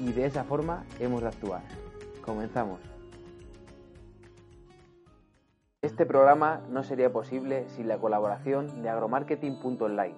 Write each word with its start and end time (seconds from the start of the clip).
Y 0.00 0.12
de 0.12 0.24
esa 0.24 0.44
forma 0.44 0.84
hemos 0.98 1.20
de 1.20 1.28
actuar. 1.28 1.60
Comenzamos. 2.24 2.80
Este 5.82 6.06
programa 6.06 6.62
no 6.70 6.82
sería 6.84 7.12
posible 7.12 7.68
sin 7.76 7.86
la 7.86 7.98
colaboración 7.98 8.82
de 8.82 8.88
agromarketing.online, 8.88 10.14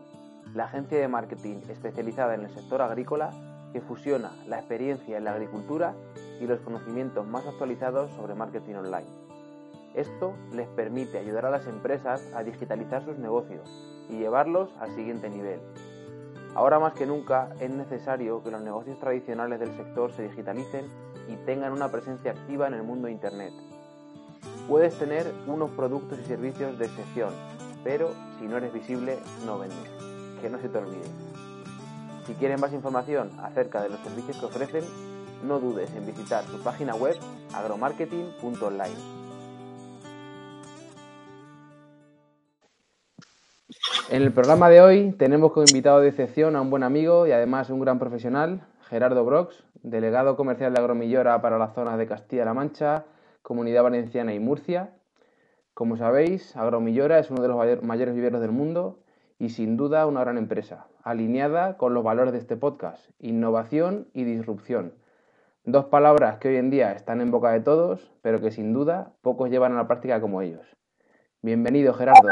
la 0.55 0.64
agencia 0.64 0.98
de 0.98 1.08
marketing 1.08 1.62
especializada 1.69 2.34
en 2.34 2.42
el 2.42 2.50
sector 2.50 2.80
agrícola 2.80 3.30
que 3.72 3.80
fusiona 3.80 4.30
la 4.47 4.58
experiencia 4.58 5.19
en 5.19 5.24
la 5.24 5.33
agricultura 5.33 5.94
y 6.41 6.46
los 6.46 6.61
conocimientos 6.61 7.27
más 7.27 7.44
actualizados 7.46 8.11
sobre 8.12 8.34
marketing 8.34 8.74
online. 8.74 9.08
Esto 9.94 10.34
les 10.52 10.69
permite 10.69 11.19
ayudar 11.19 11.46
a 11.46 11.50
las 11.50 11.67
empresas 11.67 12.22
a 12.34 12.44
digitalizar 12.44 13.05
sus 13.05 13.19
negocios 13.19 13.69
y 14.08 14.19
llevarlos 14.19 14.70
al 14.78 14.94
siguiente 14.94 15.28
nivel. 15.28 15.61
Ahora 16.55 16.78
más 16.78 16.92
que 16.92 17.06
nunca 17.06 17.48
es 17.61 17.70
necesario 17.70 18.42
que 18.42 18.50
los 18.50 18.61
negocios 18.61 18.98
tradicionales 18.98 19.58
del 19.58 19.75
sector 19.75 20.12
se 20.12 20.25
digitalicen 20.25 20.86
y 21.28 21.36
tengan 21.47 21.72
una 21.72 21.91
presencia 21.91 22.33
activa 22.33 22.67
en 22.67 22.75
el 22.75 22.83
mundo 22.83 23.06
de 23.06 23.12
Internet. 23.12 23.53
Puedes 24.69 24.98
tener 24.98 25.33
unos 25.47 25.70
productos 25.70 26.19
y 26.19 26.25
servicios 26.25 26.78
de 26.78 26.86
excepción, 26.86 27.30
pero 27.83 28.11
si 28.39 28.47
no 28.47 28.58
eres 28.58 28.73
visible 28.73 29.19
no 29.47 29.58
vendes. 29.58 29.91
Que 30.42 30.50
no 30.50 30.58
se 30.58 30.69
te 30.69 30.78
olvide. 30.78 31.08
Si 32.27 32.34
quieren 32.34 32.61
más 32.61 32.73
información 32.73 33.30
acerca 33.42 33.83
de 33.83 33.89
los 33.89 34.00
servicios 34.00 34.36
que 34.36 34.47
ofrecen, 34.47 34.84
no 35.45 35.58
dudes 35.58 35.91
en 35.95 36.05
visitar 36.05 36.45
su 36.45 36.62
página 36.62 36.95
web 36.95 37.17
agromarketing.online. 37.55 39.22
En 44.11 44.23
el 44.23 44.33
programa 44.33 44.69
de 44.69 44.81
hoy 44.81 45.12
tenemos 45.12 45.53
como 45.53 45.65
invitado 45.67 46.01
de 46.01 46.09
excepción 46.09 46.56
a 46.56 46.61
un 46.61 46.70
buen 46.70 46.83
amigo 46.83 47.27
y 47.27 47.33
además 47.33 47.70
un 47.70 47.81
gran 47.81 47.98
profesional, 47.98 48.67
Gerardo 48.89 49.25
Brox, 49.25 49.64
delegado 49.83 50.37
comercial 50.37 50.75
de 50.75 50.81
Agromillora 50.81 51.41
para 51.41 51.59
las 51.59 51.75
zonas 51.75 51.98
de 51.98 52.06
Castilla-La 52.06 52.55
Mancha, 52.55 53.05
Comunidad 53.42 53.83
Valenciana 53.83 54.35
y 54.35 54.39
Murcia. 54.39 54.91
Como 55.74 55.96
sabéis, 55.96 56.57
Agromillora 56.57 57.19
es 57.19 57.30
uno 57.30 57.42
de 57.42 57.48
los 57.48 57.83
mayores 57.83 58.14
viveros 58.14 58.41
del 58.41 58.52
mundo 58.52 58.98
y 59.39 59.48
sin 59.48 59.77
duda 59.77 60.07
una 60.07 60.20
gran 60.20 60.39
empresa, 60.39 60.86
alineada 61.02 61.77
con 61.77 61.95
los 61.95 62.05
valores 62.05 62.33
de 62.33 62.39
este 62.39 62.57
podcast, 62.57 63.08
innovación 63.19 64.08
y 64.13 64.25
disrupción. 64.25 64.95
Dos 65.64 65.86
palabras 65.86 66.39
que 66.39 66.48
hoy 66.48 66.57
en 66.57 66.70
día 66.70 66.92
están 66.92 67.20
en 67.20 67.30
boca 67.30 67.51
de 67.52 67.61
todos, 67.61 68.13
pero 68.20 68.41
que 68.41 68.51
sin 68.51 68.73
duda 68.73 69.13
pocos 69.23 69.48
llevan 69.48 69.73
a 69.73 69.77
la 69.77 69.86
práctica 69.86 70.20
como 70.20 70.42
ellos. 70.42 70.67
Bienvenido, 71.41 71.95
Gerardo. 71.95 72.29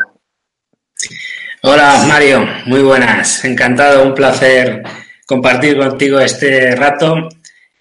Hola 1.62 2.06
Mario, 2.08 2.40
muy 2.64 2.82
buenas. 2.82 3.44
Encantado, 3.44 4.06
un 4.06 4.14
placer 4.14 4.82
compartir 5.26 5.76
contigo 5.76 6.18
este 6.18 6.74
rato 6.74 7.28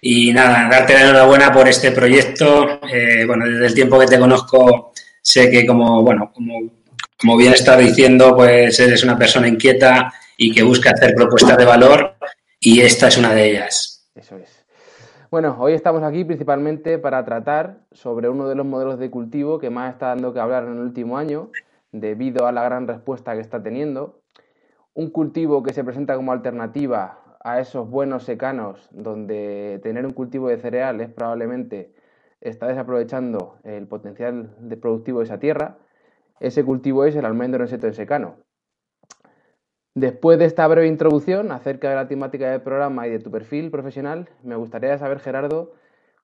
y 0.02 0.34
nada, 0.34 0.68
darte 0.70 0.92
la 0.92 1.00
enhorabuena 1.00 1.50
por 1.50 1.66
este 1.66 1.90
proyecto. 1.90 2.78
Eh, 2.92 3.24
bueno, 3.26 3.46
desde 3.46 3.66
el 3.66 3.74
tiempo 3.74 3.98
que 3.98 4.06
te 4.06 4.18
conozco 4.18 4.92
sé 5.22 5.50
que 5.50 5.66
como, 5.66 6.02
bueno, 6.02 6.30
como, 6.34 6.60
como 7.18 7.36
bien 7.38 7.54
estás 7.54 7.78
diciendo, 7.78 8.36
pues 8.36 8.78
eres 8.80 9.02
una 9.02 9.16
persona 9.16 9.48
inquieta 9.48 10.12
y 10.36 10.52
que 10.52 10.62
busca 10.62 10.90
hacer 10.90 11.14
propuestas 11.14 11.56
de 11.56 11.64
valor 11.64 12.16
y 12.58 12.82
esta 12.82 13.08
es 13.08 13.16
una 13.16 13.32
de 13.32 13.50
ellas. 13.50 14.10
Eso 14.14 14.36
es. 14.36 14.62
Bueno, 15.30 15.56
hoy 15.58 15.72
estamos 15.72 16.02
aquí 16.02 16.24
principalmente 16.24 16.98
para 16.98 17.24
tratar 17.24 17.78
sobre 17.92 18.28
uno 18.28 18.46
de 18.46 18.56
los 18.56 18.66
modelos 18.66 18.98
de 18.98 19.08
cultivo 19.08 19.58
que 19.58 19.70
más 19.70 19.94
está 19.94 20.08
dando 20.08 20.34
que 20.34 20.40
hablar 20.40 20.64
en 20.64 20.72
el 20.72 20.80
último 20.80 21.16
año, 21.16 21.50
debido 21.92 22.46
a 22.46 22.52
la 22.52 22.62
gran 22.64 22.86
respuesta 22.86 23.34
que 23.34 23.40
está 23.40 23.62
teniendo. 23.62 24.22
Un 24.94 25.10
cultivo 25.10 25.62
que 25.62 25.72
se 25.72 25.84
presenta 25.84 26.16
como 26.16 26.32
alternativa 26.32 27.20
a 27.42 27.60
esos 27.60 27.88
buenos 27.88 28.24
secanos, 28.24 28.88
donde 28.92 29.80
tener 29.82 30.04
un 30.04 30.12
cultivo 30.12 30.48
de 30.48 30.58
cereal 30.58 31.00
es 31.00 31.08
probablemente 31.08 31.94
está 32.40 32.66
desaprovechando 32.66 33.58
el 33.64 33.86
potencial 33.86 34.54
de 34.58 34.76
productivo 34.76 35.18
de 35.18 35.24
esa 35.24 35.38
tierra. 35.38 35.78
Ese 36.40 36.64
cultivo 36.64 37.04
es 37.04 37.14
el 37.16 37.24
almendro 37.24 37.62
en 37.62 37.68
seto 37.68 37.86
en 37.86 37.94
secano. 37.94 38.36
Después 39.94 40.38
de 40.38 40.46
esta 40.46 40.66
breve 40.66 40.86
introducción 40.86 41.52
acerca 41.52 41.90
de 41.90 41.96
la 41.96 42.08
temática 42.08 42.50
del 42.50 42.62
programa 42.62 43.06
y 43.06 43.10
de 43.10 43.18
tu 43.18 43.30
perfil 43.30 43.70
profesional, 43.70 44.28
me 44.42 44.56
gustaría 44.56 44.96
saber, 44.96 45.18
Gerardo, 45.18 45.72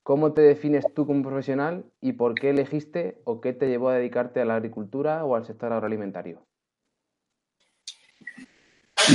¿Cómo 0.06 0.34
te 0.34 0.42
defines 0.42 0.84
tú 0.94 1.04
como 1.04 1.20
profesional 1.24 1.84
y 2.00 2.12
por 2.12 2.36
qué 2.36 2.50
elegiste 2.50 3.16
o 3.24 3.40
qué 3.40 3.52
te 3.52 3.66
llevó 3.66 3.88
a 3.88 3.96
dedicarte 3.96 4.40
a 4.40 4.44
la 4.44 4.54
agricultura 4.54 5.24
o 5.24 5.34
al 5.34 5.44
sector 5.44 5.72
agroalimentario? 5.72 6.46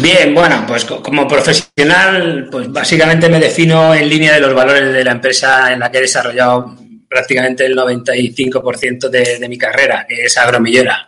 Bien, 0.01 0.35
bueno, 0.35 0.65
pues 0.67 0.83
como 0.83 1.25
profesional, 1.29 2.49
pues 2.51 2.69
básicamente 2.69 3.29
me 3.29 3.39
defino 3.39 3.95
en 3.95 4.09
línea 4.09 4.33
de 4.33 4.41
los 4.41 4.53
valores 4.53 4.91
de 4.91 5.05
la 5.05 5.13
empresa 5.13 5.71
en 5.71 5.79
la 5.79 5.89
que 5.89 5.99
he 5.99 6.01
desarrollado 6.01 6.75
prácticamente 7.07 7.65
el 7.65 7.77
95% 7.77 9.07
de, 9.07 9.47
mi 9.47 9.57
carrera, 9.57 10.05
que 10.05 10.25
es 10.25 10.37
Agromillora. 10.37 11.07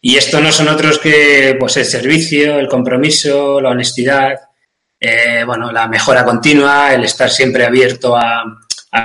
Y 0.00 0.16
esto 0.16 0.40
no 0.40 0.50
son 0.50 0.68
otros 0.68 0.98
que 0.98 1.54
pues 1.60 1.76
el 1.76 1.84
servicio, 1.84 2.58
el 2.58 2.66
compromiso, 2.66 3.60
la 3.60 3.68
honestidad, 3.68 4.40
eh, 4.98 5.44
bueno, 5.44 5.70
la 5.70 5.86
mejora 5.86 6.24
continua, 6.24 6.94
el 6.94 7.04
estar 7.04 7.28
siempre 7.28 7.66
abierto 7.66 8.16
a, 8.16 8.42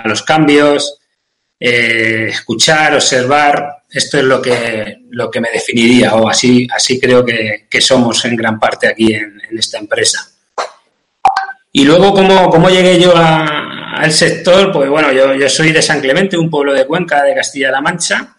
a 0.01 0.07
los 0.07 0.23
cambios, 0.23 0.99
eh, 1.59 2.27
escuchar, 2.29 2.93
observar. 2.93 3.83
Esto 3.89 4.17
es 4.17 4.23
lo 4.23 4.41
que, 4.41 4.97
lo 5.11 5.29
que 5.29 5.39
me 5.39 5.49
definiría 5.53 6.15
o 6.15 6.27
así, 6.27 6.67
así 6.73 6.99
creo 6.99 7.23
que, 7.23 7.67
somos 7.79 8.25
en 8.25 8.35
gran 8.35 8.59
parte 8.59 8.87
aquí 8.87 9.13
en, 9.13 9.39
esta 9.57 9.77
empresa. 9.77 10.29
Y 11.71 11.85
luego, 11.85 12.13
¿cómo, 12.13 12.49
cómo 12.49 12.69
llegué 12.69 12.99
yo 12.99 13.13
al 13.15 14.11
sector? 14.11 14.71
Pues 14.71 14.89
bueno, 14.89 15.11
yo, 15.11 15.35
yo, 15.35 15.47
soy 15.47 15.71
de 15.71 15.81
San 15.81 16.01
Clemente, 16.01 16.37
un 16.37 16.49
pueblo 16.49 16.73
de 16.73 16.85
Cuenca, 16.85 17.23
de 17.23 17.35
Castilla-La 17.35 17.81
Mancha, 17.81 18.35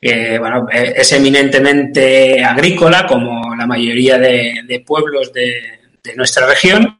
que 0.00 0.38
bueno, 0.38 0.68
es 0.70 1.10
eminentemente 1.12 2.44
agrícola, 2.44 3.06
como 3.06 3.54
la 3.56 3.66
mayoría 3.66 4.18
de, 4.18 4.84
pueblos 4.86 5.32
de 5.32 5.80
nuestra 6.14 6.46
región. 6.46 6.97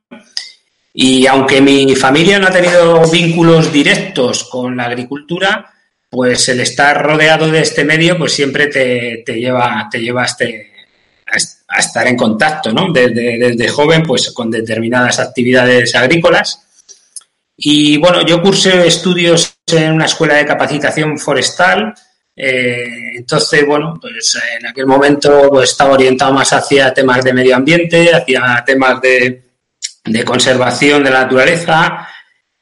Y 1.01 1.29
aunque 1.29 1.61
mi 1.61 1.95
familia 1.95 2.41
no 2.41 2.49
ha 2.49 2.51
tenido 2.51 3.09
vínculos 3.09 3.73
directos 3.73 4.43
con 4.43 4.77
la 4.77 4.87
agricultura, 4.87 5.73
pues 6.11 6.49
el 6.49 6.59
estar 6.59 7.01
rodeado 7.01 7.49
de 7.53 7.61
este 7.61 7.85
medio, 7.85 8.19
pues 8.19 8.33
siempre 8.33 8.67
te, 8.67 9.23
lleva, 9.41 9.89
te 9.89 10.01
lleva 10.01 10.23
a, 10.23 10.25
este, 10.25 10.73
a, 11.69 11.79
estar 11.79 12.05
en 12.05 12.17
contacto, 12.17 12.73
¿no? 12.73 12.93
Desde, 12.93 13.69
joven, 13.69 14.03
pues 14.03 14.33
con 14.33 14.51
determinadas 14.51 15.21
actividades 15.21 15.95
agrícolas. 15.95 16.67
Y 17.57 17.97
bueno, 17.99 18.27
yo 18.27 18.43
cursé 18.43 18.85
estudios 18.85 19.57
en 19.69 19.93
una 19.93 20.07
escuela 20.07 20.35
de 20.35 20.47
capacitación 20.47 21.17
forestal. 21.17 21.95
Eh, 22.35 23.19
entonces, 23.19 23.65
bueno, 23.65 24.01
pues 24.01 24.37
en 24.59 24.67
aquel 24.67 24.87
momento 24.87 25.49
pues, 25.49 25.71
estaba 25.71 25.93
orientado 25.93 26.33
más 26.33 26.53
hacia 26.53 26.93
temas 26.93 27.23
de 27.23 27.33
medio 27.33 27.55
ambiente, 27.55 28.13
hacia 28.13 28.65
temas 28.67 29.01
de, 29.01 29.48
de 30.09 30.25
conservación 30.25 31.05
de 31.05 31.11
la 31.11 31.23
naturaleza 31.23 32.09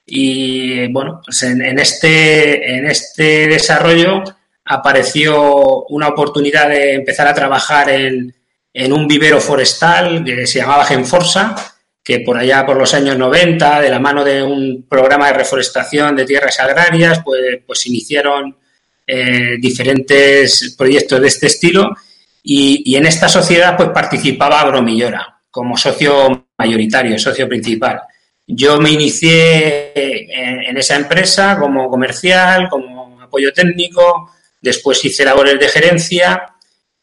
y 0.07 0.87
bueno, 0.89 1.21
pues 1.25 1.43
en, 1.43 1.79
este, 1.79 2.77
en 2.77 2.87
este 2.87 3.49
desarrollo 3.49 4.23
apareció 4.65 5.85
una 5.87 6.09
oportunidad 6.09 6.69
de 6.69 6.95
empezar 6.95 7.27
a 7.27 7.35
trabajar 7.35 7.91
en, 7.91 8.33
un 8.93 9.09
vivero 9.09 9.41
forestal 9.41 10.23
que 10.23 10.47
se 10.47 10.61
llamaba 10.61 10.85
Genforsa, 10.85 11.57
que 12.05 12.21
por 12.21 12.37
allá 12.37 12.65
por 12.65 12.77
los 12.77 12.93
años 12.95 13.17
90, 13.17 13.81
de 13.81 13.89
la 13.89 13.99
mano 13.99 14.23
de 14.23 14.43
un 14.43 14.87
programa 14.89 15.27
de 15.27 15.33
reforestación 15.33 16.15
de 16.15 16.27
tierras 16.27 16.61
agrarias, 16.61 17.21
pues, 17.25 17.61
pues 17.67 17.87
iniciaron 17.87 18.55
eh, 19.07 19.57
diferentes 19.59 20.75
proyectos 20.77 21.21
de 21.21 21.29
este 21.29 21.47
estilo 21.47 21.97
y, 22.43 22.95
en 22.95 23.07
esta 23.07 23.29
sociedad 23.29 23.77
pues 23.77 23.89
participaba 23.91 24.61
Agromillora 24.61 25.36
como 25.57 25.75
socio 25.75 26.49
mayoritario, 26.59 27.19
socio 27.19 27.49
principal. 27.49 28.03
Yo 28.47 28.79
me 28.79 28.91
inicié 28.91 29.91
en, 30.69 30.77
esa 30.77 30.97
empresa 30.97 31.57
como 31.59 31.89
comercial, 31.89 32.69
como 32.69 33.19
apoyo 33.23 33.55
técnico, 33.55 34.33
después 34.61 35.03
hice 35.03 35.25
labores 35.25 35.59
de 35.59 35.69
gerencia 35.69 36.47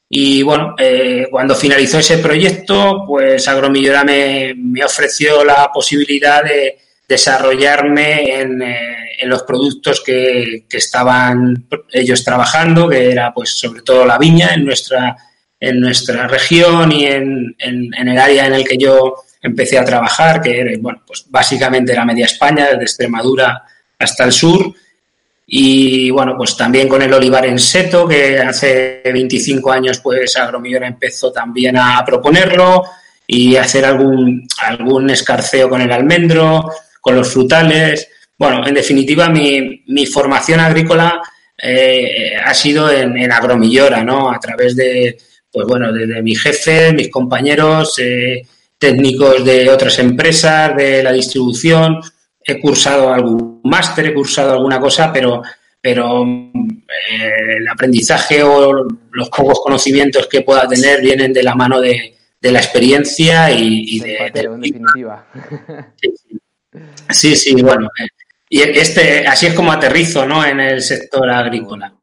y 0.08 0.44
bueno, 0.44 0.76
eh, 0.78 1.26
cuando 1.32 1.56
finalizó 1.56 1.98
ese 1.98 2.20
proyecto, 2.20 3.06
pues 3.08 3.48
Agromillora 3.48 4.04
me, 4.04 4.54
me 4.56 4.86
ofreció 4.86 5.44
la 5.44 5.72
posibilidad 5.74 6.44
de 6.44 6.78
desarrollarme 7.08 8.40
en, 8.40 8.62
eh, 8.62 9.16
en 9.18 9.30
los 9.30 9.42
productos 9.42 10.04
que, 10.06 10.66
que, 10.70 10.78
estaban 10.78 11.68
ellos 11.92 12.24
trabajando, 12.24 12.88
que 12.88 13.14
era 13.14 13.34
pues 13.34 13.50
sobre 13.58 13.82
todo 13.82 14.06
la 14.06 14.20
viña 14.20 14.54
en 14.54 14.64
nuestra, 14.64 15.18
en 15.64 15.80
nuestra 15.80 16.28
región 16.28 16.92
y 16.92 17.06
en, 17.06 17.56
en, 17.58 18.08
el 18.10 18.18
área 18.18 18.48
en 18.48 18.54
el 18.54 18.68
que 18.68 18.78
yo 18.78 19.16
empecé 19.42 19.80
a 19.80 19.86
trabajar, 19.86 20.42
que 20.42 20.78
bueno, 20.82 21.02
pues 21.08 21.26
básicamente 21.30 21.94
era 21.94 22.04
media 22.04 22.26
España, 22.26 22.66
desde 22.66 22.84
Extremadura 22.84 23.64
hasta 23.98 24.26
el 24.26 24.34
sur. 24.34 24.74
Y 25.48 26.10
bueno, 26.10 26.36
pues 26.36 26.58
también 26.58 26.90
con 26.90 27.02
el 27.02 27.14
olivar 27.14 27.46
en 27.46 27.60
seto, 27.60 28.06
que 28.06 28.40
hace 28.40 29.02
25 29.06 29.72
años 29.72 30.00
pues 30.00 30.36
Agromillora 30.36 30.86
empezó 30.86 31.32
también 31.32 31.78
a 31.78 32.04
proponerlo 32.06 32.84
y 33.26 33.56
hacer 33.56 33.86
algún, 33.86 34.46
algún 34.58 35.12
escarceo 35.12 35.70
con 35.70 35.80
el 35.80 35.94
almendro, 35.94 36.70
con 37.00 37.16
los 37.16 37.32
frutales. 37.32 38.10
Bueno, 38.38 38.68
en 38.68 38.74
definitiva, 38.74 39.30
mi, 39.30 39.82
mi 39.88 40.06
formación 40.08 40.60
agrícola 40.60 41.22
eh, 41.58 42.36
ha 42.44 42.54
sido 42.54 42.92
en, 42.92 43.32
agromillora, 43.32 44.04
¿no? 44.04 44.30
A 44.30 44.40
través 44.40 44.76
de, 44.76 45.18
pues 45.54 45.68
bueno, 45.68 45.94
de, 45.94 46.22
mi 46.24 46.36
jefe, 46.36 46.92
mis 46.94 47.10
compañeros, 47.10 48.00
eh, 48.00 48.42
técnicos 48.78 49.46
de 49.46 49.70
otras 49.70 50.00
empresas, 50.00 50.76
de 50.76 51.04
la 51.04 51.12
distribución. 51.12 52.00
He 52.44 52.60
cursado 52.60 53.14
algún 53.14 53.62
máster, 53.64 54.08
he 54.08 54.14
cursado 54.14 54.54
alguna 54.54 54.80
cosa, 54.80 55.14
pero, 55.14 55.44
pero 55.80 56.24
eh, 56.24 57.58
el 57.60 57.68
aprendizaje 57.68 58.42
o 58.42 58.88
los 59.12 59.30
pocos 59.30 59.60
conocimientos 59.64 60.28
que 60.28 60.42
pueda 60.42 60.68
tener 60.68 61.02
vienen 61.02 61.32
de 61.32 61.44
la 61.44 61.54
mano 61.54 61.80
de, 61.80 62.16
de 62.42 62.52
la 62.52 62.60
experiencia 62.60 63.52
y, 63.52 64.00
de, 64.00 64.18
en 64.34 64.60
definitiva. 64.60 65.28
Sí, 67.10 67.36
sí, 67.36 67.62
bueno. 67.62 67.88
Eh, 68.00 68.08
y 68.50 68.62
este, 68.62 69.28
así 69.28 69.46
es 69.46 69.54
como 69.54 69.72
aterrizo, 69.72 70.26
¿no? 70.26 70.44
En 70.44 70.60
el 70.60 70.82
sector 70.82 71.30
agrícola. 71.30 71.94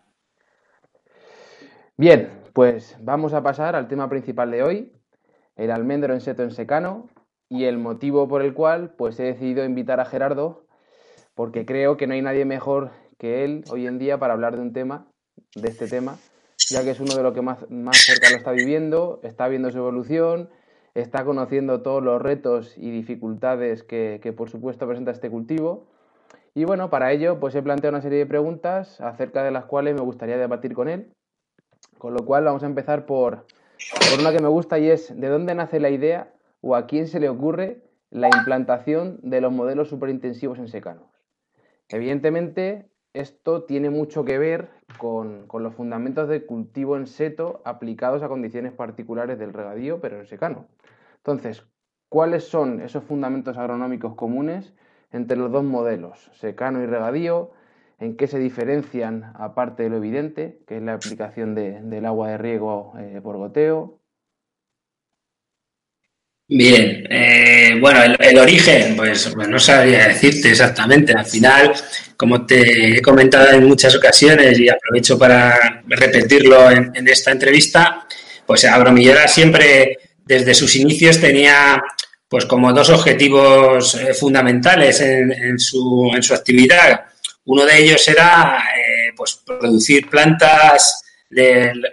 Bien, 1.97 2.40
pues 2.61 2.95
vamos 3.01 3.33
a 3.33 3.43
pasar 3.43 3.75
al 3.75 3.89
tema 3.89 4.11
principal 4.11 4.51
de 4.51 4.63
hoy, 4.63 4.93
el 5.57 5.71
almendro 5.71 6.13
en 6.13 6.21
seto 6.21 6.43
en 6.43 6.51
secano 6.51 7.09
y 7.49 7.65
el 7.65 7.79
motivo 7.79 8.29
por 8.29 8.43
el 8.43 8.53
cual 8.53 8.91
pues 8.91 9.19
he 9.19 9.23
decidido 9.23 9.65
invitar 9.65 9.99
a 9.99 10.05
Gerardo 10.05 10.67
porque 11.35 11.65
creo 11.65 11.97
que 11.97 12.07
no 12.07 12.13
hay 12.13 12.21
nadie 12.21 12.45
mejor 12.45 12.91
que 13.17 13.45
él 13.45 13.65
hoy 13.71 13.87
en 13.87 13.99
día 13.99 14.19
para 14.19 14.35
hablar 14.35 14.57
de 14.57 14.61
un 14.61 14.75
tema, 14.75 15.07
de 15.55 15.69
este 15.69 15.87
tema, 15.87 16.19
ya 16.69 16.85
que 16.85 16.91
es 16.91 17.01
uno 17.01 17.15
de 17.15 17.23
los 17.23 17.33
que 17.33 17.41
más, 17.41 17.65
más 17.71 17.97
cerca 17.97 18.29
lo 18.29 18.37
está 18.37 18.51
viviendo, 18.51 19.21
está 19.23 19.49
viendo 19.49 19.71
su 19.71 19.79
evolución 19.79 20.51
está 20.93 21.25
conociendo 21.25 21.81
todos 21.81 22.03
los 22.03 22.21
retos 22.21 22.77
y 22.77 22.91
dificultades 22.91 23.85
que, 23.85 24.35
por 24.37 24.51
supuesto 24.51 24.87
presenta 24.87 25.13
este 25.13 25.31
cultivo. 25.31 25.87
Y 26.53 26.65
bueno, 26.65 26.91
para 26.91 27.11
ello 27.11 27.41
pues 27.41 27.55
he 27.55 27.63
planteado 27.63 27.97
una 27.97 28.03
serie 28.03 28.19
de 28.19 28.27
preguntas 28.27 29.01
acerca 29.01 29.45
de 29.45 29.51
las 29.51 29.65
cuales 29.65 29.95
me 29.95 30.03
gustaría 30.03 30.37
debatir 30.37 30.75
con 30.75 30.91
él. 30.91 31.11
Con 32.01 32.15
lo 32.15 32.25
cual 32.25 32.45
vamos 32.45 32.63
a 32.63 32.67
empezar 32.67 33.05
por, 33.05 33.45
por 34.09 34.21
una 34.21 34.33
que 34.33 34.41
me 34.41 34.49
gusta 34.49 34.79
y 34.79 34.89
es 34.89 35.15
¿de 35.15 35.29
dónde 35.29 35.55
nace 35.55 35.81
la 35.81 35.91
idea 35.91 36.33
o 36.63 36.75
a 36.75 36.87
quién 36.87 37.07
se 37.07 37.21
le 37.21 37.29
ocurre 37.29 37.83
la 38.09 38.29
implantación 38.35 39.21
de 39.23 39.43
los 39.43 39.53
modelos 39.53 39.91
superintensivos 39.91 40.59
en 40.59 40.69
secanos? 40.69 41.05
Evidentemente, 41.91 42.89
esto 43.13 43.65
tiene 43.65 43.91
mucho 43.91 44.25
que 44.25 44.39
ver 44.39 44.71
con, 44.97 45.47
con, 45.47 45.63
los 45.63 45.75
fundamentos 45.75 46.27
de 46.31 46.47
cultivo 46.47 46.97
en 46.97 47.07
seto 47.07 47.61
aplicados 47.67 48.23
a 48.23 48.29
condiciones 48.29 48.73
particulares 48.73 49.39
del 49.39 49.53
regadío, 49.53 50.01
pero 50.01 50.21
en 50.21 50.27
secano. 50.27 50.69
Entonces, 51.19 51.67
¿cuáles 52.09 52.45
son 52.45 52.81
esos 52.81 53.05
fundamentos 53.05 53.59
agronómicos 53.59 54.15
comunes 54.15 54.73
entre 55.13 55.37
los 55.37 55.53
dos 55.53 55.65
modelos, 55.65 56.31
secano 56.33 56.83
y 56.83 56.87
regadío? 56.87 57.51
¿En 58.01 58.17
qué 58.17 58.27
se 58.27 58.39
diferencian, 58.39 59.33
aparte 59.39 59.83
de 59.83 59.91
lo 59.91 59.99
evidente, 59.99 60.61
que 60.67 60.79
es 60.79 60.83
la 60.83 60.95
aplicación 60.95 61.55
del 61.55 62.07
agua 62.07 62.31
de 62.31 62.39
riego 62.39 62.95
eh, 62.99 63.21
por 63.23 63.37
goteo? 63.37 64.01
Bien, 66.53 67.05
eh, 67.09 67.79
bueno, 67.81 68.01
el, 68.19 68.39
origen, 68.39 68.97
pues, 68.97 69.31
pues, 69.33 69.49
no 69.49 69.59
sabría 69.61 70.09
decirte 70.09 70.51
exactamente. 70.51 71.13
Al 71.13 71.27
final, 71.27 71.73
como 72.17 72.45
te 72.45 72.97
he 72.97 73.03
comentado 73.03 73.53
en 73.53 73.69
muchas 73.69 73.95
ocasiones 73.95 74.59
y 74.59 74.69
aprovecho 74.69 75.17
para 75.17 75.85
repetirlo 75.87 76.71
en, 76.71 77.07
esta 77.07 77.31
entrevista, 77.31 78.05
pues 78.47 78.65
Agromillera 78.65 79.29
siempre 79.29 79.99
desde 80.25 80.55
sus 80.55 80.75
inicios 80.75 81.21
tenía 81.21 81.81
pues 82.29 82.47
como 82.47 82.73
dos 82.73 82.91
objetivos 82.91 83.95
eh, 83.95 84.15
fundamentales 84.15 85.01
en, 85.03 85.59
su, 85.59 86.11
en, 86.15 86.23
su, 86.23 86.35
actividad. 86.35 87.03
Uno 87.51 87.67
de 87.67 87.79
ellos 87.79 88.07
era 88.07 88.59
eh, 88.77 89.13
pues 89.17 89.43
producir 89.45 90.09
plantas 90.09 91.03
del 91.29 91.85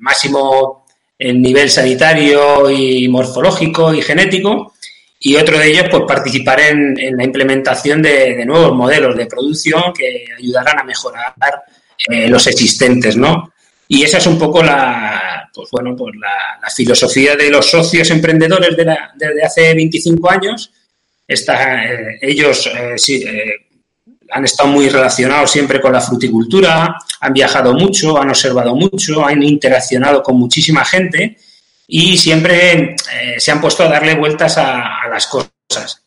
máximo 0.00 0.86
en 1.18 1.42
nivel 1.42 1.68
sanitario 1.68 2.70
y 2.70 3.06
morfológico 3.08 3.92
y 3.92 4.00
genético 4.00 4.72
y 5.20 5.36
otro 5.36 5.58
de 5.58 5.70
ellos 5.70 5.84
pues 5.90 6.04
participar 6.08 6.60
en, 6.60 7.16
la 7.16 7.24
implementación 7.24 8.00
de, 8.00 8.44
nuevos 8.46 8.74
modelos 8.74 9.14
de 9.14 9.26
producción 9.26 9.92
que 9.92 10.24
ayudaran 10.36 10.78
a 10.78 10.84
mejorar 10.84 11.34
eh, 12.08 12.28
los 12.28 12.46
existentes, 12.46 13.14
¿no? 13.14 13.52
Y 13.88 14.04
esa 14.04 14.16
es 14.16 14.26
un 14.26 14.38
poco 14.38 14.62
la, 14.62 15.50
pues 15.52 15.68
bueno, 15.70 15.94
pues 15.94 16.14
la, 16.16 16.70
filosofía 16.70 17.36
de 17.36 17.50
los 17.50 17.70
socios 17.70 18.10
emprendedores 18.10 18.74
de 18.74 18.96
desde 19.14 19.44
hace 19.44 19.74
25 19.74 20.30
años. 20.30 20.72
Está, 21.28 21.84
eh, 21.84 22.18
ellos 22.22 22.66
eh, 22.74 22.94
sí, 22.96 23.22
eh, 23.22 23.71
han 24.32 24.44
estado 24.44 24.68
muy 24.68 24.88
relacionados 24.88 25.50
siempre 25.50 25.80
con 25.80 25.92
la 25.92 26.00
fruticultura, 26.00 26.96
han 27.20 27.32
viajado 27.32 27.74
mucho, 27.74 28.20
han 28.20 28.30
observado 28.30 28.74
mucho, 28.74 29.24
han 29.24 29.42
interaccionado 29.42 30.22
con 30.22 30.36
muchísima 30.36 30.84
gente 30.84 31.36
y 31.86 32.16
siempre 32.16 32.96
se 33.38 33.50
han 33.50 33.60
puesto 33.60 33.82
a 33.82 33.88
darle 33.88 34.14
vueltas 34.14 34.56
a, 34.58 35.02
a 35.02 35.08
las 35.08 35.26
cosas. 35.26 36.02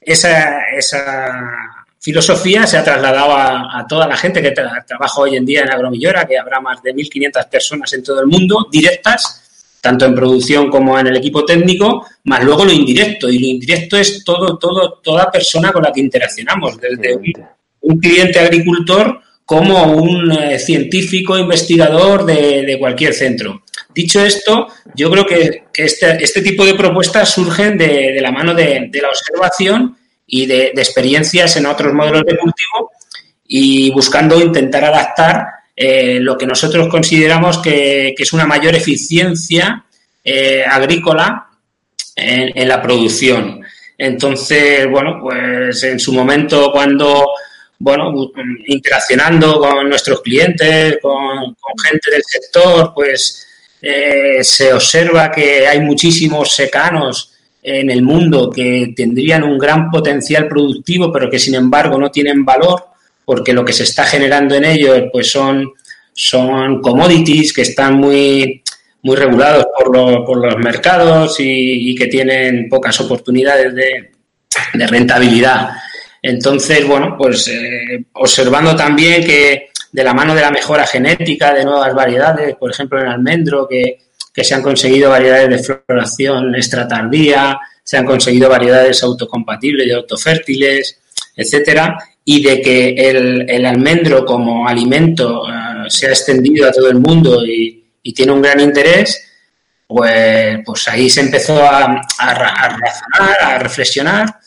Esa, 0.00 0.62
esa 0.76 1.80
filosofía 2.00 2.66
se 2.66 2.78
ha 2.78 2.84
trasladado 2.84 3.36
a, 3.36 3.86
toda 3.86 4.06
la 4.08 4.16
gente 4.16 4.40
que 4.40 4.52
trabaja 4.52 5.20
hoy 5.20 5.36
en 5.36 5.44
día 5.44 5.62
en 5.62 5.70
Agromillora, 5.70 6.26
que 6.26 6.38
habrá 6.38 6.60
más 6.60 6.82
de 6.82 6.94
1.500 6.94 7.48
personas 7.48 7.92
en 7.92 8.02
todo 8.02 8.20
el 8.20 8.26
mundo, 8.26 8.66
directas, 8.72 9.76
tanto 9.80 10.06
en 10.06 10.14
producción 10.14 10.70
como 10.70 10.98
en 10.98 11.08
el 11.08 11.16
equipo 11.16 11.44
técnico, 11.44 12.06
más 12.24 12.42
luego 12.42 12.64
lo 12.64 12.72
indirecto. 12.72 13.28
Y 13.28 13.38
lo 13.38 13.46
indirecto 13.46 13.98
es 13.98 14.24
todo, 14.24 14.56
todo, 14.56 15.00
toda 15.02 15.30
persona 15.30 15.72
con 15.72 15.82
la 15.82 15.92
que 15.92 16.00
interaccionamos, 16.00 16.78
desde 16.78 17.16
un, 17.16 17.32
cliente 18.00 18.38
agricultor 18.38 19.20
como 19.44 19.92
un 19.92 20.30
eh, 20.32 20.58
científico 20.58 21.36
investigador 21.36 22.24
de, 22.24 22.76
cualquier 22.78 23.14
centro. 23.14 23.62
Dicho 23.92 24.24
esto, 24.24 24.68
yo 24.94 25.10
creo 25.10 25.26
que, 25.26 25.64
este, 25.74 26.22
este, 26.22 26.42
tipo 26.42 26.64
de 26.64 26.74
propuestas 26.74 27.30
surgen 27.30 27.76
de, 27.76 28.18
la 28.20 28.30
mano 28.30 28.54
de, 28.54 28.88
de 28.90 29.02
la 29.02 29.08
observación 29.08 29.96
y 30.30 30.46
de, 30.46 30.66
experiencias 30.76 31.56
en 31.56 31.66
otros 31.66 31.92
modelos 31.92 32.24
de 32.24 32.38
cultivo 32.38 32.92
y 33.46 33.90
buscando 33.90 34.40
intentar 34.40 34.84
adaptar 34.84 35.46
eh, 35.74 36.18
lo 36.20 36.38
que 36.38 36.46
nosotros 36.46 36.88
consideramos 36.88 37.58
que, 37.58 38.14
es 38.16 38.32
una 38.32 38.46
mayor 38.46 38.76
eficiencia 38.76 39.84
eh, 40.22 40.64
agrícola 40.64 41.48
en, 42.14 42.68
la 42.68 42.80
producción. 42.80 43.60
Entonces, 43.98 44.88
bueno, 44.88 45.18
pues 45.20 45.82
en 45.82 45.98
su 45.98 46.12
momento 46.12 46.70
cuando, 46.70 47.26
bueno, 47.80 48.12
interaccionando 48.66 49.58
con 49.58 49.88
nuestros 49.88 50.20
clientes, 50.20 50.98
con, 51.02 51.56
gente 51.82 52.10
del 52.10 52.22
sector, 52.24 52.92
pues 52.94 53.46
eh, 53.82 54.44
se 54.44 54.72
observa 54.72 55.30
que 55.30 55.66
hay 55.66 55.80
muchísimos 55.80 56.54
secanos 56.54 57.32
en 57.62 57.90
el 57.90 58.02
mundo 58.02 58.50
que 58.50 58.92
tendrían 58.94 59.42
un 59.42 59.58
gran 59.58 59.90
potencial 59.90 60.46
productivo, 60.46 61.12
pero 61.12 61.28
que 61.28 61.38
sin 61.38 61.54
embargo 61.54 61.98
no 61.98 62.10
tienen 62.10 62.44
valor, 62.44 62.84
porque 63.24 63.52
lo 63.52 63.64
que 63.64 63.72
se 63.72 63.84
está 63.84 64.04
generando 64.04 64.54
en 64.54 64.64
ellos 64.64 65.04
pues 65.12 65.30
son, 65.30 65.72
son 66.12 66.80
commodities 66.80 67.52
que 67.52 67.62
están 67.62 67.94
muy, 67.94 68.62
muy 69.02 69.16
regulados 69.16 69.66
por, 69.76 70.24
por 70.24 70.38
los 70.38 70.56
mercados 70.58 71.36
y, 71.38 71.94
que 71.94 72.06
tienen 72.06 72.68
pocas 72.68 73.00
oportunidades 73.00 73.74
de, 73.74 74.10
rentabilidad. 74.86 75.70
Entonces, 76.22 76.86
bueno, 76.86 77.16
pues 77.16 77.48
eh, 77.48 78.04
observando 78.14 78.76
también 78.76 79.24
que 79.24 79.70
de 79.92 80.04
la 80.04 80.14
mano 80.14 80.34
de 80.34 80.42
la 80.42 80.50
mejora 80.50 80.86
genética 80.86 81.52
de 81.52 81.64
nuevas 81.64 81.94
variedades, 81.94 82.56
por 82.56 82.70
ejemplo 82.70 83.00
en 83.00 83.08
almendro, 83.08 83.66
que, 83.68 83.98
que 84.32 84.44
se 84.44 84.54
han 84.54 84.62
conseguido 84.62 85.10
variedades 85.10 85.48
de 85.48 85.58
floración 85.86 86.54
extra 86.54 86.86
tardía, 86.86 87.58
se 87.82 87.96
han 87.96 88.06
conseguido 88.06 88.48
variedades 88.48 89.02
autocompatibles 89.02 89.86
y 89.86 89.92
autofértiles, 89.92 91.00
etcétera, 91.34 91.98
y 92.24 92.42
de 92.42 92.60
que 92.60 92.90
el, 92.90 93.66
almendro 93.66 94.24
como 94.24 94.68
alimento 94.68 95.48
eh, 95.48 95.86
se 95.88 96.06
ha 96.06 96.10
extendido 96.10 96.68
a 96.68 96.72
todo 96.72 96.88
el 96.88 96.96
mundo 96.96 97.44
y, 97.44 97.78
tiene 98.12 98.32
un 98.32 98.42
gran 98.42 98.58
interés, 98.58 99.24
pues, 99.86 100.58
pues 100.64 100.88
ahí 100.88 101.08
se 101.08 101.20
empezó 101.20 101.62
a, 101.62 102.00
a, 102.18 102.34
razonar, 102.34 103.36
a 103.40 103.58
reflexionar 103.58 104.40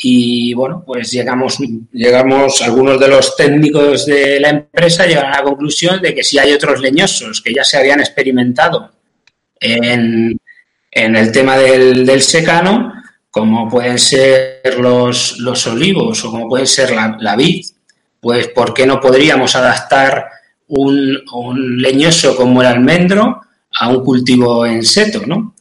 y 0.00 0.54
bueno, 0.54 0.84
pues 0.86 1.10
llegamos, 1.10 1.58
llegamos, 1.92 2.62
algunos 2.62 3.00
de 3.00 3.08
los 3.08 3.34
técnicos 3.36 4.06
de 4.06 4.38
la 4.38 4.50
empresa 4.50 5.06
llegaron 5.06 5.32
a 5.32 5.38
la 5.38 5.42
conclusión 5.42 6.00
de 6.00 6.14
que 6.14 6.22
si 6.22 6.38
hay 6.38 6.52
otros 6.52 6.80
leñosos 6.80 7.42
que 7.42 7.52
ya 7.52 7.64
se 7.64 7.78
habían 7.78 7.98
experimentado 7.98 8.92
en, 9.58 10.38
en 10.92 11.16
el 11.16 11.32
tema 11.32 11.58
del, 11.58 12.06
del 12.06 12.22
secano, 12.22 12.92
como 13.28 13.68
pueden 13.68 13.98
ser 13.98 14.76
los, 14.78 15.40
los 15.40 15.66
olivos 15.66 16.24
o 16.24 16.30
como 16.30 16.48
puede 16.48 16.66
ser 16.66 16.92
la, 16.92 17.34
vid, 17.36 17.66
pues 18.20 18.48
¿por 18.48 18.72
qué 18.72 18.86
no 18.86 19.00
podríamos 19.00 19.56
adaptar 19.56 20.28
un, 20.68 21.18
un, 21.32 21.82
leñoso 21.82 22.36
como 22.36 22.60
el 22.60 22.68
almendro 22.68 23.40
a 23.80 23.88
un 23.88 24.04
cultivo 24.04 24.64
en 24.64 24.84
seto, 24.84 25.22
¿no? 25.26 25.54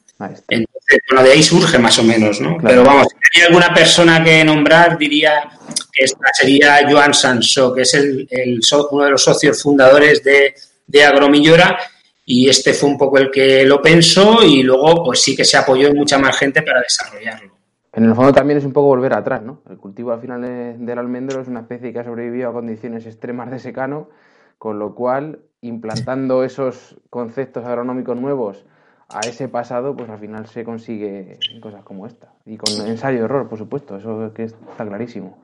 Bueno, 1.10 1.24
de 1.24 1.34
ahí 1.34 1.44
surge 1.44 1.78
más 1.78 2.00
o 2.00 2.04
menos, 2.04 2.40
¿no? 2.40 2.58
Pero 2.64 2.84
vamos, 2.84 3.08
si 3.32 3.42
hay 3.42 3.48
alguna 3.48 3.74
persona 3.74 4.24
que 4.24 4.44
nombrar, 4.44 4.98
diría 4.98 5.50
que 5.92 6.06
esta 6.06 6.30
sería 6.34 6.88
Joan 6.90 7.14
Sansó, 7.14 7.74
que 7.74 7.82
es 7.82 7.94
el, 7.94 8.28
el, 8.30 8.60
uno 8.92 9.04
de 9.04 9.12
los 9.12 9.24
socios 9.24 9.62
fundadores 9.62 10.24
de, 10.24 10.56
de 10.86 11.04
Agromillora 11.04 11.78
y 12.26 12.50
este 12.50 12.74
fue 12.74 12.90
un 12.90 12.98
poco 12.98 13.18
el 13.18 13.32
que 13.32 13.66
lo 13.66 13.82
pensó 13.82 14.44
y 14.44 14.64
luego 14.64 15.04
pues 15.04 15.22
sí 15.22 15.36
que 15.36 15.46
se 15.46 15.58
apoyó 15.58 15.88
en 15.88 15.98
mucha 15.98 16.18
más 16.18 16.38
gente 16.38 16.62
para 16.62 16.82
desarrollarlo. 16.82 17.56
En 17.94 18.04
el 18.04 18.14
fondo 18.16 18.32
también 18.32 18.60
es 18.60 18.66
un 18.66 18.74
poco 18.74 18.88
volver 18.88 19.14
atrás, 19.14 19.42
¿no? 19.42 19.62
El 19.70 19.78
cultivo 19.78 20.12
al 20.12 20.22
final 20.22 20.42
del 20.42 21.00
almendro 21.00 21.42
es 21.42 21.48
una 21.48 21.62
especie 21.62 21.92
que 21.92 22.00
ha 22.00 22.04
sobrevivido 22.04 22.50
a 22.50 22.54
condiciones 22.54 23.06
extremas 23.06 23.50
de 23.50 23.60
secano, 23.60 24.10
con 24.58 24.78
lo 24.78 24.94
cual 24.94 25.40
implantando 25.62 26.44
esos 26.44 26.96
conceptos 27.10 27.66
agronómicos 27.66 28.16
nuevos 28.18 28.66
a 29.10 29.22
ese 29.22 29.48
pasado, 29.48 29.96
pues 29.96 30.10
al 30.10 30.20
final 30.20 30.48
se 30.48 30.64
consigue 30.64 31.38
cosas 31.62 31.84
como 31.84 32.06
esta. 32.06 32.28
Y 32.46 32.58
con 32.58 32.86
ensayo 32.86 33.24
error, 33.26 33.48
por 33.48 33.58
supuesto, 33.58 33.98
eso 33.98 34.32
que 34.34 34.44
está 34.44 34.86
clarísimo. 34.86 35.38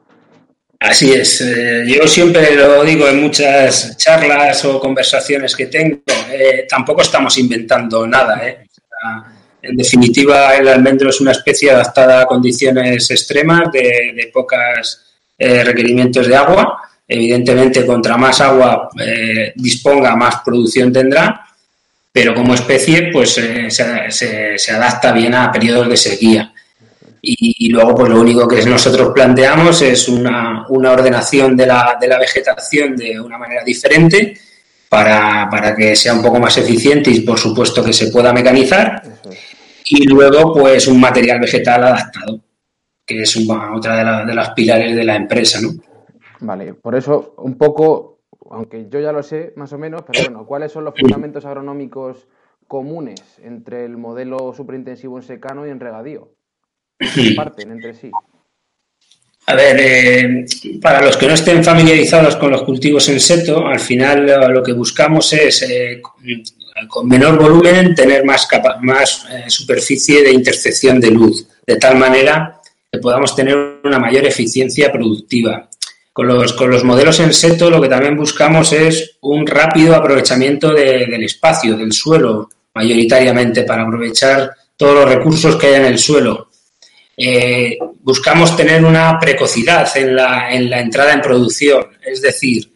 Así 0.79 1.13
es. 1.13 1.39
Eh, 1.39 1.85
yo 1.87 2.05
siempre 2.07 2.55
lo 2.55 2.83
digo 2.83 3.07
en 3.07 3.21
muchas 3.21 3.95
charlas 3.97 4.65
o 4.65 4.79
conversaciones 4.81 5.55
que 5.55 5.67
tengo. 5.67 6.01
Eh, 6.29 6.67
tampoco 6.67 7.01
estamos 7.01 7.37
inventando 7.37 8.05
nada. 8.05 8.45
¿eh? 8.45 8.67
en 9.61 9.77
definitiva, 9.77 10.55
el 10.55 10.67
almendro 10.67 11.09
es 11.09 11.21
una 11.21 11.31
especie 11.31 11.71
adaptada 11.71 12.21
a 12.21 12.25
condiciones 12.25 13.09
extremas 13.09 13.71
de, 13.71 14.13
de 14.13 14.29
pocos 14.33 14.59
requerimientos 15.39 16.27
de 16.27 16.35
agua. 16.35 16.81
Evidentemente, 17.07 17.85
contra 17.85 18.17
más 18.17 18.41
agua 18.41 18.89
disponga, 19.55 20.15
más 20.17 20.41
producción 20.43 20.91
tendrá. 20.91 21.52
Pero 22.13 22.33
como 22.33 22.53
especie, 22.53 23.09
pues 23.11 23.33
se, 23.33 23.69
se 24.57 24.71
adapta 24.71 25.11
bien 25.11 25.33
a 25.33 25.51
periodos 25.51 25.89
de 25.89 25.97
sequía. 25.97 26.53
Y, 27.25 27.69
luego, 27.69 27.95
pues 27.95 28.09
lo 28.09 28.19
único 28.19 28.45
que 28.45 28.65
nosotros 28.65 29.13
planteamos 29.15 29.81
es 29.81 30.09
una, 30.09 30.67
ordenación 30.67 31.55
de 31.55 31.65
la, 31.65 31.97
vegetación 32.19 32.97
de 32.97 33.17
una 33.17 33.37
manera 33.37 33.63
diferente 33.63 34.37
para, 34.89 35.73
que 35.73 35.95
sea 35.95 36.15
un 36.15 36.21
poco 36.21 36.37
más 36.41 36.57
eficiente 36.57 37.11
y, 37.11 37.21
por 37.21 37.39
supuesto, 37.39 37.81
que 37.81 37.93
se 37.93 38.11
pueda 38.11 38.33
mecanizar. 38.33 39.01
Y 39.85 40.05
luego, 40.05 40.53
pues 40.53 40.85
un 40.87 40.99
material 40.99 41.39
vegetal 41.39 41.85
adaptado, 41.85 42.41
que 43.05 43.21
es 43.21 43.39
otra 43.73 44.19
de, 44.19 44.25
de 44.25 44.35
las 44.35 44.49
pilares 44.49 44.93
de 44.93 45.03
la 45.05 45.15
empresa, 45.15 45.61
¿no? 45.61 45.69
Vale, 46.41 46.73
por 46.73 46.93
eso 46.93 47.35
un 47.37 47.57
poco, 47.57 48.12
aunque 48.53 48.87
yo 48.89 48.99
ya 48.99 49.11
lo 49.11 49.23
sé 49.23 49.53
más 49.55 49.73
o 49.73 49.77
menos, 49.77 50.03
pero 50.05 50.23
bueno, 50.23 50.45
¿cuáles 50.45 50.71
son 50.71 50.85
los 50.85 50.93
fundamentos 50.97 51.45
agronómicos 51.45 52.27
comunes 52.67 53.21
entre 53.41 53.85
el 53.85 53.97
modelo 53.97 54.53
superintensivo 54.53 55.17
en 55.17 55.23
secano 55.23 55.67
y 55.67 55.69
en 55.69 55.79
regadío? 55.79 56.33
parten 57.35 57.71
entre 57.71 57.93
sí? 57.93 58.11
A 59.45 59.55
ver, 59.55 59.77
eh, 59.77 60.45
para 60.81 61.01
los 61.01 61.17
que 61.17 61.27
no 61.27 61.33
estén 61.33 61.63
familiarizados 61.63 62.37
con 62.37 62.51
los 62.51 62.63
cultivos 62.63 63.09
en 63.09 63.19
seto, 63.19 63.67
al 63.67 63.79
final 63.79 64.25
lo 64.53 64.63
que 64.63 64.71
buscamos 64.71 65.33
es, 65.33 65.63
eh, 65.63 66.01
con 66.87 67.07
menor 67.07 67.37
volumen, 67.37 67.93
tener 67.93 68.23
más, 68.23 68.47
más 68.81 69.25
eh, 69.29 69.49
superficie 69.49 70.23
de 70.23 70.31
intercepción 70.31 70.99
de 70.99 71.11
luz, 71.11 71.45
de 71.67 71.75
tal 71.75 71.97
manera 71.97 72.61
que 72.89 72.99
podamos 72.99 73.35
tener 73.35 73.79
una 73.83 73.99
mayor 73.99 74.25
eficiencia 74.25 74.91
productiva. 74.91 75.69
Con 76.13 76.27
los, 76.27 76.53
con 76.53 76.69
los 76.69 76.83
modelos 76.83 77.19
en 77.19 77.33
seto 77.33 77.71
lo 77.71 77.81
que 77.81 77.89
también 77.89 78.15
buscamos 78.15 78.71
es 78.71 79.17
un 79.21 79.47
rápido 79.47 79.95
aprovechamiento 79.95 80.71
del 80.71 81.23
espacio, 81.23 81.75
del 81.75 81.91
suelo, 81.91 82.49
mayoritariamente, 82.75 83.63
para 83.63 83.83
aprovechar 83.83 84.51
todos 84.77 84.93
los 84.93 85.09
recursos 85.13 85.55
que 85.55 85.67
hay 85.67 85.73
en 85.73 85.85
el 85.85 85.97
suelo 85.97 86.49
eh, 87.15 87.77
buscamos 88.01 88.55
tener 88.57 88.83
una 88.83 89.19
precocidad 89.19 89.87
en 89.97 90.15
la, 90.15 90.51
en 90.51 90.69
la 90.69 90.79
entrada 90.79 91.13
en 91.13 91.21
producción, 91.21 91.85
es 92.03 92.21
decir, 92.21 92.73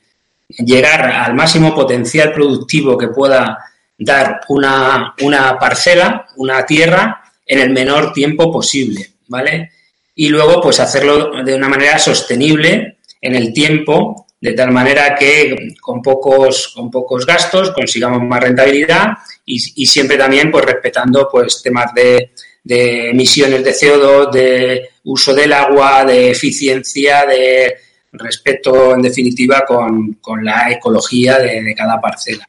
llegar 0.49 1.01
al 1.09 1.33
máximo 1.33 1.73
potencial 1.73 2.31
productivo 2.31 2.97
que 2.97 3.07
pueda 3.07 3.57
dar 3.97 4.41
una, 4.49 5.15
una 5.21 5.57
parcela, 5.57 6.27
una 6.35 6.65
tierra, 6.65 7.23
en 7.45 7.59
el 7.59 7.71
menor 7.71 8.13
tiempo 8.13 8.51
posible, 8.51 9.13
¿vale? 9.27 9.71
Y 10.13 10.29
luego, 10.29 10.61
pues 10.61 10.79
hacerlo 10.79 11.43
de 11.43 11.55
una 11.55 11.69
manera 11.69 11.97
sostenible 11.97 12.96
en 13.21 13.35
el 13.35 13.53
tiempo, 13.53 14.27
de 14.39 14.53
tal 14.53 14.71
manera 14.71 15.15
que 15.15 15.75
con 15.81 16.01
pocos, 16.01 16.73
con 16.75 16.91
pocos 16.91 17.25
gastos 17.25 17.71
consigamos 17.71 18.21
más 18.23 18.41
rentabilidad 18.41 19.13
y, 19.45 19.85
siempre 19.85 20.17
también, 20.17 20.51
pues 20.51 20.65
respetando, 20.65 21.27
pues 21.31 21.61
temas 21.63 21.93
de, 21.93 22.31
de 22.63 23.09
emisiones 23.11 23.63
de 23.63 23.71
CO2, 23.73 24.31
de 24.31 24.89
uso 25.05 25.33
del 25.33 25.53
agua, 25.53 26.03
de 26.05 26.31
eficiencia, 26.31 27.25
de 27.25 27.77
respeto, 28.11 28.93
en 28.93 29.01
definitiva, 29.01 29.63
con, 29.65 30.43
la 30.43 30.71
ecología 30.71 31.39
de, 31.39 31.73
cada 31.75 31.99
parcela. 31.99 32.47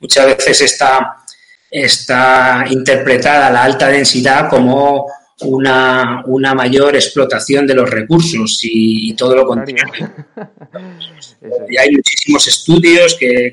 Muchas 0.00 0.26
veces 0.26 0.60
está, 0.60 1.16
está 1.70 2.64
interpretada 2.68 3.50
la 3.50 3.64
alta 3.64 3.88
densidad 3.88 4.48
como 4.48 5.06
una, 5.40 6.22
una 6.26 6.54
mayor 6.54 6.94
explotación 6.94 7.66
de 7.66 7.74
los 7.74 7.90
recursos 7.90 8.60
y, 8.62 9.14
todo 9.14 9.34
lo 9.34 9.46
contrario. 9.46 9.84
y 11.70 11.76
hay 11.76 11.90
muchísimos 11.90 12.46
estudios 12.48 13.16
que 13.18 13.52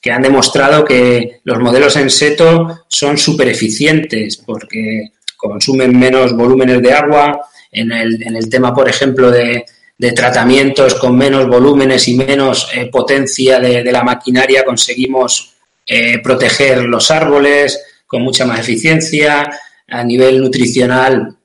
que 0.00 0.10
han 0.10 0.22
demostrado 0.22 0.84
que 0.84 1.40
los 1.44 1.58
modelos 1.58 1.96
en 1.96 2.10
seto 2.10 2.84
son 2.88 3.18
súper 3.18 3.48
eficientes 3.48 4.38
porque 4.38 5.10
consumen 5.36 5.98
menos 5.98 6.34
volúmenes 6.34 6.80
de 6.82 6.92
agua. 6.92 7.40
En 7.72 7.92
el, 7.92 8.22
en 8.22 8.34
el 8.34 8.48
tema, 8.48 8.74
por 8.74 8.88
ejemplo, 8.88 9.30
de, 9.30 9.64
de, 9.96 10.12
tratamientos 10.12 10.94
con 10.96 11.16
menos 11.16 11.46
volúmenes 11.46 12.08
y 12.08 12.14
menos 12.14 12.68
eh, 12.74 12.86
potencia 12.86 13.60
de, 13.60 13.84
de, 13.84 13.92
la 13.92 14.02
maquinaria, 14.02 14.64
conseguimos 14.64 15.54
eh, 15.86 16.18
proteger 16.18 16.82
los 16.82 17.12
árboles 17.12 18.02
con 18.08 18.22
mucha 18.22 18.44
más 18.44 18.58
eficiencia. 18.58 19.48
A 19.90 20.04
nivel 20.04 20.40
nutricional, 20.40 21.36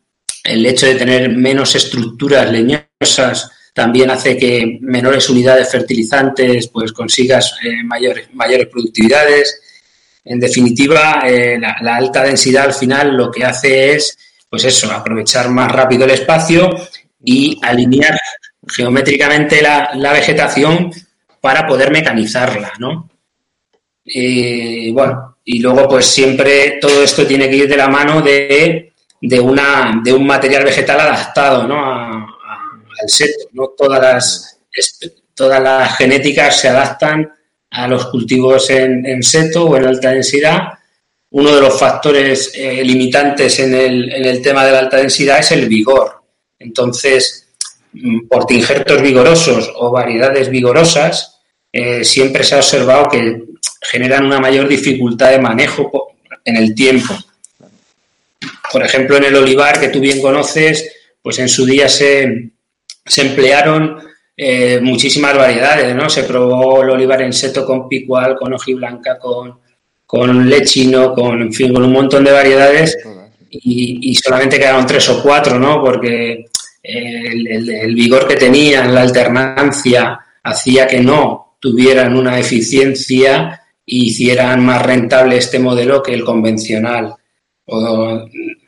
el 0.44 0.66
hecho 0.66 0.86
de 0.86 0.96
tener 0.96 1.30
menos 1.30 1.75
estructuras 1.75 2.52
leñosas 2.52 3.52
también 3.75 4.10
hace 4.10 4.38
que 4.38 4.78
menores 4.80 5.30
unidades 5.30 5.70
fertilizantes 5.70 6.70
pues 6.70 6.94
consigas 6.94 7.58
eh, 7.62 7.84
mayores, 7.84 8.34
mayores 8.34 8.68
productividades. 8.68 9.62
En 10.24 10.40
definitiva, 10.40 11.22
eh, 11.28 11.60
la, 11.60 11.96
alta 11.98 12.24
densidad 12.24 12.68
al 12.68 12.74
final 12.74 13.18
lo 13.18 13.30
que 13.30 13.44
hace 13.44 13.96
es, 13.96 14.18
pues 14.50 14.64
eso, 14.64 14.90
aprovechar 14.92 15.50
más 15.50 15.70
rápido 15.70 16.06
el 16.06 16.12
espacio 16.12 16.70
y 17.22 17.60
alinear 17.62 18.18
geométricamente 18.66 19.62
la, 19.62 20.14
vegetación 20.14 20.90
para 21.42 21.68
poder 21.68 21.92
mecanizarla, 21.92 22.72
¿no? 22.80 23.10
Y, 24.06 24.90
bueno, 24.92 25.35
y 25.46 25.60
luego 25.60 25.88
pues 25.88 26.08
siempre 26.08 26.80
todo 26.82 27.04
esto 27.04 27.25
tiene 27.25 27.48
que 27.48 27.58
ir 27.58 27.70
de 27.70 27.78
la 27.78 27.88
mano 27.88 28.22
de, 28.22 28.92
de, 29.22 29.40
una, 29.40 30.02
de 30.04 30.12
un 30.12 30.25
material 30.25 30.64
vegetal 30.64 31.00
adaptado, 31.00 31.68
¿no? 31.68 31.78
Al 31.86 33.10
seto. 33.10 33.50
No 33.54 33.68
todas 33.78 34.02
las, 34.02 34.60
todas 35.36 35.62
las 35.62 35.96
genéticas 35.98 36.60
se 36.60 36.70
adaptan 36.70 37.32
a 37.70 37.88
los 37.88 38.08
cultivos 38.08 38.70
en, 38.72 39.22
seto 39.22 39.66
o 39.66 39.78
en 39.78 39.86
alta 39.86 40.12
densidad 40.12 40.74
uno 41.32 41.54
de 41.54 41.62
los 41.62 41.78
factores 41.78 42.54
eh, 42.56 42.82
limitantes 42.84 43.60
en 43.60 43.74
el, 43.74 44.12
en 44.14 44.25
el 44.25 44.42
tema 44.42 44.66
de 44.66 44.72
la 44.72 44.80
alta 44.80 44.98
densidad 44.98 45.40
es 45.40 45.52
el 45.52 45.68
vigor. 45.68 46.24
Entonces, 46.58 47.50
mm, 47.92 48.28
portinjertos 48.28 49.02
vigorosos 49.02 49.70
o 49.75 49.92
variedades 49.92 50.50
vigorosas, 50.50 51.42
eh, 51.74 52.06
siempre 52.06 52.46
se 52.46 52.56
ha 52.56 52.60
observado 52.60 53.10
que 53.10 53.44
generan 53.81 54.25
una 54.25 54.39
mayor 54.39 54.67
dificultad 54.67 55.31
de 55.31 55.39
manejo 55.39 56.15
en 56.43 56.57
el 56.57 56.74
tiempo. 56.75 57.13
Por 58.72 58.84
ejemplo, 58.84 59.17
en 59.17 59.25
el 59.25 59.36
olivar, 59.36 59.79
que 59.79 59.89
tú 59.89 60.00
bien 60.00 60.22
conoces, 60.22 60.91
pues 61.22 61.39
en 61.39 61.50
su 61.50 61.65
día 61.65 61.88
se, 61.88 62.51
se 63.05 63.22
emplearon 63.22 64.00
eh, 64.38 64.79
muchísimas 64.81 65.38
variedades, 65.38 65.95
¿no? 65.95 66.10
Se 66.10 66.24
probó 66.24 66.84
el 66.84 66.89
olivar 66.89 67.22
en 67.22 67.34
seto 67.34 67.65
con 67.65 67.88
picual, 67.88 68.36
con 68.36 68.53
hojiblanca, 68.53 69.17
con, 69.17 69.60
con 70.05 70.50
lechino, 70.50 71.13
con, 71.13 71.50
con 71.51 71.84
un 71.84 71.91
montón 71.91 72.24
de 72.24 72.31
variedades 72.31 72.98
y, 73.50 74.15
solamente 74.15 74.60
quedaron 74.60 74.86
tres 74.86 75.07
o 75.10 75.22
cuatro, 75.22 75.60
¿no? 75.60 75.81
Porque 75.81 76.45
el, 76.84 77.95
vigor 77.95 78.27
que 78.27 78.36
tenían, 78.36 78.93
la 78.93 79.01
alternancia, 79.01 80.19
hacía 80.43 80.88
que 80.88 81.00
no 81.00 81.45
tuvieran 81.65 82.15
una 82.15 82.38
eficiencia 82.38 83.63
y 83.84 84.10
hicieran 84.10 84.63
más 84.63 84.84
rentable 84.84 85.36
este 85.38 85.57
modelo 85.57 86.03
que 86.03 86.13
el 86.13 86.24
convencional. 86.24 87.15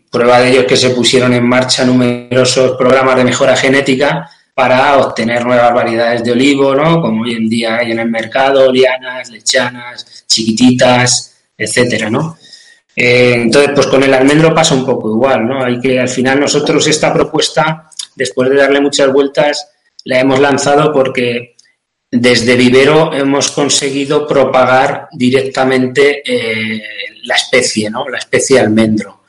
prueba 0.09 0.39
de 0.39 0.49
ello 0.49 0.61
es 0.61 0.65
que 0.65 0.77
se 0.77 0.89
pusieron 0.89 1.31
en 1.33 1.47
marcha 1.47 1.85
numerosos 1.85 2.75
programas 2.75 3.15
de 3.17 3.23
mejora 3.23 3.55
genética 3.55 4.27
para 4.55 4.97
obtener 4.97 5.45
nuevas 5.45 5.71
variedades 5.75 6.23
de 6.23 6.31
olivo, 6.31 6.73
¿no? 6.73 6.99
Como 6.99 7.21
hoy 7.21 7.35
en 7.35 7.47
día 7.47 7.77
hay 7.77 7.91
en 7.91 7.99
el 7.99 8.09
mercado, 8.09 8.71
lianas, 8.71 9.29
lechanas, 9.29 10.25
chiquititas, 10.27 11.37
etcétera, 11.55 12.09
¿no? 12.09 12.35
Eh, 12.95 13.35
entonces, 13.35 13.73
pues 13.75 13.85
con 13.85 14.01
el 14.01 14.11
almendro 14.15 14.55
pasa 14.55 14.73
un 14.73 14.83
poco 14.83 15.11
igual, 15.11 15.47
¿no? 15.47 15.63
Hay 15.63 15.79
que, 15.79 15.99
al 15.99 16.09
final, 16.09 16.39
nosotros 16.39 16.87
esta 16.87 17.13
propuesta, 17.13 17.91
después 18.15 18.49
de 18.49 18.55
darle 18.55 18.81
muchas 18.81 19.13
vueltas, 19.13 19.69
la 20.03 20.19
hemos 20.19 20.39
lanzado 20.39 20.91
porque 20.91 21.56
desde 22.09 22.55
vivero 22.55 23.13
hemos 23.13 23.51
conseguido 23.51 24.25
propagar 24.25 25.09
directamente 25.11 26.21
eh, 26.25 26.81
la 27.23 27.35
especie, 27.35 27.89
¿no? 27.89 28.07
La 28.07 28.17
especie 28.17 28.59
almendro. 28.59 29.23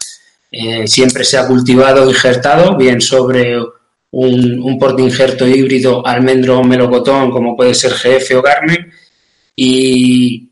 Eh, 0.51 0.87
siempre 0.87 1.25
se 1.25 1.37
ha 1.37 1.47
cultivado 1.47 2.09
injertado, 2.09 2.77
bien 2.77 3.01
sobre 3.01 3.59
un, 4.11 4.61
un 4.63 4.79
portinjerto 4.79 5.47
híbrido 5.47 6.07
almendro 6.07 6.63
melocotón, 6.63 7.31
como 7.31 7.57
puede 7.57 7.75
ser 7.75 7.93
GF 7.93 8.37
o 8.37 8.43
Garnet, 8.43 8.87
y, 9.55 10.51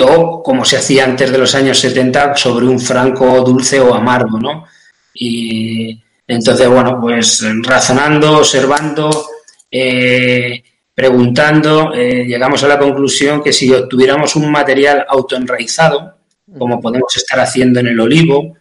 o 0.00 0.42
como 0.42 0.64
se 0.64 0.76
hacía 0.76 1.04
antes 1.04 1.30
de 1.30 1.38
los 1.38 1.54
años 1.54 1.78
70 1.78 2.36
sobre 2.36 2.66
un 2.66 2.78
franco 2.78 3.42
dulce 3.42 3.80
o 3.80 3.92
amargo, 3.92 4.38
¿no? 4.38 4.64
Y 5.12 6.00
entonces, 6.26 6.68
bueno, 6.68 6.98
pues 7.00 7.44
razonando, 7.62 8.38
observando, 8.38 9.26
eh, 9.70 10.62
preguntando, 10.94 11.92
eh, 11.92 12.24
llegamos 12.24 12.62
a 12.62 12.68
la 12.68 12.78
conclusión 12.78 13.42
que 13.42 13.52
si 13.52 13.72
obtuviéramos 13.72 14.36
un 14.36 14.50
material 14.50 15.04
autoenraizado, 15.08 16.18
como 16.56 16.80
podemos 16.80 17.16
estar 17.16 17.40
haciendo 17.40 17.80
en 17.80 17.88
el 17.88 17.98
olivo, 17.98 18.56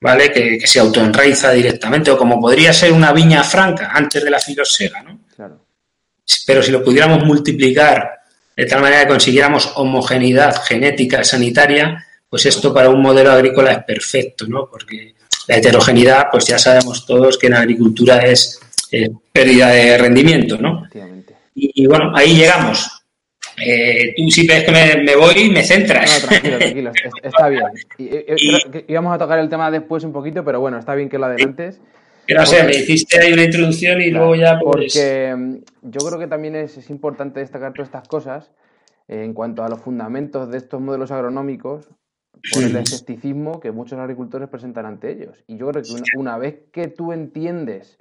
¿vale? 0.00 0.30
Que, 0.30 0.60
se 0.66 0.80
autoenraiza 0.80 1.50
directamente, 1.52 2.10
o 2.10 2.18
como 2.18 2.40
podría 2.40 2.72
ser 2.72 2.92
una 2.92 3.12
viña 3.12 3.42
franca 3.42 3.90
antes 3.94 4.22
de 4.22 4.30
la 4.30 4.38
filosega, 4.38 5.02
¿no? 5.02 5.20
Pero 6.46 6.62
si 6.62 6.70
lo 6.70 6.84
pudiéramos 6.84 7.24
multiplicar 7.24 8.20
de 8.56 8.66
tal 8.66 8.82
manera 8.82 9.02
que 9.02 9.08
consiguiéramos 9.08 9.72
homogeneidad 9.76 10.62
genética 10.62 11.24
sanitaria, 11.24 12.06
pues 12.28 12.46
esto 12.46 12.72
para 12.72 12.90
un 12.90 13.00
modelo 13.00 13.32
agrícola 13.32 13.72
es 13.72 13.84
perfecto, 13.84 14.46
¿no? 14.46 14.68
Porque 14.70 15.14
la 15.48 15.56
heterogeneidad, 15.56 16.26
pues 16.30 16.46
ya 16.46 16.58
sabemos 16.58 17.06
todos 17.06 17.38
que 17.38 17.46
en 17.46 17.54
agricultura 17.54 18.18
es 18.18 18.60
pérdida 19.32 19.70
de 19.70 19.98
rendimiento, 19.98 20.58
¿no? 20.58 20.88
Y, 21.64 21.86
bueno, 21.86 22.10
ahí 22.14 22.34
llegamos. 22.34 23.04
Eh, 23.64 24.14
tú 24.16 24.28
si 24.30 24.46
ves 24.46 24.64
que 24.64 24.72
me, 24.72 25.14
voy, 25.14 25.50
me 25.50 25.62
centras. 25.62 26.22
No, 26.22 26.28
tranquilo, 26.28 26.58
tranquilo, 26.58 26.92
está 27.22 27.48
bien. 27.48 27.64
Y, 27.98 28.10
íbamos 28.92 29.14
a 29.14 29.18
tocar 29.18 29.38
el 29.38 29.48
tema 29.48 29.70
después 29.70 30.02
un 30.02 30.12
poquito, 30.12 30.44
pero 30.44 30.58
bueno, 30.58 30.78
está 30.78 30.94
bien 30.94 31.08
que 31.08 31.18
lo 31.18 31.26
adelantes. 31.26 31.80
Sé, 32.44 32.64
me 32.64 32.72
hiciste 32.72 33.20
ahí 33.20 33.32
una 33.32 33.44
introducción 33.44 34.00
y 34.00 34.10
luego 34.10 34.34
ya 34.34 34.58
pues... 34.58 34.94
Porque 34.94 35.34
mm, 35.36 35.56
yo 35.82 36.06
creo 36.06 36.18
que 36.18 36.26
también 36.26 36.56
es, 36.56 36.90
importante 36.90 37.40
destacar 37.40 37.72
todas 37.72 37.88
estas 37.88 38.08
cosas 38.08 38.50
eh, 39.08 39.22
en 39.24 39.34
cuanto 39.34 39.64
a 39.64 39.68
los 39.68 39.80
fundamentos 39.80 40.50
de 40.50 40.58
estos 40.58 40.80
modelos 40.80 41.10
agronómicos 41.10 41.88
por 42.52 42.64
el 42.64 42.76
escepticismo 42.76 43.60
que 43.60 43.70
muchos 43.70 43.98
agricultores 43.98 44.48
presentan 44.48 44.86
ante 44.86 45.12
ellos. 45.12 45.44
Y 45.46 45.56
yo 45.56 45.68
creo 45.68 45.82
que 45.82 45.90
una, 46.16 46.38
vez 46.38 46.60
que 46.72 46.88
tú 46.88 47.12
entiendes 47.12 47.98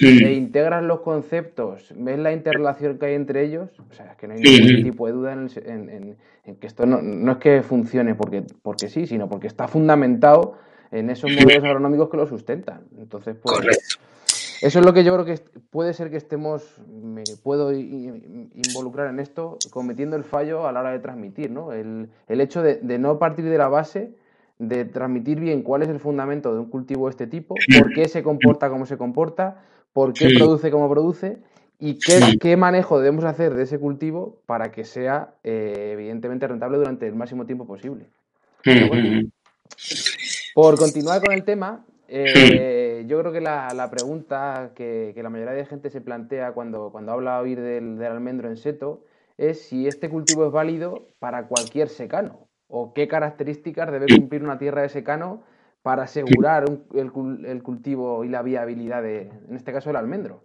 e 0.00 0.32
integras 0.32 0.82
los 0.82 1.00
conceptos, 1.00 1.92
ves 1.96 2.18
la 2.18 2.32
interrelación 2.32 2.98
que 2.98 3.06
hay 3.06 3.14
entre 3.14 3.44
ellos, 3.44 3.70
o 3.78 3.94
sea, 3.94 4.12
es 4.12 4.16
que 4.16 4.28
no 4.28 4.34
hay 4.34 4.40
ningún 4.40 4.82
tipo 4.82 5.06
de 5.06 5.12
duda 5.12 5.32
en, 5.32 6.16
que 6.58 6.66
esto 6.66 6.86
no, 6.86 7.00
no, 7.00 7.32
es 7.32 7.38
que 7.38 7.62
funcione 7.62 8.14
porque, 8.14 8.42
porque 8.62 8.88
sí, 8.88 9.06
sino 9.06 9.28
porque 9.28 9.46
está 9.46 9.68
fundamentado 9.68 10.56
en 10.90 11.10
esos 11.10 11.30
modelos 11.30 11.64
agronómicos 11.64 12.10
que 12.10 12.16
lo 12.16 12.26
sustentan. 12.26 12.82
Entonces, 12.98 13.36
pues, 13.40 13.60
eso 14.60 14.78
es 14.78 14.84
lo 14.84 14.92
que 14.92 15.04
yo 15.04 15.14
creo 15.14 15.24
que 15.24 15.42
puede 15.70 15.94
ser 15.94 16.10
que 16.10 16.18
estemos, 16.18 16.80
me 16.86 17.24
puedo 17.42 17.72
involucrar 17.72 19.08
en 19.08 19.18
esto, 19.18 19.56
cometiendo 19.70 20.16
el 20.16 20.24
fallo 20.24 20.66
a 20.66 20.72
la 20.72 20.80
hora 20.80 20.92
de 20.92 20.98
transmitir, 20.98 21.50
¿no? 21.50 21.72
El, 21.72 22.10
hecho 22.28 22.62
de, 22.62 22.98
no 22.98 23.18
partir 23.18 23.46
de 23.46 23.56
la 23.56 23.68
base 23.68 24.14
de 24.58 24.84
transmitir 24.84 25.40
bien 25.40 25.62
cuál 25.62 25.82
es 25.82 25.88
el 25.88 25.98
fundamento 25.98 26.52
de 26.52 26.60
un 26.60 26.66
cultivo 26.66 27.06
de 27.06 27.10
este 27.10 27.26
tipo, 27.26 27.54
por 27.78 27.94
qué 27.94 28.06
se 28.08 28.22
comporta 28.22 28.68
como 28.68 28.84
se 28.84 28.98
comporta, 28.98 29.62
por 29.92 30.12
qué 30.12 30.30
produce 30.36 30.70
como 30.70 30.90
produce 30.90 31.38
y 31.78 31.98
qué, 31.98 32.56
manejo 32.56 32.98
debemos 32.98 33.24
hacer 33.24 33.54
de 33.54 33.62
ese 33.62 33.78
cultivo 33.78 34.42
para 34.46 34.70
que 34.70 34.84
sea 34.84 35.34
eh, 35.42 35.90
evidentemente 35.94 36.46
rentable 36.46 36.76
durante 36.76 37.06
el 37.06 37.14
máximo 37.14 37.46
tiempo 37.46 37.66
posible. 37.66 38.06
Por 40.54 40.76
continuar 40.76 41.22
con 41.22 41.32
el 41.32 41.42
tema, 41.44 41.84
eh, 42.08 43.04
yo 43.06 43.18
creo 43.20 43.32
que 43.32 43.40
la, 43.40 43.88
pregunta 43.90 44.72
que, 44.74 45.14
la 45.16 45.30
mayoría 45.30 45.54
de 45.54 45.64
gente 45.64 45.90
se 45.90 46.00
plantea 46.00 46.52
cuando, 46.52 46.90
cuando 46.90 47.12
habla 47.12 47.40
oír 47.40 47.60
del, 47.60 48.02
almendro 48.02 48.48
en 48.48 48.56
seto 48.56 49.04
es 49.38 49.62
si 49.62 49.86
este 49.86 50.10
cultivo 50.10 50.46
es 50.46 50.52
válido 50.52 51.08
para 51.18 51.46
cualquier 51.46 51.88
secano 51.88 52.48
o 52.68 52.92
qué 52.92 53.08
características 53.08 53.90
debe 53.90 54.06
cumplir 54.14 54.42
una 54.42 54.58
tierra 54.58 54.82
de 54.82 54.90
secano 54.90 55.42
para 55.82 56.04
asegurar 56.04 56.64
el, 56.94 57.62
cultivo 57.62 58.24
y 58.24 58.28
la 58.28 58.42
viabilidad 58.42 59.02
de, 59.02 59.30
en 59.48 59.56
este 59.56 59.72
caso, 59.72 59.90
el 59.90 59.96
almendro. 59.96 60.44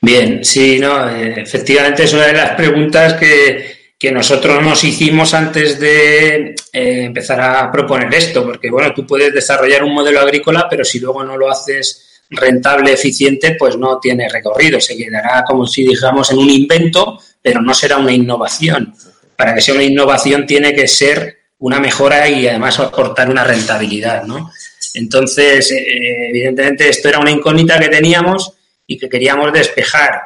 Bien, 0.00 0.44
sí, 0.44 0.78
no, 0.78 1.08
eh, 1.08 1.40
efectivamente 1.40 2.04
es 2.04 2.12
una 2.12 2.26
de 2.26 2.34
las 2.34 2.50
preguntas 2.52 3.14
que, 3.14 3.78
que 3.98 4.12
nosotros 4.12 4.62
nos 4.62 4.84
hicimos 4.84 5.34
antes 5.34 5.80
de 5.80 6.54
eh, 6.72 7.04
empezar 7.04 7.40
a 7.40 7.72
proponer 7.72 8.14
esto, 8.14 8.44
porque 8.44 8.70
bueno, 8.70 8.94
tú 8.94 9.04
puedes 9.06 9.34
desarrollar 9.34 9.82
un 9.82 9.94
modelo 9.94 10.20
agrícola, 10.20 10.68
pero 10.70 10.84
si 10.84 11.00
luego 11.00 11.24
no 11.24 11.36
lo 11.36 11.50
haces 11.50 12.22
rentable, 12.30 12.92
eficiente, 12.92 13.56
pues 13.58 13.76
no 13.76 13.98
tiene 13.98 14.28
recorrido, 14.28 14.80
se 14.80 14.96
quedará 14.96 15.42
como 15.44 15.66
si 15.66 15.84
dijéramos 15.84 16.30
en 16.30 16.38
un 16.38 16.50
invento, 16.50 17.18
pero 17.42 17.60
no 17.60 17.74
será 17.74 17.96
una 17.96 18.12
innovación. 18.12 18.94
Para 19.34 19.54
que 19.54 19.60
sea 19.60 19.74
una 19.74 19.84
innovación 19.84 20.46
tiene 20.46 20.74
que 20.74 20.86
ser 20.86 21.37
una 21.58 21.80
mejora 21.80 22.28
y 22.28 22.46
además 22.46 22.78
aportar 22.78 23.30
una 23.30 23.44
rentabilidad, 23.44 24.24
¿no? 24.24 24.50
Entonces, 24.94 25.70
eh, 25.72 26.28
evidentemente 26.30 26.88
esto 26.88 27.08
era 27.08 27.18
una 27.18 27.30
incógnita 27.30 27.78
que 27.78 27.88
teníamos 27.88 28.52
y 28.86 28.96
que 28.96 29.08
queríamos 29.08 29.52
despejar. 29.52 30.20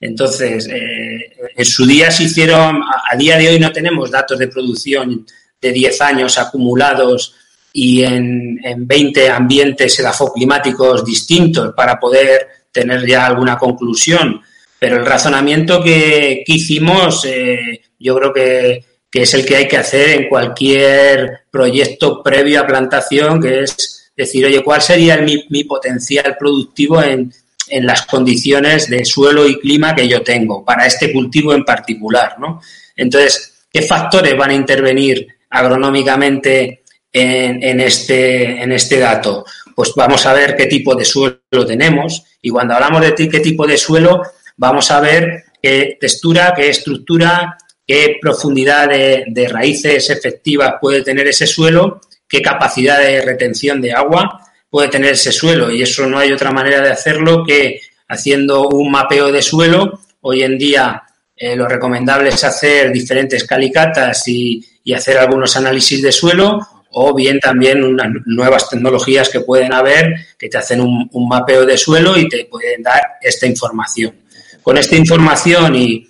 Entonces, 0.00 0.68
eh, 0.68 1.36
en 1.56 1.64
su 1.64 1.86
día 1.86 2.10
se 2.10 2.24
hicieron, 2.24 2.82
a, 2.82 3.16
día 3.16 3.36
de 3.36 3.48
hoy 3.48 3.58
no 3.58 3.72
tenemos 3.72 4.10
datos 4.10 4.38
de 4.38 4.48
producción 4.48 5.26
de 5.60 5.72
10 5.72 6.00
años 6.02 6.38
acumulados 6.38 7.34
y 7.72 8.02
en, 8.02 8.60
en 8.62 8.86
20 8.86 9.30
ambientes 9.30 9.98
edafoclimáticos 9.98 11.04
distintos 11.04 11.74
para 11.74 11.98
poder 11.98 12.48
tener 12.72 13.06
ya 13.06 13.26
alguna 13.26 13.56
conclusión. 13.58 14.40
Pero 14.78 14.96
el 14.96 15.06
razonamiento 15.06 15.82
que, 15.82 16.44
hicimos, 16.46 17.24
eh, 17.24 17.80
yo 17.98 18.16
creo 18.16 18.32
que, 18.32 18.84
es 19.12 19.34
el 19.34 19.46
que 19.46 19.56
hay 19.56 19.68
que 19.68 19.78
hacer 19.78 20.10
en 20.10 20.28
cualquier 20.28 21.40
proyecto 21.50 22.22
previo 22.22 22.60
a 22.60 22.66
plantación, 22.66 23.40
que 23.40 23.62
es 23.62 24.12
decir, 24.16 24.46
oye, 24.46 24.62
¿cuál 24.62 24.82
sería 24.82 25.16
mi 25.18 25.64
potencial 25.64 26.36
productivo 26.38 27.02
en, 27.02 27.32
en 27.68 27.86
las 27.86 28.06
condiciones 28.06 28.88
de 28.88 29.04
suelo 29.04 29.46
y 29.46 29.58
clima 29.58 29.94
que 29.94 30.08
yo 30.08 30.22
tengo 30.22 30.64
para 30.64 30.86
este 30.86 31.12
cultivo 31.12 31.52
en 31.52 31.64
particular, 31.64 32.38
¿no? 32.38 32.60
Entonces, 32.94 33.66
¿qué 33.72 33.82
factores 33.82 34.36
van 34.36 34.50
a 34.50 34.54
intervenir 34.54 35.26
agronómicamente 35.50 36.82
en, 37.12 37.80
este, 37.80 38.62
en 38.62 38.72
este 38.72 38.98
dato? 38.98 39.44
Pues 39.74 39.92
vamos 39.96 40.24
a 40.26 40.32
ver 40.32 40.56
qué 40.56 40.66
tipo 40.66 40.94
de 40.94 41.04
suelo 41.04 41.66
tenemos 41.66 42.24
y 42.40 42.50
cuando 42.50 42.74
hablamos 42.74 43.00
de 43.02 43.14
qué 43.28 43.40
tipo 43.40 43.66
de 43.66 43.76
suelo, 43.76 44.22
vamos 44.56 44.90
a 44.90 45.00
ver 45.00 45.44
qué 45.60 45.98
textura, 46.00 46.54
qué 46.56 46.70
estructura, 46.70 47.58
qué 47.86 48.16
profundidad 48.20 48.88
de, 48.88 49.48
raíces 49.48 50.10
efectivas 50.10 50.74
puede 50.80 51.02
tener 51.02 51.26
ese 51.28 51.46
suelo, 51.46 52.00
qué 52.28 52.42
capacidad 52.42 52.98
de 52.98 53.22
retención 53.22 53.80
de 53.80 53.92
agua 53.92 54.40
puede 54.68 54.88
tener 54.88 55.12
ese 55.12 55.32
suelo. 55.32 55.70
Y 55.70 55.82
eso 55.82 56.06
no 56.06 56.18
hay 56.18 56.32
otra 56.32 56.50
manera 56.50 56.80
de 56.80 56.90
hacerlo 56.90 57.44
que 57.44 57.80
haciendo 58.08 58.68
un 58.68 58.90
mapeo 58.90 59.30
de 59.30 59.42
suelo. 59.42 60.00
Hoy 60.20 60.42
en 60.42 60.58
día 60.58 61.02
eh, 61.36 61.54
lo 61.54 61.68
recomendable 61.68 62.30
es 62.30 62.42
hacer 62.44 62.92
diferentes 62.92 63.44
calicatas 63.44 64.26
y, 64.26 64.64
y 64.82 64.92
hacer 64.92 65.18
algunos 65.18 65.56
análisis 65.56 66.02
de 66.02 66.12
suelo 66.12 66.60
o 66.98 67.14
bien 67.14 67.38
también 67.40 67.84
unas 67.84 68.08
nuevas 68.24 68.70
tecnologías 68.70 69.28
que 69.28 69.40
pueden 69.40 69.74
haber 69.74 70.14
que 70.38 70.48
te 70.48 70.56
hacen 70.56 70.80
un, 70.80 71.28
mapeo 71.28 71.66
de 71.66 71.76
suelo 71.76 72.16
y 72.16 72.26
te 72.26 72.46
pueden 72.46 72.82
dar 72.82 73.02
esta 73.20 73.46
información. 73.46 74.14
Con 74.62 74.78
esta 74.78 74.96
información 74.96 75.76
y, 75.76 76.08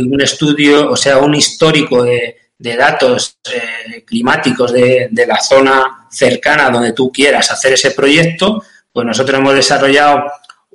un 0.00 0.20
estudio, 0.20 0.90
o 0.90 0.96
sea, 0.96 1.18
un 1.18 1.34
histórico 1.34 2.02
de, 2.02 2.36
datos 2.58 3.38
eh, 3.52 4.04
climáticos 4.04 4.72
de, 4.72 5.08
la 5.26 5.40
zona 5.40 6.06
cercana 6.10 6.70
donde 6.70 6.92
tú 6.92 7.10
quieras 7.10 7.50
hacer 7.50 7.72
ese 7.72 7.92
proyecto, 7.92 8.62
pues 8.92 9.06
nosotros 9.06 9.38
hemos 9.38 9.54
desarrollado 9.54 10.24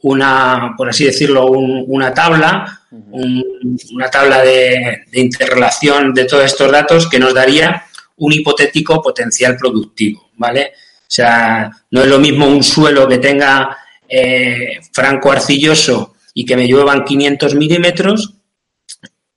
una, 0.02 0.74
por 0.78 0.90
así 0.90 1.06
decirlo, 1.06 1.48
una 1.48 2.14
tabla, 2.14 2.82
una 2.92 4.10
tabla 4.10 4.42
de, 4.42 5.04
de 5.12 5.20
interrelación 5.20 6.14
de 6.14 6.26
todos 6.26 6.46
estos 6.46 6.72
datos 6.72 7.10
que 7.10 7.20
nos 7.20 7.34
daría 7.34 7.86
un 8.18 8.34
hipotético 8.34 9.02
potencial 9.02 9.58
productivo, 9.58 10.30
¿vale? 10.38 10.74
O 11.02 11.12
sea, 11.16 11.70
no 11.92 12.02
es 12.02 12.08
lo 12.08 12.20
mismo 12.20 12.48
un 12.48 12.64
suelo 12.64 13.08
que 13.08 13.18
tenga 13.18 13.78
eh, 14.08 14.80
franco 14.92 15.32
arcilloso 15.32 16.16
y 16.34 16.46
que 16.46 16.56
me 16.56 16.68
lluevan 16.68 17.04
500 17.04 17.56
milímetros 17.56 18.34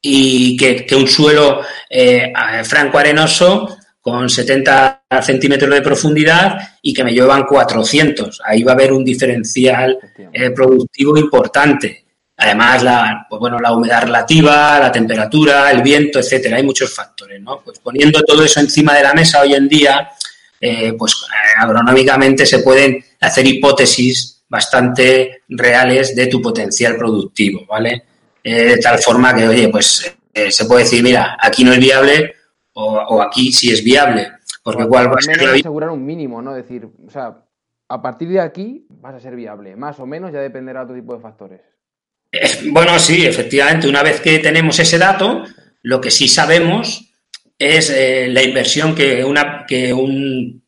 y 0.00 0.56
que, 0.56 0.86
un 0.94 1.08
suelo 1.08 1.60
eh, 1.90 2.32
franco 2.64 2.98
arenoso 2.98 3.78
con 4.00 4.28
70 4.28 5.04
centímetros 5.22 5.70
de 5.70 5.82
profundidad 5.82 6.76
y 6.80 6.94
que 6.94 7.04
me 7.04 7.12
lluevan 7.12 7.44
400. 7.44 8.40
Ahí 8.44 8.62
va 8.62 8.72
a 8.72 8.74
haber 8.74 8.92
un 8.92 9.04
diferencial 9.04 9.98
eh, 10.32 10.50
productivo 10.50 11.16
importante. 11.16 12.04
Además, 12.36 12.82
la, 12.84 13.26
pues 13.28 13.40
bueno, 13.40 13.58
la 13.58 13.72
humedad 13.72 14.04
relativa, 14.04 14.78
la 14.78 14.92
temperatura, 14.92 15.70
el 15.70 15.82
viento, 15.82 16.20
etcétera. 16.20 16.56
Hay 16.56 16.62
muchos 16.62 16.94
factores, 16.94 17.40
¿no? 17.40 17.60
Pues 17.64 17.80
poniendo 17.80 18.22
todo 18.22 18.44
eso 18.44 18.60
encima 18.60 18.94
de 18.94 19.02
la 19.02 19.12
mesa 19.12 19.40
hoy 19.40 19.54
en 19.54 19.68
día, 19.68 20.08
eh, 20.60 20.92
pues 20.96 21.14
eh, 21.14 21.58
agronómicamente 21.58 22.46
se 22.46 22.60
pueden 22.60 23.04
hacer 23.20 23.46
hipótesis 23.46 24.42
bastante 24.48 25.42
reales 25.48 26.14
de 26.14 26.28
tu 26.28 26.40
potencial 26.40 26.96
productivo, 26.96 27.66
¿vale? 27.66 28.04
Eh, 28.48 28.64
de 28.64 28.78
tal 28.78 28.98
forma 28.98 29.34
que, 29.34 29.46
oye, 29.46 29.68
pues 29.68 30.10
se 30.50 30.64
puede 30.64 30.84
decir, 30.84 31.02
mira, 31.02 31.36
aquí 31.38 31.64
no 31.64 31.72
es 31.72 31.78
viable 31.78 32.34
o, 32.72 33.20
aquí 33.20 33.52
sí 33.52 33.70
es 33.70 33.84
viable. 33.84 34.30
Porque 34.62 34.86
cuál 34.86 35.10
va 35.10 35.16
a 35.18 35.22
ser 35.22 35.38
asegurar 35.40 35.90
un 35.90 36.04
mínimo, 36.04 36.40
¿no? 36.40 36.54
decir, 36.54 36.86
o 37.06 37.10
sea, 37.10 37.44
a 37.88 38.02
partir 38.02 38.28
de 38.28 38.40
aquí 38.40 38.86
vas 38.88 39.14
a 39.14 39.20
ser 39.20 39.34
viable. 39.34 39.76
Más 39.76 39.98
o 40.00 40.06
menos 40.06 40.32
ya 40.32 40.40
dependerá 40.40 40.80
de 40.80 40.84
otro 40.84 40.96
tipo 40.96 41.14
de 41.14 41.20
factores. 41.20 41.60
Bueno, 42.70 42.98
sí, 42.98 43.26
efectivamente, 43.26 43.88
una 43.88 44.02
vez 44.02 44.20
que 44.20 44.38
tenemos 44.38 44.78
ese 44.78 44.98
dato, 44.98 45.44
lo 45.82 46.00
que 46.00 46.10
sí 46.10 46.28
sabemos 46.28 47.10
es 47.58 47.90
eh, 47.90 48.28
la 48.30 48.42
inversión 48.42 48.94
que, 48.94 49.24
una, 49.24 49.64
que, 49.66 49.92
un, 49.92 50.62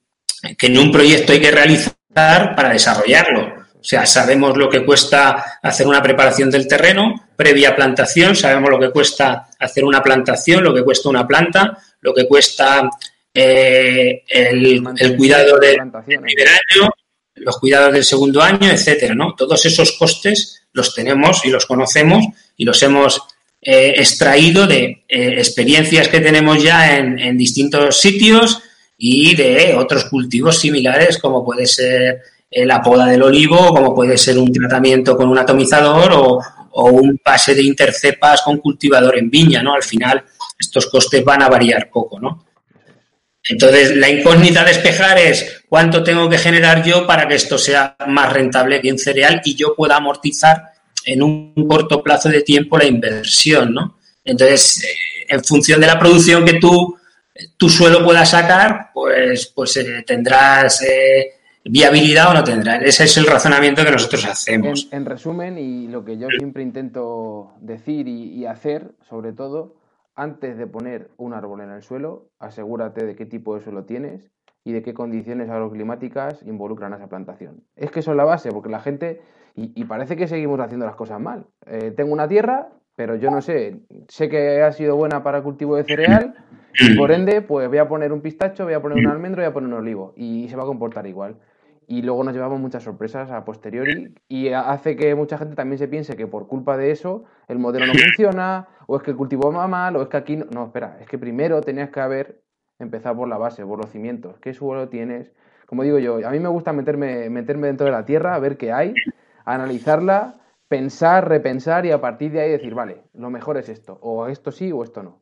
que 0.58 0.66
en 0.66 0.78
un 0.78 0.90
proyecto 0.90 1.32
hay 1.32 1.40
que 1.40 1.50
realizar 1.50 1.94
para 2.14 2.70
desarrollarlo. 2.70 3.59
O 3.80 3.84
sea, 3.84 4.04
sabemos 4.04 4.56
lo 4.56 4.68
que 4.68 4.84
cuesta 4.84 5.58
hacer 5.62 5.86
una 5.86 6.02
preparación 6.02 6.50
del 6.50 6.68
terreno 6.68 7.30
previa 7.40 7.74
plantación, 7.74 8.36
sabemos 8.36 8.68
lo 8.68 8.78
que 8.78 8.90
cuesta 8.90 9.48
hacer 9.58 9.82
una 9.82 10.02
plantación, 10.02 10.62
lo 10.62 10.74
que 10.74 10.84
cuesta 10.84 11.08
una 11.08 11.26
planta, 11.26 11.78
lo 12.02 12.12
que 12.12 12.28
cuesta 12.28 12.90
eh, 13.32 14.24
el, 14.28 14.82
cuidado 15.16 15.58
del 15.58 15.78
primer 16.04 16.48
año, 16.48 16.90
los 17.36 17.58
cuidados 17.58 17.94
del 17.94 18.04
segundo 18.04 18.42
año, 18.42 18.70
etcétera, 18.70 19.14
¿no? 19.14 19.34
Todos 19.34 19.64
esos 19.64 19.92
costes 19.92 20.64
los 20.74 20.94
tenemos 20.94 21.42
y 21.46 21.48
los 21.48 21.64
conocemos 21.64 22.26
y 22.58 22.66
los 22.66 22.82
hemos 22.82 23.22
eh, 23.62 23.94
extraído 23.96 24.66
de 24.66 25.04
eh, 25.08 25.34
experiencias 25.38 26.08
que 26.08 26.20
tenemos 26.20 26.62
ya 26.62 26.98
en, 26.98 27.38
distintos 27.38 27.98
sitios 28.00 28.60
y 28.98 29.34
de 29.34 29.74
otros 29.76 30.04
cultivos 30.06 30.58
similares 30.58 31.16
como 31.16 31.42
puede 31.42 31.66
ser 31.66 32.20
la 32.50 32.82
poda 32.82 33.06
del 33.06 33.22
olivo, 33.22 33.72
como 33.72 33.94
puede 33.94 34.18
ser 34.18 34.38
un 34.38 34.52
tratamiento 34.52 35.16
con 35.16 35.28
un 35.28 35.38
atomizador 35.38 36.12
o, 36.12 36.42
un 36.72 37.18
pase 37.18 37.54
de 37.54 37.62
intercepas 37.62 38.42
con 38.42 38.58
cultivador 38.58 39.18
en 39.18 39.28
viña, 39.28 39.62
¿no? 39.62 39.74
Al 39.74 39.82
final 39.82 40.24
estos 40.58 40.86
costes 40.86 41.24
van 41.24 41.42
a 41.42 41.48
variar 41.48 41.90
poco, 41.90 42.18
¿no? 42.20 42.46
Entonces, 43.48 43.96
la 43.96 44.08
incógnita 44.08 44.62
a 44.62 44.64
despejar 44.64 45.18
es 45.18 45.62
cuánto 45.68 46.02
tengo 46.02 46.28
que 46.28 46.38
generar 46.38 46.84
yo 46.84 47.06
para 47.06 47.26
que 47.26 47.34
esto 47.34 47.58
sea 47.58 47.96
más 48.06 48.32
rentable 48.32 48.80
que 48.80 48.92
un 48.92 48.98
cereal 48.98 49.40
y 49.44 49.56
yo 49.56 49.74
pueda 49.74 49.96
amortizar 49.96 50.70
en 51.04 51.22
un 51.22 51.54
corto 51.68 52.02
plazo 52.02 52.28
de 52.28 52.42
tiempo 52.42 52.78
la 52.78 52.84
inversión, 52.84 53.72
¿no? 53.72 53.98
Entonces, 54.24 54.84
eh, 54.84 54.88
en 55.28 55.42
función 55.42 55.80
de 55.80 55.86
la 55.86 55.98
producción 55.98 56.44
que 56.44 56.54
tú, 56.54 56.96
tu 57.56 57.68
suelo 57.68 58.04
pueda 58.04 58.26
sacar, 58.26 58.90
pues, 58.92 59.46
pues 59.54 59.76
eh, 59.78 60.04
tendrás 60.06 60.82
eh, 60.82 61.39
viabilidad 61.64 62.30
o 62.30 62.34
no 62.34 62.44
tendrás. 62.44 62.82
Ese 62.82 63.04
es 63.04 63.16
el 63.16 63.26
razonamiento 63.26 63.84
que 63.84 63.90
nosotros 63.90 64.26
hacemos. 64.26 64.88
En, 64.92 65.04
resumen, 65.04 65.58
y 65.58 65.88
lo 65.88 66.04
que 66.04 66.18
yo 66.18 66.28
siempre 66.38 66.62
intento 66.62 67.52
decir 67.60 68.08
y 68.08 68.46
hacer, 68.46 68.92
sobre 69.08 69.32
todo, 69.32 69.80
antes 70.20 70.58
de 70.58 70.66
poner 70.66 71.10
un 71.16 71.32
árbol 71.32 71.62
en 71.62 71.70
el 71.70 71.82
suelo, 71.82 72.28
asegúrate 72.38 73.06
de 73.06 73.16
qué 73.16 73.24
tipo 73.24 73.54
de 73.54 73.62
suelo 73.62 73.84
tienes 73.84 74.30
y 74.64 74.72
de 74.72 74.82
qué 74.82 74.92
condiciones 74.92 75.48
agroclimáticas 75.48 76.42
involucran 76.42 76.92
a 76.92 76.96
esa 76.96 77.08
plantación. 77.08 77.64
Es 77.74 77.90
que 77.90 78.00
eso 78.00 78.10
es 78.10 78.18
la 78.18 78.24
base, 78.24 78.52
porque 78.52 78.68
la 78.68 78.80
gente, 78.80 79.22
y, 79.56 79.84
parece 79.84 80.16
que 80.16 80.28
seguimos 80.28 80.60
haciendo 80.60 80.84
las 80.84 80.94
cosas 80.94 81.20
mal. 81.20 81.46
Eh, 81.66 81.92
tengo 81.96 82.12
una 82.12 82.28
tierra, 82.28 82.68
pero 82.96 83.16
yo 83.16 83.30
no 83.30 83.40
sé, 83.40 83.80
sé 84.08 84.28
que 84.28 84.62
ha 84.62 84.72
sido 84.72 84.96
buena 84.96 85.22
para 85.22 85.42
cultivo 85.42 85.76
de 85.76 85.84
cereal, 85.84 86.34
y 86.78 86.94
por 86.96 87.12
ende, 87.12 87.40
pues 87.40 87.68
voy 87.68 87.78
a 87.78 87.88
poner 87.88 88.12
un 88.12 88.20
pistacho, 88.20 88.64
voy 88.64 88.74
a 88.74 88.82
poner 88.82 88.98
un 88.98 89.10
almendro, 89.10 89.42
voy 89.42 89.48
a 89.48 89.54
poner 89.54 89.68
un 89.68 89.78
olivo, 89.78 90.12
y 90.16 90.48
se 90.50 90.56
va 90.56 90.64
a 90.64 90.66
comportar 90.66 91.06
igual. 91.06 91.36
Y 91.90 92.02
luego 92.02 92.22
nos 92.22 92.32
llevamos 92.32 92.60
muchas 92.60 92.84
sorpresas 92.84 93.32
a 93.32 93.44
posteriori 93.44 94.14
y 94.28 94.50
hace 94.50 94.94
que 94.94 95.12
mucha 95.16 95.36
gente 95.36 95.56
también 95.56 95.76
se 95.76 95.88
piense 95.88 96.14
que 96.14 96.28
por 96.28 96.46
culpa 96.46 96.76
de 96.76 96.92
eso 96.92 97.24
el 97.48 97.58
modelo 97.58 97.84
no 97.84 97.94
funciona, 97.94 98.68
o 98.86 98.96
es 98.96 99.02
que 99.02 99.10
el 99.10 99.16
cultivo 99.16 99.50
va 99.52 99.66
mal, 99.66 99.96
o 99.96 100.02
es 100.02 100.08
que 100.08 100.16
aquí 100.16 100.36
no. 100.36 100.46
No, 100.52 100.66
espera, 100.66 100.98
es 101.00 101.08
que 101.08 101.18
primero 101.18 101.60
tenías 101.62 101.90
que 101.90 101.98
haber 101.98 102.42
empezado 102.78 103.16
por 103.16 103.28
la 103.28 103.38
base, 103.38 103.66
por 103.66 103.80
los 103.80 103.90
cimientos. 103.90 104.38
¿Qué 104.38 104.54
suelo 104.54 104.88
tienes? 104.88 105.32
Como 105.66 105.82
digo 105.82 105.98
yo, 105.98 106.24
a 106.24 106.30
mí 106.30 106.38
me 106.38 106.48
gusta 106.48 106.72
meterme, 106.72 107.28
meterme 107.28 107.66
dentro 107.66 107.86
de 107.86 107.90
la 107.90 108.04
tierra, 108.04 108.38
ver 108.38 108.56
qué 108.56 108.70
hay, 108.70 108.94
analizarla, 109.44 110.36
pensar, 110.68 111.28
repensar 111.28 111.86
y 111.86 111.90
a 111.90 112.00
partir 112.00 112.30
de 112.30 112.42
ahí 112.42 112.50
decir, 112.52 112.72
vale, 112.72 113.02
lo 113.14 113.30
mejor 113.30 113.58
es 113.58 113.68
esto, 113.68 113.98
o 114.00 114.28
esto 114.28 114.52
sí 114.52 114.70
o 114.70 114.84
esto 114.84 115.02
no. 115.02 115.18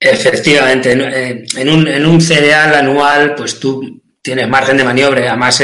Efectivamente, 0.00 0.90
en 0.90 1.68
un, 1.68 1.86
en 1.86 2.04
un 2.04 2.20
cereal 2.20 2.74
anual, 2.74 3.36
pues 3.36 3.60
tú 3.60 4.02
tienes 4.28 4.48
margen 4.48 4.76
de 4.76 4.84
maniobra. 4.84 5.26
Además, 5.26 5.62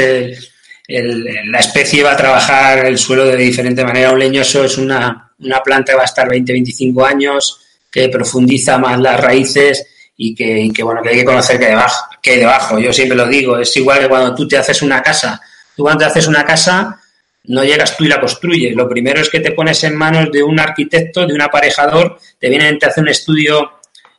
la 0.87 1.59
especie 1.59 2.03
va 2.03 2.13
a 2.13 2.17
trabajar 2.17 2.85
el 2.87 2.97
suelo 2.97 3.25
de 3.25 3.37
diferente 3.37 3.83
manera. 3.83 4.11
Un 4.11 4.19
leñoso 4.19 4.65
es 4.65 4.79
una, 4.79 5.31
planta 5.63 5.91
que 5.91 5.97
va 5.97 6.01
a 6.01 6.05
estar 6.05 6.27
20-25 6.27 7.07
años, 7.07 7.61
que 7.91 8.09
profundiza 8.09 8.79
más 8.79 8.99
las 8.99 9.19
raíces 9.19 9.85
y 10.17 10.33
que, 10.33 10.83
bueno, 10.83 11.03
que 11.03 11.09
hay 11.09 11.17
que 11.17 11.25
conocer 11.25 11.59
qué 11.59 11.67
debajo, 11.67 12.05
debajo. 12.23 12.79
Yo 12.79 12.91
siempre 12.91 13.15
lo 13.15 13.27
digo, 13.27 13.59
es 13.59 13.75
igual 13.77 13.99
que 13.99 14.09
cuando 14.09 14.33
tú 14.33 14.47
te 14.47 14.57
haces 14.57 14.81
una 14.81 15.03
casa. 15.03 15.39
Tú 15.75 15.83
cuando 15.83 15.99
te 15.99 16.05
haces 16.05 16.27
una 16.27 16.43
casa, 16.43 16.99
no 17.43 17.63
llegas 17.63 17.95
tú 17.95 18.05
y 18.05 18.07
la 18.07 18.19
construyes. 18.19 18.75
Lo 18.75 18.89
primero 18.89 19.21
es 19.21 19.29
que 19.29 19.41
te 19.41 19.51
pones 19.51 19.83
en 19.83 19.95
manos 19.95 20.31
de 20.31 20.41
un 20.41 20.59
arquitecto, 20.59 21.27
de 21.27 21.35
un 21.35 21.41
aparejador, 21.41 22.17
te 22.39 22.49
vienen, 22.49 22.79
te 22.79 22.87
hace 22.87 23.01
un 23.01 23.09
estudio 23.09 23.73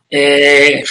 eh, 0.09 0.85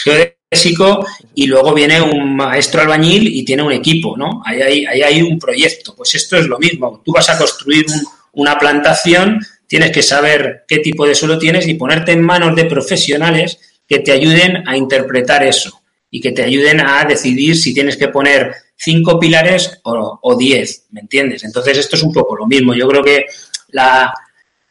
y 1.34 1.48
luego 1.48 1.74
viene 1.74 2.02
un 2.02 2.36
maestro 2.36 2.82
albañil 2.82 3.28
y 3.28 3.44
tiene 3.44 3.64
un 3.64 3.72
equipo, 3.72 4.16
¿no? 4.18 4.42
Ahí 4.46 4.62
hay, 4.62 5.02
hay 5.02 5.22
un 5.22 5.40
proyecto. 5.40 5.96
Pues 5.96 6.16
esto 6.16 6.38
es 6.38 6.48
lo 6.48 6.58
mismo. 6.60 7.02
Tú 7.04 7.12
vas 7.12 7.30
a 7.30 7.38
construir 7.38 7.86
una 8.34 8.58
plantación, 8.58 9.40
tienes 9.68 9.92
que 9.92 10.04
saber 10.04 10.64
qué 10.68 10.80
tipo 10.80 11.06
de 11.06 11.16
suelo 11.16 11.38
tienes 11.38 11.68
y 11.68 11.74
ponerte 11.74 12.12
en 12.12 12.22
manos 12.22 12.56
de 12.56 12.66
profesionales 12.66 13.60
que 13.88 14.00
te 14.00 14.12
ayuden 14.12 14.68
a 14.68 14.78
interpretar 14.78 15.44
eso 15.44 15.82
y 16.10 16.22
que 16.22 16.32
te 16.32 16.44
ayuden 16.44 16.80
a 16.82 17.06
decidir 17.06 17.58
si 17.58 17.74
tienes 17.74 17.98
que 17.98 18.08
poner 18.08 18.54
cinco 18.76 19.20
pilares 19.20 19.80
o 19.84 20.36
diez, 20.38 20.86
¿me 20.92 21.02
entiendes? 21.02 21.44
Entonces 21.44 21.78
esto 21.78 21.96
es 21.96 22.04
un 22.04 22.14
poco 22.14 22.36
lo 22.36 22.46
mismo. 22.46 22.74
Yo 22.74 22.88
creo 22.88 23.04
que 23.04 23.26
la, 23.70 24.14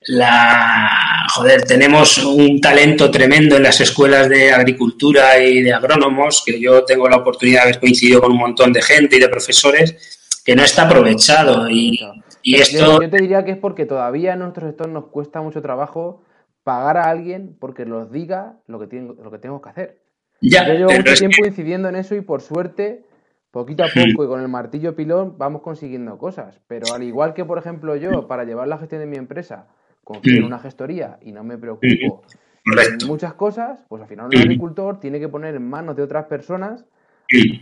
la 0.06 1.04
joder, 1.34 1.62
tenemos 1.62 2.18
un 2.18 2.60
talento 2.60 3.10
tremendo 3.10 3.56
en 3.56 3.62
las 3.62 3.80
escuelas 3.80 4.28
de 4.28 4.52
agricultura 4.52 5.38
y 5.38 5.62
de 5.62 5.72
agrónomos, 5.72 6.42
que 6.44 6.60
yo 6.60 6.84
tengo 6.84 7.08
la 7.08 7.16
oportunidad 7.16 7.62
de 7.62 7.70
haber 7.70 7.80
coincidido 7.80 8.20
con 8.20 8.32
un 8.32 8.38
montón 8.38 8.72
de 8.72 8.82
gente 8.82 9.16
y 9.16 9.20
de 9.20 9.28
profesores, 9.28 10.40
que 10.44 10.54
no 10.54 10.62
está 10.62 10.82
aprovechado. 10.82 11.68
Y, 11.68 11.98
esto... 12.42 13.00
Yo, 13.00 13.10
te 13.10 13.16
diría 13.16 13.44
que 13.44 13.52
es 13.52 13.58
porque 13.58 13.86
todavía 13.86 14.34
en 14.34 14.40
nuestro 14.40 14.66
sector 14.66 14.88
nos 14.88 15.06
cuesta 15.06 15.40
mucho 15.40 15.62
trabajo 15.62 16.22
pagar 16.62 16.96
a 16.98 17.10
alguien 17.10 17.56
porque 17.58 17.84
nos 17.84 18.12
diga 18.12 18.58
lo 18.66 18.78
que, 18.78 19.00
lo 19.00 19.30
que 19.30 19.38
tenemos 19.38 19.62
que 19.62 19.68
hacer. 19.70 20.00
Ya, 20.40 20.66
Yo 20.66 20.74
llevo 20.74 20.92
mucho 20.92 21.14
tiempo 21.14 21.46
incidiendo 21.46 21.88
en 21.88 21.96
eso 21.96 22.14
y 22.14 22.20
por 22.20 22.42
suerte, 22.42 23.04
poquito 23.50 23.82
a 23.82 23.86
poco 23.86 24.24
y 24.24 24.28
con 24.28 24.40
el 24.40 24.48
martillo 24.48 24.94
pilón, 24.94 25.36
vamos 25.38 25.62
consiguiendo 25.62 26.18
cosas. 26.18 26.60
Pero 26.66 26.92
al 26.94 27.02
igual 27.02 27.34
que, 27.34 27.44
por 27.44 27.58
ejemplo, 27.58 27.96
yo, 27.96 28.28
para 28.28 28.44
llevar 28.44 28.68
la 28.68 28.78
gestión 28.78 29.00
de 29.00 29.06
mi 29.06 29.16
empresa, 29.16 29.68
confío 30.04 30.36
en 30.36 30.44
una 30.44 30.58
gestoría 30.58 31.18
y 31.22 31.32
no 31.32 31.42
me 31.42 31.58
preocupo 31.58 32.22
en 32.66 33.06
muchas 33.06 33.34
cosas, 33.34 33.80
pues 33.88 34.02
al 34.02 34.08
final 34.08 34.26
un 34.26 34.38
agricultor 34.38 35.00
tiene 35.00 35.18
que 35.20 35.28
poner 35.28 35.54
en 35.54 35.68
manos 35.68 35.96
de 35.96 36.02
otras 36.02 36.26
personas 36.26 36.84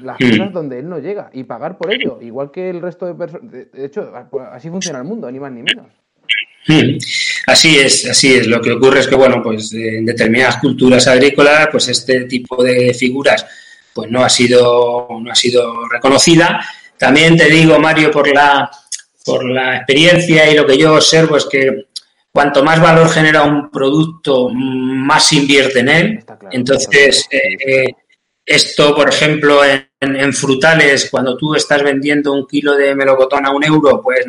las 0.00 0.18
cosas 0.18 0.52
donde 0.52 0.78
él 0.78 0.88
no 0.88 0.98
llega 0.98 1.30
y 1.32 1.44
pagar 1.44 1.78
por 1.78 1.92
ello, 1.92 2.18
igual 2.20 2.50
que 2.50 2.70
el 2.70 2.80
resto 2.80 3.06
de 3.06 3.14
personas. 3.14 3.50
De 3.50 3.84
hecho, 3.84 4.12
así 4.50 4.68
funciona 4.68 4.98
el 4.98 5.04
mundo, 5.04 5.30
ni 5.30 5.40
más 5.40 5.52
ni 5.52 5.62
menos. 5.62 5.86
Así 7.46 7.78
es, 7.78 8.08
así 8.08 8.34
es. 8.34 8.46
Lo 8.46 8.60
que 8.60 8.72
ocurre 8.72 9.00
es 9.00 9.08
que, 9.08 9.14
bueno, 9.14 9.42
pues 9.42 9.72
en 9.72 10.04
determinadas 10.04 10.58
culturas 10.58 11.06
agrícolas, 11.08 11.68
pues 11.70 11.88
este 11.88 12.24
tipo 12.24 12.62
de 12.62 12.94
figuras, 12.94 13.46
pues 13.94 14.10
no 14.10 14.22
ha 14.24 14.28
sido, 14.28 15.08
no 15.20 15.30
ha 15.30 15.34
sido 15.34 15.88
reconocida. 15.88 16.60
También 16.98 17.36
te 17.36 17.48
digo, 17.48 17.78
Mario, 17.78 18.10
por 18.10 18.32
la, 18.32 18.70
por 19.24 19.48
la 19.48 19.76
experiencia 19.76 20.50
y 20.50 20.56
lo 20.56 20.66
que 20.66 20.78
yo 20.78 20.94
observo 20.94 21.36
es 21.36 21.46
que 21.46 21.86
cuanto 22.32 22.64
más 22.64 22.80
valor 22.80 23.08
genera 23.10 23.42
un 23.42 23.70
producto, 23.70 24.48
más 24.48 25.32
invierte 25.32 25.80
en 25.80 25.88
él. 25.88 26.24
Entonces, 26.50 27.28
eh, 27.30 27.56
eh, 27.66 27.94
esto, 28.44 28.94
por 28.94 29.08
ejemplo, 29.08 29.60
en, 29.64 30.32
frutales, 30.32 31.08
cuando 31.10 31.36
tú 31.36 31.54
estás 31.54 31.82
vendiendo 31.82 32.32
un 32.32 32.46
kilo 32.46 32.74
de 32.74 32.94
melocotón 32.94 33.46
a 33.46 33.50
un 33.50 33.62
euro, 33.62 34.00
pues 34.02 34.24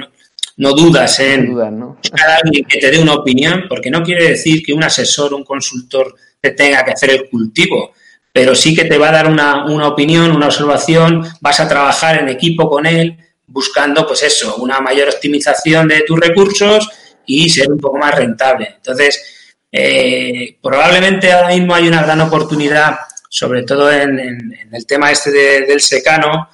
no, 0.57 0.73
dudas 0.73 1.19
en 1.19 1.55
¿no? 1.55 1.97
alguien 2.43 2.65
que 2.65 2.77
te 2.77 2.91
dé 2.91 2.99
una 2.99 3.15
opinión, 3.15 3.63
porque 3.67 3.89
no 3.89 4.03
quiere 4.03 4.29
decir 4.29 4.61
que 4.61 4.73
un 4.73 4.83
asesor, 4.83 5.33
un 5.33 5.43
consultor 5.43 6.13
te 6.39 6.51
tenga 6.51 6.85
que 6.85 6.91
hacer 6.91 7.09
el 7.09 7.29
cultivo, 7.29 7.93
pero 8.31 8.53
sí 8.53 8.75
que 8.75 8.85
te 8.85 8.97
va 8.97 9.09
a 9.09 9.13
dar 9.13 9.27
una, 9.27 9.65
una 9.65 9.87
opinión, 9.87 10.35
una 10.35 10.47
observación, 10.47 11.25
vas 11.41 11.59
a 11.59 11.67
trabajar 11.67 12.19
en 12.19 12.29
equipo 12.29 12.69
con 12.69 12.85
él, 12.85 13.17
buscando, 13.47 14.05
pues 14.05 14.21
eso, 14.23 14.57
una 14.57 14.79
mayor 14.79 15.09
optimización 15.09 15.87
de 15.87 16.01
tus 16.01 16.19
recursos 16.19 16.87
y 17.25 17.49
ser 17.49 17.71
un 17.71 17.79
poco 17.79 17.97
más 17.97 18.15
rentable. 18.15 18.73
Entonces, 18.75 19.55
eh, 19.71 20.57
probablemente 20.61 21.31
ahora 21.31 21.49
mismo 21.49 21.73
hay 21.73 21.87
una 21.87 22.03
gran 22.03 22.21
oportunidad 22.21 22.95
sobre 23.33 23.63
todo 23.63 23.91
en, 23.91 24.19
el 24.71 24.85
tema 24.85 25.09
este 25.09 25.31
del 25.31 25.81
secano, 25.81 26.49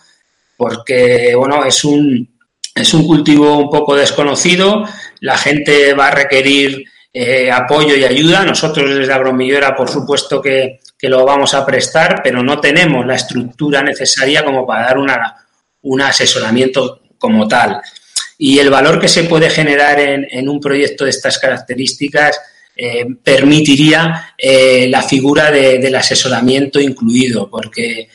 porque 0.55 1.35
bueno, 1.35 1.65
es 1.65 1.83
un, 1.83 2.39
es 2.73 2.93
un 2.93 3.05
cultivo 3.05 3.57
un 3.57 3.69
poco 3.69 3.97
desconocido, 3.97 4.85
la 5.19 5.37
gente 5.37 5.93
va 5.93 6.07
a 6.07 6.11
requerir 6.11 6.85
eh, 7.11 7.51
apoyo 7.51 7.97
y 7.97 8.05
ayuda, 8.05 8.45
nosotros 8.45 8.95
desde 8.97 9.11
Agromillora 9.11 9.75
por 9.75 9.89
supuesto 9.89 10.41
que, 10.41 10.79
lo 11.01 11.25
vamos 11.25 11.53
a 11.53 11.65
prestar, 11.65 12.21
pero 12.23 12.41
no 12.41 12.61
tenemos 12.61 13.05
la 13.05 13.15
estructura 13.15 13.83
necesaria 13.83 14.45
como 14.45 14.65
para 14.65 14.85
dar 14.85 14.99
una, 14.99 15.35
un 15.81 16.01
asesoramiento 16.01 17.01
como 17.17 17.45
tal. 17.45 17.81
Y 18.41 18.57
el 18.59 18.69
valor 18.69 19.01
que 19.01 19.09
se 19.09 19.25
puede 19.25 19.49
generar 19.49 19.99
en, 19.99 20.47
un 20.47 20.61
proyecto 20.61 21.03
de 21.03 21.09
estas 21.09 21.37
características 21.39 22.39
eh, 22.73 23.05
permitiría 23.21 24.33
eh, 24.37 24.87
la 24.89 25.03
figura 25.03 25.51
del 25.51 25.93
asesoramiento 25.93 26.79
incluido, 26.79 27.49
porque, 27.49 28.07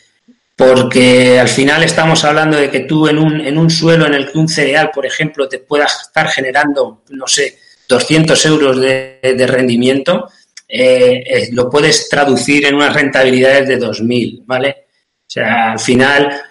porque 0.56 1.38
al 1.38 1.48
final 1.48 1.82
estamos 1.82 2.24
hablando 2.24 2.56
de 2.56 2.70
que 2.70 2.80
tú 2.80 3.06
en 3.06 3.18
un, 3.18 3.38
en 3.42 3.58
un 3.58 3.68
suelo 3.68 4.06
en 4.06 4.14
el 4.14 4.32
que 4.32 4.38
un 4.38 4.48
cereal, 4.48 4.90
por 4.94 5.04
ejemplo, 5.04 5.46
te 5.46 5.58
pueda 5.58 5.84
estar 5.84 6.26
generando, 6.30 7.02
no 7.10 7.26
sé, 7.26 7.58
200 7.86 8.46
euros 8.46 8.80
de, 8.80 9.46
rendimiento, 9.46 10.30
eh, 10.66 11.50
lo 11.52 11.68
puedes 11.68 12.08
traducir 12.08 12.64
en 12.64 12.76
unas 12.76 12.94
rentabilidades 12.94 13.68
de 13.68 13.78
2.000, 13.78 14.44
¿vale? 14.46 14.86
O 15.20 15.30
sea, 15.30 15.72
al 15.72 15.80
final, 15.80 16.42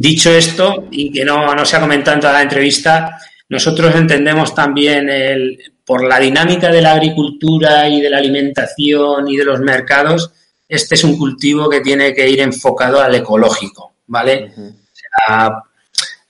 dicho 0.00 0.30
esto, 0.30 0.86
y 0.90 1.10
que 1.10 1.24
no, 1.24 1.54
no 1.54 1.64
se 1.64 1.76
ha 1.76 1.80
comentado 1.80 2.14
en 2.14 2.20
toda 2.20 2.32
la 2.34 2.42
entrevista, 2.42 3.18
nosotros 3.48 3.94
entendemos 3.94 4.54
también 4.54 5.08
el, 5.08 5.58
por 5.84 6.02
la 6.04 6.18
dinámica 6.18 6.70
de 6.70 6.82
la 6.82 6.92
agricultura 6.92 7.88
y 7.88 8.00
de 8.00 8.10
la 8.10 8.18
alimentación 8.18 9.28
y 9.28 9.36
de 9.36 9.44
los 9.44 9.60
mercados, 9.60 10.32
este 10.68 10.96
es 10.96 11.04
un 11.04 11.16
cultivo 11.16 11.68
que 11.68 11.80
tiene 11.80 12.12
que 12.12 12.28
ir 12.28 12.40
enfocado 12.40 13.00
al 13.00 13.14
ecológico, 13.14 13.94
¿vale? 14.08 14.52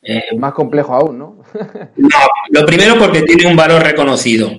Eh, 0.02 0.36
Más 0.36 0.52
complejo 0.52 0.94
aún, 0.94 1.18
¿no? 1.18 1.42
no, 1.96 2.18
lo 2.50 2.66
primero 2.66 2.98
porque 2.98 3.22
tiene 3.22 3.46
un 3.46 3.56
valor 3.56 3.82
reconocido. 3.82 4.52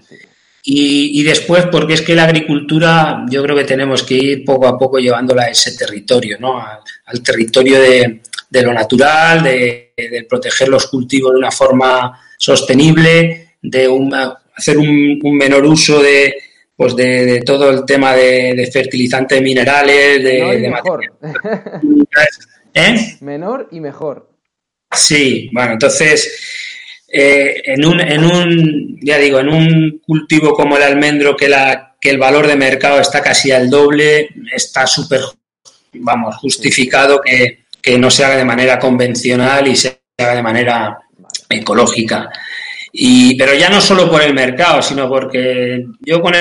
Y, 0.69 1.23
después 1.23 1.67
porque 1.71 1.93
es 1.93 2.01
que 2.01 2.13
la 2.13 2.25
agricultura 2.25 3.23
yo 3.29 3.41
creo 3.41 3.55
que 3.55 3.63
tenemos 3.63 4.03
que 4.03 4.15
ir 4.15 4.43
poco 4.43 4.67
a 4.67 4.77
poco 4.77 4.99
llevándola 4.99 5.43
a 5.43 5.49
ese 5.49 5.77
territorio, 5.77 6.37
¿no? 6.41 6.59
Al, 6.59 7.23
territorio 7.23 7.79
de, 7.79 8.19
lo 8.49 8.73
natural, 8.73 9.43
de, 9.43 9.93
de, 9.95 10.25
proteger 10.29 10.69
los 10.69 10.87
cultivos 10.87 11.31
de 11.31 11.39
una 11.39 11.51
forma 11.51 12.19
sostenible, 12.37 13.55
de 13.61 13.87
una, 13.87 14.37
hacer 14.55 14.77
un, 14.77 15.19
menor 15.37 15.65
uso 15.65 16.01
de, 16.01 16.35
pues 16.75 16.95
de, 16.95 17.41
todo 17.45 17.69
el 17.69 17.85
tema 17.85 18.13
de, 18.15 18.69
fertilizantes 18.71 19.41
minerales, 19.41 20.23
de, 20.23 20.69
mejor. 20.69 21.01
¿Eh? 22.73 23.17
Menor 23.21 23.67
y 23.71 23.79
mejor. 23.79 24.29
Sí, 24.91 25.49
bueno, 25.51 25.73
entonces 25.73 26.39
eh, 27.07 27.61
en, 27.65 27.85
un, 27.85 27.99
en 27.99 28.23
un, 28.23 28.99
ya 29.01 29.17
digo, 29.17 29.39
en 29.39 29.49
un 29.49 30.01
cultivo 30.05 30.53
como 30.53 30.77
el 30.77 30.83
almendro 30.83 31.35
que, 31.35 31.49
la, 31.49 31.95
que 31.99 32.09
el 32.09 32.17
valor 32.17 32.47
de 32.47 32.55
mercado 32.55 32.99
está 32.99 33.21
casi 33.21 33.51
al 33.51 33.69
doble, 33.69 34.29
está 34.53 34.85
súper, 34.85 35.21
vamos, 35.93 36.35
justificado 36.37 37.21
que, 37.21 37.66
que 37.87 37.97
no 37.97 38.11
se 38.11 38.25
haga 38.25 38.35
de 38.35 38.43
manera 38.43 38.77
convencional 38.77 39.65
y 39.65 39.73
se 39.77 40.01
haga 40.17 40.35
de 40.35 40.43
manera 40.43 40.97
ecológica. 41.47 42.29
Y, 42.91 43.37
pero 43.37 43.53
ya 43.53 43.69
no 43.69 43.79
solo 43.79 44.11
por 44.11 44.21
el 44.21 44.33
mercado, 44.33 44.81
sino 44.81 45.07
porque 45.07 45.85
yo 46.01 46.21
con, 46.21 46.33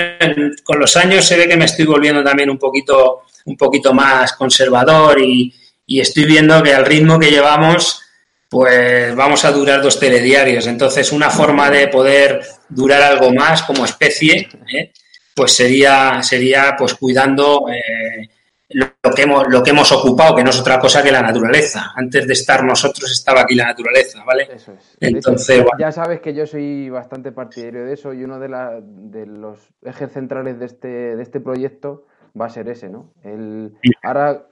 con 0.65 0.81
los 0.81 0.97
años 0.97 1.25
se 1.25 1.37
ve 1.37 1.47
que 1.47 1.57
me 1.57 1.67
estoy 1.67 1.85
volviendo 1.85 2.25
también 2.25 2.51
un 2.51 2.59
poquito, 2.59 3.23
un 3.45 3.57
poquito 3.57 3.95
más 3.95 4.33
conservador 4.33 5.21
y, 5.21 5.55
estoy 5.87 6.25
viendo 6.25 6.61
que 6.65 6.75
al 6.75 6.85
ritmo 6.85 7.17
que 7.17 7.31
llevamos, 7.31 8.01
pues 8.49 9.15
vamos 9.15 9.45
a 9.45 9.53
durar 9.53 9.81
dos 9.81 10.01
telediarios. 10.01 10.67
Entonces, 10.67 11.13
una 11.13 11.31
forma 11.31 11.71
de 11.71 11.87
poder 11.87 12.41
durar 12.69 13.03
algo 13.03 13.33
más 13.33 13.63
como 13.63 13.85
especie, 13.85 14.49
¿eh? 14.75 14.91
pues 15.33 15.53
sería, 15.53 16.21
sería 16.25 16.75
pues 16.77 16.95
cuidando 16.95 17.67
eh, 17.71 18.31
lo 18.69 19.15
que, 19.15 19.23
hemos, 19.23 19.49
lo 19.49 19.63
que 19.63 19.71
hemos 19.71 19.93
ocupado, 19.93 20.35
que 20.35 20.43
no 20.43 20.51
es 20.51 20.61
otra 20.61 20.79
cosa 20.81 21.03
que 21.03 21.13
la 21.13 21.23
naturaleza. 21.23 21.93
Antes 21.95 22.27
de 22.27 22.33
estar 22.33 22.65
nosotros 22.65 23.11
estaba 23.11 23.43
aquí 23.43 23.55
la 23.55 23.67
naturaleza, 23.67 24.25
¿vale? 24.25 24.49
Eso 24.53 24.73
es. 24.73 24.97
Entonces, 25.01 25.65
Ya 25.79 25.93
sabes 25.93 26.21
que 26.21 26.35
yo 26.35 26.47
soy 26.47 26.91
bastante 26.91 27.31
partidario 27.33 27.85
de 27.85 27.93
eso 27.93 28.13
y 28.13 28.25
uno 28.25 28.41
de, 28.41 28.49
la, 28.49 28.81
de 28.83 29.27
los 29.27 29.59
ejes 29.83 30.13
centrales 30.13 30.59
de 30.59 30.67
este, 30.67 30.89
de 30.89 31.23
este 31.23 31.41
proyecto 31.41 32.07
va 32.39 32.47
a 32.47 32.51
ser 32.51 32.69
ese, 32.69 32.89
¿no? 32.89 33.13
El, 33.23 33.77
ahora 34.03 34.47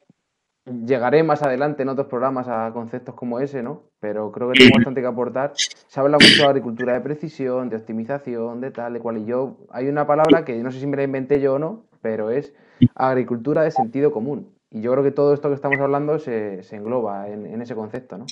llegaré 0.65 1.23
más 1.23 1.43
adelante 1.43 1.83
en 1.83 1.91
otros 1.91 2.07
programas 2.07 2.49
a 2.49 2.71
conceptos 2.73 3.15
como 3.15 3.41
ese, 3.41 3.63
¿no? 3.63 3.83
Pero 4.01 4.31
creo 4.33 4.51
que 4.51 4.59
tengo 4.59 4.77
bastante 4.77 5.01
que 5.01 5.07
aportar. 5.07 5.53
Se 5.57 6.01
habla 6.01 6.19
mucho 6.19 6.43
de 6.43 6.49
agricultura 6.49 6.95
de 6.95 7.01
precisión, 7.01 7.69
de 7.69 7.77
optimización, 7.77 8.61
de 8.61 8.71
tal, 8.71 8.95
de 8.95 9.01
cual. 9.01 9.19
Y 9.19 9.27
yo, 9.27 9.59
hay 9.71 9.89
una 9.89 10.07
palabra 10.07 10.45
que 10.45 10.55
no 10.63 10.71
sé 10.71 10.81
si 10.81 10.87
me 10.87 10.97
la 10.97 11.03
inventé 11.03 11.41
yo 11.41 11.55
o 11.55 11.59
no, 11.59 11.85
pero 12.01 12.31
es 12.31 12.55
agricultura 12.95 13.63
de 13.63 13.71
sentido 13.71 14.13
común. 14.13 14.49
Y 14.71 14.81
yo 14.81 14.91
creo 14.93 15.05
que 15.05 15.13
todo 15.13 15.35
esto 15.35 15.49
que 15.49 15.55
estamos 15.55 15.79
hablando 15.81 16.19
se, 16.19 16.61
engloba 16.73 17.29
en, 17.29 17.61
ese 17.63 17.75
concepto, 17.75 18.19
¿no? 18.19 18.27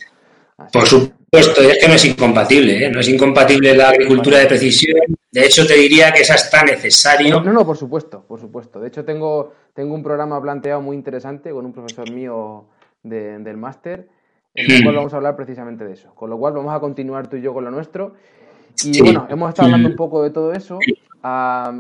Por 0.73 0.87
supuesto, 0.87 1.61
es 1.63 1.79
que 1.79 1.89
no 1.89 1.95
es 1.95 2.05
incompatible, 2.05 2.87
¿eh? 2.87 2.91
no 2.91 3.01
es 3.01 3.09
incompatible 3.09 3.75
la 3.75 3.89
agricultura 3.89 4.39
de 4.39 4.47
precisión. 4.47 5.01
De 5.31 5.47
hecho, 5.47 5.67
te 5.67 5.75
diría 5.75 6.13
que 6.13 6.23
esa 6.23 6.35
está 6.35 6.63
necesario. 6.63 7.41
No, 7.41 7.53
no, 7.53 7.65
por 7.67 7.77
supuesto, 7.77 8.25
por 8.27 8.39
supuesto. 8.39 8.79
De 8.81 8.89
hecho, 8.89 9.05
tengo, 9.05 9.55
tengo 9.73 9.95
un 9.95 10.03
programa 10.03 10.41
planteado 10.43 10.81
muy 10.81 10.97
interesante 10.97 11.51
con 11.51 11.65
un 11.65 11.73
profesor 11.73 12.11
mío 12.11 12.67
del 13.03 13.57
máster, 13.57 14.09
en 14.55 14.71
el 14.71 14.85
cual 14.85 14.97
vamos 14.97 15.13
a 15.15 15.17
hablar 15.17 15.37
precisamente 15.37 15.85
de 15.85 15.95
eso. 15.95 16.15
Con 16.15 16.29
lo 16.29 16.39
cual, 16.39 16.53
vamos 16.53 16.75
a 16.75 16.81
continuar 16.81 17.29
tú 17.29 17.37
y 17.37 17.41
yo 17.41 17.55
con 17.55 17.65
lo 17.65 17.71
nuestro. 17.71 18.15
Y 18.85 19.01
bueno, 19.03 19.27
hemos 19.29 19.51
estado 19.51 19.67
hablando 19.67 19.89
un 19.89 19.97
poco 19.97 20.23
de 20.23 20.31
todo 20.31 20.53
eso. 20.53 20.79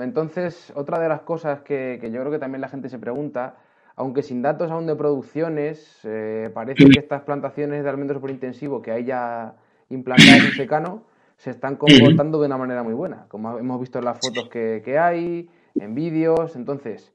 Entonces, 0.00 0.72
otra 0.74 0.98
de 1.00 1.08
las 1.08 1.22
cosas 1.22 1.62
que, 1.62 1.98
yo 2.02 2.20
creo 2.20 2.30
que 2.30 2.38
también 2.38 2.60
la 2.60 2.68
gente 2.68 2.88
se 2.88 2.98
pregunta, 2.98 3.56
aunque 3.96 4.22
sin 4.22 4.42
datos 4.42 4.70
aún 4.70 4.86
de 4.86 4.94
producciones, 4.94 6.00
eh, 6.04 6.50
parece 6.54 6.84
que 6.88 7.00
estas 7.00 7.22
plantaciones 7.22 7.82
de 7.82 7.90
almendros 7.90 8.20
por 8.20 8.30
intensivo 8.30 8.80
que 8.80 8.92
hay 8.92 9.04
ya 9.04 9.54
implantadas 9.90 10.44
en 10.44 10.52
secano 10.52 11.02
se 11.36 11.50
están 11.50 11.76
comportando 11.76 12.40
de 12.40 12.46
una 12.46 12.56
manera 12.56 12.82
muy 12.82 12.94
buena, 12.94 13.26
como 13.28 13.58
hemos 13.58 13.80
visto 13.80 13.98
en 13.98 14.04
las 14.04 14.18
fotos 14.20 14.48
que, 14.48 14.98
hay, 14.98 15.50
en 15.74 15.94
vídeos. 15.94 16.54
Entonces, 16.54 17.12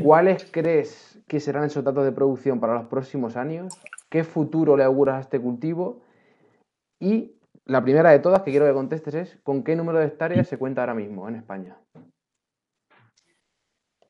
¿cuáles 0.00 0.48
crees 0.52 1.18
que 1.26 1.40
serán 1.40 1.64
esos 1.64 1.82
datos 1.82 2.04
de 2.04 2.12
producción 2.12 2.60
para 2.60 2.74
los 2.74 2.84
próximos 2.84 3.36
años? 3.36 3.76
¿Qué 4.08 4.22
futuro 4.22 4.76
le 4.76 4.84
auguras 4.84 5.16
a 5.16 5.20
este 5.20 5.40
cultivo? 5.40 6.00
Y 7.00 7.32
la 7.70 7.82
primera 7.82 8.10
de 8.10 8.18
todas 8.18 8.42
que 8.42 8.50
quiero 8.50 8.66
que 8.66 8.72
contestes 8.72 9.14
es 9.14 9.38
¿con 9.44 9.62
qué 9.62 9.76
número 9.76 10.00
de 10.00 10.06
hectáreas 10.06 10.48
se 10.48 10.58
cuenta 10.58 10.80
ahora 10.80 10.94
mismo 10.94 11.28
en 11.28 11.36
España? 11.36 11.76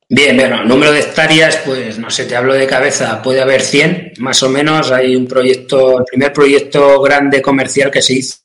Bien, 0.08 0.36
bueno, 0.36 0.64
número 0.64 0.90
de 0.90 1.00
hectáreas, 1.00 1.58
pues 1.64 1.98
no 1.98 2.10
sé, 2.10 2.24
te 2.24 2.34
hablo 2.34 2.54
de 2.54 2.66
cabeza, 2.66 3.22
puede 3.22 3.40
haber 3.40 3.60
100, 3.60 4.14
más 4.18 4.42
o 4.42 4.48
menos. 4.48 4.90
Hay 4.90 5.14
un 5.14 5.26
proyecto, 5.26 5.98
el 5.98 6.04
primer 6.04 6.32
proyecto 6.32 7.00
grande 7.00 7.40
comercial 7.40 7.90
que 7.90 8.02
se 8.02 8.14
hizo 8.14 8.38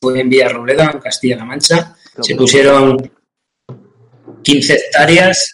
fue 0.00 0.18
en 0.18 0.28
Villarrobledo, 0.28 0.82
en 0.82 0.98
Castilla-La 0.98 1.44
Mancha. 1.44 1.94
Se 2.20 2.34
pusieron 2.34 2.96
15 4.42 4.74
hectáreas. 4.74 5.52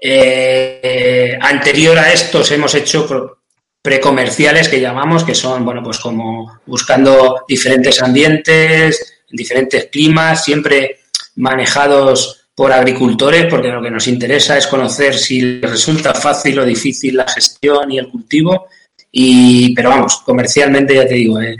Eh, 0.00 1.38
anterior 1.40 1.98
a 1.98 2.12
estos 2.12 2.50
hemos 2.50 2.74
hecho 2.74 3.38
precomerciales 3.84 4.70
que 4.70 4.80
llamamos, 4.80 5.24
que 5.24 5.34
son, 5.34 5.62
bueno, 5.62 5.82
pues 5.82 5.98
como 5.98 6.58
buscando 6.64 7.44
diferentes 7.46 8.00
ambientes, 8.00 9.20
diferentes 9.30 9.88
climas, 9.92 10.42
siempre 10.42 11.00
manejados 11.36 12.46
por 12.54 12.72
agricultores, 12.72 13.44
porque 13.50 13.68
lo 13.68 13.82
que 13.82 13.90
nos 13.90 14.08
interesa 14.08 14.56
es 14.56 14.68
conocer 14.68 15.14
si 15.18 15.42
les 15.42 15.70
resulta 15.70 16.14
fácil 16.14 16.60
o 16.60 16.64
difícil 16.64 17.18
la 17.18 17.28
gestión 17.28 17.92
y 17.92 17.98
el 17.98 18.08
cultivo. 18.08 18.68
Y, 19.12 19.74
pero 19.74 19.90
vamos, 19.90 20.22
comercialmente 20.24 20.94
ya 20.94 21.06
te 21.06 21.16
digo, 21.16 21.38
eh, 21.42 21.54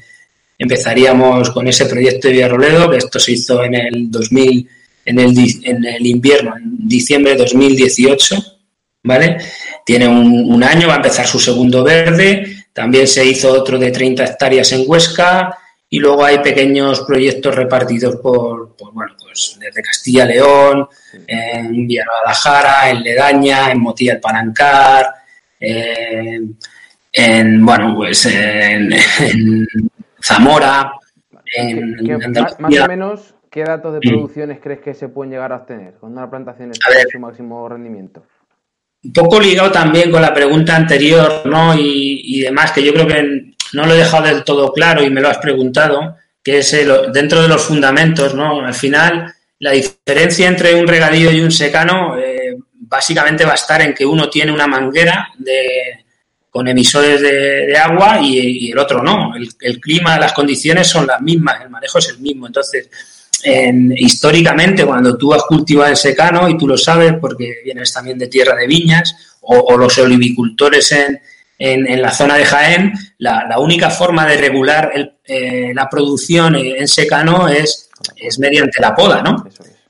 empezaríamos 0.57 1.51
con 1.51 1.69
ese 1.69 1.85
proyecto 1.85 2.29
de 2.29 2.35
Villarroledo, 2.35 2.91
que 2.91 2.97
esto 2.97 3.19
se 3.19 3.33
hizo 3.33 3.63
en 3.63 3.75
el 3.75 4.11
2000, 4.11 4.67
en 5.05 5.19
el, 5.19 5.37
en 5.63 5.85
el 5.85 6.07
invierno, 6.07 6.57
en 6.57 6.89
diciembre 6.89 7.33
de 7.33 7.39
2018, 7.41 8.54
¿vale? 9.05 9.37
Tiene 9.85 10.09
un, 10.09 10.65
año, 10.65 10.89
va 10.89 10.95
a 10.95 10.97
empezar 10.97 11.27
su 11.27 11.39
segundo 11.39 11.85
verde, 11.85 12.67
también 12.73 13.07
se 13.07 13.25
hizo 13.25 13.53
otro 13.53 13.79
de 13.79 13.91
30 13.91 14.25
hectáreas 14.25 14.73
en 14.73 14.85
Huesca 14.87 15.57
y 15.89 16.01
luego 16.01 16.25
hay 16.25 16.39
pequeños 16.39 17.03
proyectos 17.03 17.55
repartidos 17.55 18.17
por, 18.17 18.75
bueno, 18.93 19.15
pues 19.21 19.59
desde 19.61 19.83
Castilla 19.83 20.25
León, 20.25 20.89
en 21.27 21.87
Villarreal, 21.87 22.91
en 22.91 23.03
Ledaña, 23.03 23.71
en 23.71 23.81
Motilla 23.81 24.15
del 24.15 24.21
Palancar, 24.21 25.07
en, 25.61 27.65
bueno, 27.65 27.95
pues 27.95 28.27
en 28.27 28.91
Zamora, 30.21 30.95
en, 31.55 31.95
más, 32.59 32.59
o 32.59 32.89
menos, 32.89 33.35
¿qué 33.51 33.65
datos 33.65 33.93
de 33.93 33.99
mm. 33.99 34.11
producciones 34.11 34.59
crees 34.61 34.81
que 34.81 34.95
se 34.95 35.09
pueden 35.09 35.31
llegar 35.31 35.53
a 35.53 35.57
obtener 35.57 35.95
con 35.95 36.11
una 36.11 36.29
plantación 36.29 36.71
en 36.71 37.11
su 37.13 37.21
máximo 37.21 37.69
rendimiento? 37.69 38.25
Un 39.05 39.13
poco 39.13 39.39
ligado 39.39 39.71
también 39.71 40.11
con 40.11 40.23
la 40.23 40.33
pregunta 40.33 40.75
anterior, 40.75 41.43
¿no? 41.45 41.75
Y, 41.79 42.41
demás, 42.41 42.73
que 42.73 42.83
yo 42.83 42.93
creo 42.93 43.07
que 43.07 43.55
no 43.73 43.87
lo 43.87 43.95
he 43.95 43.99
dejado 43.99 44.25
del 44.25 44.45
todo 44.45 44.73
claro 44.73 45.03
y 45.03 45.11
me 45.11 45.21
lo 45.21 45.29
has 45.29 45.39
preguntado, 45.39 46.17
que 46.43 46.59
es 46.59 46.77
dentro 47.13 47.43
de 47.43 47.49
los 47.49 47.63
fundamentos, 47.63 48.35
¿no? 48.35 48.65
Al 48.65 48.75
final, 48.75 49.35
la 49.59 49.73
diferencia 49.73 50.49
entre 50.49 50.75
un 50.75 50.87
regadío 50.87 51.31
y 51.31 51.41
un 51.41 51.51
secano 51.51 52.19
eh, 52.19 52.57
básicamente 52.73 53.45
va 53.45 53.53
a 53.53 53.57
estar 53.57 53.83
en 53.83 53.95
que 53.95 54.07
uno 54.07 54.29
tiene 54.29 54.53
una 54.53 54.67
manguera 54.67 55.29
de, 55.39 56.05
con 56.55 56.69
emisores 56.69 57.21
de, 57.21 57.77
agua 57.77 58.21
y, 58.23 58.71
el 58.71 58.79
otro 58.79 59.03
no. 59.03 59.33
El, 59.35 59.81
clima, 59.81 60.19
las 60.21 60.33
condiciones 60.33 60.87
son 60.87 61.05
las 61.05 61.21
mismas, 61.21 61.61
el 61.63 61.69
manejo 61.69 61.99
es 61.99 62.09
el 62.11 62.19
mismo. 62.19 62.47
Entonces, 62.47 62.89
históricamente, 63.97 64.85
cuando 64.85 65.17
tú 65.17 65.35
has 65.35 65.43
cultivado 65.43 65.91
en 65.91 65.97
secano, 65.97 66.49
y 66.49 66.57
tú 66.57 66.67
lo 66.69 66.77
sabes 66.77 67.15
porque 67.21 67.57
vienes 67.65 67.93
también 67.93 68.19
de 68.19 68.29
tierra 68.29 68.55
de 68.57 68.67
viñas, 68.67 69.15
o, 69.41 69.77
los 69.77 69.99
olivicultores 69.99 70.93
en, 70.93 71.21
en, 71.59 72.01
la 72.01 72.11
zona 72.11 72.37
de 72.37 72.45
Jaén, 72.45 72.93
la, 73.19 73.59
única 73.59 73.91
forma 73.91 74.27
de 74.27 74.37
regular 74.37 74.93
eh, 75.27 75.73
la 75.75 75.89
producción 75.89 76.55
en 76.57 76.89
secano 76.89 77.49
es, 77.49 77.91
es 78.17 78.39
mediante 78.39 78.81
la 78.81 78.95
poda, 78.95 79.23
¿no? 79.23 79.45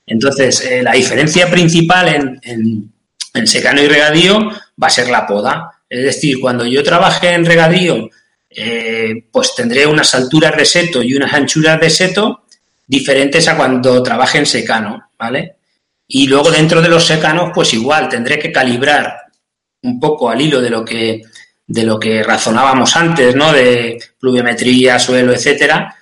Entonces, 0.07 0.61
eh, 0.63 0.83
la 0.83 0.93
diferencia 0.93 1.51
principal 1.51 2.41
en, 2.43 2.93
en 3.35 3.47
secano 3.47 3.83
y 3.83 3.89
regadío 3.89 4.51
va 4.83 4.87
a 4.87 4.91
ser 4.91 5.09
la 5.09 5.27
poda. 5.27 5.71
Es 5.89 6.03
decir, 6.03 6.41
cuando 6.41 6.65
yo 6.65 6.83
trabaje 6.83 7.33
en 7.33 7.45
regadío, 7.45 8.09
eh, 8.49 9.27
pues 9.33 9.55
tendré 9.55 9.87
unas 9.87 10.15
alturas 10.15 10.57
de 10.57 10.65
seto 10.65 11.03
y 11.03 11.15
unas 11.15 11.33
anchuras 11.33 11.81
de 11.81 11.91
seto 11.91 12.44
diferentes 12.87 13.49
a 13.49 13.57
cuando 13.57 14.03
trabaje 14.03 14.39
en 14.39 14.47
secano, 14.47 15.11
¿vale? 15.19 15.57
Y 16.07 16.27
luego 16.27 16.51
dentro 16.51 16.83
de 16.83 16.89
los 16.89 17.07
secanos, 17.07 17.51
pues 17.55 17.73
igual, 17.75 18.09
tendré 18.09 18.39
que 18.39 18.53
calibrar 18.53 19.23
un 19.83 19.99
poco 19.99 20.31
al 20.31 20.41
hilo 20.41 20.61
de 20.61 20.71
lo 20.71 20.85
que, 20.85 21.23
de 21.67 21.83
lo 21.85 21.99
que 21.99 22.23
razonábamos 22.23 22.97
antes, 22.97 23.35
¿no? 23.35 23.53
De 23.53 23.99
pluviometría, 24.19 24.99
suelo, 24.99 25.33
etcétera, 25.33 25.95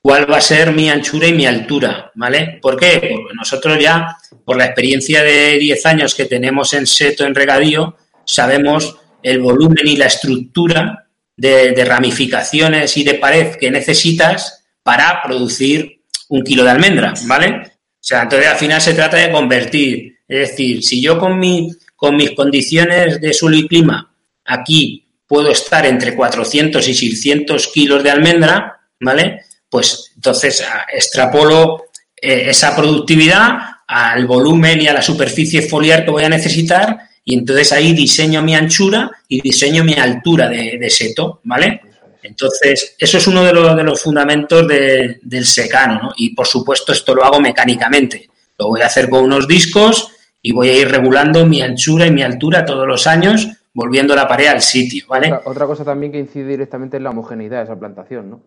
cuál 0.00 0.30
va 0.30 0.38
a 0.38 0.42
ser 0.42 0.72
mi 0.72 0.88
anchura 0.88 1.26
y 1.26 1.32
mi 1.32 1.46
altura, 1.46 2.12
¿vale? 2.14 2.58
¿Por 2.62 2.78
qué? 2.78 3.10
Porque 3.12 3.34
nosotros 3.34 3.78
ya, 3.80 4.16
por 4.44 4.56
la 4.56 4.66
experiencia 4.66 5.22
de 5.22 5.58
10 5.58 5.86
años 5.86 6.14
que 6.14 6.26
tenemos 6.26 6.72
en 6.74 6.86
seto, 6.86 7.24
en 7.24 7.34
regadío, 7.34 7.96
sabemos 8.24 8.96
el 9.22 9.40
volumen 9.40 9.86
y 9.86 9.96
la 9.96 10.06
estructura 10.06 11.08
de, 11.36 11.84
ramificaciones 11.84 12.96
y 12.96 13.04
de 13.04 13.14
pared 13.14 13.54
que 13.56 13.70
necesitas 13.70 14.64
para 14.82 15.22
producir 15.22 15.97
un 16.28 16.42
kilo 16.42 16.64
de 16.64 16.70
almendra, 16.70 17.14
¿vale? 17.26 17.62
O 17.64 18.00
sea, 18.00 18.22
entonces 18.22 18.48
al 18.48 18.56
final 18.56 18.80
se 18.80 18.94
trata 18.94 19.16
de 19.16 19.30
convertir. 19.30 20.18
Es 20.26 20.50
decir, 20.50 20.82
si 20.82 21.00
yo 21.00 21.18
con, 21.18 21.38
mi, 21.38 21.70
con 21.96 22.16
mis 22.16 22.32
condiciones 22.32 23.20
de 23.20 23.32
suelo 23.32 23.56
y 23.56 23.66
clima 23.66 24.14
aquí 24.44 25.06
puedo 25.26 25.50
estar 25.50 25.84
entre 25.86 26.14
400 26.14 26.86
y 26.88 26.94
600 26.94 27.68
kilos 27.68 28.02
de 28.02 28.10
almendra, 28.10 28.80
¿vale? 29.00 29.42
Pues 29.68 30.12
entonces 30.16 30.64
extrapolo 30.92 31.84
eh, 32.20 32.46
esa 32.48 32.74
productividad 32.74 33.58
al 33.86 34.26
volumen 34.26 34.80
y 34.80 34.88
a 34.88 34.94
la 34.94 35.02
superficie 35.02 35.62
foliar 35.62 36.04
que 36.04 36.10
voy 36.10 36.24
a 36.24 36.28
necesitar 36.28 36.98
y 37.24 37.34
entonces 37.34 37.72
ahí 37.72 37.92
diseño 37.92 38.42
mi 38.42 38.54
anchura 38.54 39.10
y 39.28 39.42
diseño 39.42 39.84
mi 39.84 39.94
altura 39.94 40.48
de, 40.48 40.88
seto, 40.88 41.40
¿vale? 41.44 41.82
Entonces, 42.28 42.94
eso 42.98 43.18
es 43.18 43.26
uno 43.26 43.42
de 43.42 43.52
los, 43.52 43.74
de 43.74 43.82
los 43.82 44.02
fundamentos 44.02 44.66
del 44.68 45.44
secano, 45.44 46.00
¿no? 46.02 46.12
Y 46.16 46.34
por 46.34 46.46
supuesto 46.46 46.92
esto 46.92 47.14
lo 47.14 47.24
hago 47.24 47.40
mecánicamente. 47.40 48.28
Lo 48.58 48.68
voy 48.68 48.82
a 48.82 48.86
hacer 48.86 49.08
con 49.08 49.24
unos 49.24 49.48
discos 49.48 50.12
y 50.42 50.52
voy 50.52 50.68
a 50.68 50.76
ir 50.80 50.90
regulando 50.90 51.46
mi 51.46 51.62
anchura 51.62 52.06
y 52.06 52.10
mi 52.10 52.22
altura 52.22 52.64
todos 52.66 52.86
los 52.86 53.06
años, 53.06 53.48
volviendo 53.72 54.14
la 54.14 54.28
pared 54.28 54.48
al 54.48 54.60
sitio, 54.60 55.06
¿vale? 55.08 55.32
Otra, 55.44 55.66
cosa 55.66 55.84
también 55.84 56.12
que 56.12 56.18
incide 56.18 56.48
directamente 56.48 56.98
en 56.98 57.04
la 57.04 57.10
homogeneidad 57.10 57.58
de 57.58 57.64
esa 57.64 57.78
plantación, 57.78 58.30
¿no? 58.30 58.40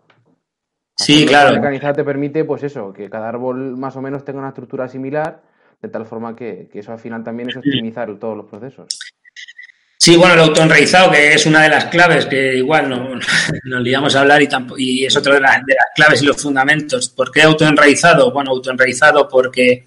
sí, 0.96 1.26
claro. 1.26 1.56
Mecanizar 1.56 1.96
te 1.96 2.04
permite, 2.04 2.46
pues 2.46 2.62
eso, 2.63 2.94
que 2.94 3.10
cada 3.10 3.30
árbol 3.30 3.78
más 3.78 3.96
o 3.96 4.02
menos 4.02 4.24
tenga 4.24 4.39
una 4.39 4.50
estructura 4.50 4.88
similar 4.88 5.41
de 5.82 5.89
tal 5.89 6.06
forma 6.06 6.36
que, 6.36 6.70
eso 6.74 6.91
al 6.91 7.00
final 7.00 7.24
también 7.24 7.50
es 7.50 7.58
optimizar 7.58 8.15
todos 8.20 8.38
los 8.38 8.46
procesos. 8.46 8.88
Sí, 10.04 10.16
bueno, 10.16 10.34
el 10.34 10.40
autoenraizado, 10.40 11.12
que 11.12 11.36
es 11.36 11.46
una 11.46 11.62
de 11.62 11.70
las 11.70 11.86
claves, 11.86 12.26
que 12.26 12.56
igual 12.56 12.90
no, 12.90 13.20
nos 13.66 13.84
liamos 13.84 14.16
a 14.16 14.22
hablar 14.22 14.42
y, 14.42 14.50
y 14.78 15.06
es 15.06 15.16
otra 15.16 15.36
de, 15.36 15.42
las 15.42 15.62
claves 15.94 16.24
y 16.24 16.26
los 16.26 16.42
fundamentos. 16.42 17.10
¿Por 17.10 17.32
qué 17.32 17.44
autoenraizado? 17.44 18.32
Bueno, 18.32 18.50
autoenraizado 18.50 19.30
porque 19.30 19.86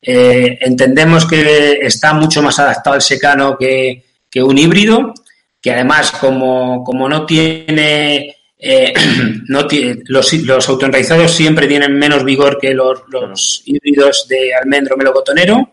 eh, 0.00 0.56
entendemos 0.60 1.26
que 1.26 1.80
está 1.82 2.12
mucho 2.12 2.42
más 2.42 2.56
adaptado 2.60 2.94
al 2.94 3.02
secano 3.02 3.58
que, 3.58 4.04
que 4.30 4.40
un 4.40 4.56
híbrido, 4.56 5.12
que 5.60 5.72
además 5.72 6.12
como, 6.12 6.84
como 6.84 7.08
no 7.08 7.26
tiene 7.26 8.36
eh, 8.56 8.94
no 9.48 9.66
los, 10.04 10.32
los 10.32 10.68
autoenraizados 10.68 11.34
siempre 11.34 11.66
tienen 11.66 11.98
menos 11.98 12.24
vigor 12.24 12.58
que 12.60 12.72
los, 12.72 13.62
híbridos 13.64 14.28
de 14.28 14.54
almendro 14.54 14.96
melocotonero. 14.96 15.72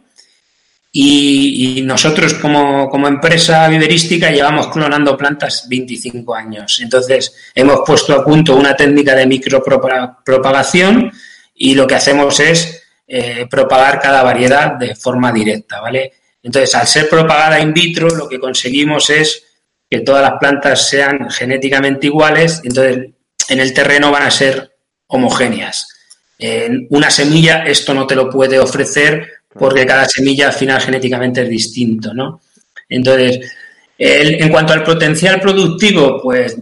Y, 0.95 1.81
nosotros 1.83 2.35
como, 2.35 3.07
empresa 3.07 3.67
viverística 3.67 4.29
llevamos 4.29 4.67
clonando 4.67 5.17
plantas 5.17 5.65
25 5.67 6.35
años. 6.35 6.79
Entonces 6.81 7.33
hemos 7.55 7.79
puesto 7.85 8.13
a 8.13 8.23
punto 8.23 8.55
una 8.55 8.75
técnica 8.75 9.15
de 9.15 9.25
micropropagación 9.25 11.11
y 11.55 11.73
lo 11.73 11.87
que 11.87 11.95
hacemos 11.95 12.39
es 12.39 12.83
eh, 13.07 13.47
propagar 13.49 13.99
cada 13.99 14.21
variedad 14.21 14.73
de 14.73 14.95
forma 14.95 15.31
directa, 15.31 15.81
¿vale? 15.81 16.13
Entonces, 16.43 16.75
al 16.75 16.85
ser 16.87 17.09
propagada 17.09 17.59
in 17.59 17.73
vitro, 17.73 18.09
lo 18.09 18.27
que 18.27 18.39
conseguimos 18.39 19.09
es 19.09 19.43
que 19.89 20.01
todas 20.01 20.21
las 20.21 20.39
plantas 20.39 20.89
sean 20.89 21.29
genéticamente 21.31 22.07
iguales, 22.07 22.61
entonces 22.63 23.11
en 23.49 23.59
el 23.59 23.73
terreno 23.73 24.11
van 24.11 24.23
a 24.23 24.31
ser 24.31 24.75
homogéneas. 25.07 25.87
En 26.37 26.87
una 26.89 27.09
semilla 27.09 27.65
esto 27.65 27.93
no 27.93 28.05
te 28.05 28.15
lo 28.15 28.29
puede 28.29 28.59
ofrecer 28.59 29.42
porque 29.53 29.85
cada 29.85 30.05
semilla 30.05 30.47
al 30.47 30.53
final 30.53 30.81
genéticamente 30.81 31.41
es 31.41 31.49
distinto, 31.49 32.13
¿no? 32.13 32.41
Entonces, 32.89 33.51
en 33.97 34.49
cuanto 34.49 34.73
al 34.73 34.83
potencial 34.83 35.39
productivo, 35.39 36.21
pues, 36.21 36.57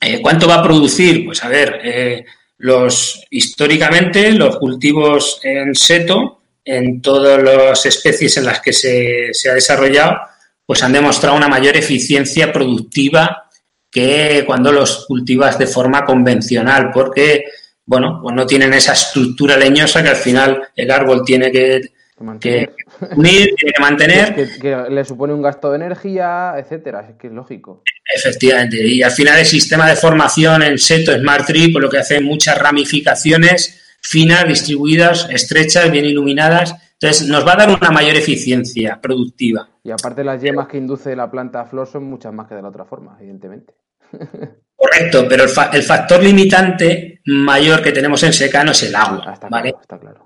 eh, 0.00 0.20
¿cuánto 0.20 0.46
va 0.46 0.56
a 0.56 0.62
producir? 0.62 1.24
Pues 1.24 1.42
a 1.42 1.48
ver, 1.48 1.80
eh, 1.82 2.24
los 2.58 3.22
históricamente 3.30 4.32
los 4.32 4.56
cultivos 4.58 5.40
en 5.42 5.74
seto, 5.74 6.42
en 6.64 7.00
todas 7.00 7.42
las 7.42 7.86
especies 7.86 8.36
en 8.36 8.44
las 8.44 8.60
que 8.60 8.72
se, 8.72 9.28
se 9.32 9.50
ha 9.50 9.54
desarrollado, 9.54 10.18
pues 10.64 10.82
han 10.82 10.92
demostrado 10.92 11.36
una 11.36 11.48
mayor 11.48 11.76
eficiencia 11.76 12.52
productiva 12.52 13.44
que 13.90 14.44
cuando 14.46 14.72
los 14.72 15.06
cultivas 15.06 15.58
de 15.58 15.66
forma 15.66 16.04
convencional, 16.04 16.90
porque, 16.92 17.44
bueno, 17.84 18.20
pues 18.22 18.34
no 18.34 18.46
tienen 18.46 18.74
esa 18.74 18.92
estructura 18.92 19.56
leñosa 19.56 20.02
que 20.02 20.10
al 20.10 20.16
final 20.16 20.68
el 20.74 20.90
árbol 20.90 21.22
tiene 21.24 21.50
que, 21.50 21.80
unir, 22.18 23.54
tiene 23.56 23.72
que 23.74 23.82
mantener. 23.82 24.34
Que, 24.60 24.86
le 24.90 25.04
supone 25.04 25.32
un 25.32 25.42
gasto 25.42 25.70
de 25.70 25.76
energía, 25.76 26.54
etcétera, 26.56 27.06
es 27.08 27.16
que 27.16 27.26
es 27.26 27.32
lógico. 27.32 27.82
Efectivamente, 28.14 28.76
y 28.86 29.02
al 29.02 29.10
final 29.10 29.38
el 29.38 29.46
sistema 29.46 29.88
de 29.88 29.96
formación 29.96 30.62
en 30.62 30.78
seto 30.78 31.12
Smart 31.12 31.46
Tree, 31.46 31.72
por 31.72 31.82
lo 31.82 31.90
que 31.90 31.98
hace 31.98 32.20
muchas 32.20 32.56
ramificaciones 32.58 33.82
finas, 34.06 34.46
distribuidas, 34.46 35.28
estrechas, 35.30 35.90
bien 35.90 36.04
iluminadas. 36.04 36.74
Entonces, 36.92 37.28
nos 37.28 37.46
va 37.46 37.54
a 37.54 37.56
dar 37.56 37.68
una 37.68 37.90
mayor 37.90 38.16
eficiencia 38.16 38.98
productiva. 39.02 39.68
Y 39.82 39.90
aparte, 39.90 40.24
las 40.24 40.40
yemas 40.40 40.68
que 40.68 40.78
induce 40.78 41.14
la 41.14 41.30
planta 41.30 41.60
a 41.60 41.66
flor 41.66 41.86
son 41.86 42.04
muchas 42.04 42.32
más 42.32 42.46
que 42.46 42.54
de 42.54 42.62
la 42.62 42.68
otra 42.68 42.84
forma, 42.84 43.16
evidentemente. 43.20 43.74
Correcto, 44.76 45.26
pero 45.28 45.44
el, 45.44 45.82
factor 45.82 46.22
limitante 46.22 47.20
mayor 47.24 47.82
que 47.82 47.92
tenemos 47.92 48.22
en 48.22 48.32
secano 48.32 48.72
es 48.72 48.82
el 48.82 48.94
agua. 48.94 49.22
Ah, 49.26 49.48
¿vale? 49.50 49.74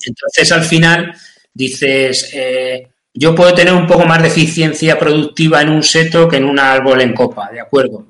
Entonces, 0.04 0.52
al 0.52 0.64
final, 0.64 1.14
dices, 1.52 2.30
eh, 2.32 2.88
yo 3.12 3.34
puedo 3.34 3.52
tener 3.54 3.74
un 3.74 3.86
poco 3.86 4.06
más 4.06 4.22
de 4.22 4.28
eficiencia 4.28 4.98
productiva 4.98 5.60
en 5.62 5.70
un 5.70 5.82
seto 5.82 6.28
que 6.28 6.36
en 6.36 6.44
un 6.44 6.58
árbol 6.58 7.00
en 7.00 7.12
copa, 7.12 7.50
¿de 7.50 7.60
acuerdo? 7.60 8.06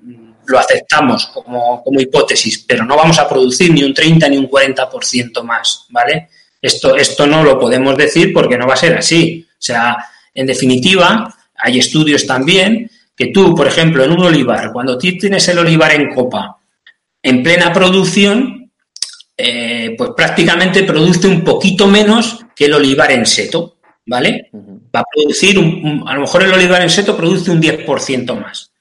Lo 0.47 0.59
aceptamos 0.59 1.26
como, 1.26 1.82
como 1.82 2.01
hipótesis, 2.01 2.64
pero 2.66 2.84
no 2.84 2.97
vamos 2.97 3.18
a 3.18 3.28
producir 3.28 3.72
ni 3.72 3.82
un 3.82 3.95
30 3.95 4.28
ni 4.28 4.36
un 4.36 4.49
40% 4.49 5.43
más, 5.43 5.86
¿vale? 5.91 6.28
Esto, 6.61 6.97
esto 6.97 7.26
no 7.26 7.43
lo 7.43 7.59
podemos 7.59 7.97
decir 7.97 8.32
porque 8.32 8.59
no 8.59 8.66
va 8.66 8.74
a 8.74 8.78
ser 8.78 8.99
así. 8.99 9.47
O 9.51 9.62
sea, 9.62 9.97
en 10.34 10.47
definitiva, 10.47 11.34
hay 11.57 11.78
estudios 11.78 12.26
también 12.26 12.91
que 13.16 13.28
tú, 13.28 13.55
por 13.55 13.66
ejemplo, 13.66 14.05
en 14.05 14.12
un 14.12 14.20
olivar, 14.20 14.72
cuando 14.72 14.97
tienes 14.97 15.47
el 15.49 15.59
olivar 15.59 15.93
en 15.93 16.14
copa, 16.14 16.59
en 17.22 17.43
plena 17.43 17.72
producción, 17.72 18.59
eh, 19.43 19.95
pues 19.97 20.11
prácticamente 20.16 20.82
produce 20.84 21.26
un 21.26 21.43
poquito 21.43 21.86
menos 21.86 22.45
que 22.55 22.66
el 22.66 22.74
olivar 22.74 23.11
en 23.12 23.26
seto, 23.26 23.78
¿vale? 24.07 24.51
Va 24.95 25.01
a 25.01 25.05
producir, 25.12 25.59
a 26.07 26.14
lo 26.14 26.20
mejor 26.20 26.43
el 26.43 26.53
olivar 26.53 26.82
en 26.82 26.91
seto 26.91 27.16
produce 27.16 27.51
un 27.51 27.61
10% 27.61 28.38
más. 28.38 28.72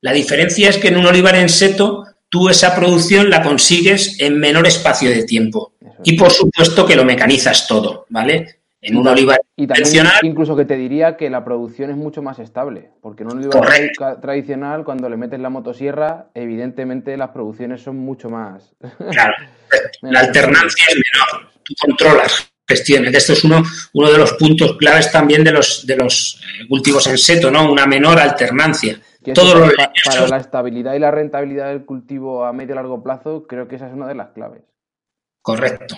La 0.00 0.12
diferencia 0.12 0.68
es 0.68 0.78
que 0.78 0.88
en 0.88 0.96
un 0.96 1.06
olivar 1.06 1.36
en 1.36 1.48
seto 1.48 2.04
tú 2.28 2.48
esa 2.48 2.74
producción 2.74 3.28
la 3.28 3.42
consigues 3.42 4.18
en 4.20 4.38
menor 4.38 4.66
espacio 4.66 5.10
de 5.10 5.24
tiempo. 5.24 5.74
Y 6.02 6.14
por 6.14 6.30
supuesto 6.30 6.86
que 6.86 6.96
lo 6.96 7.04
mecanizas 7.04 7.66
todo, 7.66 8.06
¿vale? 8.08 8.59
En 8.82 8.96
un 8.96 9.06
olivar 9.06 9.40
y 9.56 9.66
también 9.66 10.06
incluso 10.22 10.56
que 10.56 10.64
te 10.64 10.76
diría 10.76 11.18
que 11.18 11.28
la 11.28 11.44
producción 11.44 11.90
es 11.90 11.96
mucho 11.96 12.22
más 12.22 12.38
estable, 12.38 12.90
porque 13.02 13.24
en 13.24 13.32
un 13.32 13.38
olivar 13.38 14.20
tradicional 14.22 14.84
cuando 14.84 15.08
le 15.10 15.18
metes 15.18 15.38
la 15.38 15.50
motosierra, 15.50 16.30
evidentemente 16.34 17.16
las 17.18 17.30
producciones 17.30 17.82
son 17.82 17.98
mucho 17.98 18.30
más. 18.30 18.74
Claro, 19.10 19.34
la 20.00 20.20
alternancia 20.20 20.86
es 20.88 20.94
menor, 20.94 21.50
tú 21.62 21.74
controlas 21.78 22.50
gestiones. 22.66 23.14
Esto 23.14 23.34
es 23.34 23.44
uno, 23.44 23.62
uno 23.92 24.10
de 24.10 24.18
los 24.18 24.32
puntos 24.34 24.78
claves 24.78 25.12
también 25.12 25.44
de 25.44 25.52
los 25.52 25.86
de 25.86 25.96
los 25.96 26.40
eh, 26.42 26.66
cultivos 26.66 27.06
en 27.08 27.18
seto, 27.18 27.50
¿no? 27.50 27.70
Una 27.70 27.86
menor 27.86 28.18
alternancia. 28.18 28.98
Para, 29.22 29.92
para 30.06 30.28
la 30.28 30.36
estabilidad 30.38 30.94
y 30.94 30.98
la 30.98 31.10
rentabilidad 31.10 31.68
del 31.68 31.84
cultivo 31.84 32.46
a 32.46 32.54
medio 32.54 32.72
y 32.72 32.76
largo 32.76 33.02
plazo, 33.02 33.46
creo 33.46 33.68
que 33.68 33.76
esa 33.76 33.88
es 33.88 33.92
una 33.92 34.06
de 34.06 34.14
las 34.14 34.30
claves. 34.30 34.62
Correcto. 35.42 35.96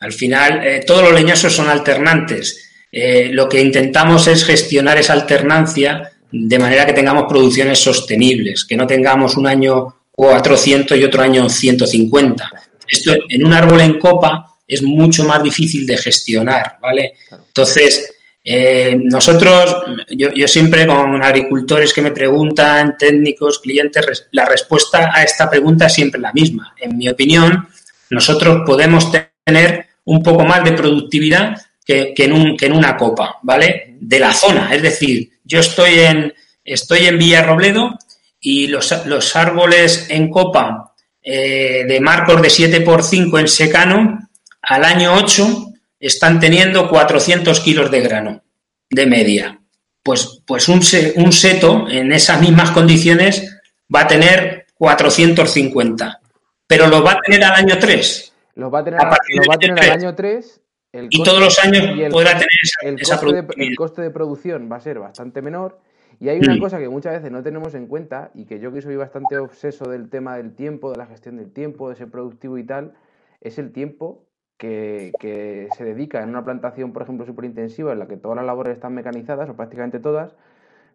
Al 0.00 0.12
final, 0.12 0.66
eh, 0.66 0.84
todos 0.86 1.02
los 1.02 1.12
leñosos 1.12 1.52
son 1.54 1.68
alternantes. 1.68 2.70
Eh, 2.90 3.30
lo 3.32 3.48
que 3.48 3.60
intentamos 3.60 4.26
es 4.28 4.44
gestionar 4.44 4.98
esa 4.98 5.12
alternancia 5.12 6.12
de 6.30 6.58
manera 6.58 6.86
que 6.86 6.92
tengamos 6.92 7.24
producciones 7.28 7.78
sostenibles, 7.78 8.64
que 8.64 8.76
no 8.76 8.86
tengamos 8.86 9.36
un 9.36 9.46
año 9.46 9.96
400 10.12 10.98
y 10.98 11.04
otro 11.04 11.22
año 11.22 11.48
150. 11.48 12.50
Esto 12.86 13.14
en 13.28 13.46
un 13.46 13.52
árbol 13.52 13.80
en 13.80 13.98
copa 13.98 14.54
es 14.66 14.82
mucho 14.82 15.24
más 15.24 15.42
difícil 15.42 15.86
de 15.86 15.96
gestionar, 15.96 16.78
¿vale? 16.80 17.14
Entonces, 17.30 18.14
eh, 18.44 18.98
nosotros, 19.02 19.76
yo, 20.10 20.32
yo, 20.32 20.48
siempre 20.48 20.86
con 20.86 21.22
agricultores 21.22 21.92
que 21.92 22.02
me 22.02 22.12
preguntan, 22.12 22.96
técnicos, 22.98 23.58
clientes, 23.58 24.28
la 24.32 24.44
respuesta 24.44 25.10
a 25.14 25.22
esta 25.22 25.50
pregunta 25.50 25.86
es 25.86 25.94
siempre 25.94 26.20
la 26.20 26.32
misma. 26.32 26.74
En 26.78 26.96
mi 26.96 27.08
opinión, 27.08 27.68
nosotros 28.10 28.62
podemos 28.64 29.10
tener 29.44 29.87
un 30.08 30.22
poco 30.22 30.44
más 30.44 30.64
de 30.64 30.72
productividad 30.72 31.54
que, 31.84 32.14
en, 32.16 32.32
un, 32.32 32.56
que 32.56 32.66
en 32.66 32.72
una 32.72 32.96
copa, 32.96 33.36
¿vale? 33.42 33.96
De 34.00 34.18
la 34.18 34.32
zona. 34.32 34.74
Es 34.74 34.80
decir, 34.80 35.30
yo 35.44 35.60
estoy 35.60 35.98
en, 36.00 36.34
estoy 36.64 37.06
en 37.06 37.18
Villarrobledo 37.18 37.98
y 38.40 38.68
los, 38.68 39.06
los 39.06 39.36
árboles 39.36 40.06
en 40.08 40.30
copa 40.30 40.94
eh, 41.22 41.84
de 41.86 42.00
marcos 42.00 42.40
de 42.40 42.48
7 42.48 42.80
por 42.80 43.02
5 43.02 43.38
en 43.38 43.48
secano, 43.48 44.30
al 44.62 44.84
año 44.84 45.12
8 45.14 45.74
están 46.00 46.40
teniendo 46.40 46.88
400 46.88 47.60
kilos 47.60 47.90
de 47.90 48.00
grano 48.00 48.42
de 48.88 49.04
media. 49.04 49.60
Pues, 50.02 50.40
pues 50.46 50.68
un, 50.68 50.80
un 51.16 51.32
seto 51.32 51.86
en 51.90 52.12
esas 52.12 52.40
mismas 52.40 52.70
condiciones 52.70 53.58
va 53.94 54.02
a 54.02 54.08
tener 54.08 54.66
450, 54.74 56.20
pero 56.66 56.86
lo 56.86 57.02
va 57.02 57.12
a 57.12 57.20
tener 57.20 57.44
al 57.44 57.56
año 57.56 57.78
3 57.78 58.27
lo 58.58 58.72
va 58.72 58.80
a 58.80 58.84
tener, 58.84 59.00
va 59.00 59.54
a 59.54 59.58
tener 59.58 59.78
al 59.78 59.90
año 59.90 60.14
3. 60.16 60.60
y 60.92 61.22
todos 61.22 61.40
los 61.40 61.58
años 61.60 62.10
podrá 62.10 62.32
tener 62.32 62.48
esa, 62.60 62.88
el 62.88 63.00
coste, 63.00 63.32
de, 63.32 63.64
el 63.64 63.76
coste 63.76 64.02
de 64.02 64.10
producción 64.10 64.68
va 64.70 64.76
a 64.76 64.80
ser 64.80 64.98
bastante 64.98 65.42
menor. 65.42 65.80
Y 66.18 66.28
hay 66.28 66.40
una 66.40 66.56
mm. 66.56 66.58
cosa 66.58 66.78
que 66.80 66.88
muchas 66.88 67.12
veces 67.12 67.30
no 67.30 67.44
tenemos 67.44 67.76
en 67.76 67.86
cuenta 67.86 68.32
y 68.34 68.46
que 68.46 68.58
yo 68.58 68.72
que 68.72 68.82
soy 68.82 68.96
bastante 68.96 69.38
obseso 69.38 69.88
del 69.88 70.10
tema 70.10 70.36
del 70.36 70.56
tiempo, 70.56 70.90
de 70.90 70.96
la 70.96 71.06
gestión 71.06 71.36
del 71.36 71.52
tiempo, 71.52 71.88
de 71.88 71.94
ser 71.94 72.10
productivo 72.10 72.58
y 72.58 72.64
tal, 72.64 72.94
es 73.40 73.60
el 73.60 73.70
tiempo 73.70 74.26
que, 74.56 75.12
que 75.20 75.68
se 75.76 75.84
dedica 75.84 76.20
en 76.20 76.30
una 76.30 76.44
plantación, 76.44 76.92
por 76.92 77.02
ejemplo, 77.02 77.24
súper 77.24 77.44
intensiva, 77.44 77.92
en 77.92 78.00
la 78.00 78.08
que 78.08 78.16
todas 78.16 78.34
las 78.34 78.44
labores 78.44 78.74
están 78.74 78.92
mecanizadas, 78.92 79.48
o 79.48 79.54
prácticamente 79.54 80.00
todas, 80.00 80.34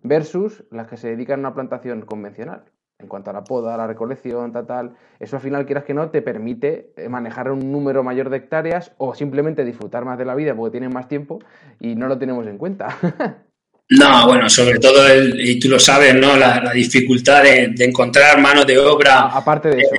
versus 0.01 0.65
las 0.69 0.89
que 0.89 0.97
se 0.97 1.07
dedican 1.07 1.39
a 1.39 1.47
una 1.47 1.53
plantación 1.53 2.01
convencional 2.01 2.65
en 3.03 3.09
cuanto 3.09 3.29
a 3.29 3.33
la 3.33 3.43
poda, 3.43 3.77
la 3.77 3.85
recolección, 3.85 4.51
tal, 4.51 4.65
tal, 4.65 4.95
eso 5.19 5.35
al 5.35 5.41
final, 5.41 5.65
quieras 5.65 5.83
que 5.83 5.93
no, 5.93 6.09
te 6.09 6.21
permite 6.21 6.93
eh, 6.97 7.07
manejar 7.09 7.51
un 7.51 7.71
número 7.71 8.03
mayor 8.03 8.29
de 8.29 8.37
hectáreas 8.37 8.91
o 8.97 9.13
simplemente 9.13 9.63
disfrutar 9.63 10.05
más 10.05 10.17
de 10.17 10.25
la 10.25 10.35
vida 10.35 10.55
porque 10.55 10.79
tienes 10.79 10.93
más 10.93 11.07
tiempo 11.07 11.39
y 11.79 11.95
no 11.95 12.07
lo 12.07 12.17
tenemos 12.17 12.47
en 12.47 12.57
cuenta. 12.57 12.97
No, 13.89 14.27
bueno, 14.27 14.49
sobre 14.49 14.79
todo, 14.79 15.05
y 15.35 15.59
tú 15.59 15.67
lo 15.67 15.77
sabes, 15.77 16.15
¿no? 16.15 16.37
La, 16.37 16.71
dificultad 16.73 17.43
de, 17.43 17.75
encontrar 17.79 18.39
mano 18.39 18.63
de 18.63 18.79
obra. 18.79 19.27
Aparte 19.27 19.69
de 19.69 19.81
eso. 19.81 19.91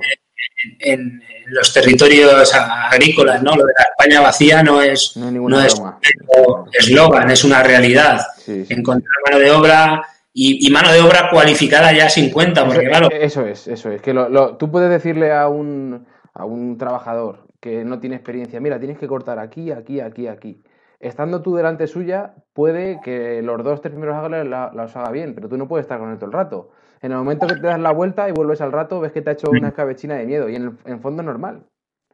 En, 0.80 1.22
los 1.48 1.72
territorios 1.72 2.52
agrícolas, 2.54 3.42
¿no? 3.42 3.54
Lo 3.54 3.66
de 3.66 3.72
la 3.76 3.84
España 3.90 4.20
vacía 4.22 4.62
no 4.62 4.80
es, 4.80 5.14
no, 5.16 5.60
es 5.60 5.74
un 5.74 6.70
eslogan, 6.72 7.30
es 7.30 7.44
una 7.44 7.62
realidad. 7.62 8.26
Encontrar 8.46 9.12
mano 9.26 9.38
de 9.38 9.50
obra 9.50 10.02
y, 10.36 10.68
mano 10.70 10.92
de 10.92 11.00
obra 11.00 11.30
cualificada 11.30 11.92
ya 11.92 12.08
sin 12.10 12.30
cuenta, 12.30 12.66
porque 12.66 12.88
claro. 12.88 13.08
Eso 13.10 13.46
es, 13.46 13.68
eso 13.68 13.90
es. 13.92 14.02
Que 14.02 14.12
lo, 14.12 14.56
tú 14.56 14.68
puedes 14.68 14.90
decirle 14.90 15.32
a 15.32 15.48
un, 15.48 16.06
a 16.32 16.44
un 16.44 16.76
trabajador 16.76 17.46
que 17.60 17.84
no 17.84 18.00
tiene 18.00 18.16
experiencia, 18.16 18.60
mira, 18.60 18.80
tienes 18.80 18.98
que 18.98 19.06
cortar 19.06 19.38
aquí, 19.38 19.70
aquí, 19.70 20.00
aquí, 20.00 20.26
aquí. 20.26 20.60
Estando 20.98 21.40
tú 21.40 21.54
delante 21.54 21.86
suya, 21.86 22.34
puede 22.52 22.98
que 23.04 23.42
los 23.42 23.62
dos, 23.62 23.80
tres 23.80 23.92
primeros 23.92 24.16
ángulos 24.16 24.46
la, 24.48 24.72
los 24.74 24.96
haga 24.96 25.12
bien, 25.12 25.34
pero 25.36 25.48
tú 25.48 25.56
no 25.56 25.68
puedes 25.68 25.84
estar 25.84 26.00
con 26.00 26.10
él 26.10 26.16
todo 26.16 26.26
el 26.26 26.32
rato. 26.32 26.72
En 27.00 27.12
el 27.12 27.18
momento 27.18 27.46
que 27.46 27.54
te 27.54 27.66
das 27.66 27.78
la 27.78 27.92
vuelta 27.92 28.28
y 28.28 28.32
vuelves 28.32 28.60
al 28.60 28.72
rato, 28.72 28.98
ves 28.98 29.12
que 29.12 29.22
te 29.22 29.30
ha 29.30 29.34
hecho 29.34 29.50
una 29.50 29.68
escabechina 29.68 30.16
de 30.16 30.26
miedo 30.26 30.48
y 30.48 30.56
en 30.56 30.78
el 30.84 31.00
fondo 31.00 31.22
es 31.22 31.26
normal. 31.26 31.64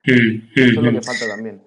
Mm, 0.04 0.12
mm, 0.12 0.42
Eso 0.56 0.64
es 0.64 0.74
lo 0.74 0.90
que 0.90 0.98
mm. 0.98 1.02
falta 1.02 1.28
también. 1.28 1.62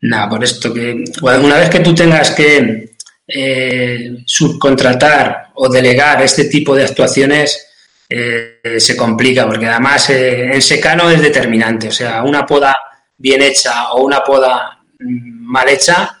Nada, 0.00 0.28
por 0.28 0.42
esto 0.42 0.72
que 0.72 1.04
una 1.22 1.56
vez 1.56 1.70
que 1.70 1.80
tú 1.80 1.94
tengas 1.94 2.34
que 2.34 2.90
eh, 3.30 4.22
subcontratar 4.24 5.50
o 5.54 5.68
delegar 5.68 6.22
este 6.22 6.44
tipo 6.44 6.74
de 6.74 6.84
actuaciones 6.84 7.66
eh, 8.08 8.60
se 8.78 8.96
complica, 8.96 9.46
porque 9.46 9.66
además 9.66 10.08
eh, 10.08 10.54
en 10.54 10.62
secano 10.62 11.10
es 11.10 11.20
determinante. 11.20 11.88
O 11.88 11.92
sea, 11.92 12.22
una 12.22 12.46
poda 12.46 12.74
bien 13.18 13.42
hecha 13.42 13.92
o 13.92 14.02
una 14.02 14.24
poda 14.24 14.80
mm, 14.98 15.44
mal 15.46 15.68
hecha, 15.68 16.14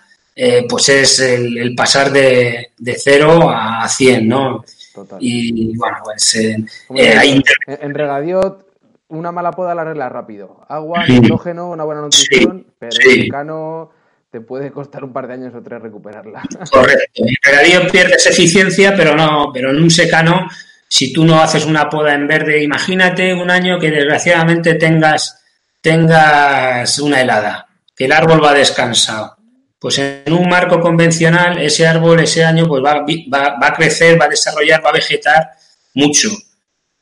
pues 0.68 0.88
es 0.90 1.18
el, 1.18 1.74
pasar 1.74 2.12
de, 2.12 2.70
de, 2.78 2.94
0 2.96 3.50
a 3.50 3.88
100, 3.88 4.28
¿no? 4.28 4.64
Y 5.18 5.76
bueno, 5.76 5.96
pues 6.04 6.38
hay... 6.90 7.42
En 7.66 7.94
regadío 7.94 8.64
una 9.08 9.32
mala 9.32 9.50
poda 9.50 9.74
la 9.74 9.82
arregla 9.82 10.08
rápido. 10.08 10.60
Agua, 10.68 11.06
nitrógeno, 11.08 11.70
una 11.70 11.82
buena 11.82 12.02
nutrición, 12.02 12.66
pero 12.78 12.92
en 13.04 13.22
secano 13.22 13.90
te 14.30 14.40
puede 14.40 14.70
costar 14.70 15.04
un 15.04 15.12
par 15.12 15.26
de 15.26 15.34
años 15.34 15.54
o 15.54 15.62
tres 15.62 15.80
recuperarla. 15.80 16.42
Correcto. 16.70 17.24
El 17.24 17.36
regadío 17.42 17.90
pierdes 17.90 18.26
eficiencia, 18.26 18.94
pero 18.94 19.16
no, 19.16 19.50
pero 19.52 19.70
en 19.70 19.82
un 19.82 19.90
secano, 19.90 20.48
si 20.88 21.12
tú 21.12 21.24
no 21.24 21.40
haces 21.40 21.64
una 21.64 21.88
poda 21.88 22.14
en 22.14 22.26
verde, 22.26 22.62
imagínate 22.62 23.32
un 23.34 23.50
año 23.50 23.78
que 23.78 23.90
desgraciadamente 23.90 24.74
tengas, 24.74 25.42
tengas 25.80 26.98
una 26.98 27.20
helada, 27.20 27.68
que 27.96 28.04
el 28.04 28.12
árbol 28.12 28.44
va 28.44 28.52
descansado. 28.52 29.36
Pues 29.78 29.98
en 29.98 30.32
un 30.32 30.48
marco 30.48 30.80
convencional, 30.80 31.58
ese 31.58 31.86
árbol 31.86 32.20
ese 32.20 32.44
año 32.44 32.66
pues 32.66 32.82
va, 32.84 33.04
va, 33.32 33.56
va 33.62 33.66
a 33.68 33.72
crecer, 33.72 34.20
va 34.20 34.24
a 34.24 34.28
desarrollar, 34.28 34.84
va 34.84 34.90
a 34.90 34.94
vegetar 34.94 35.50
mucho. 35.94 36.30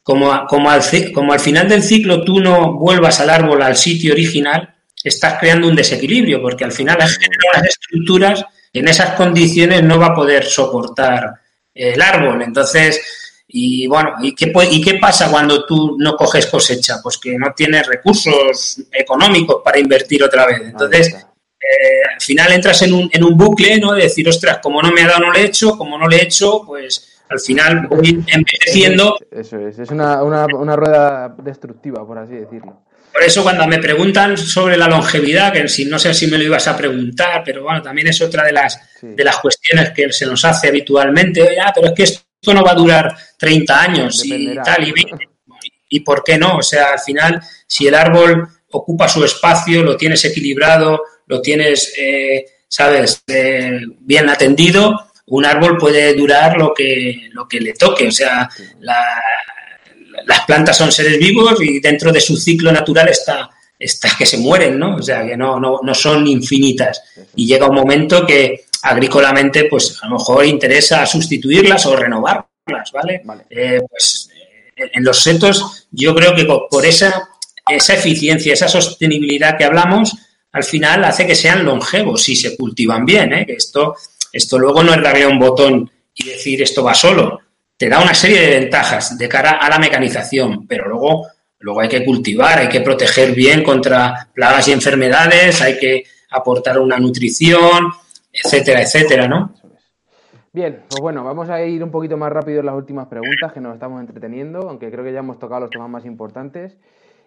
Como, 0.02 0.46
como, 0.46 0.70
al, 0.70 0.82
como 1.12 1.32
al 1.32 1.40
final 1.40 1.68
del 1.68 1.82
ciclo 1.82 2.22
tú 2.22 2.38
no 2.38 2.74
vuelvas 2.74 3.18
al 3.18 3.30
árbol 3.30 3.62
al 3.62 3.76
sitio 3.76 4.12
original, 4.12 4.75
estás 5.08 5.38
creando 5.38 5.68
un 5.68 5.76
desequilibrio, 5.76 6.40
porque 6.40 6.64
al 6.64 6.72
final 6.72 7.00
has 7.00 7.16
generado 7.16 7.50
unas 7.54 7.68
estructuras 7.68 8.44
en 8.78 8.88
esas 8.88 9.14
condiciones 9.14 9.82
no 9.82 9.98
va 9.98 10.06
a 10.06 10.14
poder 10.14 10.44
soportar 10.44 11.32
el 11.74 12.00
árbol. 12.00 12.42
Entonces, 12.42 13.00
y 13.48 13.86
bueno, 13.86 14.14
¿y 14.20 14.34
qué, 14.34 14.52
¿y 14.70 14.82
qué 14.82 14.94
pasa 14.94 15.30
cuando 15.30 15.64
tú 15.64 15.96
no 15.98 16.14
coges 16.14 16.46
cosecha? 16.46 16.96
Pues 17.02 17.18
que 17.18 17.38
no 17.38 17.52
tienes 17.56 17.86
recursos 17.86 18.82
económicos 18.92 19.62
para 19.64 19.78
invertir 19.78 20.22
otra 20.22 20.46
vez. 20.46 20.60
Entonces, 20.62 21.14
eh, 21.14 22.14
al 22.14 22.20
final 22.20 22.52
entras 22.52 22.82
en 22.82 22.92
un, 22.92 23.10
en 23.12 23.24
un 23.24 23.36
bucle, 23.36 23.78
¿no? 23.78 23.94
De 23.94 24.02
decir, 24.02 24.28
ostras, 24.28 24.58
como 24.62 24.82
no 24.82 24.92
me 24.92 25.02
ha 25.02 25.08
dado, 25.08 25.20
no 25.20 25.32
le 25.32 25.40
he 25.40 25.46
hecho, 25.46 25.76
como 25.78 25.96
no 25.96 26.06
le 26.06 26.16
he 26.18 26.24
hecho, 26.24 26.62
pues 26.66 27.22
al 27.28 27.40
final 27.40 27.86
voy 27.88 28.22
envejeciendo. 28.26 29.16
Eso 29.30 29.58
es, 29.58 29.78
es 29.78 29.90
una, 29.90 30.22
una, 30.22 30.46
una 30.46 30.76
rueda 30.76 31.34
destructiva, 31.42 32.06
por 32.06 32.18
así 32.18 32.34
decirlo. 32.34 32.85
Por 33.16 33.24
eso 33.24 33.42
cuando 33.42 33.66
me 33.66 33.78
preguntan 33.78 34.36
sobre 34.36 34.76
la 34.76 34.88
longevidad, 34.88 35.50
que 35.50 35.66
si 35.68 35.86
no 35.86 35.98
sé 35.98 36.12
si 36.12 36.26
me 36.26 36.36
lo 36.36 36.44
ibas 36.44 36.68
a 36.68 36.76
preguntar, 36.76 37.42
pero 37.42 37.62
bueno, 37.62 37.80
también 37.80 38.08
es 38.08 38.20
otra 38.20 38.44
de 38.44 38.52
las, 38.52 38.78
de 39.00 39.24
las 39.24 39.38
cuestiones 39.38 39.92
que 39.92 40.12
se 40.12 40.26
nos 40.26 40.44
hace 40.44 40.68
habitualmente, 40.68 41.58
ah, 41.58 41.72
pero 41.74 41.86
es 41.86 41.94
que 41.94 42.02
esto 42.02 42.52
no 42.52 42.62
va 42.62 42.72
a 42.72 42.74
durar 42.74 43.16
30 43.38 43.80
años 43.80 44.22
y 44.22 44.54
tal, 44.56 44.86
y, 44.86 44.92
y 45.88 46.00
por 46.00 46.22
qué 46.22 46.36
no, 46.36 46.58
o 46.58 46.62
sea, 46.62 46.92
al 46.92 47.00
final, 47.00 47.40
si 47.66 47.86
el 47.86 47.94
árbol 47.94 48.46
ocupa 48.72 49.08
su 49.08 49.24
espacio, 49.24 49.82
lo 49.82 49.96
tienes 49.96 50.22
equilibrado, 50.26 51.00
lo 51.26 51.40
tienes, 51.40 51.94
eh, 51.96 52.44
sabes, 52.68 53.22
eh, 53.28 53.80
bien 54.00 54.28
atendido, 54.28 55.10
un 55.28 55.46
árbol 55.46 55.78
puede 55.78 56.12
durar 56.12 56.58
lo 56.58 56.74
que, 56.74 57.30
lo 57.32 57.48
que 57.48 57.60
le 57.60 57.72
toque, 57.72 58.08
o 58.08 58.12
sea, 58.12 58.46
la, 58.80 59.22
las 60.26 60.44
plantas 60.44 60.76
son 60.76 60.92
seres 60.92 61.18
vivos 61.18 61.60
y 61.60 61.80
dentro 61.80 62.12
de 62.12 62.20
su 62.20 62.36
ciclo 62.36 62.72
natural 62.72 63.08
está, 63.08 63.48
está 63.78 64.10
que 64.18 64.26
se 64.26 64.38
mueren, 64.38 64.78
¿no? 64.78 64.96
O 64.96 65.02
sea, 65.02 65.24
que 65.24 65.36
no, 65.36 65.58
no, 65.60 65.80
no 65.82 65.94
son 65.94 66.26
infinitas. 66.26 67.00
Y 67.36 67.46
llega 67.46 67.68
un 67.68 67.76
momento 67.76 68.26
que 68.26 68.66
agrícolamente, 68.82 69.64
pues 69.64 69.98
a 70.02 70.08
lo 70.08 70.18
mejor 70.18 70.44
interesa 70.44 71.06
sustituirlas 71.06 71.86
o 71.86 71.94
renovarlas, 71.94 72.92
¿vale? 72.92 73.22
Eh, 73.50 73.80
pues 73.88 74.28
eh, 74.76 74.90
en 74.94 75.04
los 75.04 75.22
setos 75.22 75.86
yo 75.92 76.12
creo 76.14 76.34
que 76.34 76.44
por 76.44 76.84
esa, 76.84 77.28
esa 77.68 77.94
eficiencia, 77.94 78.52
esa 78.52 78.68
sostenibilidad 78.68 79.56
que 79.56 79.64
hablamos, 79.64 80.12
al 80.50 80.64
final 80.64 81.04
hace 81.04 81.24
que 81.24 81.36
sean 81.36 81.64
longevos 81.64 82.24
si 82.24 82.34
se 82.34 82.56
cultivan 82.56 83.04
bien, 83.04 83.32
¿eh? 83.32 83.46
Esto, 83.48 83.94
esto 84.32 84.58
luego 84.58 84.82
no 84.82 84.92
es 84.92 85.02
darle 85.02 85.26
un 85.26 85.38
botón 85.38 85.88
y 86.12 86.24
decir 86.24 86.62
esto 86.62 86.82
va 86.82 86.94
solo 86.94 87.45
te 87.76 87.88
da 87.88 88.02
una 88.02 88.14
serie 88.14 88.40
de 88.40 88.60
ventajas 88.60 89.18
de 89.18 89.28
cara 89.28 89.52
a 89.52 89.68
la 89.68 89.78
mecanización, 89.78 90.66
pero 90.66 90.88
luego, 90.88 91.26
luego 91.58 91.80
hay 91.80 91.88
que 91.88 92.04
cultivar, 92.04 92.58
hay 92.58 92.68
que 92.68 92.80
proteger 92.80 93.34
bien 93.34 93.62
contra 93.62 94.28
plagas 94.32 94.68
y 94.68 94.72
enfermedades, 94.72 95.60
hay 95.60 95.78
que 95.78 96.04
aportar 96.30 96.78
una 96.78 96.98
nutrición, 96.98 97.92
etcétera, 98.32 98.82
etcétera, 98.82 99.28
¿no? 99.28 99.54
Bien, 100.52 100.84
pues 100.88 101.02
bueno, 101.02 101.22
vamos 101.22 101.50
a 101.50 101.62
ir 101.62 101.84
un 101.84 101.90
poquito 101.90 102.16
más 102.16 102.32
rápido 102.32 102.60
en 102.60 102.66
las 102.66 102.74
últimas 102.74 103.08
preguntas 103.08 103.52
que 103.52 103.60
nos 103.60 103.74
estamos 103.74 104.00
entreteniendo, 104.00 104.70
aunque 104.70 104.90
creo 104.90 105.04
que 105.04 105.12
ya 105.12 105.18
hemos 105.18 105.38
tocado 105.38 105.60
los 105.60 105.70
temas 105.70 105.90
más 105.90 106.06
importantes. 106.06 106.78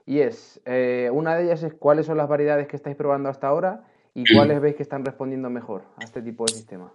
Y 0.07 0.21
es, 0.21 0.59
eh, 0.65 1.11
una 1.13 1.35
de 1.35 1.43
ellas 1.43 1.61
es 1.61 1.75
cuáles 1.75 2.07
son 2.07 2.17
las 2.17 2.27
variedades 2.27 2.67
que 2.67 2.75
estáis 2.75 2.95
probando 2.95 3.29
hasta 3.29 3.47
ahora 3.47 3.83
y 4.15 4.23
cuáles 4.33 4.59
veis 4.59 4.75
que 4.75 4.81
están 4.81 5.05
respondiendo 5.05 5.51
mejor 5.51 5.83
a 5.97 6.03
este 6.03 6.23
tipo 6.23 6.45
de 6.45 6.53
sistema. 6.53 6.91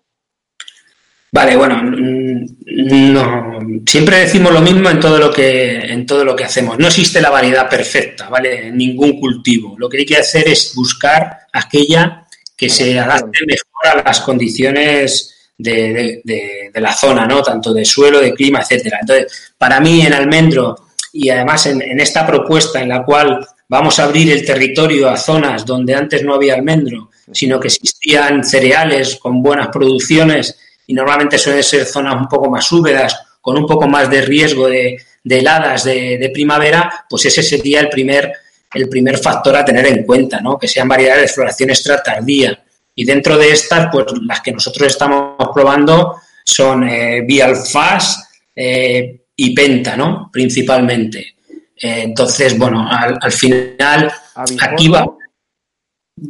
Vale, 1.35 1.57
bueno, 1.57 1.83
no, 1.83 3.59
siempre 3.85 4.19
decimos 4.19 4.53
lo 4.53 4.61
mismo 4.61 4.89
en 4.89 5.01
todo 5.01 5.19
lo 5.19 5.33
que 5.33 5.79
en 5.79 6.07
todo 6.07 6.25
lo 6.25 6.37
que 6.37 6.45
hacemos. 6.45 6.79
No 6.79 6.87
existe 6.87 7.21
la 7.21 7.31
variedad 7.31 7.69
perfecta, 7.69 8.29
¿vale? 8.29 8.69
En 8.69 8.77
ningún 8.77 9.19
cultivo. 9.19 9.75
Lo 9.77 9.89
que 9.89 9.99
hay 9.99 10.07
que 10.07 10.17
hacer 10.17 10.47
es 10.47 10.73
buscar 10.77 11.39
aquella 11.53 12.25
que 12.57 12.69
se 12.69 12.97
adapte 13.01 13.45
mejor 13.49 13.85
a 13.85 14.07
las 14.07 14.21
condiciones 14.21 15.51
de, 15.59 16.71
la 16.73 16.93
zona, 16.93 17.27
¿no? 17.27 17.43
Tanto 17.43 17.75
de 17.75 17.85
suelo, 17.85 18.21
de 18.21 18.33
clima, 18.33 18.61
etcétera. 18.61 18.99
Entonces, 19.01 19.55
para 19.59 19.81
mí 19.81 20.03
en 20.03 20.13
almendro 20.13 20.87
y 21.13 21.31
además 21.31 21.67
en, 21.67 21.83
en 21.83 21.99
esta 21.99 22.25
propuesta 22.25 22.81
en 22.81 22.91
la 22.91 23.03
cual 23.03 23.45
vamos 23.69 23.99
a 23.99 24.05
abrir 24.05 24.31
el 24.31 24.47
territorio 24.47 25.11
a 25.11 25.17
zonas 25.17 25.67
donde 25.67 25.97
antes 25.97 26.23
no 26.23 26.35
había 26.35 26.55
almendro, 26.55 27.11
sino 27.33 27.59
que 27.59 27.67
existían 27.67 28.45
cereales 28.45 29.17
con 29.17 29.43
buenas 29.43 29.67
producciones 29.73 30.61
y 30.87 30.95
normalmente 30.95 31.39
suelen 31.39 31.63
ser 31.63 31.85
zonas 31.87 32.15
un 32.15 32.29
poco 32.29 32.51
más 32.51 32.71
húmedas, 32.71 33.17
con 33.41 33.57
un 33.59 33.67
poco 33.67 33.87
más 33.87 34.11
de 34.11 34.23
riesgo 34.23 34.69
de, 34.69 34.99
heladas 35.25 35.85
de, 35.85 36.31
primavera, 36.33 37.07
pues 37.09 37.27
ese 37.27 37.43
sería 37.43 37.81
el 37.81 37.89
primer, 37.89 38.33
el 38.73 38.89
primer 38.89 39.19
factor 39.19 39.57
a 39.57 39.65
tener 39.65 39.87
en 39.87 40.05
cuenta, 40.05 40.41
¿no? 40.41 40.59
que 40.59 40.69
sean 40.69 40.89
variedades 40.89 41.23
de 41.23 41.35
floración 41.35 41.71
extra 41.71 42.03
tardía. 42.03 42.59
Y 42.95 43.05
dentro 43.05 43.37
de 43.37 43.51
estas, 43.51 43.89
pues 43.91 44.07
las 44.23 44.41
que 44.41 44.53
nosotros 44.53 44.87
estamos 44.87 45.37
probando 45.53 46.17
son 46.45 46.89
eh, 46.89 47.23
Bialfas 47.27 48.29
eh, 48.55 49.21
y 49.35 49.55
Penta, 49.55 49.97
¿no? 49.97 50.31
Principalmente. 50.33 51.35
Eh, 51.77 52.03
entonces, 52.05 52.57
bueno, 52.57 52.89
al, 52.89 53.33
final, 53.33 54.13
aquí 54.61 54.89
va 54.89 55.05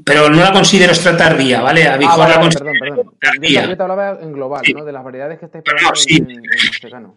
pero 0.05 0.31
no 0.31 0.41
la 0.43 0.53
considero 0.53 0.93
extra 0.93 1.17
tardía, 1.17 1.61
¿vale? 1.61 1.87
A 1.87 1.95
ah, 1.95 2.29
la 2.29 2.41
considero 2.41 2.73
perdón, 2.81 3.15
perdón. 3.21 3.43
Yo 3.43 3.77
te 3.77 3.83
hablaba 3.83 4.19
en 4.21 4.33
global, 4.33 4.63
¿no? 4.75 4.85
De 4.85 4.93
las 4.93 5.05
variedades 5.05 5.39
que 5.39 5.47
estáis 5.47 5.65
probando 5.65 5.95
sí. 5.97 6.17
en, 6.17 6.31
en, 6.31 7.13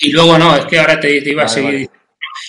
Y 0.00 0.10
luego 0.10 0.36
no, 0.36 0.56
es 0.56 0.66
que 0.66 0.80
ahora 0.80 0.98
te, 0.98 1.16
iba 1.16 1.44
a 1.44 1.48
seguir. 1.48 1.88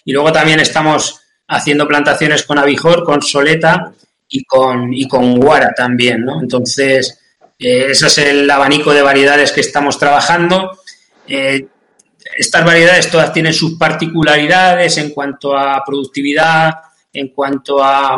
Y 0.05 0.11
luego 0.11 0.31
también 0.31 0.59
estamos 0.59 1.21
haciendo 1.47 1.87
plantaciones 1.87 2.43
con 2.43 2.57
abijor, 2.57 3.03
con 3.03 3.21
soleta 3.21 3.93
y 4.27 4.43
con, 4.43 4.93
y 4.93 5.07
con 5.07 5.39
guara 5.39 5.71
también, 5.75 6.25
¿no? 6.25 6.41
Entonces, 6.41 7.19
eh, 7.59 7.87
ese 7.91 8.07
es 8.07 8.17
el 8.17 8.49
abanico 8.49 8.91
de 8.91 9.03
variedades 9.03 9.51
que 9.51 9.61
estamos 9.61 9.99
trabajando. 9.99 10.79
Eh, 11.27 11.67
estas 12.37 12.65
variedades 12.65 13.09
todas 13.11 13.33
tienen 13.33 13.53
sus 13.53 13.77
particularidades 13.77 14.97
en 14.97 15.11
cuanto 15.11 15.55
a 15.55 15.83
productividad, 15.85 16.73
en 17.13 17.29
cuanto 17.29 17.83
a, 17.83 18.17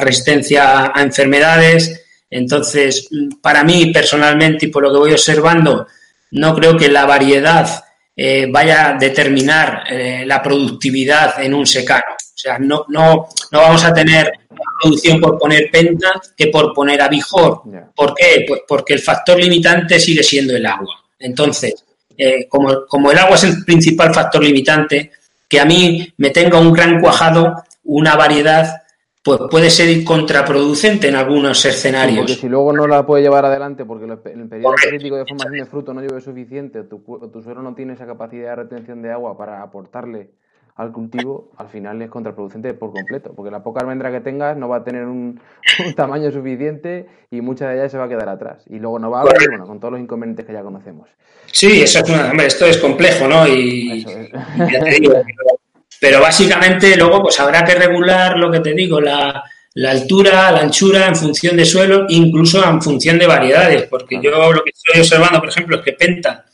resistencia 0.00 0.92
a 0.94 1.02
enfermedades. 1.02 2.04
Entonces, 2.30 3.08
para 3.40 3.62
mí 3.64 3.92
personalmente 3.92 4.66
y 4.66 4.68
por 4.68 4.82
lo 4.82 4.92
que 4.92 4.98
voy 4.98 5.12
observando, 5.12 5.86
no 6.32 6.54
creo 6.54 6.76
que 6.76 6.88
la 6.88 7.04
variedad 7.04 7.84
eh, 8.16 8.46
vaya 8.50 8.88
a 8.88 8.98
determinar 8.98 9.84
eh, 9.90 10.24
la 10.26 10.42
productividad 10.42 11.42
en 11.42 11.54
un 11.54 11.66
secano. 11.66 12.14
O 12.14 12.38
sea, 12.42 12.58
no, 12.58 12.86
no, 12.88 13.28
no 13.50 13.58
vamos 13.58 13.84
a 13.84 13.92
tener 13.92 14.32
producción 14.80 15.20
por 15.20 15.38
poner 15.38 15.70
penta 15.70 16.20
que 16.36 16.48
por 16.48 16.74
poner 16.74 17.00
abijor. 17.00 17.62
¿Por 17.94 18.14
qué? 18.14 18.44
Pues 18.46 18.62
porque 18.66 18.94
el 18.94 19.00
factor 19.00 19.38
limitante 19.38 20.00
sigue 20.00 20.22
siendo 20.22 20.56
el 20.56 20.66
agua. 20.66 21.04
Entonces, 21.18 21.84
eh, 22.16 22.46
como, 22.48 22.86
como 22.86 23.10
el 23.10 23.18
agua 23.18 23.36
es 23.36 23.44
el 23.44 23.64
principal 23.64 24.12
factor 24.12 24.42
limitante, 24.42 25.12
que 25.48 25.60
a 25.60 25.64
mí 25.64 26.12
me 26.16 26.30
tenga 26.30 26.58
un 26.58 26.72
gran 26.72 27.00
cuajado 27.00 27.62
una 27.84 28.16
variedad 28.16 28.81
pues 29.22 29.40
puede 29.50 29.70
ser 29.70 30.04
contraproducente 30.04 31.08
en 31.08 31.16
algunos 31.16 31.64
escenarios. 31.64 32.18
porque 32.18 32.34
si 32.34 32.48
luego 32.48 32.72
no 32.72 32.86
la 32.86 33.06
puede 33.06 33.22
llevar 33.22 33.44
adelante 33.44 33.84
porque 33.84 34.04
en 34.04 34.40
el 34.40 34.48
periodo 34.48 34.74
crítico 34.74 35.16
de 35.16 35.24
formación 35.26 35.54
de 35.54 35.66
fruto 35.66 35.94
no 35.94 36.00
llueve 36.00 36.20
suficiente, 36.20 36.82
tu, 36.84 36.98
tu 37.32 37.42
suelo 37.42 37.62
no 37.62 37.74
tiene 37.74 37.92
esa 37.92 38.06
capacidad 38.06 38.50
de 38.50 38.56
retención 38.56 39.00
de 39.02 39.12
agua 39.12 39.36
para 39.36 39.62
aportarle 39.62 40.30
al 40.74 40.90
cultivo, 40.90 41.50
al 41.58 41.68
final 41.68 42.00
es 42.00 42.08
contraproducente 42.08 42.72
por 42.74 42.92
completo, 42.92 43.32
porque 43.34 43.50
la 43.50 43.62
poca 43.62 43.80
almendra 43.80 44.10
que 44.10 44.20
tengas 44.20 44.56
no 44.56 44.68
va 44.68 44.78
a 44.78 44.84
tener 44.84 45.04
un, 45.04 45.40
tamaño 45.96 46.30
suficiente 46.32 47.06
y 47.30 47.40
mucha 47.40 47.68
de 47.68 47.76
ellas 47.76 47.92
se 47.92 47.98
va 47.98 48.04
a 48.04 48.08
quedar 48.08 48.28
atrás. 48.28 48.64
Y 48.68 48.78
luego 48.78 48.98
no 48.98 49.10
va 49.10 49.18
a 49.18 49.22
haber, 49.22 49.48
bueno, 49.50 49.66
con 49.66 49.78
todos 49.80 49.92
los 49.92 50.00
inconvenientes 50.00 50.46
que 50.46 50.52
ya 50.52 50.62
conocemos. 50.62 51.08
Sí, 51.46 51.82
eso 51.82 51.98
es 51.98 52.08
una, 52.08 52.30
hombre, 52.30 52.46
esto 52.46 52.64
es 52.64 52.78
complejo, 52.78 53.28
¿no? 53.28 53.46
Y, 53.46 54.04
ya 54.04 54.80
te 54.80 54.90
digo, 54.98 55.14
pero 56.02 56.20
básicamente 56.20 56.96
luego 56.96 57.22
pues 57.22 57.38
habrá 57.38 57.64
que 57.64 57.76
regular 57.76 58.36
lo 58.36 58.50
que 58.50 58.58
te 58.58 58.74
digo, 58.74 59.00
la, 59.00 59.44
altura, 59.88 60.50
la 60.50 60.62
anchura 60.62 61.06
en 61.06 61.14
función 61.14 61.56
de 61.56 61.64
suelo, 61.64 62.06
incluso 62.08 62.68
en 62.68 62.82
función 62.82 63.20
de 63.20 63.28
variedades, 63.28 63.84
porque 63.84 64.18
yo 64.20 64.32
lo 64.52 64.64
que 64.64 64.72
estoy 64.74 65.00
observando, 65.00 65.38
por 65.38 65.50
ejemplo, 65.50 65.76
es 65.76 65.82
que 65.82 65.92
Penta 65.92 66.44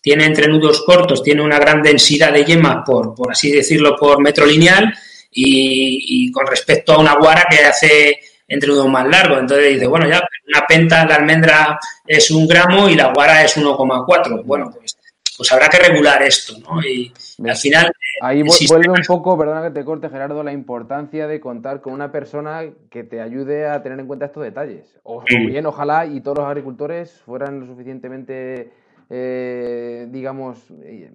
tiene 0.00 0.24
entrenudos 0.24 0.80
cortos, 0.86 1.22
tiene 1.22 1.42
una 1.42 1.58
gran 1.58 1.82
densidad 1.82 2.32
de 2.32 2.46
yema, 2.46 2.82
por, 2.82 3.14
por 3.14 3.30
así 3.30 3.50
decirlo, 3.50 3.94
por 3.94 4.22
metro 4.22 4.46
lineal, 4.46 4.94
y, 5.30 6.32
con 6.32 6.46
respecto 6.46 6.94
a 6.94 6.98
una 6.98 7.16
guara 7.16 7.46
que 7.50 7.58
hace 7.58 8.18
entrenudos 8.48 8.88
más 8.88 9.06
largos. 9.06 9.40
Entonces 9.40 9.74
dice, 9.74 9.86
bueno, 9.86 10.08
ya 10.08 10.26
una 10.48 10.66
penta, 10.66 11.04
la 11.04 11.16
almendra 11.16 11.78
es 12.06 12.30
un 12.30 12.48
gramo 12.48 12.88
y 12.88 12.94
la 12.94 13.12
guara 13.12 13.44
es 13.44 13.54
1,4. 13.58 14.44
Bueno, 14.46 14.72
pues 14.74 14.96
pues 15.36 15.52
habrá 15.52 15.68
que 15.68 15.78
regular 15.78 16.22
esto, 16.22 16.54
¿no? 16.58 16.80
Y 16.82 17.12
al 17.46 17.56
final... 17.56 17.92
Ahí 18.20 18.42
vuelve 18.42 18.90
un 18.90 19.02
poco, 19.06 19.36
perdona 19.36 19.62
que 19.62 19.70
te 19.70 19.84
corte 19.84 20.08
Gerardo, 20.08 20.42
la 20.44 20.52
importancia 20.52 21.26
de 21.26 21.40
contar 21.40 21.80
con 21.80 21.92
una 21.92 22.12
persona 22.12 22.62
que 22.90 23.02
te 23.02 23.20
ayude 23.20 23.66
a 23.66 23.82
tener 23.82 23.98
en 23.98 24.06
cuenta 24.06 24.26
estos 24.26 24.44
detalles. 24.44 24.86
O 25.02 25.22
bien, 25.22 25.66
ojalá 25.66 26.06
y 26.06 26.20
todos 26.20 26.38
los 26.38 26.46
agricultores 26.46 27.20
fueran 27.26 27.60
lo 27.60 27.66
suficientemente, 27.66 28.70
eh, 29.10 30.06
digamos, 30.10 30.58
eh, 30.82 31.10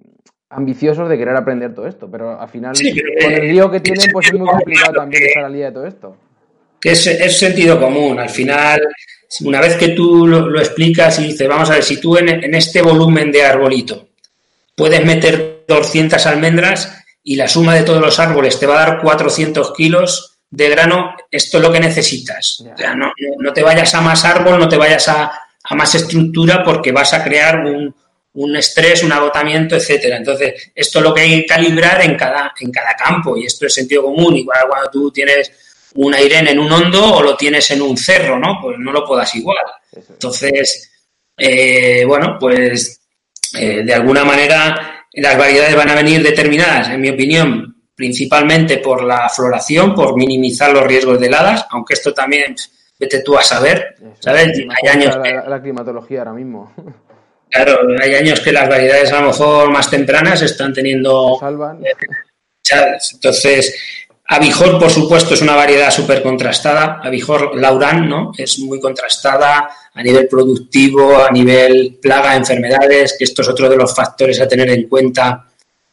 ambiciosos 0.50 1.08
de 1.08 1.16
querer 1.16 1.36
aprender 1.36 1.74
todo 1.74 1.86
esto, 1.86 2.10
pero 2.10 2.38
al 2.38 2.48
final, 2.48 2.74
con 3.22 3.32
el 3.32 3.48
lío 3.48 3.70
que 3.70 3.80
tienen, 3.80 4.10
pues 4.12 4.26
es 4.26 4.38
muy 4.38 4.48
complicado 4.48 4.92
también 4.92 5.22
estar 5.22 5.44
al 5.44 5.54
día 5.54 5.66
de 5.66 5.72
todo 5.72 5.86
esto. 5.86 6.16
Que 6.78 6.92
es, 6.92 7.06
es 7.06 7.38
sentido 7.38 7.80
común, 7.80 8.18
al 8.18 8.30
final 8.30 8.80
una 9.42 9.60
vez 9.60 9.76
que 9.76 9.88
tú 9.88 10.26
lo, 10.26 10.58
explicas 10.58 11.18
y 11.20 11.28
dices, 11.28 11.48
vamos 11.48 11.70
a 11.70 11.74
ver, 11.74 11.82
si 11.82 12.00
tú 12.00 12.16
en, 12.16 12.54
este 12.54 12.82
volumen 12.82 13.30
de 13.30 13.42
arbolito 13.42 14.08
puedes 14.80 15.04
meter 15.04 15.64
200 15.68 16.24
almendras 16.24 17.04
y 17.22 17.36
la 17.36 17.46
suma 17.46 17.74
de 17.74 17.82
todos 17.82 18.00
los 18.00 18.18
árboles 18.18 18.58
te 18.58 18.64
va 18.64 18.76
a 18.80 18.86
dar 18.86 19.02
400 19.02 19.74
kilos 19.74 20.38
de 20.48 20.70
grano, 20.70 21.14
esto 21.30 21.58
es 21.58 21.62
lo 21.62 21.70
que 21.70 21.80
necesitas. 21.80 22.64
O 22.66 22.78
sea, 22.78 22.94
no, 22.94 23.12
no, 23.38 23.52
te 23.52 23.62
vayas 23.62 23.94
a 23.94 24.00
más 24.00 24.24
árbol, 24.24 24.58
no 24.58 24.70
te 24.70 24.78
vayas 24.78 25.06
a, 25.08 25.30
a 25.64 25.74
más 25.74 25.94
estructura 25.94 26.64
porque 26.64 26.92
vas 26.92 27.12
a 27.12 27.22
crear 27.22 27.58
un, 27.58 27.94
un 28.32 28.56
estrés, 28.56 29.02
un 29.02 29.12
agotamiento, 29.12 29.76
etcétera. 29.76 30.16
Entonces, 30.16 30.72
esto 30.74 31.00
es 31.00 31.04
lo 31.04 31.12
que 31.12 31.20
hay 31.20 31.40
que 31.42 31.46
calibrar 31.46 32.02
en 32.02 32.16
cada, 32.16 32.54
en 32.58 32.70
cada 32.72 32.96
campo 32.96 33.36
y 33.36 33.44
esto 33.44 33.66
es 33.66 33.74
sentido 33.74 34.04
común. 34.04 34.34
Igual 34.38 34.60
cuando 34.66 34.90
tú 34.90 35.10
tienes 35.10 35.52
un 35.96 36.14
aire 36.14 36.38
en 36.38 36.58
un 36.58 36.72
hondo 36.72 37.16
o 37.16 37.22
lo 37.22 37.36
tienes 37.36 37.70
en 37.70 37.82
un 37.82 37.98
cerro, 37.98 38.38
¿no? 38.38 38.58
Pues 38.62 38.78
no 38.78 38.92
lo 38.92 39.04
puedas 39.04 39.34
igual. 39.34 39.58
Entonces, 39.92 40.90
eh, 41.36 42.02
bueno, 42.06 42.38
pues 42.40 42.99
eh, 43.54 43.82
de 43.84 43.94
alguna 43.94 44.24
manera 44.24 45.06
las 45.12 45.36
variedades 45.36 45.74
van 45.74 45.90
a 45.90 45.94
venir 45.94 46.22
determinadas, 46.22 46.90
en 46.90 47.00
mi 47.00 47.10
opinión, 47.10 47.76
principalmente 47.94 48.78
por 48.78 49.02
la 49.02 49.28
floración, 49.28 49.94
por 49.94 50.16
minimizar 50.16 50.72
los 50.72 50.86
riesgos 50.86 51.18
de 51.20 51.26
heladas, 51.26 51.66
aunque 51.70 51.94
esto 51.94 52.14
también, 52.14 52.54
vete 52.98 53.22
tú 53.22 53.36
a 53.36 53.42
saber, 53.42 53.96
¿sabes? 54.20 54.58
Hay 54.82 54.88
años 54.88 55.16
la, 55.16 55.60
climatología 55.60 56.20
ahora 56.20 56.32
mismo. 56.32 56.72
Claro, 57.50 57.80
hay 58.00 58.14
años 58.14 58.38
que 58.40 58.52
las 58.52 58.68
variedades 58.68 59.12
a 59.12 59.20
lo 59.20 59.26
mejor 59.26 59.72
más 59.72 59.90
tempranas 59.90 60.40
están 60.40 60.72
teniendo... 60.72 61.36
Salvan. 61.40 61.84
Eh, 61.84 61.90
entonces, 63.12 63.74
Abijor, 64.28 64.78
por 64.78 64.90
supuesto, 64.90 65.34
es 65.34 65.42
una 65.42 65.56
variedad 65.56 65.90
súper 65.90 66.22
contrastada. 66.22 67.00
Abijor 67.02 67.56
Lauran, 67.56 68.08
¿no? 68.08 68.30
Es 68.38 68.60
muy 68.60 68.78
contrastada 68.78 69.68
a 69.94 70.02
nivel 70.02 70.28
productivo, 70.28 71.22
a 71.22 71.30
nivel 71.30 71.98
plaga, 72.00 72.36
enfermedades, 72.36 73.16
que 73.18 73.24
esto 73.24 73.42
es 73.42 73.48
otro 73.48 73.68
de 73.68 73.76
los 73.76 73.94
factores 73.94 74.40
a 74.40 74.48
tener 74.48 74.70
en 74.70 74.88
cuenta. 74.88 75.46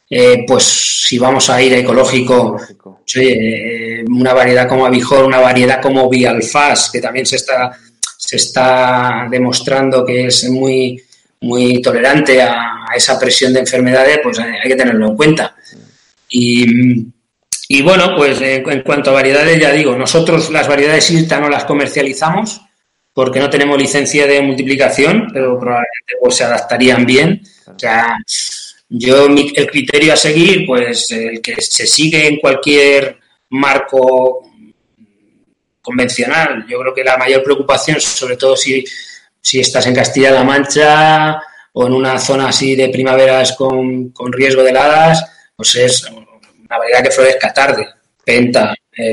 Eh, 0.09 0.45
pues 0.47 0.63
si 0.63 1.17
vamos 1.17 1.49
a 1.49 1.61
ir 1.61 1.73
a 1.73 1.79
ecológico, 1.79 2.57
pues, 2.81 3.15
eh, 3.17 4.05
una 4.07 4.33
variedad 4.33 4.67
como 4.67 4.85
Abijor, 4.85 5.25
una 5.25 5.39
variedad 5.39 5.81
como 5.81 6.09
Bialfas, 6.09 6.89
que 6.91 7.01
también 7.01 7.25
se 7.25 7.35
está, 7.37 7.77
se 8.17 8.37
está 8.37 9.27
demostrando 9.29 10.05
que 10.05 10.27
es 10.27 10.49
muy, 10.49 11.01
muy 11.41 11.81
tolerante 11.81 12.41
a, 12.41 12.85
a 12.89 12.95
esa 12.95 13.19
presión 13.19 13.53
de 13.53 13.59
enfermedades, 13.59 14.19
pues 14.23 14.39
hay 14.39 14.69
que 14.69 14.75
tenerlo 14.75 15.07
en 15.07 15.15
cuenta. 15.15 15.55
Y 16.29 17.05
y 17.69 17.81
bueno, 17.81 18.15
pues 18.15 18.39
eh, 18.41 18.63
en 18.65 18.81
cuanto 18.81 19.09
a 19.09 19.13
variedades, 19.13 19.59
ya 19.59 19.71
digo, 19.71 19.95
nosotros 19.95 20.49
las 20.51 20.67
variedades 20.67 21.11
IRTA 21.11 21.39
no 21.39 21.49
las 21.49 21.65
comercializamos 21.65 22.61
porque 23.17 23.39
no 23.39 23.49
tenemos 23.49 23.79
licencia 23.79 24.27
de 24.27 24.43
multiplicación, 24.43 25.29
pero 25.33 25.59
probablemente 25.59 26.13
pues, 26.21 26.35
se 26.35 26.43
adaptarían 26.43 27.03
bien. 27.03 27.41
O 27.65 27.73
sea, 27.75 28.15
yo 28.89 29.25
el 29.25 29.67
criterio 29.71 30.13
a 30.13 30.15
seguir, 30.15 30.67
pues 30.67 31.09
el 31.09 31.41
que 31.41 31.59
se 31.59 31.87
sigue 31.87 32.27
en 32.27 32.37
cualquier 32.37 33.17
marco 33.49 34.47
convencional. 35.81 36.63
Yo 36.69 36.79
creo 36.79 36.93
que 36.93 37.03
la 37.03 37.17
mayor 37.17 37.41
preocupación, 37.41 37.99
sobre 37.99 38.37
todo 38.37 38.55
si, 38.55 38.85
si 39.41 39.61
estás 39.61 39.87
en 39.87 39.95
Castilla-La 39.95 40.43
Mancha 40.43 41.41
o 41.73 41.87
en 41.87 41.93
una 41.93 42.19
zona 42.19 42.49
así 42.49 42.75
de 42.75 42.89
primaveras 42.89 43.53
con, 43.53 44.09
con 44.09 44.31
riesgo 44.31 44.61
de 44.61 44.69
heladas, 44.69 45.25
pues 45.55 45.73
es 45.73 46.03
una 46.03 46.77
variedad 46.77 47.01
que 47.01 47.09
florezca 47.09 47.51
tarde, 47.51 47.87
penta, 48.23 48.75
eh, 48.95 49.11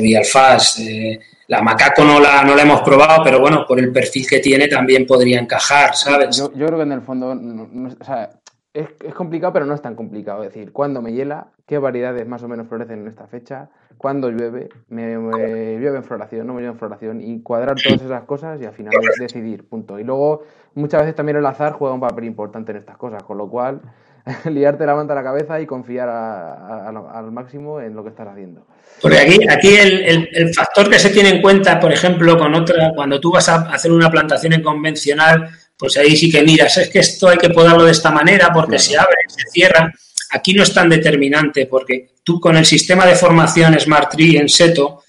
la 1.49 1.63
macaco 1.63 2.05
no 2.05 2.21
la, 2.21 2.43
no 2.45 2.55
la 2.55 2.63
hemos 2.63 2.83
probado, 2.83 3.23
pero 3.23 3.41
bueno, 3.41 3.65
por 3.67 3.79
el 3.79 3.93
perfil 3.93 4.27
que 4.27 4.41
tiene 4.41 4.69
también 4.69 5.07
podría 5.07 5.39
encajar, 5.41 5.95
¿sabes? 5.95 6.37
Yo, 6.37 6.51
creo 6.51 6.77
que 6.77 6.83
en 6.83 6.93
el 6.93 7.03
fondo, 7.03 7.29
o 7.31 8.05
sea, 8.05 8.31
es, 8.73 8.89
es, 9.05 9.15
complicado, 9.15 9.53
pero 9.53 9.67
no 9.67 9.75
es 9.75 9.83
tan 9.83 9.95
complicado. 9.95 10.43
Es 10.43 10.53
decir, 10.53 10.73
cuando 10.73 11.03
me 11.03 11.13
hiela, 11.13 11.49
qué 11.67 11.79
variedades 11.79 12.27
más 12.27 12.43
o 12.43 12.49
menos 12.49 12.67
florecen 12.67 13.01
en 13.01 13.09
esta 13.09 13.27
fecha, 13.27 13.69
cuando 13.99 14.31
llueve, 14.31 14.69
me, 14.89 15.15
llueve 15.15 15.97
en 15.97 16.05
floración, 16.05 16.47
no 16.47 16.55
me 16.55 16.61
llueve 16.61 16.73
en 16.73 16.79
floración, 16.79 17.21
y 17.21 17.41
cuadrar 17.43 17.77
todas 17.83 18.03
esas 18.03 18.25
cosas 18.25 18.61
y 18.61 18.67
al 18.67 18.73
final 18.73 18.93
decidir, 19.19 19.69
punto. 19.69 19.99
Y 19.99 20.05
luego, 20.05 20.43
muchas 20.75 21.03
veces 21.03 21.15
también 21.15 21.37
el 21.37 21.47
azar 21.47 21.73
juega 21.73 21.95
un 21.95 22.01
papel 22.01 22.25
importante 22.25 22.73
en 22.73 22.79
estas 22.79 22.97
cosas, 22.97 23.23
con 23.23 23.39
lo 23.39 23.49
cual 23.49 23.81
liarte 24.51 24.87
la 24.87 24.95
manta 24.95 25.13
a 25.13 25.17
la 25.17 25.23
cabeza 25.23 25.61
y 25.61 25.67
confiar 25.67 26.09
al 26.09 27.31
máximo 27.31 27.81
en 27.81 27.95
lo 27.95 28.03
que 28.03 28.11
estás 28.11 28.29
haciendo. 28.29 28.67
Porque 29.01 29.19
aquí, 29.19 29.39
aquí 29.49 29.75
el, 29.77 30.55
factor 30.55 30.89
que 30.89 30.99
se 30.99 31.11
tiene 31.11 31.31
en 31.31 31.43
cuenta, 31.43 31.79
por 31.79 31.93
ejemplo, 31.93 32.39
con 32.39 32.55
otra, 32.55 32.93
cuando 32.95 33.21
tú 33.21 33.33
vas 33.33 33.49
a 33.49 33.57
hacer 33.73 33.93
una 33.93 34.11
plantación 34.11 34.55
en 34.55 34.63
convencional, 34.63 35.51
pues 35.77 35.97
ahí 35.97 36.17
sí 36.17 36.31
que 36.31 36.43
miras, 36.43 36.77
es 36.79 36.89
que 36.89 37.01
esto 37.01 37.29
hay 37.29 37.37
que 37.37 37.51
podarlo 37.51 37.85
de 37.85 37.93
esta 37.93 38.11
manera 38.11 38.51
porque 38.53 38.79
se 38.79 38.97
abre, 38.97 39.17
se 39.27 39.51
cierra. 39.51 39.93
Aquí 40.31 40.55
no 40.55 40.63
es 40.63 40.73
tan 40.73 40.89
determinante 40.89 41.67
porque 41.67 42.15
tú 42.23 42.41
con 42.41 42.57
el 42.57 42.65
sistema 42.65 43.05
de 43.07 43.17
formación 43.17 43.79
Smart 43.79 44.11
Tree 44.11 44.39
en 44.39 44.49
seto, 44.49 45.03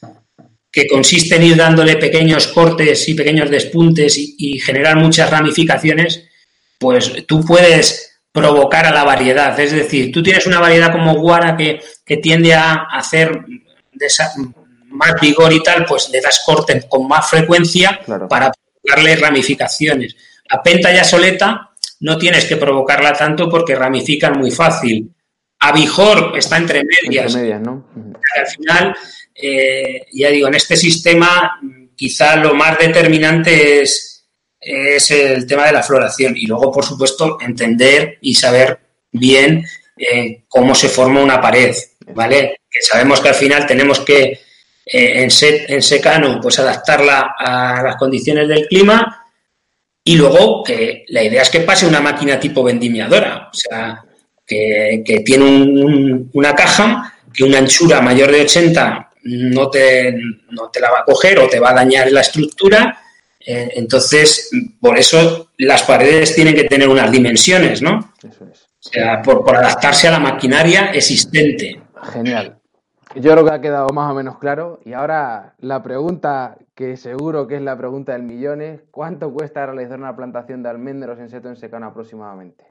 que 0.70 0.88
consiste 0.88 1.38
en 1.38 1.44
ir 1.44 1.56
dándole 1.56 1.96
pequeños 1.96 2.48
cortes 2.48 3.08
y 3.08 3.14
pequeños 3.14 3.50
despuntes 3.50 4.18
y, 4.18 4.36
y 4.38 4.60
generar 4.60 4.98
muchas 4.98 5.30
ramificaciones, 5.30 6.28
pues 6.78 7.26
tú 7.26 7.46
puedes 7.46 8.15
provocar 8.36 8.86
a 8.86 8.92
la 8.92 9.06
variedad. 9.06 9.58
Es 9.58 9.72
decir, 9.72 10.12
tú 10.12 10.22
tienes 10.22 10.46
una 10.46 10.60
variedad 10.60 10.92
como 10.92 11.16
guara 11.16 11.56
que, 11.56 11.80
tiende 12.18 12.54
a 12.54 12.86
hacer 12.92 13.32
más 14.90 15.20
vigor 15.22 15.54
y 15.54 15.64
tal, 15.64 15.86
pues 15.86 16.10
le 16.10 16.20
das 16.20 16.42
corte 16.46 16.86
con 16.88 17.08
más 17.08 17.30
frecuencia 17.30 18.02
para 18.30 18.52
provocarle 18.52 19.16
ramificaciones. 19.16 20.18
A 20.50 20.62
penta 20.62 20.94
y 20.94 20.98
a 20.98 21.06
soleta 21.06 21.72
no 22.02 22.18
tienes 22.18 22.44
que 22.44 22.58
provocarla 22.58 23.14
tanto 23.14 23.50
porque 23.50 23.74
ramifican 23.74 24.38
muy 24.38 24.52
fácil. 24.52 25.10
A 25.60 25.72
bijor 25.72 26.34
está 26.38 26.58
entre 26.58 26.84
medias. 26.84 27.34
Al 27.36 28.48
final, 28.48 28.96
eh, 29.34 30.08
ya 30.12 30.30
digo, 30.30 30.50
en 30.50 30.56
este 30.56 30.76
sistema 30.76 31.58
quizá 31.96 32.36
lo 32.36 32.54
más 32.54 32.78
determinante 32.78 33.82
es 33.82 34.15
es 34.66 35.12
el 35.12 35.46
tema 35.46 35.68
de 35.68 35.74
la 35.74 35.84
floración 35.84 36.36
y 36.36 36.48
luego, 36.48 36.72
por 36.72 36.84
supuesto, 36.84 37.38
entender 37.40 38.18
y 38.22 38.34
saber 38.34 38.80
bien 39.12 39.64
eh, 39.96 40.44
cómo 40.48 40.74
se 40.74 40.90
forma 40.90 41.22
una 41.22 41.40
pared, 41.40 41.76
¿vale? 42.08 42.62
Que 42.70 42.82
sabemos 42.82 43.22
que 43.22 43.30
al 43.30 43.36
final 43.36 43.68
tenemos 43.68 44.00
que 44.00 44.40
eh, 44.86 45.24
en, 45.24 45.30
en 45.68 45.82
secano 45.82 46.40
pues 46.42 46.60
adaptarla 46.60 47.36
a 47.38 47.84
las 47.84 47.96
condiciones 47.96 48.48
del 48.48 48.68
clima 48.68 49.26
y 50.04 50.16
luego 50.16 50.64
que 50.64 51.06
la 51.10 51.24
idea 51.24 51.44
es 51.44 51.50
que 51.50 51.62
pase 51.62 51.88
una 51.88 52.02
máquina 52.02 52.40
tipo 52.40 52.64
vendimiadora, 52.64 53.50
o 53.52 53.56
sea, 53.56 54.04
que, 54.46 55.24
tiene 55.26 56.28
una 56.34 56.54
caja 56.54 57.14
que 57.34 57.44
una 57.44 57.60
anchura 57.60 58.02
mayor 58.02 58.32
de 58.32 58.42
80 58.42 59.12
no 59.24 59.70
te, 59.70 60.16
no 60.52 60.70
te 60.70 60.80
la 60.80 60.92
va 60.92 61.00
a 61.00 61.06
coger 61.06 61.40
o 61.40 61.50
te 61.50 61.60
va 61.60 61.72
a 61.72 61.76
dañar 61.76 62.12
la 62.12 62.22
estructura 62.22 63.05
eh, 63.46 63.74
entonces, 63.76 64.50
por 64.82 64.98
eso 64.98 65.52
las 65.58 65.84
paredes 65.84 66.34
tienen 66.34 66.56
que 66.56 66.64
tener 66.64 66.90
unas 66.90 67.12
dimensiones, 67.12 67.82
¿no? 67.82 68.12
Eso 68.24 68.46
es. 68.52 68.64
O 68.64 68.90
sea, 68.90 69.22
por, 69.22 69.56
adaptarse 69.56 70.08
a 70.08 70.12
la 70.12 70.20
maquinaria 70.20 70.92
existente. 70.92 71.80
Genial. 72.12 72.58
Yo 73.16 73.32
creo 73.32 73.46
que 73.46 73.52
ha 73.52 73.62
quedado 73.62 73.90
más 73.90 74.12
o 74.12 74.16
menos 74.16 74.40
claro. 74.40 74.80
Y 74.84 74.94
ahora 74.94 75.54
la 75.60 75.82
pregunta 75.84 76.58
que 76.74 76.98
seguro 76.98 77.48
que 77.48 77.56
es 77.56 77.62
la 77.62 77.78
pregunta 77.78 78.14
del 78.14 78.24
millón 78.24 78.62
es 78.62 78.82
¿cuánto 78.92 79.32
cuesta 79.32 79.66
realizar 79.66 79.98
una 79.98 80.16
plantación 80.16 80.62
de 80.62 80.70
almendros 80.70 81.20
en 81.20 81.30
seto 81.30 81.48
en 81.48 81.56
secano 81.56 81.88
aproximadamente? 81.88 82.66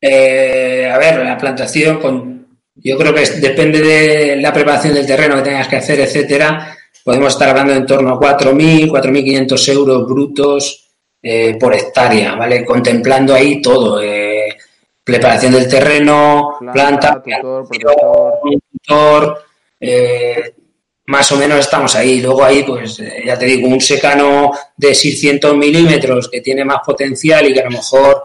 Eh, 0.00 0.88
a 0.90 0.98
ver, 0.98 1.24
la 1.24 1.36
plantación 1.36 1.98
con, 1.98 2.60
yo 2.74 2.96
creo 2.96 3.12
que 3.12 3.24
depende 3.40 3.80
de 3.80 4.36
la 4.36 4.52
preparación 4.52 4.94
del 4.94 5.06
terreno 5.06 5.36
que 5.36 5.42
tengas 5.42 5.66
que 5.66 5.76
hacer, 5.76 5.98
etcétera 6.00 6.77
podemos 7.08 7.32
estar 7.32 7.48
hablando 7.48 7.72
en 7.72 7.86
torno 7.86 8.10
a 8.10 8.20
4.000, 8.20 8.90
4.500 8.90 9.72
euros 9.72 10.06
brutos 10.06 10.90
eh, 11.22 11.56
por 11.58 11.72
hectárea, 11.72 12.34
¿vale? 12.34 12.66
Contemplando 12.66 13.32
ahí 13.32 13.62
todo, 13.62 13.98
eh, 14.02 14.54
preparación 15.02 15.54
del 15.54 15.66
terreno, 15.66 16.58
planta, 16.70 17.22
tutor, 18.70 19.42
eh, 19.80 20.52
más 21.06 21.32
o 21.32 21.36
menos 21.36 21.60
estamos 21.60 21.96
ahí. 21.96 22.20
Luego 22.20 22.44
ahí, 22.44 22.62
pues 22.62 22.98
ya 23.24 23.38
te 23.38 23.46
digo, 23.46 23.68
un 23.68 23.80
secano 23.80 24.50
de 24.76 24.94
600 24.94 25.56
milímetros 25.56 26.28
que 26.28 26.42
tiene 26.42 26.62
más 26.62 26.80
potencial 26.84 27.46
y 27.46 27.54
que 27.54 27.60
a 27.60 27.64
lo 27.64 27.70
mejor 27.70 28.22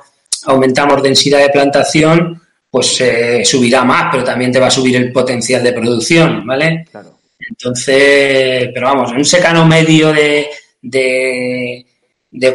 aumentamos 0.47 1.01
densidad 1.01 1.39
de 1.39 1.51
plantación, 1.51 2.41
pues 2.69 3.01
subirá 3.45 3.85
más, 3.85 4.09
pero 4.11 4.25
también 4.25 4.51
te 4.51 4.59
va 4.59 4.67
a 4.67 4.71
subir 4.71 4.97
el 4.97 5.13
potencial 5.13 5.63
de 5.63 5.71
producción, 5.71 6.45
¿vale? 6.45 6.85
Claro. 6.91 7.12
Entonces, 7.49 8.69
pero 8.73 8.87
vamos, 8.87 9.11
un 9.11 9.25
secano 9.25 9.65
medio 9.65 10.11
de, 10.11 10.49
de, 10.81 11.85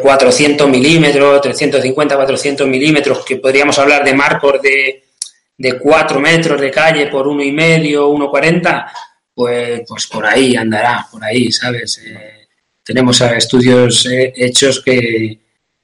400 0.00 0.68
milímetros, 0.68 1.40
350, 1.40 2.16
400 2.16 2.66
milímetros, 2.66 3.24
que 3.24 3.36
podríamos 3.36 3.78
hablar 3.78 4.04
de 4.04 4.14
marcos 4.14 4.60
de, 4.62 5.04
de 5.56 5.78
4 5.78 6.20
metros 6.20 6.60
de 6.60 6.70
calle 6.70 7.06
por 7.06 7.26
uno 7.28 7.42
y 7.42 7.52
medio, 7.52 8.10
1,40, 8.10 8.86
pues, 9.34 9.82
pues 9.86 10.06
por 10.06 10.26
ahí 10.26 10.56
andará, 10.56 11.06
por 11.10 11.24
ahí, 11.24 11.52
¿sabes? 11.52 12.02
Eh, 12.04 12.46
tenemos 12.82 13.20
estudios 13.20 14.06
eh, 14.06 14.32
hechos 14.36 14.82
que, 14.82 15.38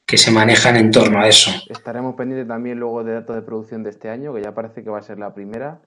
que 0.06 0.18
se 0.18 0.30
manejan 0.30 0.76
en 0.76 0.90
torno 0.90 1.20
a 1.20 1.28
eso. 1.28 1.50
Estaremos 1.70 2.14
pendientes 2.14 2.46
también 2.46 2.78
luego 2.78 3.02
de 3.04 3.14
datos 3.14 3.36
de 3.36 3.42
producción 3.42 3.82
de 3.82 3.90
este 3.90 4.10
año, 4.10 4.34
que 4.34 4.42
ya 4.42 4.52
parece 4.52 4.84
que 4.84 4.90
va 4.90 4.98
a 4.98 5.02
ser 5.02 5.18
la 5.18 5.32
primera. 5.32 5.80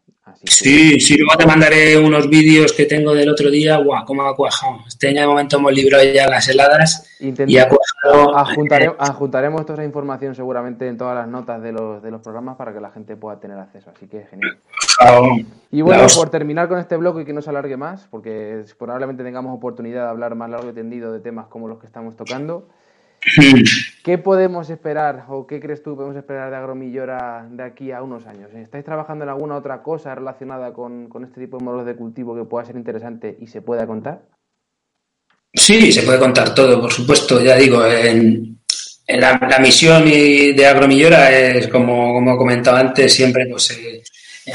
Sí, 0.43 0.99
sí, 0.99 1.17
luego 1.17 1.37
te 1.37 1.45
mandaré 1.45 1.97
unos 1.97 2.27
vídeos 2.27 2.73
que 2.73 2.85
tengo 2.85 3.13
del 3.13 3.29
otro 3.29 3.49
día. 3.49 3.77
¡Guau! 3.77 4.03
¿Cómo 4.05 4.23
ha 4.23 4.35
cuajado? 4.35 4.79
Este 4.87 5.09
año 5.09 5.21
de 5.21 5.27
momento 5.27 5.57
hemos 5.57 5.71
librado 5.71 6.03
ya 6.03 6.27
las 6.27 6.47
heladas 6.49 7.07
y 7.19 7.57
ha 7.57 7.69
cuajado. 7.69 8.35
Adjuntaremos, 8.35 8.95
eh, 8.95 8.99
adjuntaremos 8.99 9.61
toda 9.65 9.75
esa 9.75 9.85
información 9.85 10.33
seguramente 10.35 10.87
en 10.87 10.97
todas 10.97 11.15
las 11.15 11.27
notas 11.27 11.61
de 11.61 11.71
los, 11.71 12.01
de 12.01 12.11
los 12.11 12.21
programas 12.21 12.57
para 12.57 12.73
que 12.73 12.81
la 12.81 12.89
gente 12.89 13.15
pueda 13.15 13.39
tener 13.39 13.57
acceso. 13.57 13.91
Así 13.95 14.07
que 14.07 14.25
genial. 14.25 14.57
Y 15.71 15.81
bueno, 15.81 16.07
por 16.15 16.29
terminar 16.29 16.67
con 16.67 16.79
este 16.79 16.97
bloque 16.97 17.21
y 17.21 17.25
que 17.25 17.33
no 17.33 17.41
se 17.43 17.51
alargue 17.51 17.77
más, 17.77 18.07
porque 18.09 18.65
probablemente 18.79 19.23
tengamos 19.23 19.55
oportunidad 19.55 20.05
de 20.05 20.09
hablar 20.09 20.33
más 20.35 20.49
largo 20.49 20.69
y 20.69 20.73
tendido 20.73 21.13
de 21.13 21.19
temas 21.19 21.47
como 21.47 21.67
los 21.67 21.79
que 21.79 21.85
estamos 21.85 22.17
tocando. 22.17 22.67
¿Qué 24.03 24.17
podemos 24.17 24.69
esperar 24.69 25.25
o 25.29 25.45
qué 25.47 25.59
crees 25.59 25.83
tú 25.83 25.91
que 25.91 25.97
podemos 25.97 26.17
esperar 26.17 26.49
de 26.49 26.55
Agromillora 26.55 27.45
de 27.49 27.63
aquí 27.63 27.91
a 27.91 28.01
unos 28.01 28.25
años? 28.25 28.49
¿Estáis 28.53 28.85
trabajando 28.85 29.23
en 29.25 29.29
alguna 29.29 29.57
otra 29.57 29.81
cosa 29.83 30.15
relacionada 30.15 30.73
con, 30.73 31.09
este 31.23 31.41
tipo 31.41 31.57
de 31.57 31.65
modelos 31.65 31.85
de 31.85 31.95
cultivo 31.95 32.35
que 32.35 32.45
pueda 32.45 32.65
ser 32.65 32.77
interesante 32.77 33.37
y 33.39 33.47
se 33.47 33.61
pueda 33.61 33.85
contar? 33.85 34.21
Sí, 35.53 35.91
se 35.91 36.03
puede 36.03 36.19
contar 36.19 36.53
todo, 36.53 36.79
por 36.79 36.91
supuesto. 36.91 37.41
Ya 37.41 37.57
digo, 37.57 37.85
en, 37.85 38.59
la, 39.07 39.59
misión 39.59 40.05
de 40.05 40.65
Agromillora 40.65 41.31
es, 41.31 41.67
como, 41.67 42.13
como 42.13 42.33
he 42.33 42.37
comentado 42.37 42.77
antes, 42.77 43.13
siempre 43.13 43.47
pues, 43.49 43.71
eh, 43.71 44.03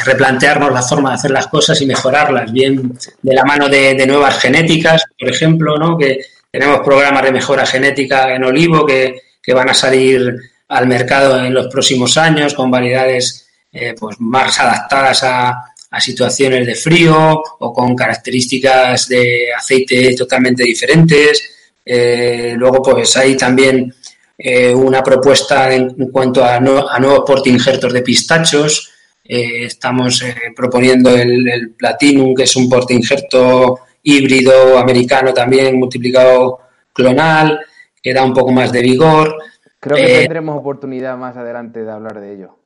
replantearnos 0.04 0.72
la 0.72 0.82
forma 0.82 1.10
de 1.10 1.16
hacer 1.16 1.30
las 1.30 1.48
cosas 1.48 1.80
y 1.82 1.86
mejorarlas, 1.86 2.52
bien 2.52 2.96
de 3.20 3.34
la 3.34 3.44
mano 3.44 3.68
de, 3.68 3.94
de 3.94 4.06
nuevas 4.06 4.38
genéticas, 4.38 5.04
por 5.18 5.28
ejemplo, 5.28 5.76
¿no? 5.76 5.98
que, 5.98 6.20
tenemos 6.52 6.80
programas 6.80 7.24
de 7.24 7.32
mejora 7.32 7.64
genética 7.64 8.34
en 8.34 8.44
olivo 8.44 8.84
que, 8.84 9.22
van 9.54 9.70
a 9.70 9.74
salir 9.74 10.36
al 10.68 10.86
mercado 10.86 11.42
en 11.42 11.52
los 11.52 11.66
próximos 11.68 12.16
años 12.18 12.54
con 12.54 12.70
variedades 12.70 13.48
eh, 13.72 13.94
pues 13.98 14.16
más 14.20 14.60
adaptadas 14.60 15.24
a, 15.24 15.68
situaciones 15.98 16.66
de 16.66 16.74
frío 16.74 17.42
o 17.58 17.72
con 17.72 17.94
características 17.94 19.08
de 19.08 19.52
aceite 19.54 20.14
totalmente 20.16 20.64
diferentes. 20.64 21.50
Eh, 21.84 22.54
luego, 22.56 22.82
pues 22.82 23.14
hay 23.18 23.36
también 23.36 23.94
eh, 24.38 24.74
una 24.74 25.02
propuesta 25.02 25.70
en, 25.70 25.90
cuanto 26.10 26.42
a, 26.42 26.58
nuevos 26.60 27.24
porte-injertos 27.26 27.92
de 27.92 28.00
pistachos. 28.00 28.90
estamos 29.22 30.24
proponiendo 30.56 31.14
el, 31.14 31.74
Platinum, 31.76 32.34
que 32.34 32.44
es 32.44 32.56
un 32.56 32.70
porte-injerto 32.70 33.80
híbrido 34.02 34.78
americano 34.78 35.32
también 35.32 35.78
multiplicado 35.78 36.60
clonal, 36.92 37.60
que 38.02 38.12
da 38.12 38.24
un 38.24 38.34
poco 38.34 38.50
más 38.52 38.72
de 38.72 38.82
vigor. 38.82 39.36
Creo 39.78 39.96
que 39.96 40.16
eh, 40.16 40.18
tendremos 40.20 40.58
oportunidad 40.58 41.16
más 41.16 41.36
adelante 41.36 41.82
de 41.84 41.90
hablar 41.90 42.20
de 42.20 42.34
ello. 42.34 42.56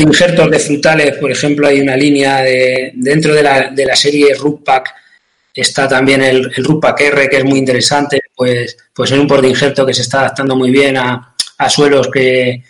injertos 0.00 0.50
de 0.50 0.58
frutales, 0.58 1.16
por 1.18 1.30
ejemplo, 1.30 1.68
hay 1.68 1.80
una 1.80 1.96
línea 1.96 2.42
de, 2.42 2.92
dentro 2.94 3.34
de 3.34 3.42
la, 3.42 3.70
de 3.70 3.86
la 3.86 3.94
serie 3.94 4.34
Rupack, 4.34 4.92
está 5.54 5.88
también 5.88 6.22
el, 6.22 6.50
el 6.56 6.64
Rupack 6.64 7.00
R, 7.00 7.28
que 7.28 7.36
es 7.38 7.44
muy 7.44 7.58
interesante, 7.58 8.20
pues, 8.34 8.76
pues 8.94 9.10
es 9.10 9.18
un 9.18 9.44
injerto 9.44 9.86
que 9.86 9.94
se 9.94 10.02
está 10.02 10.20
adaptando 10.20 10.56
muy 10.56 10.70
bien 10.70 10.96
a, 10.96 11.34
a 11.58 11.68
suelos 11.68 12.08
que, 12.12 12.62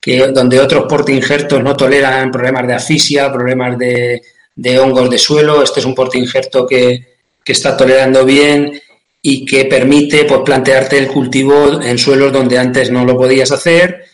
que, 0.00 0.28
donde 0.28 0.60
otros 0.60 0.86
injertos 1.08 1.62
no 1.62 1.76
toleran 1.76 2.30
problemas 2.30 2.66
de 2.66 2.74
asfixia, 2.74 3.32
problemas 3.32 3.78
de, 3.78 4.22
de 4.56 4.78
hongos 4.80 5.08
de 5.08 5.18
suelo. 5.18 5.62
Este 5.62 5.80
es 5.80 5.86
un 5.86 5.94
porte 5.94 6.18
injerto 6.18 6.66
que, 6.66 7.14
está 7.44 7.76
tolerando 7.76 8.24
bien 8.24 8.82
y 9.22 9.44
que 9.46 9.66
permite 9.66 10.24
pues, 10.24 10.40
plantearte 10.44 10.98
el 10.98 11.06
cultivo 11.06 11.80
en 11.80 11.96
suelos 11.96 12.32
donde 12.32 12.58
antes 12.58 12.90
no 12.90 13.04
lo 13.04 13.16
podías 13.16 13.52
hacer, 13.52 14.04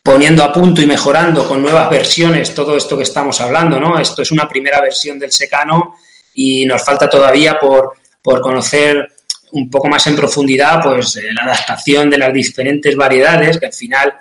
poniendo 0.00 0.44
a 0.44 0.52
punto 0.52 0.80
y 0.80 0.86
mejorando 0.86 1.48
con 1.48 1.60
nuevas 1.60 1.90
versiones 1.90 2.54
todo 2.54 2.76
esto 2.76 2.96
que 2.96 3.02
estamos 3.02 3.40
hablando. 3.40 3.80
¿no? 3.80 3.98
Esto 3.98 4.22
es 4.22 4.30
una 4.30 4.48
primera 4.48 4.80
versión 4.80 5.18
del 5.18 5.32
secano 5.32 5.96
y 6.34 6.64
nos 6.64 6.84
falta 6.84 7.10
todavía 7.10 7.58
por, 7.58 7.94
por 8.22 8.40
conocer 8.40 9.08
un 9.52 9.70
poco 9.70 9.88
más 9.88 10.06
en 10.06 10.16
profundidad 10.16 10.80
pues, 10.82 11.16
eh, 11.16 11.32
la 11.32 11.44
adaptación 11.44 12.10
de 12.10 12.18
las 12.18 12.32
diferentes 12.32 12.94
variedades 12.94 13.58
que 13.58 13.66
al 13.66 13.72
final, 13.72 14.14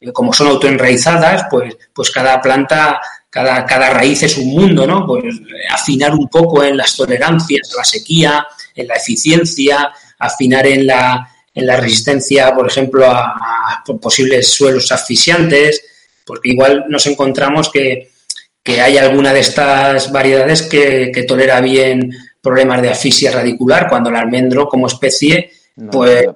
eh, 0.00 0.12
como 0.12 0.32
son 0.32 0.48
autoenraizadas, 0.48 1.46
pues, 1.50 1.76
pues 1.92 2.10
cada 2.10 2.40
planta 2.40 3.00
cada, 3.38 3.64
cada 3.64 3.90
raíz 3.90 4.20
es 4.24 4.36
un 4.36 4.48
mundo, 4.48 4.84
¿no? 4.84 5.06
Pues 5.06 5.22
eh, 5.22 5.42
afinar 5.70 6.12
un 6.12 6.26
poco 6.26 6.64
en 6.64 6.76
las 6.76 6.96
tolerancias, 6.96 7.72
la 7.76 7.84
sequía, 7.84 8.44
en 8.74 8.88
la 8.88 8.94
eficiencia, 8.94 9.92
afinar 10.18 10.66
en 10.66 10.88
la, 10.88 11.30
en 11.54 11.64
la 11.64 11.76
resistencia, 11.76 12.52
por 12.52 12.66
ejemplo, 12.66 13.06
a, 13.08 13.84
posibles 14.02 14.52
suelos 14.52 14.90
asfixiantes, 14.90 15.84
porque 16.26 16.48
igual 16.48 16.86
nos 16.88 17.06
encontramos 17.06 17.70
que, 17.70 18.10
hay 18.66 18.98
alguna 18.98 19.32
de 19.32 19.40
estas 19.40 20.10
variedades 20.10 20.62
que, 20.62 21.24
tolera 21.26 21.60
bien 21.60 22.10
problemas 22.42 22.82
de 22.82 22.90
asfixia 22.90 23.30
radicular, 23.30 23.88
cuando 23.88 24.10
el 24.10 24.16
almendro 24.16 24.68
como 24.68 24.88
especie, 24.88 25.52
pues, 25.92 26.26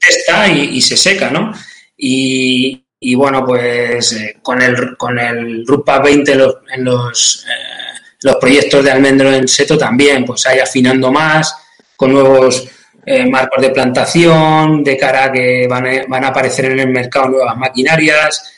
está 0.00 0.48
y, 0.48 0.78
y, 0.78 0.80
se 0.80 0.96
seca, 0.96 1.30
¿no? 1.30 1.52
Y, 1.96 2.87
y 3.00 3.14
bueno, 3.14 3.44
pues 3.44 4.12
eh, 4.12 4.38
con 4.42 4.60
el, 4.60 4.96
con 4.96 5.18
el 5.18 5.64
RUPA 5.66 6.00
20 6.00 6.32
en 6.32 6.38
los, 6.38 6.54
en 6.70 6.84
los, 6.84 7.44
eh, 7.46 7.98
los, 8.22 8.36
proyectos 8.36 8.84
de 8.84 8.90
almendro 8.90 9.32
en 9.32 9.46
seto 9.46 9.78
también, 9.78 10.24
pues 10.24 10.46
hay 10.46 10.58
afinando 10.58 11.12
más, 11.12 11.54
con 11.96 12.12
nuevos 12.12 12.68
eh, 13.06 13.24
marcos 13.26 13.62
de 13.62 13.70
plantación, 13.70 14.82
de 14.82 14.96
cara 14.96 15.24
a 15.24 15.32
que 15.32 15.66
van 15.68 15.86
a, 15.86 16.06
van 16.08 16.24
a 16.24 16.28
aparecer 16.28 16.66
en 16.66 16.80
el 16.80 16.88
mercado 16.88 17.28
nuevas 17.28 17.56
maquinarias. 17.56 18.54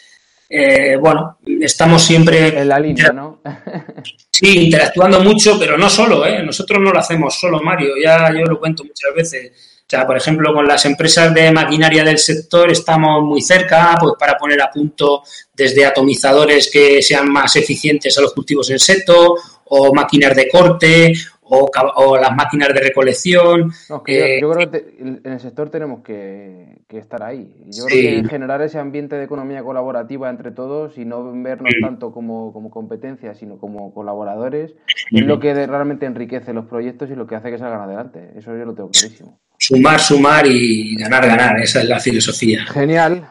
bueno, 1.01 1.38
estamos 1.61 2.03
siempre... 2.03 2.59
En 2.59 2.68
la 2.68 2.80
línea, 2.80 3.12
¿no? 3.12 3.41
sí, 4.30 4.64
interactuando 4.64 5.20
mucho, 5.20 5.59
pero 5.59 5.76
no 5.76 5.91
solo, 5.91 6.26
¿eh? 6.26 6.43
Nosotros 6.43 6.80
no 6.80 6.93
lo 6.93 6.99
hacemos 6.99 7.38
solo, 7.38 7.61
Mario, 7.61 7.93
ya 8.03 8.32
yo 8.32 8.47
lo 8.47 8.59
cuento 8.59 8.84
muchas 8.84 9.14
veces 9.14 9.53
sea, 9.91 10.07
por 10.07 10.16
ejemplo, 10.16 10.55
con 10.55 10.68
las 10.68 10.84
empresas 10.86 11.34
de 11.34 11.51
maquinaria 11.51 12.05
del 12.05 12.18
sector 12.18 12.70
estamos 12.70 13.24
muy 13.24 13.41
cerca 13.41 13.97
pues, 14.01 14.14
para 14.16 14.38
poner 14.38 14.62
a 14.62 14.70
punto 14.70 15.24
desde 15.53 15.84
atomizadores 15.84 16.70
que 16.70 17.03
sean 17.03 17.28
más 17.28 17.57
eficientes 17.57 18.16
a 18.16 18.20
los 18.20 18.32
cultivos 18.32 18.70
en 18.70 18.78
seto 18.78 19.34
o 19.64 19.93
máquinas 19.93 20.36
de 20.36 20.49
corte 20.49 21.12
o, 21.43 22.16
las 22.16 22.36
máquinas 22.36 22.72
de 22.72 22.80
recolección. 22.80 23.72
yo, 23.88 24.03
eh, 24.07 24.38
creo 24.38 24.70
que 24.70 24.97
en 25.01 25.20
el 25.24 25.41
sector 25.41 25.70
tenemos 25.70 26.05
que, 26.05 26.78
estar 26.88 27.24
ahí. 27.24 27.53
Yo 27.66 27.86
creo 27.86 28.22
que 28.22 28.28
generar 28.28 28.62
ese 28.62 28.78
ambiente 28.78 29.16
de 29.16 29.24
economía 29.24 29.64
colaborativa 29.64 30.30
entre 30.30 30.53
todos 30.53 30.99
y 30.99 31.05
no 31.05 31.32
vernos 31.43 31.74
tanto 31.82 32.12
como, 32.12 32.53
como 32.53 32.70
competencia, 32.70 33.34
sino 33.34 33.59
como 33.59 33.93
colaboradores, 33.93 34.76
es 35.11 35.22
lo 35.22 35.41
que 35.41 35.55
realmente 35.66 36.07
enriquece 36.07 36.53
los 36.53 36.66
proyectos 36.66 37.11
y 37.11 37.16
lo 37.16 37.26
que 37.26 37.34
hace 37.34 37.51
que 37.51 37.59
salgan 37.59 37.80
adelante. 37.80 38.30
Eso 38.36 38.57
yo 38.57 38.64
lo 38.64 38.74
tengo 38.74 38.91
clarísimo 38.91 39.41
sumar, 39.61 40.00
sumar 40.00 40.46
y 40.46 40.96
ganar, 40.96 41.26
ganar. 41.26 41.61
Esa 41.61 41.80
es 41.80 41.88
la 41.88 42.00
filosofía. 42.00 42.64
Genial. 42.66 43.26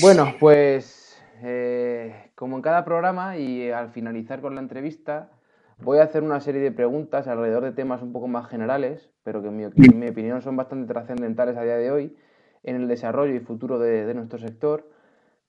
Bueno, 0.00 0.36
pues 0.38 1.20
eh, 1.42 2.30
como 2.36 2.56
en 2.56 2.62
cada 2.62 2.84
programa 2.84 3.36
y 3.36 3.70
al 3.70 3.90
finalizar 3.90 4.40
con 4.40 4.54
la 4.54 4.60
entrevista, 4.60 5.30
voy 5.78 5.98
a 5.98 6.04
hacer 6.04 6.22
una 6.22 6.40
serie 6.40 6.60
de 6.60 6.70
preguntas 6.70 7.26
alrededor 7.26 7.64
de 7.64 7.72
temas 7.72 8.02
un 8.02 8.12
poco 8.12 8.28
más 8.28 8.48
generales, 8.48 9.10
pero 9.24 9.42
que 9.42 9.48
en 9.48 9.56
mi, 9.56 10.08
opinión 10.08 10.42
son 10.42 10.56
bastante 10.56 10.92
trascendentales 10.92 11.56
a 11.56 11.62
día 11.64 11.76
de 11.76 11.90
hoy 11.90 12.16
en 12.62 12.76
el 12.76 12.88
desarrollo 12.88 13.34
y 13.34 13.40
futuro 13.40 13.78
de, 13.78 14.14
nuestro 14.14 14.38
sector, 14.38 14.88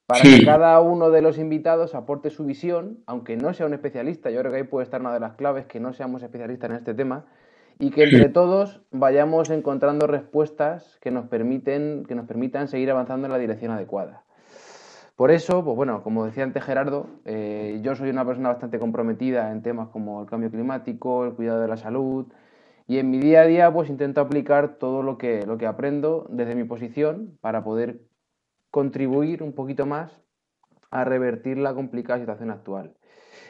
para 0.06 0.22
que 0.22 0.44
cada 0.44 0.80
uno 0.80 1.10
de 1.10 1.22
los 1.22 1.38
invitados 1.38 1.94
aporte 1.94 2.30
su 2.30 2.44
visión, 2.44 2.98
aunque 3.06 3.36
no 3.36 3.54
sea 3.54 3.66
un 3.66 3.74
especialista. 3.74 4.30
Yo 4.30 4.40
creo 4.40 4.50
que 4.50 4.58
ahí 4.58 4.64
puede 4.64 4.84
estar 4.84 5.00
una 5.00 5.14
de 5.14 5.20
las 5.20 5.34
claves, 5.34 5.66
que 5.66 5.78
no 5.78 5.92
seamos 5.92 6.22
especialistas 6.22 6.70
en 6.70 6.76
este 6.76 6.94
tema, 6.94 7.26
y 7.78 7.90
que 7.90 8.04
entre 8.04 8.28
todos 8.28 8.82
vayamos 8.90 9.50
encontrando 9.50 10.06
respuestas 10.06 10.98
que 11.00 11.10
nos, 11.10 11.26
permiten, 11.26 12.04
que 12.06 12.14
nos 12.14 12.26
permitan 12.26 12.68
seguir 12.68 12.90
avanzando 12.90 13.26
en 13.26 13.32
la 13.32 13.38
dirección 13.38 13.72
adecuada. 13.72 14.24
Por 15.16 15.30
eso, 15.30 15.62
pues 15.64 15.76
bueno, 15.76 16.02
como 16.02 16.24
decía 16.24 16.42
antes 16.42 16.64
Gerardo, 16.64 17.06
eh, 17.24 17.80
yo 17.82 17.94
soy 17.94 18.10
una 18.10 18.24
persona 18.24 18.48
bastante 18.48 18.78
comprometida 18.78 19.52
en 19.52 19.62
temas 19.62 19.88
como 19.88 20.22
el 20.22 20.28
cambio 20.28 20.50
climático, 20.50 21.24
el 21.24 21.34
cuidado 21.34 21.60
de 21.60 21.68
la 21.68 21.76
salud, 21.76 22.26
y 22.86 22.98
en 22.98 23.10
mi 23.10 23.18
día 23.18 23.42
a 23.42 23.46
día 23.46 23.72
pues 23.72 23.88
intento 23.88 24.20
aplicar 24.20 24.78
todo 24.78 25.02
lo 25.02 25.18
que, 25.18 25.46
lo 25.46 25.58
que 25.58 25.66
aprendo 25.66 26.26
desde 26.30 26.54
mi 26.54 26.64
posición 26.64 27.38
para 27.40 27.62
poder 27.62 28.00
contribuir 28.70 29.42
un 29.42 29.52
poquito 29.52 29.86
más 29.86 30.22
a 30.90 31.04
revertir 31.04 31.58
la 31.58 31.74
complicada 31.74 32.18
situación 32.18 32.50
actual. 32.50 32.94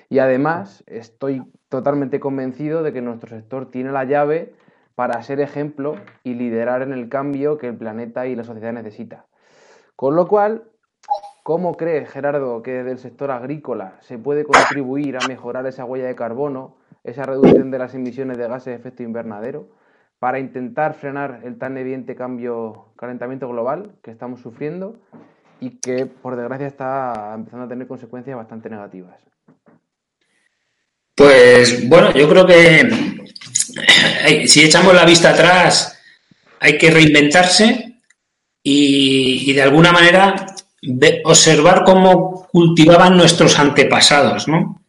Y 0.09 0.19
además 0.19 0.85
estoy 0.87 1.43
totalmente 1.69 2.21
convencido 2.21 2.83
de 2.83 2.93
que 2.93 3.01
nuestro 3.01 3.31
sector 3.31 3.71
tiene 3.71 3.93
la 3.93 4.05
llave 4.05 4.55
para 4.95 5.23
ser 5.23 5.41
ejemplo 5.41 5.97
y 6.23 6.35
liderar 6.35 6.83
en 6.83 6.93
el 6.93 7.09
cambio 7.09 7.59
que 7.59 7.69
el 7.69 7.77
planeta 7.77 8.27
y 8.27 8.37
la 8.37 8.45
sociedad 8.45 8.73
necesita. 8.73 9.27
Con 9.97 10.17
lo 10.17 10.29
cual, 10.29 10.65
¿cómo 11.43 11.77
crees, 11.77 12.11
Gerardo, 12.11 12.63
que 12.63 12.73
desde 12.73 12.93
el 12.93 12.99
sector 12.99 13.31
agrícola 13.31 13.97
se 14.01 14.19
puede 14.19 14.45
contribuir 14.45 15.17
a 15.17 15.27
mejorar 15.29 15.67
esa 15.67 15.85
huella 15.85 16.07
de 16.07 16.15
carbono, 16.15 16.77
esa 17.05 17.25
reducción 17.25 17.71
de 17.71 17.79
las 17.79 17.95
emisiones 17.95 18.39
de 18.39 18.49
gases 18.49 18.67
de 18.67 18.75
efecto 18.75 19.03
invernadero? 19.03 19.69
para 20.23 20.39
intentar 20.39 20.95
frenar 20.95 21.41
el 21.43 21.59
tan 21.59 21.77
evidente 21.77 22.15
cambio, 22.15 22.93
calentamiento 22.95 23.49
global 23.49 23.97
que 24.03 24.13
estamos 24.13 24.39
sufriendo 24.39 24.95
y 25.59 25.81
que 25.81 26.07
por 26.07 26.37
desgracia 26.37 26.69
está 26.69 27.33
empezando 27.35 27.65
a 27.65 27.69
tener 27.69 27.89
consecuencias 27.89 28.37
bastante 28.37 28.71
negativas. 28.71 29.32
Pues 31.15 31.89
bueno, 31.89 32.13
yo 32.15 32.29
creo 32.29 32.47
que 32.47 33.17
eh, 34.27 34.49
si 34.49 34.63
echamos 34.63 34.95
la 34.95 35.05
vista 35.05 35.31
atrás 35.31 35.99
hay 36.61 36.79
que 36.79 36.91
reinventarse 36.91 38.01
y, 38.63 39.53
de 39.53 39.63
alguna 39.63 39.93
manera 39.93 40.47
observar 41.25 41.85
cómo 41.85 42.49
cultivaban 42.51 43.17
nuestros 43.17 43.59
antepasados, 43.59 44.49
¿no? 44.49 44.83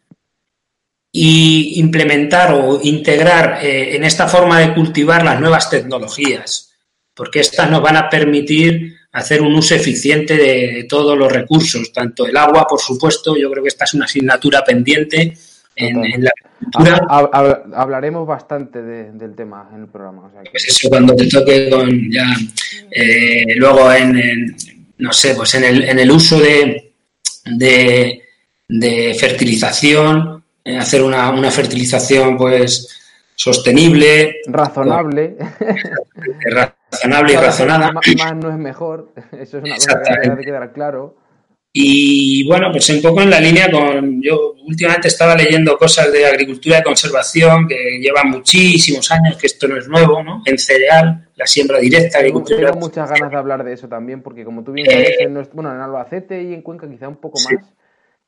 y 1.16 1.78
implementar 1.78 2.52
o 2.54 2.80
integrar 2.82 3.64
eh, 3.64 3.94
en 3.94 4.02
esta 4.02 4.26
forma 4.26 4.58
de 4.58 4.74
cultivar 4.74 5.24
las 5.24 5.40
nuevas 5.40 5.70
tecnologías, 5.70 6.72
porque 7.14 7.38
estas 7.38 7.70
nos 7.70 7.80
van 7.82 7.96
a 7.96 8.10
permitir 8.10 8.96
hacer 9.12 9.40
un 9.40 9.54
uso 9.54 9.76
eficiente 9.76 10.36
de, 10.36 10.86
todos 10.88 11.16
los 11.16 11.30
recursos, 11.30 11.92
tanto 11.92 12.26
el 12.26 12.36
agua, 12.36 12.66
por 12.66 12.80
supuesto, 12.80 13.36
yo 13.36 13.48
creo 13.48 13.62
que 13.62 13.68
esta 13.68 13.84
es 13.84 13.94
una 13.94 14.06
asignatura 14.06 14.64
pendiente 14.64 15.38
en, 15.76 16.24
la 16.24 16.30
agricultura. 16.30 17.00
Hablaremos 17.74 18.26
bastante 18.26 18.82
del 18.82 19.34
tema 19.34 19.68
en 19.74 19.82
el 19.82 19.88
programa. 19.88 20.30
Pues 20.50 20.68
eso 20.68 20.88
cuando 20.88 21.14
te 21.14 21.28
toque 21.28 21.68
con 21.70 21.90
ya, 22.10 22.26
eh, 22.90 23.54
luego 23.56 23.92
en, 23.92 24.56
no 24.98 25.12
sé, 25.12 25.34
pues 25.34 25.54
en 25.54 25.64
el, 25.64 25.84
en 25.84 25.98
el 25.98 26.10
uso 26.10 26.38
de, 26.38 26.92
de, 27.46 28.22
de 28.68 29.16
fertilización, 29.18 30.44
eh, 30.64 30.78
hacer 30.78 31.02
una, 31.02 31.30
una 31.30 31.50
fertilización 31.50 32.36
pues 32.36 33.00
sostenible. 33.34 34.36
Razonable. 34.46 35.36
razonable 36.50 37.32
y 37.32 37.36
razonada. 37.36 37.92
Más, 37.92 38.36
no 38.36 38.50
es 38.50 38.58
mejor. 38.58 39.12
Eso 39.32 39.58
es 39.58 39.64
una 39.64 39.74
cosa 39.74 40.00
que 40.22 40.30
debe 40.30 40.44
quedar 40.44 40.72
claro. 40.72 41.16
Y 41.76 42.46
bueno, 42.46 42.70
pues 42.70 42.88
un 42.90 43.02
poco 43.02 43.20
en 43.22 43.30
la 43.30 43.40
línea 43.40 43.68
con. 43.68 44.22
Yo 44.22 44.54
últimamente 44.64 45.08
estaba 45.08 45.34
leyendo 45.34 45.76
cosas 45.76 46.12
de 46.12 46.24
agricultura 46.24 46.76
de 46.76 46.84
conservación 46.84 47.66
que 47.66 47.98
llevan 48.00 48.30
muchísimos 48.30 49.10
años, 49.10 49.36
que 49.36 49.48
esto 49.48 49.66
no 49.66 49.76
es 49.76 49.88
nuevo, 49.88 50.22
¿no? 50.22 50.40
En 50.46 50.56
cereal, 50.56 51.28
la 51.34 51.46
siembra 51.46 51.78
directa, 51.80 52.18
agricultura. 52.18 52.70
Tengo 52.70 52.78
muchas 52.78 53.10
ganas 53.10 53.28
de 53.28 53.36
hablar 53.36 53.64
de 53.64 53.72
eso 53.72 53.88
también, 53.88 54.22
porque 54.22 54.44
como 54.44 54.62
tú 54.62 54.70
bien 54.70 54.88
sabes, 54.88 55.16
eh, 55.18 55.48
bueno, 55.52 55.74
en 55.74 55.80
Albacete 55.80 56.44
y 56.44 56.54
en 56.54 56.62
Cuenca 56.62 56.88
quizá 56.88 57.08
un 57.08 57.16
poco 57.16 57.40
más 57.40 57.74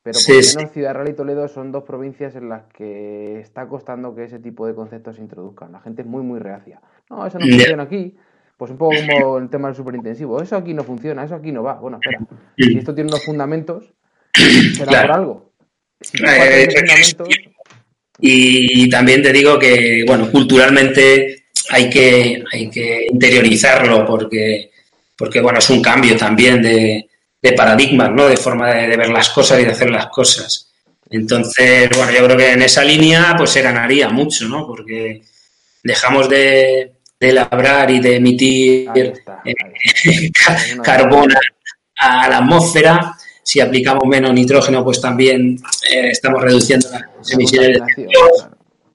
pero 0.07 0.19
por 0.25 0.35
lo 0.35 0.59
menos 0.59 0.71
Ciudad 0.71 0.93
Real 0.93 1.09
y 1.09 1.13
Toledo 1.13 1.47
son 1.49 1.73
dos 1.73 1.83
provincias 1.83 2.35
en 2.37 2.47
las 2.47 2.63
que 2.67 3.41
está 3.41 3.67
costando 3.67 4.15
que 4.15 4.23
ese 4.23 4.39
tipo 4.39 4.65
de 4.65 4.73
conceptos 4.73 5.17
se 5.17 5.21
introduzcan. 5.21 5.73
La 5.73 5.81
gente 5.81 6.03
es 6.03 6.07
muy, 6.07 6.23
muy 6.23 6.39
reacia. 6.39 6.79
No, 7.09 7.25
eso 7.25 7.37
no 7.39 7.45
funciona 7.45 7.83
aquí. 7.83 8.15
Pues 8.57 8.71
un 8.71 8.77
poco 8.77 8.95
como 8.95 9.37
el 9.37 9.49
tema 9.49 9.67
del 9.67 9.77
superintensivo. 9.77 10.41
Eso 10.41 10.55
aquí 10.55 10.73
no 10.73 10.83
funciona, 10.83 11.23
eso 11.23 11.35
aquí 11.35 11.51
no 11.51 11.61
va. 11.61 11.75
Bueno, 11.75 11.99
espera. 12.01 12.19
Si 12.57 12.77
esto 12.77 12.93
tiene 12.95 13.09
unos 13.09 13.23
fundamentos, 13.23 13.93
será 14.75 15.03
por 15.03 15.11
algo. 15.11 15.51
Eh, 16.23 16.67
y 18.19 18.89
también 18.89 19.21
te 19.21 19.31
digo 19.31 19.59
que, 19.59 20.03
bueno, 20.07 20.31
culturalmente 20.31 21.45
hay 21.69 21.89
que, 21.89 22.43
hay 22.51 22.69
que 22.69 23.07
interiorizarlo 23.11 24.05
porque, 24.05 24.71
porque, 25.15 25.39
bueno, 25.39 25.59
es 25.59 25.69
un 25.69 25.81
cambio 25.81 26.17
también 26.17 26.61
de, 26.61 27.07
de 27.41 27.51
paradigmas, 27.53 28.11
¿no? 28.11 28.27
De 28.27 28.37
forma 28.37 28.73
de, 28.73 28.97
ver 28.97 29.09
las 29.09 29.29
cosas 29.29 29.59
y 29.59 29.65
de 29.65 29.71
hacer 29.71 29.89
las 29.89 30.07
cosas. 30.07 30.71
Entonces, 31.09 31.89
bueno, 31.95 32.11
yo 32.11 32.25
creo 32.25 32.37
que 32.37 32.51
en 32.51 32.61
esa 32.61 32.83
línea 32.83 33.35
pues 33.37 33.51
se 33.51 33.61
ganaría 33.61 34.09
mucho, 34.09 34.45
¿no? 34.45 34.65
Porque 34.65 35.21
dejamos 35.83 36.27
de, 36.27 36.96
labrar 37.19 37.89
y 37.91 37.99
de 37.99 38.15
emitir 38.17 38.89
eh, 39.45 39.55
carbono 40.83 41.35
a 41.99 42.29
la 42.29 42.37
atmósfera. 42.37 43.15
Si 43.43 43.59
aplicamos 43.59 44.03
menos 44.05 44.33
nitrógeno, 44.33 44.83
pues 44.83 45.01
también 45.01 45.57
eh, 45.89 46.09
estamos 46.11 46.41
reduciendo 46.41 46.89
las 46.91 47.31
emisiones 47.31 47.79
de 47.95 48.07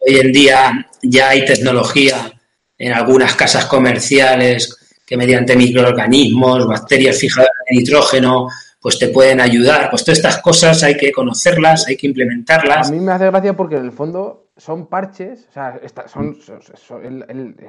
Hoy 0.05 0.19
en 0.19 0.33
día 0.33 0.89
ya 1.03 1.29
hay 1.29 1.45
tecnología 1.45 2.33
en 2.77 2.93
algunas 2.93 3.37
casas 3.37 3.67
comerciales 3.67 4.77
que 5.07 5.17
mediante 5.17 5.55
microorganismos, 5.55 6.67
bacterias 6.67 7.19
fijadoras 7.19 7.55
de 7.71 7.77
nitrógeno, 7.77 8.49
pues 8.83 8.99
te 8.99 9.09
pueden 9.09 9.41
ayudar. 9.41 9.89
Pues 9.89 10.05
todas 10.05 10.19
estas 10.19 10.43
cosas 10.43 10.83
hay 10.83 10.97
que 10.97 11.13
conocerlas, 11.13 11.87
hay 11.89 11.97
que 11.97 12.07
implementarlas. 12.07 12.89
A 12.89 12.93
mí 12.93 13.01
me 13.01 13.13
hace 13.13 13.27
gracia 13.27 13.55
porque 13.55 13.77
en 13.77 13.85
el 13.85 13.93
fondo 13.93 14.49
son 14.57 14.89
parches, 14.89 15.47
o 15.49 15.53
sea, 15.53 15.81
son, 16.07 16.37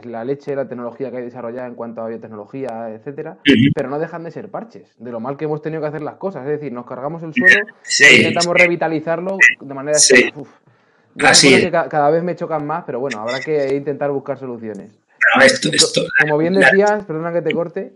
la 0.04 0.26
leche 0.26 0.56
la 0.56 0.68
tecnología 0.68 1.12
que 1.12 1.18
hay 1.18 1.24
desarrollada 1.24 1.68
en 1.68 1.76
cuanto 1.76 2.02
a 2.02 2.10
biotecnología, 2.10 2.90
etcétera, 2.90 3.38
pero 3.74 3.90
no 3.90 4.00
dejan 4.00 4.24
de 4.26 4.32
ser 4.32 4.50
parches, 4.50 4.90
de 4.98 5.12
lo 5.12 5.22
mal 5.22 5.38
que 5.38 5.46
hemos 5.46 5.62
tenido 5.62 5.82
que 5.82 5.88
hacer 5.88 6.02
las 6.02 6.16
cosas. 6.16 6.44
Es 6.46 6.52
decir, 6.60 6.74
nos 6.74 6.86
cargamos 6.86 7.24
el 7.24 7.34
suelo 7.34 7.68
e 8.00 8.16
intentamos 8.18 8.54
revitalizarlo 8.56 9.38
de 9.62 9.74
manera 9.74 9.98
sí. 9.98 10.34
Así 11.24 11.62
que 11.62 11.72
cada 11.72 12.10
vez 12.10 12.24
me 12.24 12.36
chocan 12.36 12.66
más, 12.66 12.84
pero 12.86 13.00
bueno, 13.00 13.22
habrá 13.22 13.40
que 13.40 13.76
intentar 13.76 14.12
buscar 14.12 14.38
soluciones 14.38 14.92
como 16.22 16.38
bien 16.38 16.54
decías, 16.54 17.04
perdona 17.06 17.34
que 17.34 17.42
te 17.42 17.54
corte, 17.54 17.94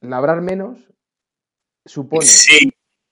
labrar 0.00 0.40
menos 0.40 0.78
supone 1.84 2.26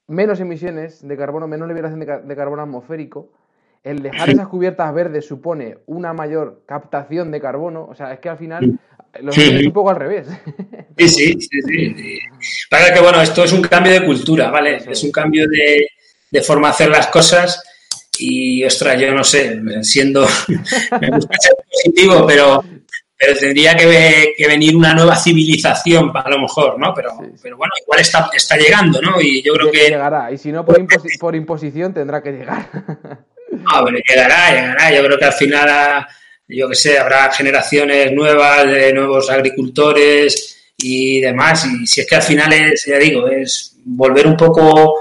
menos 0.08 0.40
emisiones 0.40 1.06
de 1.06 1.16
carbono, 1.16 1.46
menos 1.46 1.68
liberación 1.68 2.00
de, 2.00 2.36
carbono 2.36 2.62
atmosférico. 2.62 3.32
El 3.82 4.02
dejar 4.02 4.28
esas 4.28 4.48
cubiertas 4.48 4.92
verdes 4.92 5.26
supone 5.26 5.78
una 5.86 6.12
mayor 6.12 6.64
captación 6.66 7.30
de 7.30 7.40
carbono. 7.40 7.86
O 7.90 7.94
sea, 7.94 8.12
es 8.12 8.18
que 8.18 8.28
al 8.28 8.36
final 8.36 8.78
lo 9.22 9.32
es 9.32 9.66
un 9.66 9.72
poco 9.72 9.90
al 9.90 9.96
revés. 9.96 10.26
Sí, 10.98 11.08
sí, 11.08 11.40
sí, 11.40 11.94
sí. 11.96 12.18
Para 12.68 12.92
que, 12.92 13.00
bueno, 13.00 13.22
esto 13.22 13.42
es 13.42 13.54
un 13.54 13.62
cambio 13.62 13.92
de 13.92 14.04
cultura, 14.04 14.50
¿vale? 14.50 14.82
Es 14.86 15.02
un 15.02 15.10
cambio 15.10 15.48
de, 15.48 15.88
de 16.30 16.42
forma 16.42 16.68
de 16.68 16.74
hacer 16.74 16.90
las 16.90 17.06
cosas 17.06 17.62
y, 18.18 18.62
ostras, 18.64 19.00
yo 19.00 19.14
no 19.14 19.24
sé, 19.24 19.60
siendo, 19.82 20.26
me 21.00 21.10
gusta 21.10 21.34
ser 21.40 21.54
positivo, 21.70 22.26
pero 22.26 22.62
pero 23.20 23.36
tendría 23.36 23.76
que, 23.76 24.46
venir 24.48 24.74
una 24.74 24.94
nueva 24.94 25.14
civilización, 25.14 26.10
a 26.14 26.30
lo 26.30 26.40
mejor, 26.40 26.78
¿no? 26.78 26.94
Pero, 26.94 27.10
pero 27.42 27.54
bueno, 27.58 27.70
igual 27.82 28.00
está, 28.00 28.30
está 28.32 28.56
llegando, 28.56 28.98
¿no? 29.02 29.20
Y 29.20 29.42
yo 29.42 29.52
creo 29.52 29.70
que... 29.70 29.90
Llegará, 29.90 30.32
y 30.32 30.38
si 30.38 30.50
no 30.50 30.64
por, 30.64 30.82
por 31.18 31.36
imposición 31.36 31.92
tendrá 31.92 32.22
que 32.22 32.32
llegar. 32.32 32.66
Ah, 33.66 33.82
bueno, 33.82 33.98
llegará, 34.08 34.50
llegará. 34.52 34.94
Yo 34.94 35.04
creo 35.04 35.18
que 35.18 35.24
al 35.24 35.32
final, 35.32 36.06
yo 36.46 36.68
qué 36.68 36.74
sé, 36.76 36.98
habrá 36.98 37.32
generaciones 37.32 38.12
nuevas 38.12 38.64
de 38.64 38.92
nuevos 38.92 39.28
agricultores 39.28 40.72
y 40.78 41.20
demás. 41.20 41.66
Y 41.66 41.84
si 41.84 42.00
es 42.00 42.06
que 42.06 42.14
al 42.14 42.22
final 42.22 42.52
es, 42.52 42.84
ya 42.86 42.96
digo, 42.96 43.26
es 43.26 43.76
volver 43.84 44.28
un 44.28 44.36
poco 44.36 44.94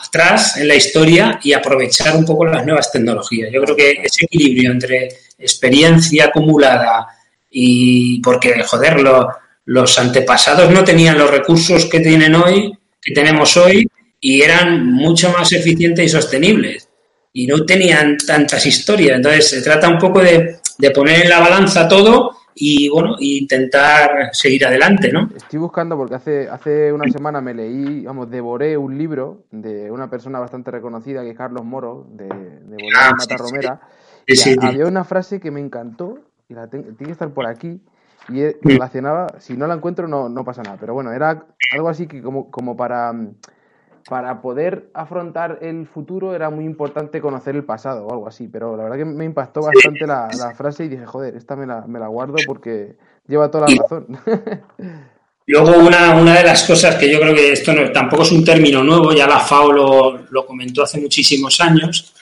atrás 0.00 0.56
en 0.58 0.68
la 0.68 0.76
historia 0.76 1.40
y 1.42 1.52
aprovechar 1.52 2.14
un 2.14 2.24
poco 2.24 2.46
las 2.46 2.64
nuevas 2.64 2.92
tecnologías. 2.92 3.50
Yo 3.52 3.60
creo 3.62 3.76
que 3.76 3.90
ese 4.04 4.26
equilibrio 4.26 4.70
entre 4.70 5.08
experiencia 5.38 6.26
acumulada 6.26 7.06
y 7.50 8.20
porque, 8.20 8.62
joder, 8.64 8.96
los 9.64 9.98
antepasados 9.98 10.70
no 10.70 10.82
tenían 10.82 11.16
los 11.16 11.30
recursos 11.30 11.86
que 11.86 12.00
tienen 12.00 12.34
hoy, 12.34 12.76
que 13.00 13.14
tenemos 13.14 13.56
hoy, 13.56 13.86
y 14.20 14.42
eran 14.42 14.86
mucho 14.92 15.30
más 15.30 15.52
eficientes 15.52 16.06
y 16.06 16.08
sostenibles. 16.08 16.88
Y 17.32 17.46
no 17.46 17.64
tenían 17.64 18.16
tantas 18.16 18.66
historias. 18.66 19.16
Entonces, 19.16 19.50
se 19.50 19.62
trata 19.62 19.88
un 19.88 19.98
poco 19.98 20.20
de, 20.20 20.60
poner 20.92 21.22
en 21.22 21.28
la 21.28 21.40
balanza 21.40 21.86
todo 21.86 22.36
y, 22.54 22.88
bueno, 22.88 23.16
intentar 23.20 24.30
seguir 24.32 24.66
adelante, 24.66 25.12
¿no? 25.12 25.30
Estoy 25.36 25.58
buscando 25.58 25.96
porque 25.96 26.14
hace, 26.16 26.48
hace 26.48 26.92
una 26.92 27.08
semana 27.10 27.40
me 27.40 27.54
leí, 27.54 28.04
vamos, 28.04 28.30
devoré 28.30 28.76
un 28.76 28.98
libro 28.98 29.44
de 29.50 29.90
una 29.90 30.08
persona 30.08 30.38
bastante 30.38 30.70
reconocida, 30.70 31.22
que 31.22 31.30
es 31.30 31.36
Carlos 31.36 31.64
Moro, 31.64 32.06
de, 32.10 32.26
de 32.26 32.76
ah, 32.98 33.12
Mata 33.16 33.36
Romera 33.36 33.80
había 34.60 34.86
una 34.86 35.04
frase 35.04 35.40
que 35.40 35.50
me 35.50 35.60
encantó, 35.60 36.18
y 36.48 36.54
la 36.54 36.68
tiene 36.68 36.94
que 36.96 37.10
estar 37.10 37.30
por 37.30 37.46
aquí, 37.46 37.80
y 38.28 38.42
relacionaba, 38.62 39.34
si 39.38 39.56
no 39.56 39.66
la 39.66 39.74
encuentro 39.74 40.08
no, 40.08 40.28
no 40.28 40.44
pasa 40.44 40.62
nada, 40.62 40.76
pero 40.80 40.94
bueno, 40.94 41.12
era 41.12 41.46
algo 41.72 41.88
así 41.88 42.06
que 42.06 42.22
como, 42.22 42.50
como 42.50 42.76
para, 42.76 43.12
para 44.08 44.40
poder 44.40 44.90
afrontar 44.94 45.58
el 45.62 45.86
futuro 45.86 46.34
era 46.34 46.50
muy 46.50 46.64
importante 46.64 47.20
conocer 47.20 47.54
el 47.54 47.64
pasado 47.64 48.06
o 48.06 48.12
algo 48.12 48.28
así, 48.28 48.48
pero 48.48 48.76
la 48.76 48.84
verdad 48.84 48.98
que 48.98 49.04
me 49.04 49.24
impactó 49.24 49.60
bastante 49.60 50.06
la, 50.06 50.54
frase 50.56 50.84
y 50.84 50.88
dije, 50.88 51.04
joder, 51.04 51.36
esta 51.36 51.56
me 51.56 51.66
la, 51.66 51.82
me 51.86 51.98
la 51.98 52.08
guardo 52.08 52.36
porque 52.46 52.96
lleva 53.26 53.50
toda 53.50 53.68
la 53.68 53.76
razón. 53.82 54.06
Luego, 55.46 55.78
una, 55.86 56.14
una, 56.18 56.38
de 56.38 56.44
las 56.44 56.64
cosas 56.64 56.94
que 56.94 57.12
yo 57.12 57.20
creo 57.20 57.34
que 57.34 57.52
esto 57.52 57.74
no, 57.74 57.92
tampoco 57.92 58.22
es 58.22 58.32
un 58.32 58.42
término 58.42 58.82
nuevo, 58.82 59.12
ya 59.12 59.26
la 59.26 59.40
FAO 59.40 59.72
lo, 59.72 60.18
lo 60.30 60.46
comentó 60.46 60.82
hace 60.82 60.98
muchísimos 60.98 61.60
años, 61.60 62.14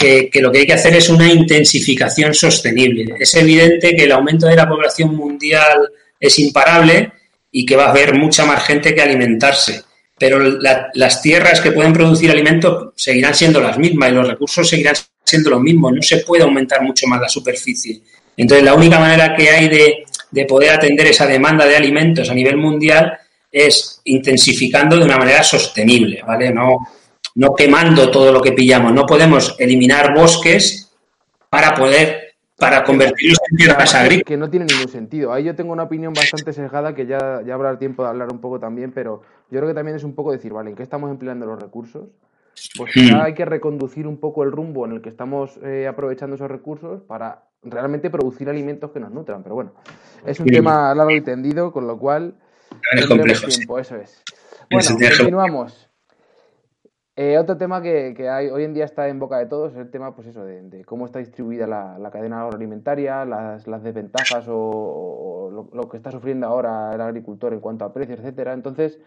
que, 0.00 0.40
lo 0.40 0.50
que 0.50 0.60
hay 0.60 0.66
que 0.66 0.72
hacer 0.72 0.96
es 0.96 1.10
una 1.10 1.30
intensificación 1.30 2.32
sostenible. 2.32 3.14
Es 3.18 3.34
evidente 3.34 3.94
que 3.94 4.04
el 4.04 4.12
aumento 4.12 4.46
de 4.46 4.56
la 4.56 4.66
población 4.66 5.14
mundial 5.14 5.90
es 6.18 6.38
imparable 6.38 7.12
y 7.52 7.66
que 7.66 7.76
va 7.76 7.86
a 7.86 7.90
haber 7.90 8.14
mucha 8.14 8.46
más 8.46 8.64
gente 8.64 8.94
que 8.94 9.02
alimentarse. 9.02 9.82
Pero 10.18 10.38
las 10.38 11.22
tierras 11.22 11.60
que 11.60 11.72
pueden 11.72 11.92
producir 11.92 12.30
alimentos 12.30 12.94
seguirán 12.96 13.34
siendo 13.34 13.60
las 13.60 13.78
mismas 13.78 14.10
y 14.10 14.14
los 14.14 14.28
recursos 14.28 14.68
seguirán 14.68 14.94
siendo 15.22 15.50
los 15.50 15.60
mismos. 15.60 15.92
No 15.92 16.02
se 16.02 16.18
puede 16.18 16.44
aumentar 16.44 16.82
mucho 16.82 17.06
más 17.06 17.20
la 17.20 17.28
superficie. 17.28 18.00
Entonces, 18.36 18.64
la 18.64 18.74
única 18.74 18.98
manera 18.98 19.34
que 19.36 19.50
hay 19.50 19.68
de, 19.68 20.04
de 20.30 20.44
poder 20.46 20.70
atender 20.70 21.08
esa 21.08 21.26
demanda 21.26 21.66
de 21.66 21.76
alimentos 21.76 22.30
a 22.30 22.34
nivel 22.34 22.56
mundial 22.56 23.18
es 23.52 24.00
intensificando 24.04 24.96
de 24.96 25.04
una 25.04 25.18
manera 25.18 25.42
sostenible, 25.42 26.22
¿vale? 26.26 26.50
No, 26.52 26.78
no 27.34 27.54
quemando 27.54 28.10
todo 28.10 28.32
lo 28.32 28.40
que 28.40 28.52
pillamos. 28.52 28.92
No 28.92 29.06
podemos 29.06 29.56
eliminar 29.58 30.14
bosques 30.14 30.92
para 31.48 31.74
poder 31.74 32.30
para 32.60 32.84
convertirlos 32.84 33.38
en 33.50 33.56
tierras 33.56 33.94
agrícolas. 33.94 34.26
Que 34.26 34.36
no 34.36 34.50
tiene 34.50 34.66
ningún 34.66 34.88
sentido. 34.88 35.32
Ahí 35.32 35.44
yo 35.44 35.54
tengo 35.56 35.72
una 35.72 35.84
opinión 35.84 36.12
bastante 36.12 36.52
sesgada 36.52 36.94
que 36.94 37.06
ya, 37.06 37.40
ya 37.44 37.54
habrá 37.54 37.78
tiempo 37.78 38.02
de 38.02 38.10
hablar 38.10 38.30
un 38.30 38.38
poco 38.38 38.60
también, 38.60 38.92
pero 38.92 39.22
yo 39.50 39.58
creo 39.58 39.68
que 39.68 39.74
también 39.74 39.96
es 39.96 40.04
un 40.04 40.14
poco 40.14 40.30
decir, 40.30 40.52
vale, 40.52 40.68
¿en 40.70 40.76
qué 40.76 40.82
estamos 40.82 41.10
empleando 41.10 41.46
los 41.46 41.60
recursos? 41.60 42.08
Pues 42.76 42.92
ya 42.94 43.16
hmm. 43.16 43.20
hay 43.22 43.34
que 43.34 43.46
reconducir 43.46 44.06
un 44.06 44.18
poco 44.18 44.44
el 44.44 44.52
rumbo 44.52 44.84
en 44.84 44.92
el 44.92 45.00
que 45.00 45.08
estamos 45.08 45.58
eh, 45.64 45.86
aprovechando 45.88 46.36
esos 46.36 46.50
recursos 46.50 47.00
para 47.02 47.44
realmente 47.62 48.10
producir 48.10 48.50
alimentos 48.50 48.90
que 48.90 49.00
nos 49.00 49.10
nutran. 49.10 49.42
Pero 49.42 49.54
bueno, 49.54 49.72
es 50.26 50.38
un 50.38 50.46
tema 50.46 50.94
largo 50.94 51.12
y 51.12 51.22
tendido, 51.22 51.72
con 51.72 51.86
lo 51.86 51.98
cual 51.98 52.34
tendremos 53.08 53.42
tiempo, 53.46 53.78
eso 53.78 53.96
es. 53.96 54.22
Bueno, 54.70 54.88
continuamos. 55.16 55.89
Eh, 57.22 57.36
otro 57.36 57.58
tema 57.58 57.82
que, 57.82 58.30
hay, 58.30 58.48
hoy 58.48 58.64
en 58.64 58.72
día 58.72 58.86
está 58.86 59.06
en 59.08 59.18
boca 59.18 59.36
de 59.36 59.44
todos 59.44 59.72
es 59.72 59.78
el 59.78 59.90
tema, 59.90 60.16
pues 60.16 60.28
eso, 60.28 60.42
de, 60.42 60.82
cómo 60.86 61.04
está 61.04 61.18
distribuida 61.18 61.66
la, 61.66 62.10
cadena 62.10 62.40
agroalimentaria, 62.40 63.26
las, 63.26 63.82
desventajas 63.82 64.46
o, 64.48 65.68
lo, 65.70 65.88
que 65.90 65.98
está 65.98 66.10
sufriendo 66.10 66.46
ahora 66.46 66.94
el 66.94 67.00
agricultor 67.02 67.52
en 67.52 67.60
cuanto 67.60 67.84
a 67.84 67.92
precios, 67.92 68.20
etcétera. 68.20 68.54
Entonces, 68.54 68.98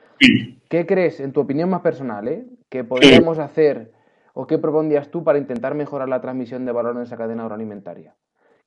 ¿qué 0.70 0.86
crees, 0.86 1.22
en 1.22 1.32
tu 1.32 1.40
opinión 1.42 1.72
más 1.72 1.82
personal, 1.82 2.28
eh, 2.28 2.46
que 2.70 2.84
podríamos 2.84 3.40
hacer 3.40 3.92
o 4.36 4.46
qué 4.46 4.60
propondrías 4.60 5.10
tú 5.10 5.24
para 5.24 5.40
intentar 5.40 5.74
mejorar 5.74 6.08
la 6.08 6.22
transmisión 6.22 6.66
de 6.66 6.72
valor 6.72 6.96
en 6.96 7.02
esa 7.02 7.18
cadena 7.18 7.42
agroalimentaria? 7.42 8.14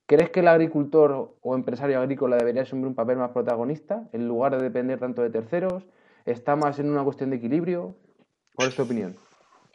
¿Crees 0.07 0.31
que 0.31 0.41
el 0.41 0.49
agricultor 0.49 1.37
o 1.41 1.55
empresario 1.55 2.01
agrícola 2.01 2.37
debería 2.37 2.63
asumir 2.63 2.89
un 2.89 2.97
papel 2.97 3.19
más 3.19 3.31
protagonista 3.31 4.09
en 4.11 4.27
lugar 4.27 4.57
de 4.57 4.65
depender 4.65 4.99
tanto 4.99 5.23
de 5.23 5.31
terceros? 5.31 5.87
¿Está 6.25 6.57
más 6.57 6.81
en 6.81 6.91
una 6.91 7.05
cuestión 7.05 7.31
de 7.31 7.37
equilibrio? 7.37 7.95
¿Cuál 8.57 8.71
es 8.71 8.75
tu 8.75 8.83
opinión? 8.83 9.15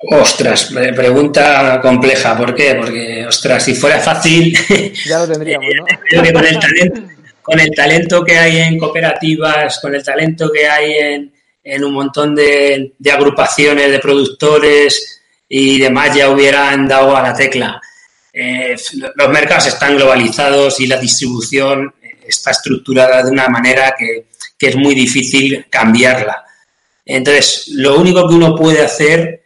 Ostras, 0.04 0.72
pregunta 0.95 1.80
compleja. 1.82 2.36
¿Por 2.36 2.56
qué? 2.56 2.76
Porque, 2.76 3.26
ostras, 3.28 3.64
si 3.64 3.76
fuera 3.76 3.99
fácil. 3.99 4.58
Ya 5.06 5.20
lo 5.20 5.28
tendríamos, 5.28 5.68
¿no? 5.78 5.86
con 6.34 6.45
el, 6.45 6.60
talento, 6.60 7.02
con 7.41 7.60
el 7.60 7.72
talento 7.72 8.24
que 8.24 8.38
hay 8.38 8.58
en 8.58 8.78
cooperativas, 8.78 9.80
con 9.80 9.93
el 9.93 10.04
talento 10.04 10.52
que 10.52 10.68
hay 10.68 10.93
en, 10.93 11.34
en 11.64 11.84
un 11.84 11.93
montón 11.93 12.34
de, 12.34 12.93
agrupaciones 13.12 13.91
de 13.91 13.99
productores 13.99 15.22
y 15.47 15.80
demás, 15.80 16.16
ya 16.16 16.30
hubieran 16.30 16.88
dado 16.88 17.16
a 17.16 17.22
la 17.22 17.34
tecla. 17.34 17.80
Eh, 18.34 18.76
los 19.16 19.30
mercados 19.30 19.68
están 19.68 19.97
globalizados 19.97 20.80
y 20.80 20.88
la 20.88 20.97
distribución 20.97 21.93
está 22.26 22.52
estructurada 22.52 23.22
de 23.22 23.30
una 23.30 23.49
manera 23.49 23.93
que, 23.97 24.26
que 24.58 24.70
es 24.70 24.76
muy 24.76 24.95
difícil 24.95 25.68
cambiarla. 25.70 26.43
Entonces, 27.06 27.68
lo 27.74 27.99
único 27.99 28.28
que 28.28 28.36
uno 28.36 28.56
puede 28.56 28.82
hacer 28.82 29.41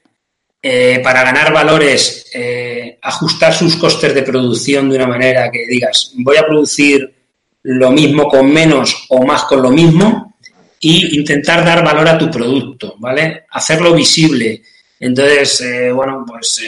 eh, 0.67 0.99
para 1.03 1.23
ganar 1.23 1.53
valores, 1.53 2.25
eh, 2.33 2.97
ajustar 2.99 3.53
sus 3.53 3.75
costes 3.75 4.15
de 4.15 4.23
producción 4.23 4.89
de 4.89 4.95
una 4.95 5.05
manera 5.05 5.51
que 5.51 5.63
digas, 5.67 6.13
voy 6.15 6.37
a 6.37 6.47
producir 6.47 7.13
lo 7.61 7.91
mismo 7.91 8.27
con 8.27 8.51
menos 8.51 9.05
o 9.09 9.23
más 9.23 9.43
con 9.43 9.61
lo 9.61 9.69
mismo 9.69 10.33
y 10.79 11.19
intentar 11.19 11.63
dar 11.63 11.83
valor 11.83 12.07
a 12.07 12.17
tu 12.17 12.31
producto, 12.31 12.95
¿vale? 12.97 13.43
Hacerlo 13.51 13.93
visible. 13.93 14.63
Entonces, 14.99 15.61
eh, 15.61 15.91
bueno, 15.91 16.25
pues 16.27 16.59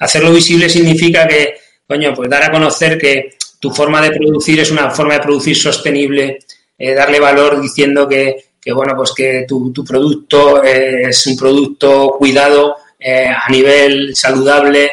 hacerlo 0.00 0.34
visible 0.34 0.68
significa 0.68 1.26
que, 1.26 1.54
coño, 1.88 2.12
pues 2.12 2.28
dar 2.28 2.42
a 2.42 2.52
conocer 2.52 2.98
que 2.98 3.36
tu 3.58 3.70
forma 3.70 4.02
de 4.02 4.10
producir 4.10 4.60
es 4.60 4.70
una 4.70 4.90
forma 4.90 5.14
de 5.14 5.20
producir 5.20 5.56
sostenible, 5.56 6.40
darle 6.78 7.20
valor 7.20 7.62
diciendo 7.62 8.06
que, 8.06 8.36
que, 8.60 8.70
bueno, 8.70 8.92
pues 8.94 9.14
que 9.16 9.46
tu, 9.48 9.72
tu 9.72 9.82
producto 9.82 10.62
es 10.62 11.26
un 11.26 11.38
producto 11.38 12.16
cuidado 12.18 12.76
eh, 13.08 13.28
a 13.28 13.48
nivel 13.50 14.16
saludable. 14.16 14.90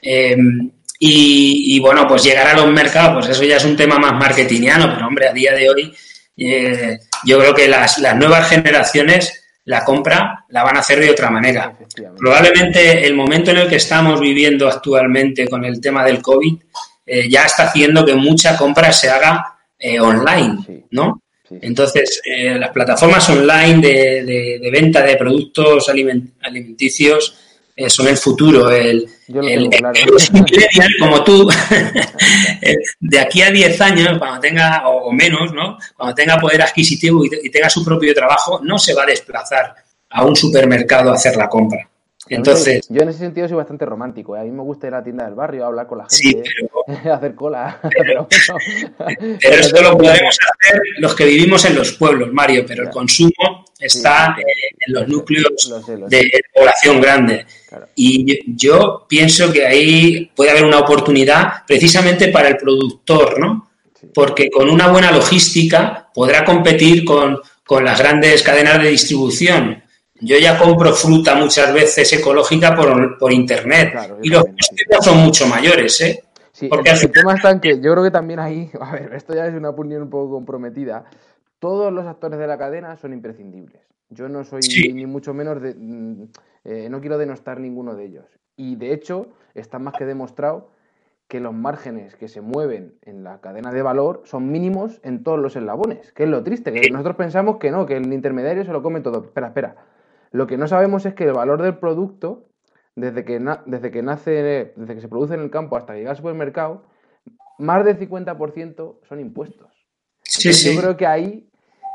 Eh, 0.00 0.36
y, 1.00 1.80
bueno, 1.80 2.06
pues 2.06 2.22
llegar 2.22 2.46
a 2.46 2.54
los 2.54 2.70
mercados, 2.70 3.14
pues 3.14 3.28
eso 3.28 3.42
ya 3.42 3.56
es 3.56 3.64
un 3.64 3.76
tema 3.76 3.98
más 3.98 4.12
marketingiano, 4.12 4.94
pero 4.94 5.08
hombre, 5.08 5.28
a 5.28 5.32
día 5.32 5.52
de 5.52 5.68
hoy 5.68 5.92
eh, 6.36 7.00
yo 7.24 7.40
creo 7.40 7.52
que 7.52 7.66
las, 7.66 7.98
nuevas 8.14 8.48
generaciones 8.48 9.44
la 9.64 9.84
compra 9.84 10.44
la 10.48 10.62
van 10.62 10.76
a 10.76 10.80
hacer 10.80 11.00
de 11.00 11.10
otra 11.10 11.28
manera. 11.28 11.76
Probablemente 12.16 13.04
el 13.04 13.14
momento 13.14 13.50
en 13.50 13.58
el 13.58 13.68
que 13.68 13.76
estamos 13.76 14.20
viviendo 14.20 14.68
actualmente 14.68 15.48
con 15.48 15.64
el 15.64 15.80
tema 15.80 16.04
del 16.04 16.22
COVID 16.22 16.54
ya 17.28 17.46
está 17.46 17.64
haciendo 17.64 18.06
que 18.06 18.14
mucha 18.14 18.56
compra 18.56 18.92
se 18.92 19.10
haga 19.10 19.58
online, 20.00 20.84
¿no? 20.92 21.20
Entonces, 21.50 22.22
las 22.24 22.70
plataformas 22.70 23.28
online 23.28 23.80
de, 23.80 24.58
de, 24.60 24.70
venta 24.70 25.02
de 25.02 25.16
productos 25.16 25.88
alimenticios 25.88 27.42
eh, 27.78 27.90
son 27.90 28.08
el 28.08 28.16
futuro, 28.16 28.70
el, 28.70 29.06
el, 29.28 29.70
como 30.98 31.22
tú, 31.22 31.46
de 33.00 33.18
aquí 33.20 33.42
a 33.42 33.50
10 33.50 33.80
años, 33.82 34.18
cuando 34.18 34.40
tenga, 34.40 34.88
o 34.88 35.12
menos, 35.12 35.52
¿no? 35.52 35.76
Cuando 35.94 36.14
tenga 36.14 36.38
poder 36.38 36.62
adquisitivo 36.62 37.22
y, 37.22 37.50
tenga 37.50 37.68
su 37.68 37.84
propio 37.84 38.14
trabajo, 38.14 38.60
no 38.62 38.78
se 38.78 38.94
va 38.94 39.02
a 39.02 39.06
desplazar 39.06 39.74
a 40.08 40.24
un 40.24 40.34
supermercado 40.34 41.10
a 41.10 41.16
hacer 41.16 41.36
la 41.36 41.50
compra. 41.50 41.86
Entonces, 42.28 42.86
yo 42.88 43.02
en 43.02 43.08
ese 43.08 43.20
sentido 43.20 43.48
soy 43.48 43.56
bastante 43.56 43.84
romántico. 43.84 44.36
¿eh? 44.36 44.40
A 44.40 44.42
mí 44.42 44.50
me 44.50 44.62
gusta 44.62 44.86
ir 44.88 44.94
a 44.94 44.98
la 44.98 45.04
tienda 45.04 45.24
del 45.24 45.34
barrio, 45.34 45.66
hablar 45.66 45.86
con 45.86 45.98
la 45.98 46.06
gente, 46.10 46.48
hacer 47.10 47.34
cola. 47.34 47.80
pero, 47.96 48.28
pero 49.40 49.54
esto 49.54 49.82
lo 49.82 49.96
podemos 49.96 50.38
hacer 50.38 50.80
los 50.98 51.14
que 51.14 51.24
vivimos 51.24 51.64
en 51.64 51.76
los 51.76 51.92
pueblos, 51.92 52.32
Mario, 52.32 52.64
pero 52.66 52.84
el 52.84 52.90
consumo 52.90 53.64
está 53.78 54.36
en 54.38 54.94
los 54.94 55.06
núcleos 55.08 55.72
de 56.08 56.30
población 56.52 57.00
grande. 57.00 57.46
Y 57.94 58.56
yo 58.56 59.06
pienso 59.08 59.52
que 59.52 59.66
ahí 59.66 60.30
puede 60.34 60.50
haber 60.50 60.64
una 60.64 60.78
oportunidad 60.78 61.64
precisamente 61.66 62.28
para 62.28 62.48
el 62.48 62.56
productor, 62.56 63.38
¿no? 63.38 63.70
Porque 64.14 64.50
con 64.50 64.70
una 64.70 64.88
buena 64.88 65.10
logística 65.10 66.08
podrá 66.14 66.44
competir 66.44 67.04
con, 67.04 67.38
con 67.64 67.84
las 67.84 67.98
grandes 67.98 68.42
cadenas 68.42 68.82
de 68.82 68.90
distribución 68.90 69.82
yo 70.20 70.38
ya 70.38 70.58
compro 70.58 70.92
fruta 70.92 71.34
muchas 71.34 71.72
veces 71.72 72.12
ecológica 72.12 72.74
por, 72.74 73.18
por 73.18 73.32
internet 73.32 73.94
y 74.22 74.30
los 74.30 74.44
costes 74.44 75.04
son 75.04 75.18
mucho 75.18 75.46
mayores, 75.46 76.00
¿eh? 76.00 76.22
Sí, 76.52 76.68
Porque 76.68 76.90
el, 76.90 77.12
tema 77.12 77.34
está 77.34 77.50
en 77.50 77.60
que 77.60 77.80
yo 77.80 77.92
creo 77.92 78.02
que 78.02 78.10
también 78.10 78.40
ahí, 78.40 78.70
a 78.80 78.92
ver, 78.92 79.12
esto 79.12 79.34
ya 79.34 79.46
es 79.46 79.54
una 79.54 79.68
opinión 79.68 80.02
un 80.02 80.10
poco 80.10 80.32
comprometida. 80.32 81.04
Todos 81.58 81.92
los 81.92 82.06
actores 82.06 82.38
de 82.38 82.46
la 82.46 82.56
cadena 82.56 82.96
son 82.96 83.12
imprescindibles. 83.12 83.82
Yo 84.08 84.28
no 84.30 84.42
soy 84.42 84.60
ni 84.94 85.04
mucho 85.04 85.34
menos 85.34 85.60
de. 85.60 85.74
Mm, 85.74 86.28
eh, 86.64 86.88
no 86.90 87.00
quiero 87.00 87.18
denostar 87.18 87.60
ninguno 87.60 87.94
de 87.94 88.06
ellos. 88.06 88.24
Y 88.56 88.76
de 88.76 88.94
hecho, 88.94 89.28
está 89.54 89.78
más 89.78 89.94
que 89.98 90.06
demostrado 90.06 90.70
que 91.28 91.40
los 91.40 91.52
márgenes 91.52 92.14
que 92.14 92.28
se 92.28 92.40
mueven 92.40 92.94
en 93.02 93.22
la 93.22 93.40
cadena 93.40 93.70
de 93.70 93.82
valor 93.82 94.22
son 94.24 94.50
mínimos 94.50 95.00
en 95.02 95.24
todos 95.24 95.38
los 95.38 95.56
eslabones, 95.56 96.12
que 96.12 96.22
es 96.22 96.28
lo 96.28 96.42
triste, 96.42 96.72
que 96.72 96.88
nosotros 96.90 97.16
pensamos 97.16 97.56
que 97.58 97.70
no, 97.70 97.84
que 97.84 97.96
el 97.96 98.12
intermediario 98.12 98.64
se 98.64 98.72
lo 98.72 98.82
come 98.82 99.00
todo. 99.00 99.24
Espera, 99.24 99.48
espera. 99.48 99.76
Lo 100.32 100.46
que 100.46 100.56
no 100.56 100.66
sabemos 100.66 101.06
es 101.06 101.14
que 101.14 101.24
el 101.24 101.32
valor 101.32 101.62
del 101.62 101.78
producto, 101.78 102.48
desde 102.94 103.24
que, 103.24 103.40
desde 103.66 103.90
que 103.90 104.02
nace, 104.02 104.72
desde 104.76 104.94
que 104.94 105.00
se 105.00 105.08
produce 105.08 105.34
en 105.34 105.40
el 105.40 105.50
campo 105.50 105.76
hasta 105.76 105.94
llegar 105.94 106.10
al 106.10 106.16
supermercado, 106.16 106.84
más 107.58 107.84
del 107.84 107.98
50% 107.98 108.98
son 109.02 109.20
impuestos. 109.20 109.70
Yo 110.24 110.80
creo 110.80 110.96
que 110.96 111.06
ahí 111.06 111.48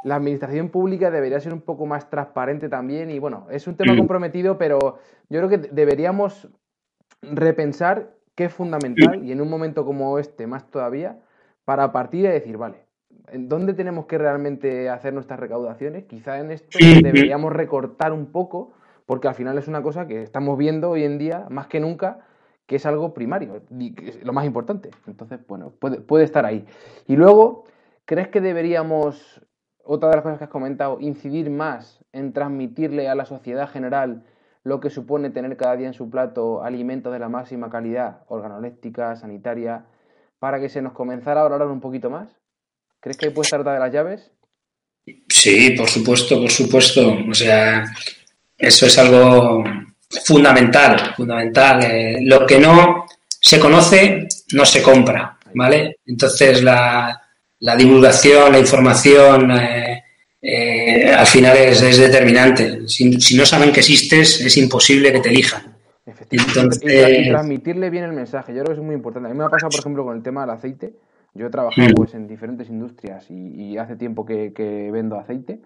la 0.04 0.16
administración 0.16 0.70
pública 0.70 1.12
debería 1.12 1.40
ser 1.40 1.54
un 1.54 1.62
poco 1.62 1.86
más 1.86 2.10
transparente 2.10 2.70
también 2.70 3.10
y 3.12 3.20
bueno, 3.20 3.48
es 3.52 3.68
un 3.68 3.76
tema 3.76 3.94
mm. 3.94 3.98
comprometido, 3.98 4.58
pero 4.58 5.00
yo 5.30 5.40
creo 5.40 5.50
que 5.50 5.58
deberíamos 5.58 6.50
repensar 7.22 8.16
qué 8.36 8.46
es 8.46 8.54
fundamental 8.54 9.24
y 9.24 9.32
en 9.32 9.42
un 9.42 9.50
momento 9.50 9.86
como 9.86 10.18
este 10.18 10.48
más 10.48 10.70
todavía 10.72 11.20
para 11.66 11.92
partir 11.92 12.26
y 12.26 12.30
decir, 12.30 12.58
vale, 12.58 12.86
dónde 13.34 13.74
tenemos 13.74 14.06
que 14.06 14.18
realmente 14.18 14.90
hacer 14.90 15.14
nuestras 15.14 15.40
recaudaciones. 15.40 16.06
Quizá 16.06 16.40
en 16.40 16.52
esto 16.52 16.78
deberíamos 16.80 17.54
recortar 17.54 18.14
un 18.14 18.28
poco, 18.28 18.74
porque 19.06 19.28
al 19.28 19.36
final 19.36 19.58
es 19.58 19.68
una 19.68 19.82
cosa 19.82 20.08
que 20.08 20.24
estamos 20.24 20.58
viendo 20.58 20.90
hoy 20.90 21.04
en 21.04 21.18
día, 21.18 21.46
más 21.50 21.68
que 21.68 21.80
nunca, 21.80 22.20
que 22.66 22.78
es 22.78 22.86
algo 22.86 23.14
primario, 23.14 23.62
lo 24.24 24.34
más 24.34 24.46
importante. 24.46 24.92
Entonces, 25.08 25.40
bueno, 25.48 25.74
puede, 25.78 26.00
puede 26.00 26.24
estar 26.24 26.46
ahí. 26.46 26.66
Y 27.08 27.16
luego, 27.16 27.66
¿crees 28.06 28.30
que 28.30 28.42
deberíamos, 28.42 29.42
otra 29.84 30.10
de 30.10 30.16
las 30.16 30.24
cosas 30.24 30.38
que 30.38 30.46
has 30.46 30.50
comentado, 30.50 30.98
incidir 31.00 31.50
más 31.50 32.04
en 32.14 32.34
transmitirle 32.34 33.10
a 33.10 33.16
la 33.16 33.26
sociedad 33.26 33.70
general 33.70 34.24
lo 34.64 34.80
que 34.80 34.90
supone 34.90 35.32
tener 35.32 35.58
cada 35.58 35.76
día 35.76 35.88
en 35.88 35.94
su 35.94 36.10
plato 36.10 36.64
alimentos 36.64 37.12
de 37.12 37.20
la 37.20 37.30
máxima 37.30 37.70
calidad, 37.70 38.24
organoléptica, 38.28 39.16
sanitaria, 39.16 39.86
para 40.40 40.60
que 40.60 40.70
se 40.70 40.82
nos 40.82 40.94
comenzara 40.94 41.42
a 41.42 41.44
valorar 41.44 41.68
un 41.68 41.82
poquito 41.82 42.10
más? 42.10 42.41
¿Crees 43.02 43.18
que 43.18 43.32
puede 43.32 43.48
estar 43.48 43.64
de 43.64 43.80
las 43.80 43.92
llaves? 43.92 44.32
Sí, 45.28 45.72
por 45.72 45.90
supuesto, 45.90 46.40
por 46.40 46.52
supuesto. 46.52 47.18
O 47.30 47.34
sea, 47.34 47.84
eso 48.58 48.86
es 48.86 48.98
algo 48.98 49.64
fundamental, 50.24 51.14
fundamental. 51.16 51.84
Eh, 51.84 52.20
lo 52.22 52.46
que 52.46 52.60
no 52.60 53.06
se 53.28 53.60
conoce, 53.60 54.28
no 54.54 54.66
se 54.66 54.82
compra. 54.82 55.40
¿vale? 55.54 55.98
Entonces 56.06 56.64
la, 56.64 57.22
divulgación, 57.78 58.52
la 58.52 58.60
información, 58.60 59.52
eh, 59.52 60.04
eh, 60.42 61.14
al 61.14 61.28
final 61.28 61.58
es, 61.58 61.98
determinante. 61.98 62.88
Si, 62.88 63.36
no 63.36 63.46
saben 63.46 63.72
que 63.72 63.80
existes, 63.80 64.42
es 64.42 64.58
imposible 64.58 65.12
que 65.12 65.20
te 65.20 65.30
elijan. 65.30 65.76
Entonces... 66.30 66.82
Y, 66.84 67.30
transmitirle 67.30 67.90
bien 67.90 68.06
el 68.06 68.14
mensaje, 68.14 68.54
yo 68.54 68.64
creo 68.64 68.76
que 68.76 68.82
es 68.82 68.86
muy 68.86 68.96
importante. 68.96 69.30
A 69.30 69.32
mí 69.32 69.38
me 69.38 69.46
ha 69.46 69.50
pasado, 69.50 69.70
por 69.70 69.80
ejemplo, 69.80 70.06
con 70.06 70.18
el 70.18 70.24
tema 70.24 70.42
del 70.42 70.52
aceite. 70.52 70.94
Yo 71.34 71.48
he 71.48 71.50
trabajado 71.50 71.90
mm. 71.90 71.94
pues, 71.96 72.14
en 72.14 72.28
diferentes 72.28 72.70
industrias 72.70 73.30
y, 73.30 73.78
hace 73.78 73.96
tiempo 73.96 74.26
que, 74.26 74.90
vendo 74.92 75.18
aceite. 75.18 75.62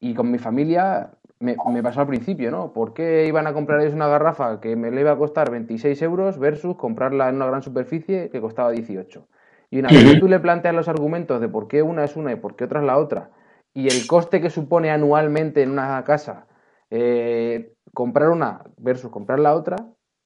Y 0.00 0.14
con 0.14 0.30
mi 0.30 0.38
familia 0.38 1.10
me, 1.38 1.56
pasó 1.82 2.00
al 2.00 2.06
principio, 2.06 2.50
¿no? 2.50 2.72
¿Por 2.72 2.94
qué 2.94 3.26
iban 3.26 3.46
a 3.46 3.52
comprar 3.52 3.80
ellos 3.80 3.94
una 3.94 4.08
garrafa 4.08 4.60
que 4.60 4.76
me 4.76 4.90
le 4.90 5.02
iba 5.02 5.12
a 5.12 5.18
costar 5.18 5.50
26 5.50 6.00
euros 6.02 6.38
versus 6.38 6.76
comprarla 6.76 7.28
en 7.28 7.36
una 7.36 7.46
gran 7.46 7.62
superficie 7.62 8.30
que 8.30 8.40
costaba 8.40 8.70
18? 8.70 9.28
Y 9.70 9.78
una 9.78 9.88
vez 9.88 10.14
que 10.14 10.18
tú 10.18 10.26
le 10.26 10.40
planteas 10.40 10.74
los 10.74 10.88
argumentos 10.88 11.40
de 11.40 11.48
por 11.48 11.68
qué 11.68 11.82
una 11.82 12.04
es 12.04 12.16
una 12.16 12.32
y 12.32 12.36
por 12.36 12.56
qué 12.56 12.64
otra 12.64 12.80
es 12.80 12.86
la 12.86 12.98
otra, 12.98 13.30
y 13.72 13.86
el 13.86 14.06
coste 14.08 14.40
que 14.40 14.50
supone 14.50 14.90
anualmente 14.90 15.62
en 15.62 15.70
una 15.70 16.02
casa 16.02 16.46
eh, 16.90 17.74
comprar 17.94 18.30
una 18.30 18.64
versus 18.78 19.10
comprar 19.10 19.38
la 19.38 19.54
otra, 19.54 19.76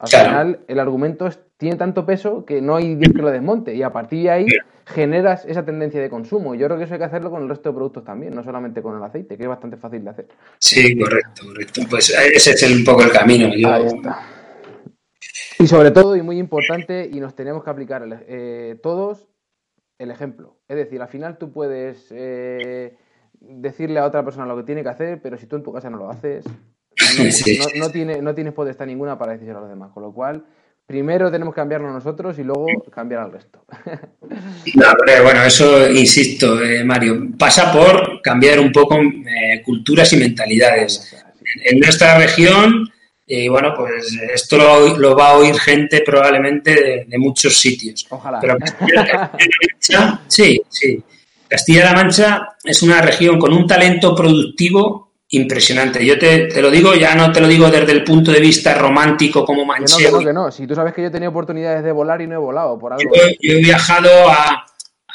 al 0.04 0.26
final 0.26 0.60
el 0.68 0.78
argumento 0.78 1.28
tiene 1.56 1.76
tanto 1.76 2.04
peso 2.04 2.44
que 2.44 2.60
no 2.60 2.76
hay 2.76 2.94
Dios 2.94 3.12
que 3.14 3.22
lo 3.22 3.30
desmonte 3.30 3.74
y 3.74 3.82
a 3.82 3.92
partir 3.92 4.24
de 4.24 4.30
ahí 4.30 4.46
generas 4.86 5.44
esa 5.46 5.64
tendencia 5.64 6.00
de 6.00 6.10
consumo. 6.10 6.54
Y 6.54 6.58
yo 6.58 6.66
creo 6.66 6.78
que 6.78 6.84
eso 6.84 6.94
hay 6.94 6.98
que 6.98 7.06
hacerlo 7.06 7.30
con 7.30 7.42
el 7.42 7.48
resto 7.48 7.70
de 7.70 7.74
productos 7.74 8.04
también, 8.04 8.34
no 8.34 8.42
solamente 8.42 8.82
con 8.82 8.96
el 8.96 9.02
aceite, 9.02 9.36
que 9.36 9.44
es 9.44 9.48
bastante 9.48 9.76
fácil 9.76 10.04
de 10.04 10.10
hacer. 10.10 10.28
Sí, 10.58 10.98
correcto, 10.98 11.42
correcto. 11.46 11.82
Pues 11.88 12.10
ese 12.10 12.50
es 12.50 12.76
un 12.76 12.84
poco 12.84 13.02
el 13.02 13.10
camino. 13.10 13.48
Y 15.58 15.66
sobre 15.66 15.90
todo, 15.92 16.16
y 16.16 16.22
muy 16.22 16.38
importante, 16.38 17.08
y 17.10 17.20
nos 17.20 17.34
tenemos 17.34 17.64
que 17.64 17.70
aplicar 17.70 18.24
eh, 18.28 18.78
todos 18.82 19.28
el 19.98 20.10
ejemplo. 20.10 20.58
Es 20.68 20.76
decir, 20.76 21.00
al 21.00 21.08
final 21.08 21.38
tú 21.38 21.52
puedes 21.52 22.08
eh, 22.10 22.96
decirle 23.40 24.00
a 24.00 24.06
otra 24.06 24.24
persona 24.24 24.46
lo 24.46 24.56
que 24.56 24.64
tiene 24.64 24.82
que 24.82 24.88
hacer, 24.88 25.20
pero 25.22 25.38
si 25.38 25.46
tú 25.46 25.56
en 25.56 25.62
tu 25.62 25.72
casa 25.72 25.90
no 25.90 25.98
lo 25.98 26.10
haces, 26.10 26.44
no, 27.76 27.90
tiene, 27.90 28.22
no 28.22 28.34
tienes 28.34 28.52
potestad 28.52 28.86
ninguna 28.86 29.18
para 29.18 29.32
decir 29.32 29.50
a 29.50 29.60
los 29.60 29.68
demás. 29.68 29.90
Con 29.92 30.02
lo 30.02 30.12
cual, 30.12 30.44
primero 30.86 31.30
tenemos 31.30 31.54
que 31.54 31.60
cambiarlo 31.60 31.92
nosotros 31.92 32.38
y 32.38 32.44
luego 32.44 32.66
cambiar 32.90 33.22
al 33.22 33.32
resto. 33.32 33.64
bueno, 35.22 35.42
eso 35.44 35.90
insisto, 35.90 36.62
eh, 36.62 36.84
Mario, 36.84 37.28
pasa 37.38 37.72
por 37.72 38.20
cambiar 38.22 38.60
un 38.60 38.72
poco 38.72 39.00
eh, 39.00 39.62
culturas 39.64 40.12
y 40.12 40.16
mentalidades. 40.16 41.16
En 41.64 41.78
nuestra 41.78 42.18
región, 42.18 42.90
y 43.26 43.48
bueno, 43.48 43.74
pues 43.76 44.18
esto 44.32 44.96
lo, 44.98 45.16
va 45.16 45.30
a 45.30 45.36
oír 45.38 45.58
gente 45.58 46.02
probablemente 46.04 47.06
de, 47.06 47.18
muchos 47.18 47.58
sitios. 47.58 48.06
Ojalá. 48.10 48.40
Pero 48.40 48.58
sí, 50.28 50.60
sí. 50.68 51.02
Castilla-La 51.48 51.94
Mancha 51.94 52.48
es 52.64 52.82
una 52.82 53.00
región 53.00 53.38
con 53.38 53.52
un 53.52 53.66
talento 53.66 54.14
productivo 54.14 55.13
impresionante. 55.34 56.04
Yo 56.04 56.18
te, 56.18 56.60
lo 56.60 56.70
digo, 56.70 56.94
ya 56.94 57.14
no 57.14 57.32
te 57.32 57.40
lo 57.40 57.48
digo 57.48 57.70
desde 57.70 57.92
el 57.92 58.04
punto 58.04 58.32
de 58.32 58.40
vista 58.40 58.74
romántico 58.74 59.44
como 59.44 59.64
manchego. 59.64 60.18
no, 60.20 60.26
que 60.26 60.32
no, 60.32 60.50
Si 60.50 60.66
tú 60.66 60.74
sabes 60.74 60.94
que 60.94 61.02
yo 61.02 61.08
he 61.08 61.10
tenido 61.10 61.30
oportunidades 61.30 61.82
de 61.84 61.92
volar 61.92 62.20
y 62.20 62.26
no 62.26 62.34
he 62.34 62.38
volado 62.38 62.78
por 62.78 62.92
algo. 62.92 63.14
Yo, 63.14 63.52
he 63.52 63.56
viajado 63.56 64.10
a, 64.28 64.66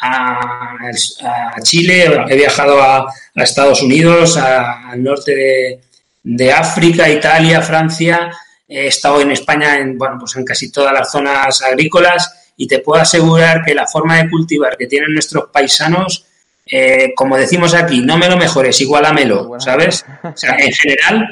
a, 0.02 1.62
Chile, 1.62 2.26
he 2.28 2.36
viajado 2.36 2.82
a, 2.82 3.12
Estados 3.36 3.82
Unidos, 3.82 4.38
al 4.38 5.02
norte 5.02 5.34
de, 5.34 5.82
de, 6.24 6.52
África, 6.52 7.10
Italia, 7.10 7.62
Francia. 7.62 8.32
He 8.68 8.88
estado 8.88 9.22
en 9.22 9.32
España 9.32 9.78
en, 9.78 9.98
bueno, 9.98 10.18
pues 10.20 10.36
en 10.36 10.46
casi 10.46 10.72
todas 10.72 10.94
las 10.94 11.12
zonas 11.12 11.62
agrícolas 11.62 12.52
y 12.58 12.68
te 12.68 12.80
puedo 12.80 13.02
asegurar 13.02 13.64
que 13.66 13.74
la 13.74 13.88
forma 13.88 14.18
de 14.18 14.30
cultivar 14.30 14.76
que 14.76 14.86
tienen 14.86 15.14
nuestros 15.14 15.46
paisanos 15.52 16.26
eh, 16.72 17.14
como 17.16 17.38
decimos 17.38 17.74
aquí, 17.74 18.02
no 18.02 18.18
me 18.18 18.30
lo 18.30 18.38
mejores, 18.38 18.80
igualamelo, 18.82 19.60
¿sabes? 19.60 20.06
O 20.24 20.38
sea, 20.38 20.56
en 20.58 20.72
general 20.72 21.30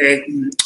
eh, 0.00 0.22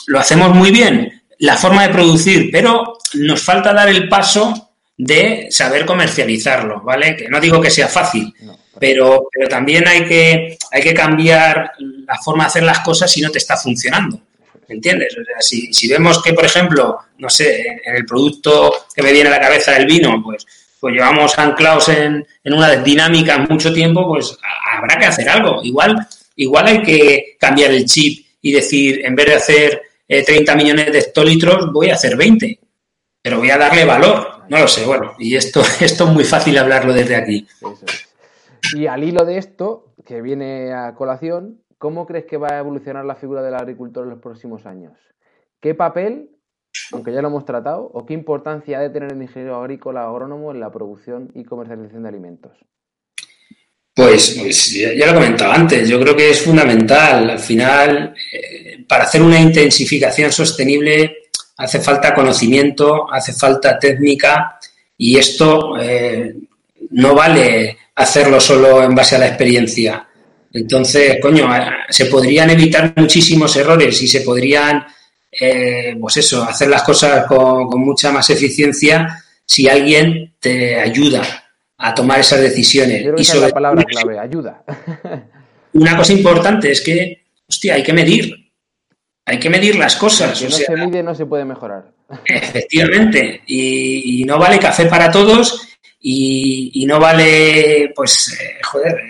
lo 0.06 0.18
hacemos 0.18 0.54
muy 0.54 0.70
bien, 0.70 1.22
la 1.38 1.56
forma 1.56 1.86
de 1.86 1.92
producir, 1.94 2.50
pero 2.52 2.98
nos 3.14 3.42
falta 3.42 3.72
dar 3.72 3.88
el 3.88 4.08
paso 4.08 4.72
de 4.96 5.48
saber 5.50 5.86
comercializarlo, 5.86 6.82
¿vale? 6.82 7.16
Que 7.16 7.28
no 7.28 7.40
digo 7.40 7.60
que 7.60 7.70
sea 7.70 7.88
fácil, 7.88 8.34
pero, 8.78 9.28
pero 9.32 9.48
también 9.48 9.88
hay 9.88 10.04
que, 10.04 10.58
hay 10.70 10.82
que 10.82 10.92
cambiar 10.92 11.72
la 11.78 12.18
forma 12.18 12.44
de 12.44 12.48
hacer 12.48 12.62
las 12.64 12.80
cosas 12.80 13.10
si 13.10 13.22
no 13.22 13.30
te 13.30 13.38
está 13.38 13.56
funcionando. 13.56 14.20
¿Entiendes? 14.68 15.16
O 15.18 15.24
sea, 15.24 15.40
si, 15.40 15.72
si 15.72 15.88
vemos 15.88 16.22
que, 16.22 16.32
por 16.32 16.44
ejemplo, 16.44 16.96
no 17.18 17.28
sé, 17.28 17.80
en 17.84 17.96
el 17.96 18.06
producto 18.06 18.86
que 18.94 19.02
me 19.02 19.12
viene 19.12 19.28
a 19.28 19.32
la 19.32 19.40
cabeza 19.40 19.72
del 19.72 19.84
vino, 19.84 20.22
pues 20.22 20.46
pues 20.80 20.94
llevamos 20.94 21.38
anclados 21.38 21.88
en, 21.90 22.26
en 22.42 22.52
una 22.52 22.76
dinámica 22.76 23.38
mucho 23.38 23.72
tiempo, 23.72 24.08
pues 24.08 24.36
habrá 24.72 24.98
que 24.98 25.06
hacer 25.06 25.28
algo. 25.28 25.60
Igual, 25.62 25.96
igual 26.36 26.66
hay 26.66 26.82
que 26.82 27.36
cambiar 27.38 27.70
el 27.70 27.84
chip 27.84 28.26
y 28.40 28.52
decir, 28.52 29.04
en 29.04 29.14
vez 29.14 29.26
de 29.26 29.34
hacer 29.34 29.82
30 30.08 30.52
eh, 30.52 30.56
millones 30.56 30.92
de 30.92 30.98
hectolitros, 30.98 31.72
voy 31.72 31.90
a 31.90 31.94
hacer 31.94 32.16
20. 32.16 32.58
Pero 33.22 33.38
voy 33.38 33.50
a 33.50 33.58
darle 33.58 33.84
valor. 33.84 34.44
No 34.48 34.58
lo 34.58 34.66
sé, 34.66 34.86
bueno, 34.86 35.12
y 35.18 35.36
esto, 35.36 35.60
esto 35.80 36.04
es 36.04 36.10
muy 36.10 36.24
fácil 36.24 36.56
hablarlo 36.58 36.92
desde 36.92 37.16
aquí. 37.16 37.46
Y 38.74 38.86
al 38.86 39.04
hilo 39.04 39.24
de 39.24 39.36
esto, 39.38 39.94
que 40.06 40.22
viene 40.22 40.72
a 40.72 40.94
colación, 40.94 41.62
¿cómo 41.78 42.06
crees 42.06 42.24
que 42.24 42.38
va 42.38 42.48
a 42.48 42.58
evolucionar 42.58 43.04
la 43.04 43.16
figura 43.16 43.42
del 43.42 43.54
agricultor 43.54 44.04
en 44.04 44.10
los 44.10 44.20
próximos 44.20 44.64
años? 44.64 44.92
¿Qué 45.60 45.74
papel 45.74 46.30
aunque 46.92 47.12
ya 47.12 47.22
lo 47.22 47.28
hemos 47.28 47.44
tratado, 47.44 47.90
o 47.92 48.06
qué 48.06 48.14
importancia 48.14 48.78
ha 48.78 48.82
de 48.82 48.90
tener 48.90 49.12
el 49.12 49.22
ingeniero 49.22 49.56
agrícola 49.56 50.04
agrónomo 50.04 50.52
en 50.52 50.60
la 50.60 50.70
producción 50.70 51.30
y 51.34 51.44
comercialización 51.44 52.02
de 52.02 52.08
alimentos? 52.08 52.52
Pues, 53.94 54.36
pues 54.40 54.72
ya, 54.72 55.06
lo 55.06 55.12
he 55.12 55.14
comentado 55.14 55.52
antes, 55.52 55.88
yo 55.88 56.00
creo 56.00 56.16
que 56.16 56.30
es 56.30 56.42
fundamental. 56.42 57.30
Al 57.30 57.38
final, 57.38 58.14
eh, 58.32 58.84
para 58.88 59.04
hacer 59.04 59.20
una 59.20 59.38
intensificación 59.38 60.32
sostenible 60.32 61.16
hace 61.56 61.80
falta 61.80 62.14
conocimiento, 62.14 63.12
hace 63.12 63.32
falta 63.34 63.78
técnica 63.78 64.58
y 64.96 65.18
esto 65.18 65.76
eh, 65.78 66.34
no 66.92 67.14
vale 67.14 67.76
hacerlo 67.96 68.40
solo 68.40 68.82
en 68.82 68.94
base 68.94 69.16
a 69.16 69.18
la 69.18 69.28
experiencia. 69.28 70.08
Entonces, 70.52 71.18
coño, 71.20 71.54
eh, 71.54 71.60
se 71.90 72.06
podrían 72.06 72.48
evitar 72.50 72.94
muchísimos 72.96 73.54
errores 73.56 74.00
y 74.02 74.08
se 74.08 74.22
podrían 74.22 74.86
eh, 75.32 75.96
pues 76.00 76.16
eso, 76.16 76.42
hacer 76.42 76.68
las 76.68 76.82
cosas 76.82 77.26
con, 77.26 77.68
mucha 77.80 78.10
más 78.10 78.28
eficiencia 78.30 79.22
si 79.44 79.68
alguien 79.68 80.34
te 80.40 80.80
ayuda 80.80 81.22
a 81.78 81.94
tomar 81.94 82.20
esas 82.20 82.40
decisiones. 82.40 83.06
y 83.16 83.24
sobre 83.24 83.48
la 83.48 83.54
palabra 83.54 83.84
clave, 83.84 84.18
ayuda. 84.18 84.64
Una 85.72 85.96
cosa 85.96 86.12
importante 86.12 86.72
es 86.72 86.80
que, 86.80 87.24
hostia, 87.48 87.74
hay 87.74 87.82
que 87.82 87.92
medir. 87.92 88.34
Hay 89.24 89.38
que 89.38 89.50
medir 89.50 89.76
las 89.76 89.94
cosas. 89.96 90.36
Si 90.36 90.44
no 90.44 90.50
se 90.50 90.76
mide, 90.76 91.02
no 91.02 91.14
se 91.14 91.26
puede 91.26 91.44
mejorar. 91.44 91.92
Efectivamente. 92.24 93.42
Y, 93.46 94.24
no 94.24 94.38
vale 94.38 94.58
café 94.58 94.86
para 94.86 95.10
todos 95.10 95.68
y, 96.00 96.84
no 96.86 96.98
vale, 96.98 97.92
pues, 97.94 98.36
eh, 98.40 98.58
joder, 98.64 99.00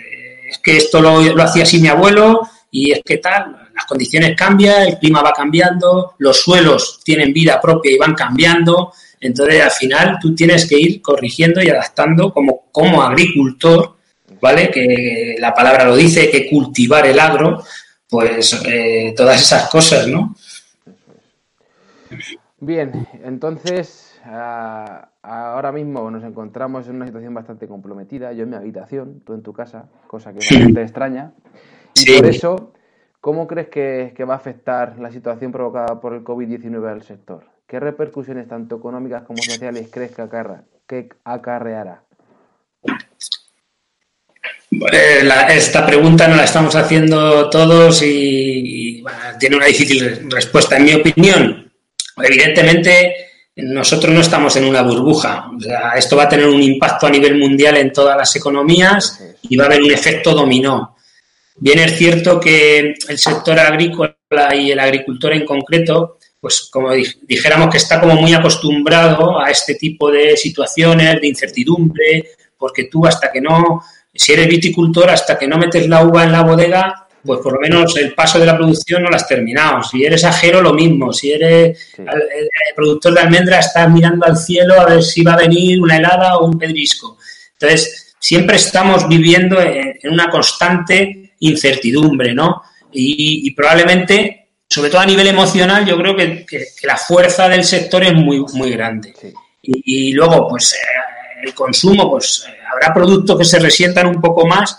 es 0.47 0.59
que 0.59 0.77
esto 0.77 1.01
lo, 1.01 1.21
lo 1.21 1.43
hacía 1.43 1.63
así 1.63 1.79
mi 1.79 1.87
abuelo 1.87 2.41
y 2.69 2.91
es 2.91 3.01
que 3.03 3.17
tal, 3.17 3.60
las 3.81 3.87
condiciones 3.87 4.35
cambian, 4.37 4.83
el 4.83 4.99
clima 4.99 5.23
va 5.23 5.33
cambiando, 5.33 6.13
los 6.19 6.39
suelos 6.39 6.99
tienen 7.03 7.33
vida 7.33 7.59
propia 7.59 7.91
y 7.91 7.97
van 7.97 8.13
cambiando. 8.13 8.93
Entonces, 9.19 9.61
al 9.61 9.71
final, 9.71 10.17
tú 10.21 10.35
tienes 10.35 10.67
que 10.67 10.79
ir 10.79 11.01
corrigiendo 11.01 11.63
y 11.63 11.69
adaptando 11.69 12.31
como, 12.31 12.65
como 12.71 13.01
agricultor, 13.01 13.95
¿vale? 14.39 14.69
Que 14.69 15.35
la 15.39 15.53
palabra 15.53 15.85
lo 15.85 15.95
dice, 15.95 16.29
que 16.29 16.47
cultivar 16.47 17.07
el 17.07 17.19
agro, 17.19 17.63
pues 18.07 18.61
eh, 18.65 19.13
todas 19.17 19.41
esas 19.41 19.67
cosas, 19.69 20.07
¿no? 20.07 20.35
Bien, 22.59 23.07
entonces, 23.23 24.19
ahora 24.23 25.71
mismo 25.71 26.11
nos 26.11 26.23
encontramos 26.23 26.87
en 26.87 26.97
una 26.97 27.07
situación 27.07 27.33
bastante 27.33 27.67
comprometida, 27.67 28.31
yo 28.33 28.43
en 28.43 28.51
mi 28.51 28.55
habitación, 28.57 29.21
tú 29.25 29.33
en 29.33 29.41
tu 29.41 29.53
casa, 29.53 29.85
cosa 30.05 30.33
que 30.33 30.39
es 30.39 30.49
bastante 30.51 30.81
extraña. 30.83 31.31
Y 31.95 32.17
por 32.17 32.25
eso 32.27 32.73
¿Cómo 33.21 33.45
crees 33.45 33.69
que, 33.69 34.25
va 34.27 34.33
a 34.33 34.37
afectar 34.37 34.97
la 34.97 35.11
situación 35.11 35.51
provocada 35.51 36.01
por 36.01 36.15
el 36.15 36.23
COVID-19 36.23 36.91
al 36.91 37.03
sector? 37.03 37.45
¿Qué 37.67 37.79
repercusiones 37.79 38.47
tanto 38.49 38.77
económicas 38.77 39.21
como 39.23 39.41
sociales 39.43 39.89
crees 39.91 40.11
que, 40.11 41.09
acarreará? 41.23 42.03
esta 45.49 45.85
pregunta 45.85 46.27
no 46.27 46.35
la 46.35 46.45
estamos 46.45 46.75
haciendo 46.75 47.49
todos 47.51 48.01
y, 48.01 49.03
tiene 49.39 49.55
una 49.55 49.67
difícil 49.67 50.31
respuesta. 50.31 50.77
En 50.77 50.85
mi 50.85 50.93
opinión, 50.95 51.71
evidentemente 52.17 53.13
nosotros 53.55 54.11
no 54.11 54.21
estamos 54.21 54.55
en 54.55 54.65
una 54.65 54.81
burbuja. 54.81 55.51
esto 55.95 56.17
va 56.17 56.23
a 56.23 56.29
tener 56.29 56.47
un 56.47 56.61
impacto 56.61 57.05
a 57.05 57.11
nivel 57.11 57.37
mundial 57.37 57.77
en 57.77 57.93
todas 57.93 58.17
las 58.17 58.35
economías 58.35 59.23
y 59.43 59.55
va 59.55 59.65
a 59.65 59.67
haber 59.67 59.83
un 59.83 59.91
efecto 59.91 60.33
dominó. 60.33 60.95
Bien 61.57 61.79
es 61.79 61.97
cierto 61.97 62.39
que 62.39 62.95
el 63.07 63.17
sector 63.17 63.59
agrícola 63.59 64.15
y 64.53 64.71
el 64.71 64.79
agricultor 64.79 65.33
en 65.33 65.45
concreto 65.45 66.17
pues 66.41 66.69
como 66.71 66.89
dijéramos 67.21 67.69
que 67.69 67.77
está 67.77 68.01
como 68.01 68.15
muy 68.15 68.33
acostumbrado 68.33 69.39
a 69.39 69.51
este 69.51 69.75
tipo 69.75 70.11
de 70.11 70.35
situaciones, 70.35 71.21
de 71.21 71.27
incertidumbre, 71.27 72.31
porque 72.57 72.85
tú 72.85 73.05
hasta 73.05 73.31
que 73.31 73.39
no, 73.39 73.83
si 74.11 74.33
eres 74.33 74.47
viticultor, 74.47 75.11
hasta 75.11 75.37
que 75.37 75.47
no 75.47 75.59
metes 75.59 75.87
la 75.87 76.03
uva 76.03 76.23
en 76.23 76.31
la 76.31 76.41
bodega, 76.41 77.07
pues 77.23 77.39
por 77.41 77.53
lo 77.53 77.59
menos 77.59 77.95
el 77.97 78.15
paso 78.15 78.39
de 78.39 78.47
la 78.47 78.57
producción 78.57 79.03
no 79.03 79.09
lo 79.09 79.15
has 79.15 79.27
terminado. 79.27 79.83
Si 79.83 80.03
eres 80.03 80.23
ajero, 80.23 80.63
lo 80.63 80.73
mismo. 80.73 81.13
Si 81.13 81.31
eres 81.31 81.93
el, 81.99 82.49
productor 82.75 83.13
de 83.13 83.21
almendra, 83.21 83.59
estás 83.59 83.87
mirando 83.91 84.25
al 84.25 84.35
cielo 84.35 84.81
a 84.81 84.85
ver 84.85 85.03
si 85.03 85.23
va 85.23 85.33
a 85.33 85.37
venir 85.37 85.79
una 85.79 85.97
helada 85.97 86.37
o 86.37 86.47
un 86.47 86.57
pedrisco. 86.57 87.19
Entonces, 87.53 88.15
siempre 88.17 88.55
estamos 88.55 89.07
viviendo 89.07 89.61
en, 89.61 89.99
una 90.05 90.31
constante 90.31 91.20
incertidumbre, 91.41 92.33
¿no? 92.33 92.63
Y, 92.93 93.51
probablemente, 93.51 94.49
sobre 94.67 94.89
todo 94.89 95.01
a 95.01 95.05
nivel 95.05 95.27
emocional, 95.27 95.85
yo 95.85 95.97
creo 95.97 96.15
que, 96.15 96.45
la 96.83 96.97
fuerza 96.97 97.47
del 97.47 97.63
sector 97.63 98.03
es 98.03 98.13
muy, 98.13 98.39
muy 98.53 98.71
grande. 98.71 99.13
Y, 99.61 100.11
luego, 100.13 100.47
pues, 100.49 100.73
eh, 100.73 101.45
el 101.45 101.53
consumo, 101.53 102.09
pues, 102.09 102.45
eh, 102.47 102.57
habrá 102.71 102.93
productos 102.93 103.37
que 103.37 103.45
se 103.45 103.59
resientan 103.59 104.07
un 104.07 104.19
poco 104.19 104.45
más, 104.45 104.77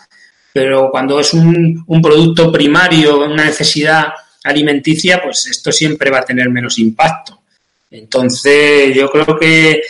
pero 0.53 0.91
cuando 0.91 1.21
es 1.21 1.33
un, 1.33 1.83
un 1.87 2.03
producto 2.03 2.53
primario, 2.53 3.25
una 3.25 3.45
necesidad 3.45 4.09
alimenticia, 4.45 5.23
pues 5.23 5.47
esto 5.47 5.73
siempre 5.73 6.11
va 6.11 6.19
a 6.19 6.25
tener 6.25 6.51
menos 6.51 6.79
impacto. 6.79 7.41
Entonces, 7.91 8.95
yo 8.95 9.11
creo 9.11 9.39
que 9.39 9.83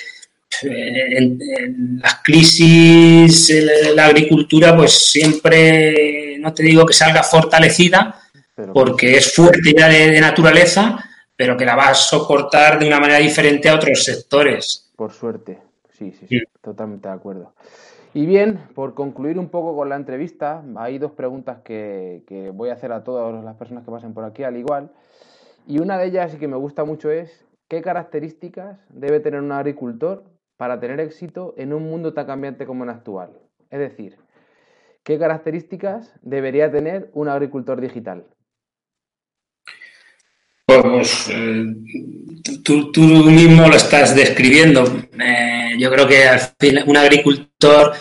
en, 0.62 1.98
las 2.00 2.20
crisis, 2.22 3.52
la 3.94 4.06
agricultura, 4.06 4.76
pues 4.76 5.10
siempre, 5.10 6.36
no 6.38 6.52
te 6.52 6.62
digo 6.62 6.86
que 6.86 6.94
salga 6.94 7.22
fortalecida, 7.22 8.20
porque 8.72 9.16
es 9.16 9.34
fuerte 9.34 9.72
ya 9.76 9.88
de, 9.88 10.20
naturaleza, 10.20 10.98
pero 11.36 11.56
que 11.56 11.64
la 11.64 11.76
va 11.76 11.88
a 11.88 11.94
soportar 11.94 12.78
de 12.78 12.86
una 12.86 13.00
manera 13.00 13.18
diferente 13.18 13.68
a 13.68 13.74
otros 13.74 14.04
sectores. 14.04 14.92
Por 14.96 15.12
suerte, 15.12 15.58
sí, 15.98 16.12
sí, 16.12 16.26
sí, 16.28 16.42
totalmente 16.60 17.08
de 17.08 17.14
acuerdo. 17.14 17.54
Y 18.14 18.26
bien, 18.26 18.60
por 18.74 18.92
concluir 18.92 19.38
un 19.38 19.48
poco 19.48 19.74
con 19.74 19.88
la 19.88 19.96
entrevista, 19.96 20.62
hay 20.76 20.98
dos 20.98 21.12
preguntas 21.12 21.58
que, 21.64 22.50
voy 22.54 22.68
a 22.68 22.74
hacer 22.74 22.92
a 22.92 23.04
todas 23.04 23.42
las 23.42 23.56
personas 23.56 23.84
que 23.84 23.90
pasen 23.90 24.12
por 24.12 24.24
aquí 24.24 24.42
al 24.42 24.56
igual. 24.56 24.90
Y 25.66 25.78
una 25.78 25.96
de 25.96 26.06
ellas 26.06 26.34
y 26.34 26.38
que 26.38 26.48
me 26.48 26.56
gusta 26.56 26.84
mucho 26.84 27.10
es, 27.10 27.46
¿qué 27.68 27.80
características 27.80 28.78
debe 28.90 29.20
tener 29.20 29.40
un 29.40 29.52
agricultor 29.52 30.24
para 30.62 30.78
tener 30.78 31.00
éxito 31.00 31.54
en 31.58 31.72
un 31.72 31.82
mundo 31.90 32.14
tan 32.14 32.24
cambiante 32.24 32.66
como 32.66 32.84
el 32.84 32.90
actual? 32.90 33.30
Es 33.68 33.80
decir, 33.80 34.16
¿qué 35.02 35.18
características 35.18 36.12
debería 36.22 36.70
tener 36.70 37.10
un 37.14 37.28
agricultor 37.28 37.80
digital? 37.80 38.26
Pues 40.64 41.28
eh, 41.32 41.64
tú, 42.62 43.00
mismo 43.00 43.66
lo 43.66 43.74
estás 43.74 44.14
describiendo. 44.14 44.84
Eh, 45.18 45.74
yo 45.80 45.90
creo 45.90 46.06
que 46.06 46.28
al 46.28 46.38
fin 46.60 46.78
un 46.86 46.96
agricultor 46.96 47.94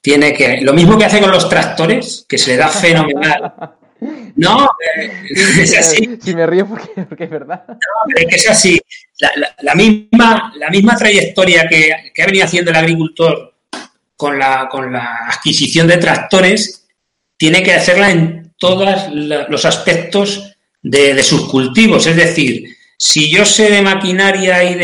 tiene 0.00 0.32
que. 0.32 0.60
Lo 0.62 0.72
mismo 0.72 0.98
que 0.98 1.04
hace 1.04 1.20
con 1.20 1.30
los 1.30 1.48
tractores, 1.48 2.26
que 2.28 2.36
se 2.36 2.50
le 2.50 2.56
da 2.56 2.68
fenomenal. 2.86 3.77
No, 4.38 4.70
eh, 4.94 5.10
es 5.60 5.76
así. 5.76 6.16
Si 6.22 6.34
me 6.34 6.46
río 6.46 6.66
porque, 6.66 7.24
es 7.24 7.30
verdad. 7.30 7.64
No, 7.66 7.74
es 8.16 8.26
que 8.26 8.36
es 8.36 8.48
así. 8.48 8.80
La, 9.62 9.74
misma, 9.74 10.52
la 10.56 10.70
misma 10.70 10.96
trayectoria 10.96 11.68
que, 11.68 11.92
ha 11.92 12.26
venido 12.26 12.44
haciendo 12.44 12.70
el 12.70 12.76
agricultor 12.76 13.54
con 14.16 14.38
la, 14.38 14.68
con 14.70 14.92
la 14.92 15.26
adquisición 15.28 15.88
de 15.88 15.96
tractores, 15.96 16.86
tiene 17.36 17.64
que 17.64 17.74
hacerla 17.74 18.10
en 18.12 18.54
todos 18.58 19.08
los 19.12 19.64
aspectos 19.64 20.54
de, 20.82 21.20
sus 21.24 21.48
cultivos. 21.48 22.06
Es 22.06 22.16
decir, 22.16 22.76
si 22.96 23.30
yo 23.30 23.44
sé 23.44 23.70
de 23.70 23.82
maquinaria 23.82 24.62
y 24.62 24.74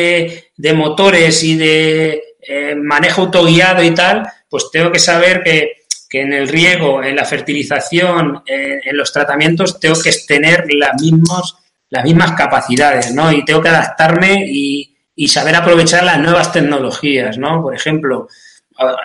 de, 0.57 0.73
motores 0.75 1.45
y 1.45 1.57
de 1.57 2.23
eh, 2.41 2.75
manejo 2.75 3.23
autoguiado 3.23 3.85
y 3.85 3.93
tal, 3.95 4.27
pues 4.49 4.69
tengo 4.73 4.91
que 4.91 4.99
saber 4.99 5.45
que, 5.45 5.84
en 6.11 6.33
el 6.33 6.49
riego, 6.49 7.03
en 7.03 7.17
la 7.17 7.25
fertilización, 7.25 8.43
en 8.47 8.97
los 8.97 9.13
tratamientos, 9.13 9.81
tengo 9.81 10.01
que 10.01 10.13
tener 10.27 10.67
las, 10.75 11.01
mismos, 11.01 11.57
las 11.91 12.05
mismas 12.05 12.33
capacidades, 12.33 13.13
¿no? 13.13 13.33
Y 13.33 13.45
tengo 13.45 13.61
que 13.61 13.71
adaptarme 13.71 14.45
y, 14.47 14.97
y 15.17 15.29
saber 15.29 15.57
aprovechar 15.57 16.05
las 16.05 16.19
nuevas 16.19 16.53
tecnologías, 16.53 17.39
¿no? 17.39 17.63
Por 17.63 17.75
ejemplo, 17.75 18.29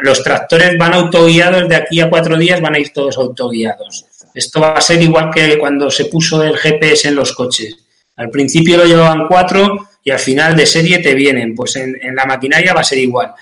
los 0.01 0.23
tractores 0.23 0.77
van 0.77 0.93
autoguiados, 0.93 1.69
de 1.69 1.75
aquí 1.75 1.99
a 1.99 2.09
cuatro 2.09 2.37
días 2.37 2.61
van 2.61 2.75
a 2.75 2.79
ir 2.79 2.91
todos 2.91 3.17
autoguiados. 3.17 4.05
Esto 4.33 4.61
va 4.61 4.73
a 4.73 4.81
ser 4.81 5.01
igual 5.01 5.31
que 5.33 5.57
cuando 5.57 5.91
se 5.91 6.05
puso 6.05 6.43
el 6.43 6.57
GPS 6.57 7.07
en 7.07 7.15
los 7.15 7.33
coches. 7.33 7.75
Al 8.15 8.29
principio 8.29 8.77
lo 8.77 8.85
llevaban 8.85 9.27
cuatro 9.27 9.89
y 10.03 10.11
al 10.11 10.19
final 10.19 10.55
de 10.55 10.65
serie 10.65 10.99
te 10.99 11.13
vienen. 11.13 11.55
Pues 11.55 11.75
en, 11.75 12.15
la 12.15 12.25
maquinaria 12.25 12.73
va 12.73 12.81
a 12.81 12.85
ser 12.85 12.97
igual. 12.97 13.33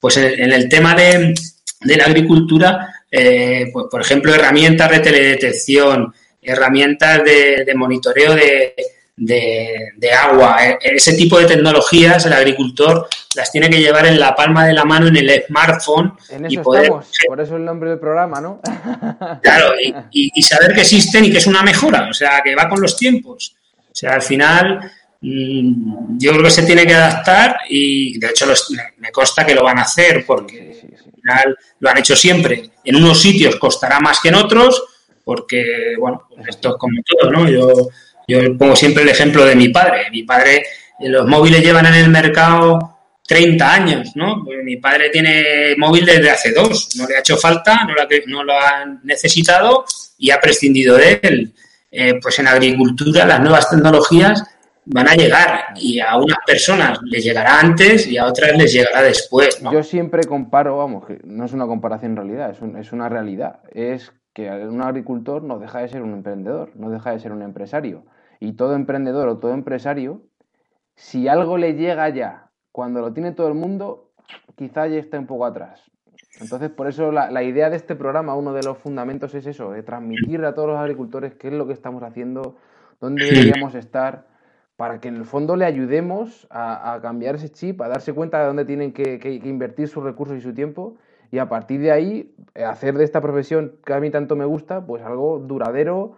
Pues 0.00 0.16
en, 0.16 0.52
el 0.52 0.68
tema 0.68 0.94
de, 0.94 1.34
la 1.80 2.04
agricultura, 2.04 2.93
eh, 3.16 3.70
pues 3.72 3.86
por 3.90 4.00
ejemplo, 4.00 4.34
herramientas 4.34 4.90
de 4.90 5.00
teledetección, 5.00 6.12
herramientas 6.42 7.22
de 7.24 7.72
monitoreo 7.74 8.34
de, 8.34 8.74
de, 9.16 10.12
agua. 10.12 10.56
E, 10.64 10.78
ese 10.96 11.14
tipo 11.14 11.38
de 11.38 11.46
tecnologías 11.46 12.24
el 12.26 12.32
agricultor 12.32 13.08
las 13.34 13.50
tiene 13.50 13.70
que 13.70 13.80
llevar 13.80 14.06
en 14.06 14.18
la 14.18 14.34
palma 14.34 14.66
de 14.66 14.72
la 14.72 14.84
mano 14.84 15.08
en 15.08 15.16
el 15.16 15.44
smartphone. 15.46 16.14
y 16.48 16.58
poder, 16.58 16.92
por 17.26 17.40
eso 17.40 17.56
el 17.56 17.64
nombre 17.64 17.90
del 17.90 17.98
programa, 17.98 18.40
¿no? 18.40 18.60
claro, 19.42 19.74
y, 19.80 20.42
saber 20.42 20.74
que 20.74 20.82
existen 20.82 21.24
y 21.24 21.30
que 21.30 21.38
es 21.38 21.46
una 21.46 21.62
mejora, 21.62 22.08
o 22.08 22.12
sea, 22.12 22.42
que 22.42 22.54
va 22.54 22.68
con 22.68 22.80
los 22.80 22.96
tiempos. 22.96 23.56
O 23.78 23.96
sea, 23.96 24.14
al 24.14 24.22
final 24.22 24.80
mm, 25.20 26.18
yo 26.18 26.32
creo 26.32 26.44
que 26.44 26.50
se 26.50 26.64
tiene 26.64 26.86
que 26.86 26.94
adaptar 26.94 27.58
y 27.68 28.18
de 28.18 28.28
hecho 28.28 28.46
me 28.98 29.10
consta 29.12 29.46
que 29.46 29.54
lo 29.54 29.62
van 29.62 29.78
a 29.78 29.82
hacer 29.82 30.24
porque 30.26 30.82
lo 31.80 31.90
han 31.90 31.98
hecho 31.98 32.16
siempre. 32.16 32.70
En 32.84 32.96
unos 32.96 33.20
sitios 33.20 33.56
costará 33.56 34.00
más 34.00 34.20
que 34.20 34.28
en 34.28 34.36
otros 34.36 34.84
porque, 35.24 35.94
bueno, 35.98 36.28
esto 36.46 36.70
es 36.70 36.74
como 36.76 37.00
todo, 37.02 37.30
¿no? 37.30 37.48
Yo 37.48 37.88
yo 38.26 38.56
pongo 38.56 38.76
siempre 38.76 39.02
el 39.02 39.08
ejemplo 39.08 39.44
de 39.44 39.54
mi 39.54 39.68
padre. 39.68 40.10
Mi 40.10 40.22
padre, 40.22 40.64
eh, 41.00 41.08
los 41.08 41.26
móviles 41.26 41.62
llevan 41.62 41.86
en 41.86 41.94
el 41.94 42.08
mercado 42.08 42.98
30 43.26 43.72
años, 43.72 44.12
¿no? 44.14 44.42
Pues 44.44 44.62
mi 44.62 44.76
padre 44.76 45.10
tiene 45.10 45.74
móvil 45.76 46.04
desde 46.04 46.30
hace 46.30 46.52
dos, 46.52 46.90
no 46.96 47.06
le 47.06 47.16
ha 47.16 47.20
hecho 47.20 47.36
falta, 47.36 47.84
no 47.84 47.94
lo, 47.94 48.02
no 48.26 48.44
lo 48.44 48.58
ha 48.58 48.84
necesitado 49.02 49.84
y 50.18 50.30
ha 50.30 50.40
prescindido 50.40 50.96
de 50.96 51.20
él. 51.22 51.52
Eh, 51.90 52.18
pues 52.20 52.38
en 52.40 52.48
agricultura 52.48 53.24
las 53.24 53.40
nuevas 53.40 53.70
tecnologías 53.70 54.42
van 54.86 55.08
a 55.08 55.14
llegar 55.14 55.64
y 55.76 56.00
a 56.00 56.16
unas 56.16 56.38
personas 56.46 57.00
les 57.04 57.24
llegará 57.24 57.60
antes 57.60 58.06
y 58.06 58.18
a 58.18 58.26
otras 58.26 58.56
les 58.56 58.72
llegará 58.72 59.02
después. 59.02 59.60
Yo 59.72 59.82
siempre 59.82 60.24
comparo, 60.24 60.78
vamos, 60.78 61.06
que 61.06 61.20
no 61.24 61.44
es 61.44 61.52
una 61.52 61.66
comparación 61.66 62.12
en 62.12 62.16
realidad, 62.16 62.50
es, 62.50 62.60
es 62.78 62.92
una 62.92 63.08
realidad. 63.08 63.60
Es 63.72 64.12
que 64.32 64.50
un 64.50 64.82
agricultor 64.82 65.42
no 65.42 65.58
deja 65.58 65.80
de 65.80 65.88
ser 65.88 66.02
un 66.02 66.12
emprendedor, 66.12 66.72
no 66.74 66.90
deja 66.90 67.12
de 67.12 67.20
ser 67.20 67.32
un 67.32 67.42
empresario. 67.42 68.04
Y 68.40 68.54
todo 68.54 68.74
emprendedor 68.74 69.28
o 69.28 69.38
todo 69.38 69.54
empresario, 69.54 70.22
si 70.96 71.28
algo 71.28 71.56
le 71.56 71.74
llega 71.74 72.08
ya 72.08 72.50
cuando 72.72 73.00
lo 73.00 73.12
tiene 73.12 73.32
todo 73.32 73.48
el 73.48 73.54
mundo, 73.54 74.10
quizá 74.56 74.86
ya 74.86 74.98
esté 74.98 75.18
un 75.18 75.26
poco 75.26 75.46
atrás. 75.46 75.90
Entonces, 76.40 76.68
por 76.70 76.88
eso 76.88 77.12
la, 77.12 77.42
idea 77.44 77.70
de 77.70 77.76
este 77.76 77.94
programa, 77.94 78.34
uno 78.34 78.52
de 78.52 78.64
los 78.64 78.78
fundamentos 78.78 79.34
es 79.36 79.46
eso, 79.46 79.70
de 79.70 79.84
transmitir 79.84 80.44
a 80.44 80.54
todos 80.54 80.68
los 80.68 80.78
agricultores 80.78 81.34
qué 81.34 81.48
es 81.48 81.54
lo 81.54 81.66
que 81.66 81.72
estamos 81.72 82.02
haciendo, 82.02 82.56
dónde 83.00 83.24
deberíamos 83.24 83.76
estar, 83.76 84.26
para 84.76 85.00
que 85.00 85.08
en 85.08 85.16
el 85.16 85.24
fondo 85.24 85.56
le 85.56 85.64
ayudemos 85.64 86.46
a, 86.50 86.98
cambiar 87.00 87.36
ese 87.36 87.48
chip, 87.48 87.80
a 87.80 87.88
darse 87.88 88.12
cuenta 88.12 88.40
de 88.40 88.46
dónde 88.46 88.64
tienen 88.64 88.92
que, 88.92 89.18
que, 89.18 89.32
invertir 89.44 89.88
sus 89.88 90.02
recursos 90.02 90.36
y 90.36 90.40
su 90.40 90.52
tiempo, 90.52 90.96
y 91.30 91.38
a 91.38 91.48
partir 91.48 91.80
de 91.80 91.92
ahí 91.92 92.34
hacer 92.54 92.96
de 92.96 93.04
esta 93.04 93.20
profesión 93.20 93.76
que 93.84 93.92
a 93.92 94.00
mí 94.00 94.10
tanto 94.10 94.36
me 94.36 94.44
gusta, 94.44 94.84
pues 94.86 95.02
algo 95.02 95.38
duradero, 95.38 96.16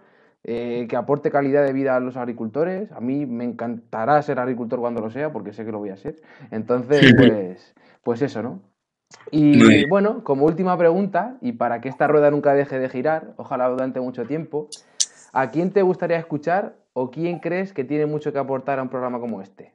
eh, 0.49 0.87
que 0.89 0.95
aporte 0.95 1.29
calidad 1.33 1.65
de 1.65 1.73
vida 1.73 1.97
a 1.97 2.01
los 2.01 2.17
agricultores. 2.17 2.93
A 2.93 3.01
mí 3.01 3.27
me 3.27 3.43
encantará 3.43 4.23
ser 4.23 4.39
agricultor 4.39 4.79
cuando 4.79 5.01
lo 5.01 5.11
sea, 5.11 5.33
porque 5.33 5.53
sé 5.53 5.65
que 5.65 5.73
lo 5.73 5.79
voy 5.79 5.91
a 5.91 5.97
ser. 5.97 6.23
Entonces, 6.53 7.15
pues, 7.17 7.75
pues 8.05 8.23
eso, 8.23 8.43
¿no? 8.43 8.61
Y 9.33 9.89
bueno, 9.89 10.23
como 10.23 10.47
última 10.47 10.79
pregunta, 10.79 11.37
y 11.41 11.53
para 11.53 11.81
que 11.81 11.89
esta 11.89 12.07
rueda 12.07 12.31
nunca 12.31 12.55
deje 12.55 12.79
de 12.79 12.89
girar, 12.89 13.35
ojalá 13.39 13.69
durante 13.69 13.99
mucho 14.01 14.25
tiempo, 14.25 14.69
¿a 15.33 15.51
quién 15.51 15.73
te 15.73 15.83
gustaría 15.83 16.17
escuchar 16.17 16.77
o 16.99 17.11
quién 17.11 17.41
crees 17.41 17.75
que 17.75 17.85
tiene 17.85 18.07
mucho 18.07 18.33
que 18.33 18.39
aportar 18.39 18.79
a 18.79 18.83
un 18.83 18.89
programa 18.89 19.21
como 19.21 19.43
este? 19.43 19.75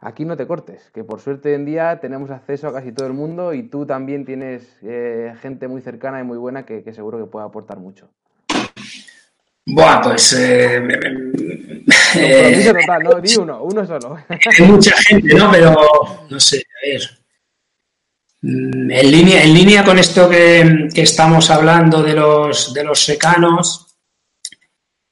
Aquí 0.00 0.24
no 0.24 0.36
te 0.36 0.44
cortes, 0.44 0.90
que 0.92 1.04
por 1.04 1.20
suerte 1.20 1.50
hoy 1.50 1.54
en 1.54 1.64
día 1.64 2.00
tenemos 2.00 2.30
acceso 2.30 2.66
a 2.66 2.72
casi 2.72 2.90
todo 2.90 3.06
el 3.06 3.12
mundo 3.12 3.54
y 3.54 3.62
tú 3.62 3.86
también 3.86 4.24
tienes 4.24 4.76
eh, 4.82 5.34
gente 5.40 5.68
muy 5.68 5.82
cercana 5.82 6.18
y 6.18 6.24
muy 6.24 6.36
buena 6.36 6.66
que, 6.66 6.82
que 6.82 6.92
seguro 6.92 7.16
que 7.16 7.30
puede 7.30 7.46
aportar 7.46 7.78
mucho. 7.78 8.10
Buah, 9.66 10.00
pues. 10.02 10.32
Eh, 10.32 10.78
eh 12.16 12.72
total, 12.72 13.02
¿no? 13.04 13.20
Di 13.20 13.36
uno, 13.36 13.62
uno 13.62 13.86
solo. 13.86 14.18
Hay 14.28 14.66
mucha 14.66 14.96
gente, 14.96 15.34
¿no? 15.34 15.52
Pero 15.52 15.76
no 16.28 16.40
sé, 16.40 16.58
a 16.58 16.88
ver. 16.88 17.02
Mm, 18.42 18.90
en 18.90 19.10
línea, 19.12 19.44
en 19.44 19.54
línea 19.54 19.84
con 19.84 19.96
esto 19.96 20.28
que, 20.28 20.88
estamos 20.96 21.50
hablando 21.50 22.02
de 22.02 22.14
los, 22.14 22.74
de 22.74 22.82
los 22.82 23.04
secanos, 23.04 23.87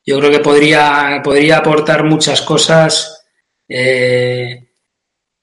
yo 0.07 0.21
creo 0.21 0.31
que 0.31 0.39
podría, 0.39 1.21
podría 1.23 1.59
aportar 1.59 2.05
muchas 2.05 2.41
cosas 2.43 3.25
eh, 3.69 4.69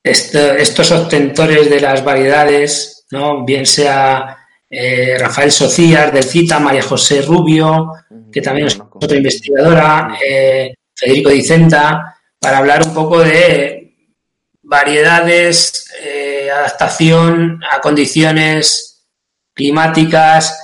estos 0.01 0.91
obtentores 0.91 1.69
de 1.69 1.81
las 1.81 2.03
variedades, 2.03 3.05
¿no? 3.11 3.43
bien 3.43 3.65
sea 3.65 4.37
eh, 4.69 5.17
Rafael 5.19 5.51
Socias 5.51 6.13
del 6.13 6.23
CITA, 6.23 6.59
María 6.59 6.81
José 6.81 7.21
Rubio, 7.21 7.91
que 8.31 8.41
también 8.41 8.67
es 8.67 8.79
otra 8.79 9.17
investigadora, 9.17 10.17
eh, 10.25 10.73
Federico 10.95 11.29
Dicenta, 11.29 12.17
para 12.39 12.57
hablar 12.57 12.87
un 12.87 12.93
poco 12.93 13.19
de 13.19 13.95
variedades, 14.61 15.81
adaptación 16.53 17.61
a 17.69 17.79
condiciones 17.79 19.07
climáticas, 19.53 20.57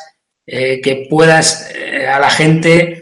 que 0.45 1.07
puedas 1.09 1.69
a 2.07 2.19
la 2.19 2.29
gente 2.29 2.98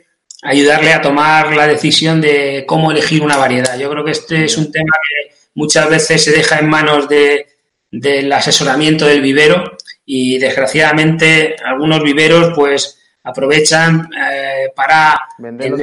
ayudarle 0.48 0.94
a 0.94 1.02
tomar 1.02 1.53
la 1.53 1.68
decisión 1.68 2.22
de 2.22 2.64
cómo 2.65 2.90
elegir 2.90 3.22
una 3.22 3.36
variedad. 3.36 3.78
Yo 3.78 3.90
creo 3.90 4.06
que 4.06 4.11
este 4.11 4.45
es 4.45 4.57
un 4.57 4.72
tema 4.72 4.95
que 5.10 5.36
muchas 5.56 5.90
veces 5.90 6.24
se 6.24 6.32
deja 6.32 6.60
en 6.60 6.69
manos 6.69 7.10
de, 7.10 7.48
del 7.91 8.32
asesoramiento 8.32 9.06
del 9.06 9.22
vivero 9.22 9.78
y 10.06 10.38
desgraciadamente 10.40 11.57
algunos 11.65 12.02
viveros 12.02 12.53
pues 12.56 12.98
aprovechan 13.24 14.10
eh, 14.18 14.72
para 14.74 15.19
Vender 15.38 15.72
lo 15.72 15.78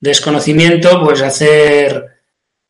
desconocimiento, 0.00 1.04
pues 1.04 1.22
hacer 1.22 2.06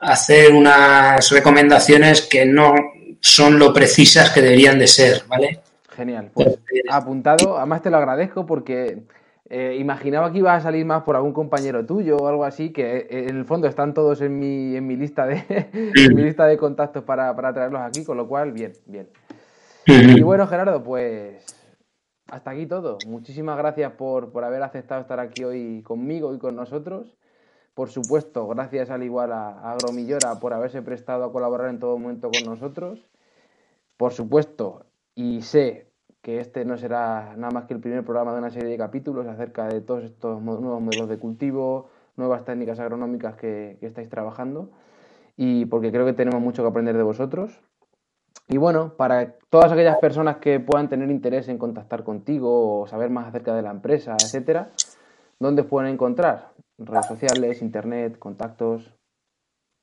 hacer 0.01 0.53
unas 0.53 1.31
recomendaciones 1.31 2.23
que 2.23 2.45
no 2.45 2.75
son 3.21 3.59
lo 3.59 3.73
precisas 3.73 4.31
que 4.31 4.43
deberían 4.43 4.79
de 4.79 4.87
ser, 4.87 5.23
¿vale? 5.27 5.61
Genial, 5.97 6.31
pues 6.33 6.59
apuntado, 6.91 7.57
además 7.57 7.83
te 7.83 7.91
lo 7.91 7.97
agradezco 7.97 8.47
porque 8.47 8.99
eh, 9.51 9.77
imaginaba 9.81 10.31
que 10.31 10.39
iba 10.39 10.55
a 10.55 10.61
salir 10.61 10.85
más 10.85 11.05
por 11.05 11.17
algún 11.17 11.33
compañero 11.33 11.87
tuyo 11.87 12.19
o 12.19 12.29
algo 12.29 12.45
así, 12.45 12.71
que 12.71 12.99
eh, 12.99 13.29
en 13.29 13.37
el 13.37 13.45
fondo 13.47 13.67
están 13.67 13.95
todos 13.95 14.21
en 14.21 14.39
mi, 14.39 14.77
en 14.77 14.87
mi, 14.87 14.97
lista, 14.97 15.27
de, 15.27 15.71
mi 16.15 16.23
lista 16.23 16.47
de 16.47 16.59
contactos 16.59 17.03
para, 17.05 17.35
traerlos 17.55 17.81
aquí, 17.81 18.05
con 18.05 18.19
lo 18.19 18.29
cual, 18.29 18.53
bien, 18.53 18.73
bien. 18.87 19.09
Y 19.87 20.21
bueno, 20.21 20.47
Gerardo, 20.47 20.83
pues 20.83 21.47
hasta 22.31 22.51
aquí 22.51 22.67
todo. 22.67 22.99
Muchísimas 23.07 23.57
gracias 23.57 23.93
por, 23.93 24.31
haber 24.45 24.63
aceptado 24.63 25.01
estar 25.01 25.19
aquí 25.19 25.45
hoy 25.45 25.83
conmigo 25.83 26.35
y 26.35 26.39
con 26.39 26.55
nosotros. 26.55 27.17
Por 27.73 27.89
supuesto, 27.89 28.47
gracias 28.49 28.91
al 28.91 29.03
igual 29.03 29.33
a, 29.33 29.73
Agromillora 29.73 30.39
por 30.41 30.53
haberse 30.53 30.83
prestado 30.83 31.25
a 31.25 31.33
colaborar 31.33 31.71
en 31.71 31.79
todo 31.79 31.97
momento 31.97 32.31
con 32.31 32.45
nosotros. 32.45 33.01
Por 33.97 34.13
supuesto, 34.13 34.85
y 35.15 35.41
sé 35.41 35.88
que 36.23 36.41
este 36.41 36.65
no 36.65 36.77
será 36.77 37.35
nada 37.37 37.53
más 37.53 37.65
que 37.65 37.75
el 37.75 37.81
primer 37.81 38.05
programa 38.05 38.33
de 38.33 38.39
una 38.39 38.51
serie 38.51 38.69
de 38.69 38.77
capítulos 38.77 39.27
acerca 39.27 39.67
de 39.69 39.81
todos 39.81 40.05
estos 40.05 40.43
nuevos 40.43 40.81
modelos 40.81 41.09
de 41.09 41.19
cultivo, 41.19 41.89
nuevas 42.17 42.45
técnicas 42.45 42.81
agronómicas 42.81 43.37
que, 43.37 43.79
estáis 43.81 44.09
trabajando 44.09 44.71
y 45.37 45.67
porque 45.67 45.93
creo 45.93 46.05
que 46.05 46.13
tenemos 46.13 46.41
mucho 46.41 46.63
que 46.63 46.69
aprender 46.69 46.97
de 46.97 47.03
vosotros. 47.03 47.61
Y 48.49 48.57
bueno, 48.57 48.95
para 48.97 49.35
todas 49.51 49.71
aquellas 49.71 49.99
personas 49.99 50.39
que 50.39 50.59
puedan 50.59 50.89
tener 50.89 51.11
interés 51.11 51.49
en 51.49 51.59
contactar 51.59 52.03
contigo 52.03 52.81
o 52.81 52.87
saber 52.87 53.11
más 53.11 53.29
acerca 53.29 53.55
de 53.55 53.63
la 53.63 53.71
empresa, 53.71 54.17
etcétera, 54.21 54.71
¿dónde 55.39 55.65
pueden 55.65 55.93
encontrar? 55.93 56.53
Redes 56.79 57.07
sociales, 57.07 57.63
internet, 57.63 58.19
contactos. 58.19 58.98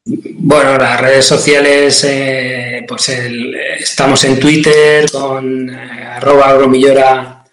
Bueno, 0.08 0.78
las 0.78 1.02
redes 1.02 1.26
sociales, 1.26 2.04
eh, 2.08 2.86
pues 2.88 3.10
estamos 3.10 4.24
en 4.26 4.40
Twitter 4.40 5.10
con 5.12 5.68
eh, 5.68 6.04
arroba 6.14 6.50
agromillora 6.50 7.44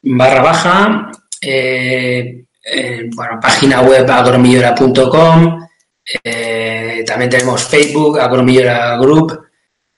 barra 0.00 0.40
baja, 0.42 1.12
eh, 1.42 2.44
bueno, 3.14 3.38
página 3.42 3.82
web 3.82 4.10
agromillora.com, 4.10 5.66
también 7.06 7.30
tenemos 7.30 7.64
Facebook, 7.64 8.18
agromillora 8.18 8.96
group 8.96 9.46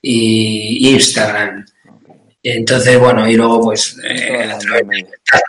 y 0.01 0.93
Instagram. 0.93 1.65
Entonces, 2.43 2.99
bueno, 2.99 3.27
y 3.27 3.35
luego, 3.35 3.61
pues, 3.61 3.99
eh, 4.03 4.49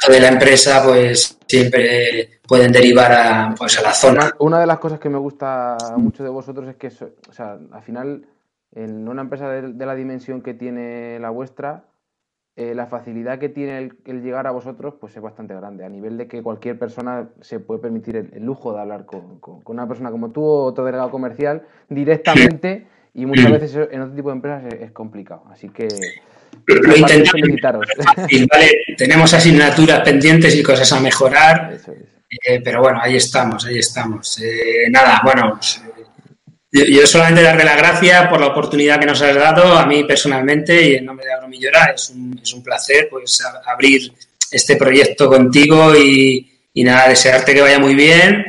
de 0.08 0.20
la 0.20 0.28
empresa, 0.28 0.82
pues, 0.84 1.38
siempre 1.46 2.40
pueden 2.46 2.70
derivar 2.70 3.12
a, 3.12 3.54
pues, 3.56 3.78
a 3.78 3.82
la 3.82 3.94
zona. 3.94 4.32
Una 4.38 4.60
de 4.60 4.66
las 4.66 4.78
cosas 4.78 5.00
que 5.00 5.08
me 5.08 5.18
gusta 5.18 5.78
mucho 5.96 6.22
de 6.22 6.28
vosotros 6.28 6.68
es 6.68 6.76
que, 6.76 6.88
o 6.88 7.32
sea, 7.32 7.58
al 7.72 7.82
final, 7.82 8.26
en 8.74 9.08
una 9.08 9.22
empresa 9.22 9.48
de, 9.48 9.86
la 9.86 9.94
dimensión 9.94 10.42
que 10.42 10.52
tiene 10.52 11.18
la 11.18 11.30
vuestra, 11.30 11.84
eh, 12.56 12.74
la 12.74 12.86
facilidad 12.86 13.38
que 13.38 13.48
tiene 13.48 13.90
el, 14.04 14.22
llegar 14.22 14.46
a 14.46 14.50
vosotros, 14.50 14.94
pues 15.00 15.16
es 15.16 15.22
bastante 15.22 15.54
grande, 15.54 15.86
a 15.86 15.88
nivel 15.88 16.18
de 16.18 16.28
que 16.28 16.42
cualquier 16.42 16.78
persona 16.78 17.30
se 17.40 17.58
puede 17.58 17.80
permitir 17.80 18.16
el, 18.16 18.44
lujo 18.44 18.74
de 18.74 18.80
hablar 18.82 19.06
con, 19.06 19.38
con, 19.40 19.62
una 19.64 19.88
persona 19.88 20.10
como 20.10 20.30
tú 20.30 20.44
o 20.44 20.64
otro 20.64 20.84
delegado 20.84 21.10
comercial 21.10 21.62
directamente 21.88 22.86
y 23.14 23.24
muchas 23.24 23.50
veces 23.50 23.88
en 23.90 24.02
otro 24.02 24.14
tipo 24.14 24.28
de 24.28 24.34
empresas 24.34 24.74
es 24.74 24.90
complicado. 24.90 25.44
Así 25.50 25.70
que 25.70 25.88
lo 26.66 26.96
intentamos. 26.96 27.86
Tenemos 28.96 29.34
asignaturas 29.34 30.00
pendientes 30.00 30.54
y 30.54 30.62
cosas 30.62 30.92
a 30.92 31.00
mejorar, 31.00 31.78
eh, 32.46 32.60
pero 32.62 32.80
bueno, 32.80 33.00
ahí 33.02 33.16
estamos, 33.16 33.64
ahí 33.66 33.78
estamos. 33.78 34.40
Eh, 34.40 34.88
nada, 34.90 35.20
bueno, 35.24 35.58
yo, 36.70 37.06
solamente 37.06 37.42
darle 37.42 37.64
las 37.64 37.76
gracias 37.76 38.28
por 38.28 38.40
la 38.40 38.46
oportunidad 38.46 38.98
que 38.98 39.06
nos 39.06 39.20
has 39.20 39.34
dado 39.34 39.76
a 39.76 39.86
mí 39.86 40.04
personalmente 40.04 40.88
y 40.88 40.94
en 40.94 41.04
nombre 41.04 41.26
de 41.26 41.32
Agromillora. 41.32 41.92
Es 41.94 42.10
un, 42.10 42.38
es 42.42 42.52
un 42.54 42.62
placer 42.62 43.08
pues 43.10 43.42
abrir 43.66 44.12
este 44.50 44.76
proyecto 44.76 45.28
contigo 45.28 45.94
y, 45.96 46.48
nada, 46.76 47.08
desearte 47.08 47.54
que 47.54 47.60
vaya 47.60 47.78
muy 47.78 47.94
bien, 47.94 48.44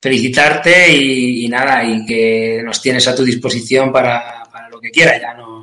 felicitarte 0.00 0.90
y, 0.90 1.48
nada, 1.48 1.84
y 1.84 2.06
que 2.06 2.62
nos 2.64 2.80
tienes 2.80 3.06
a 3.08 3.14
tu 3.14 3.24
disposición 3.24 3.92
para, 3.92 4.44
para 4.50 4.68
lo 4.68 4.80
que 4.80 4.90
quieras. 4.90 5.20
Ya 5.20 5.34
no 5.34 5.57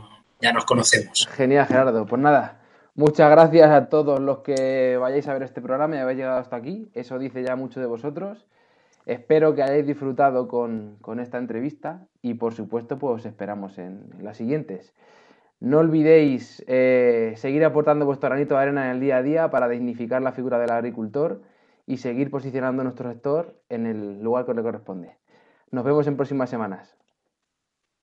ya 0.45 0.53
nos 0.53 0.65
conocemos. 0.65 1.27
Genial, 1.31 1.65
Gerardo. 1.65 2.05
Pues 2.05 2.21
nada, 2.21 2.59
muchas 2.93 3.31
gracias 3.31 3.71
a 3.71 3.89
todos 3.89 4.19
los 4.19 4.39
que 4.39 4.95
vayáis 4.95 5.27
a 5.27 5.33
ver 5.33 5.41
este 5.41 5.59
programa 5.59 5.95
y 5.95 5.99
habéis 5.99 6.19
llegado 6.19 6.37
hasta 6.37 6.55
aquí. 6.55 6.87
Eso 6.93 7.17
dice 7.17 7.41
ya 7.43 7.55
mucho 7.55 7.79
de 7.79 7.87
vosotros. 7.87 8.45
Espero 9.07 9.55
que 9.55 9.63
hayáis 9.63 9.87
disfrutado 9.87 10.47
con, 10.47 10.99
esta 11.19 11.39
entrevista 11.39 12.05
y 12.21 12.35
por 12.35 12.53
supuesto 12.53 12.99
pues 12.99 13.21
os 13.21 13.25
esperamos 13.25 13.79
en, 13.79 14.03
las 14.21 14.37
siguientes. 14.37 14.93
No 15.59 15.79
olvidéis 15.79 16.63
eh, 16.67 17.33
seguir 17.37 17.65
aportando 17.65 18.05
vuestro 18.05 18.29
granito 18.29 18.53
de 18.53 18.61
arena 18.61 18.85
en 18.85 18.91
el 18.91 18.99
día 18.99 19.17
a 19.17 19.23
día 19.23 19.49
para 19.49 19.67
dignificar 19.67 20.21
la 20.21 20.31
figura 20.31 20.59
del 20.59 20.69
agricultor 20.69 21.41
y 21.87 21.97
seguir 21.97 22.29
posicionando 22.29 22.83
nuestro 22.83 23.09
sector 23.09 23.55
en 23.69 23.87
el 23.87 24.21
lugar 24.21 24.45
que 24.45 24.53
le 24.53 24.61
corresponde. 24.61 25.17
Nos 25.71 25.83
vemos 25.83 26.05
en 26.05 26.17
próximas 26.17 26.51
semanas. 26.51 26.95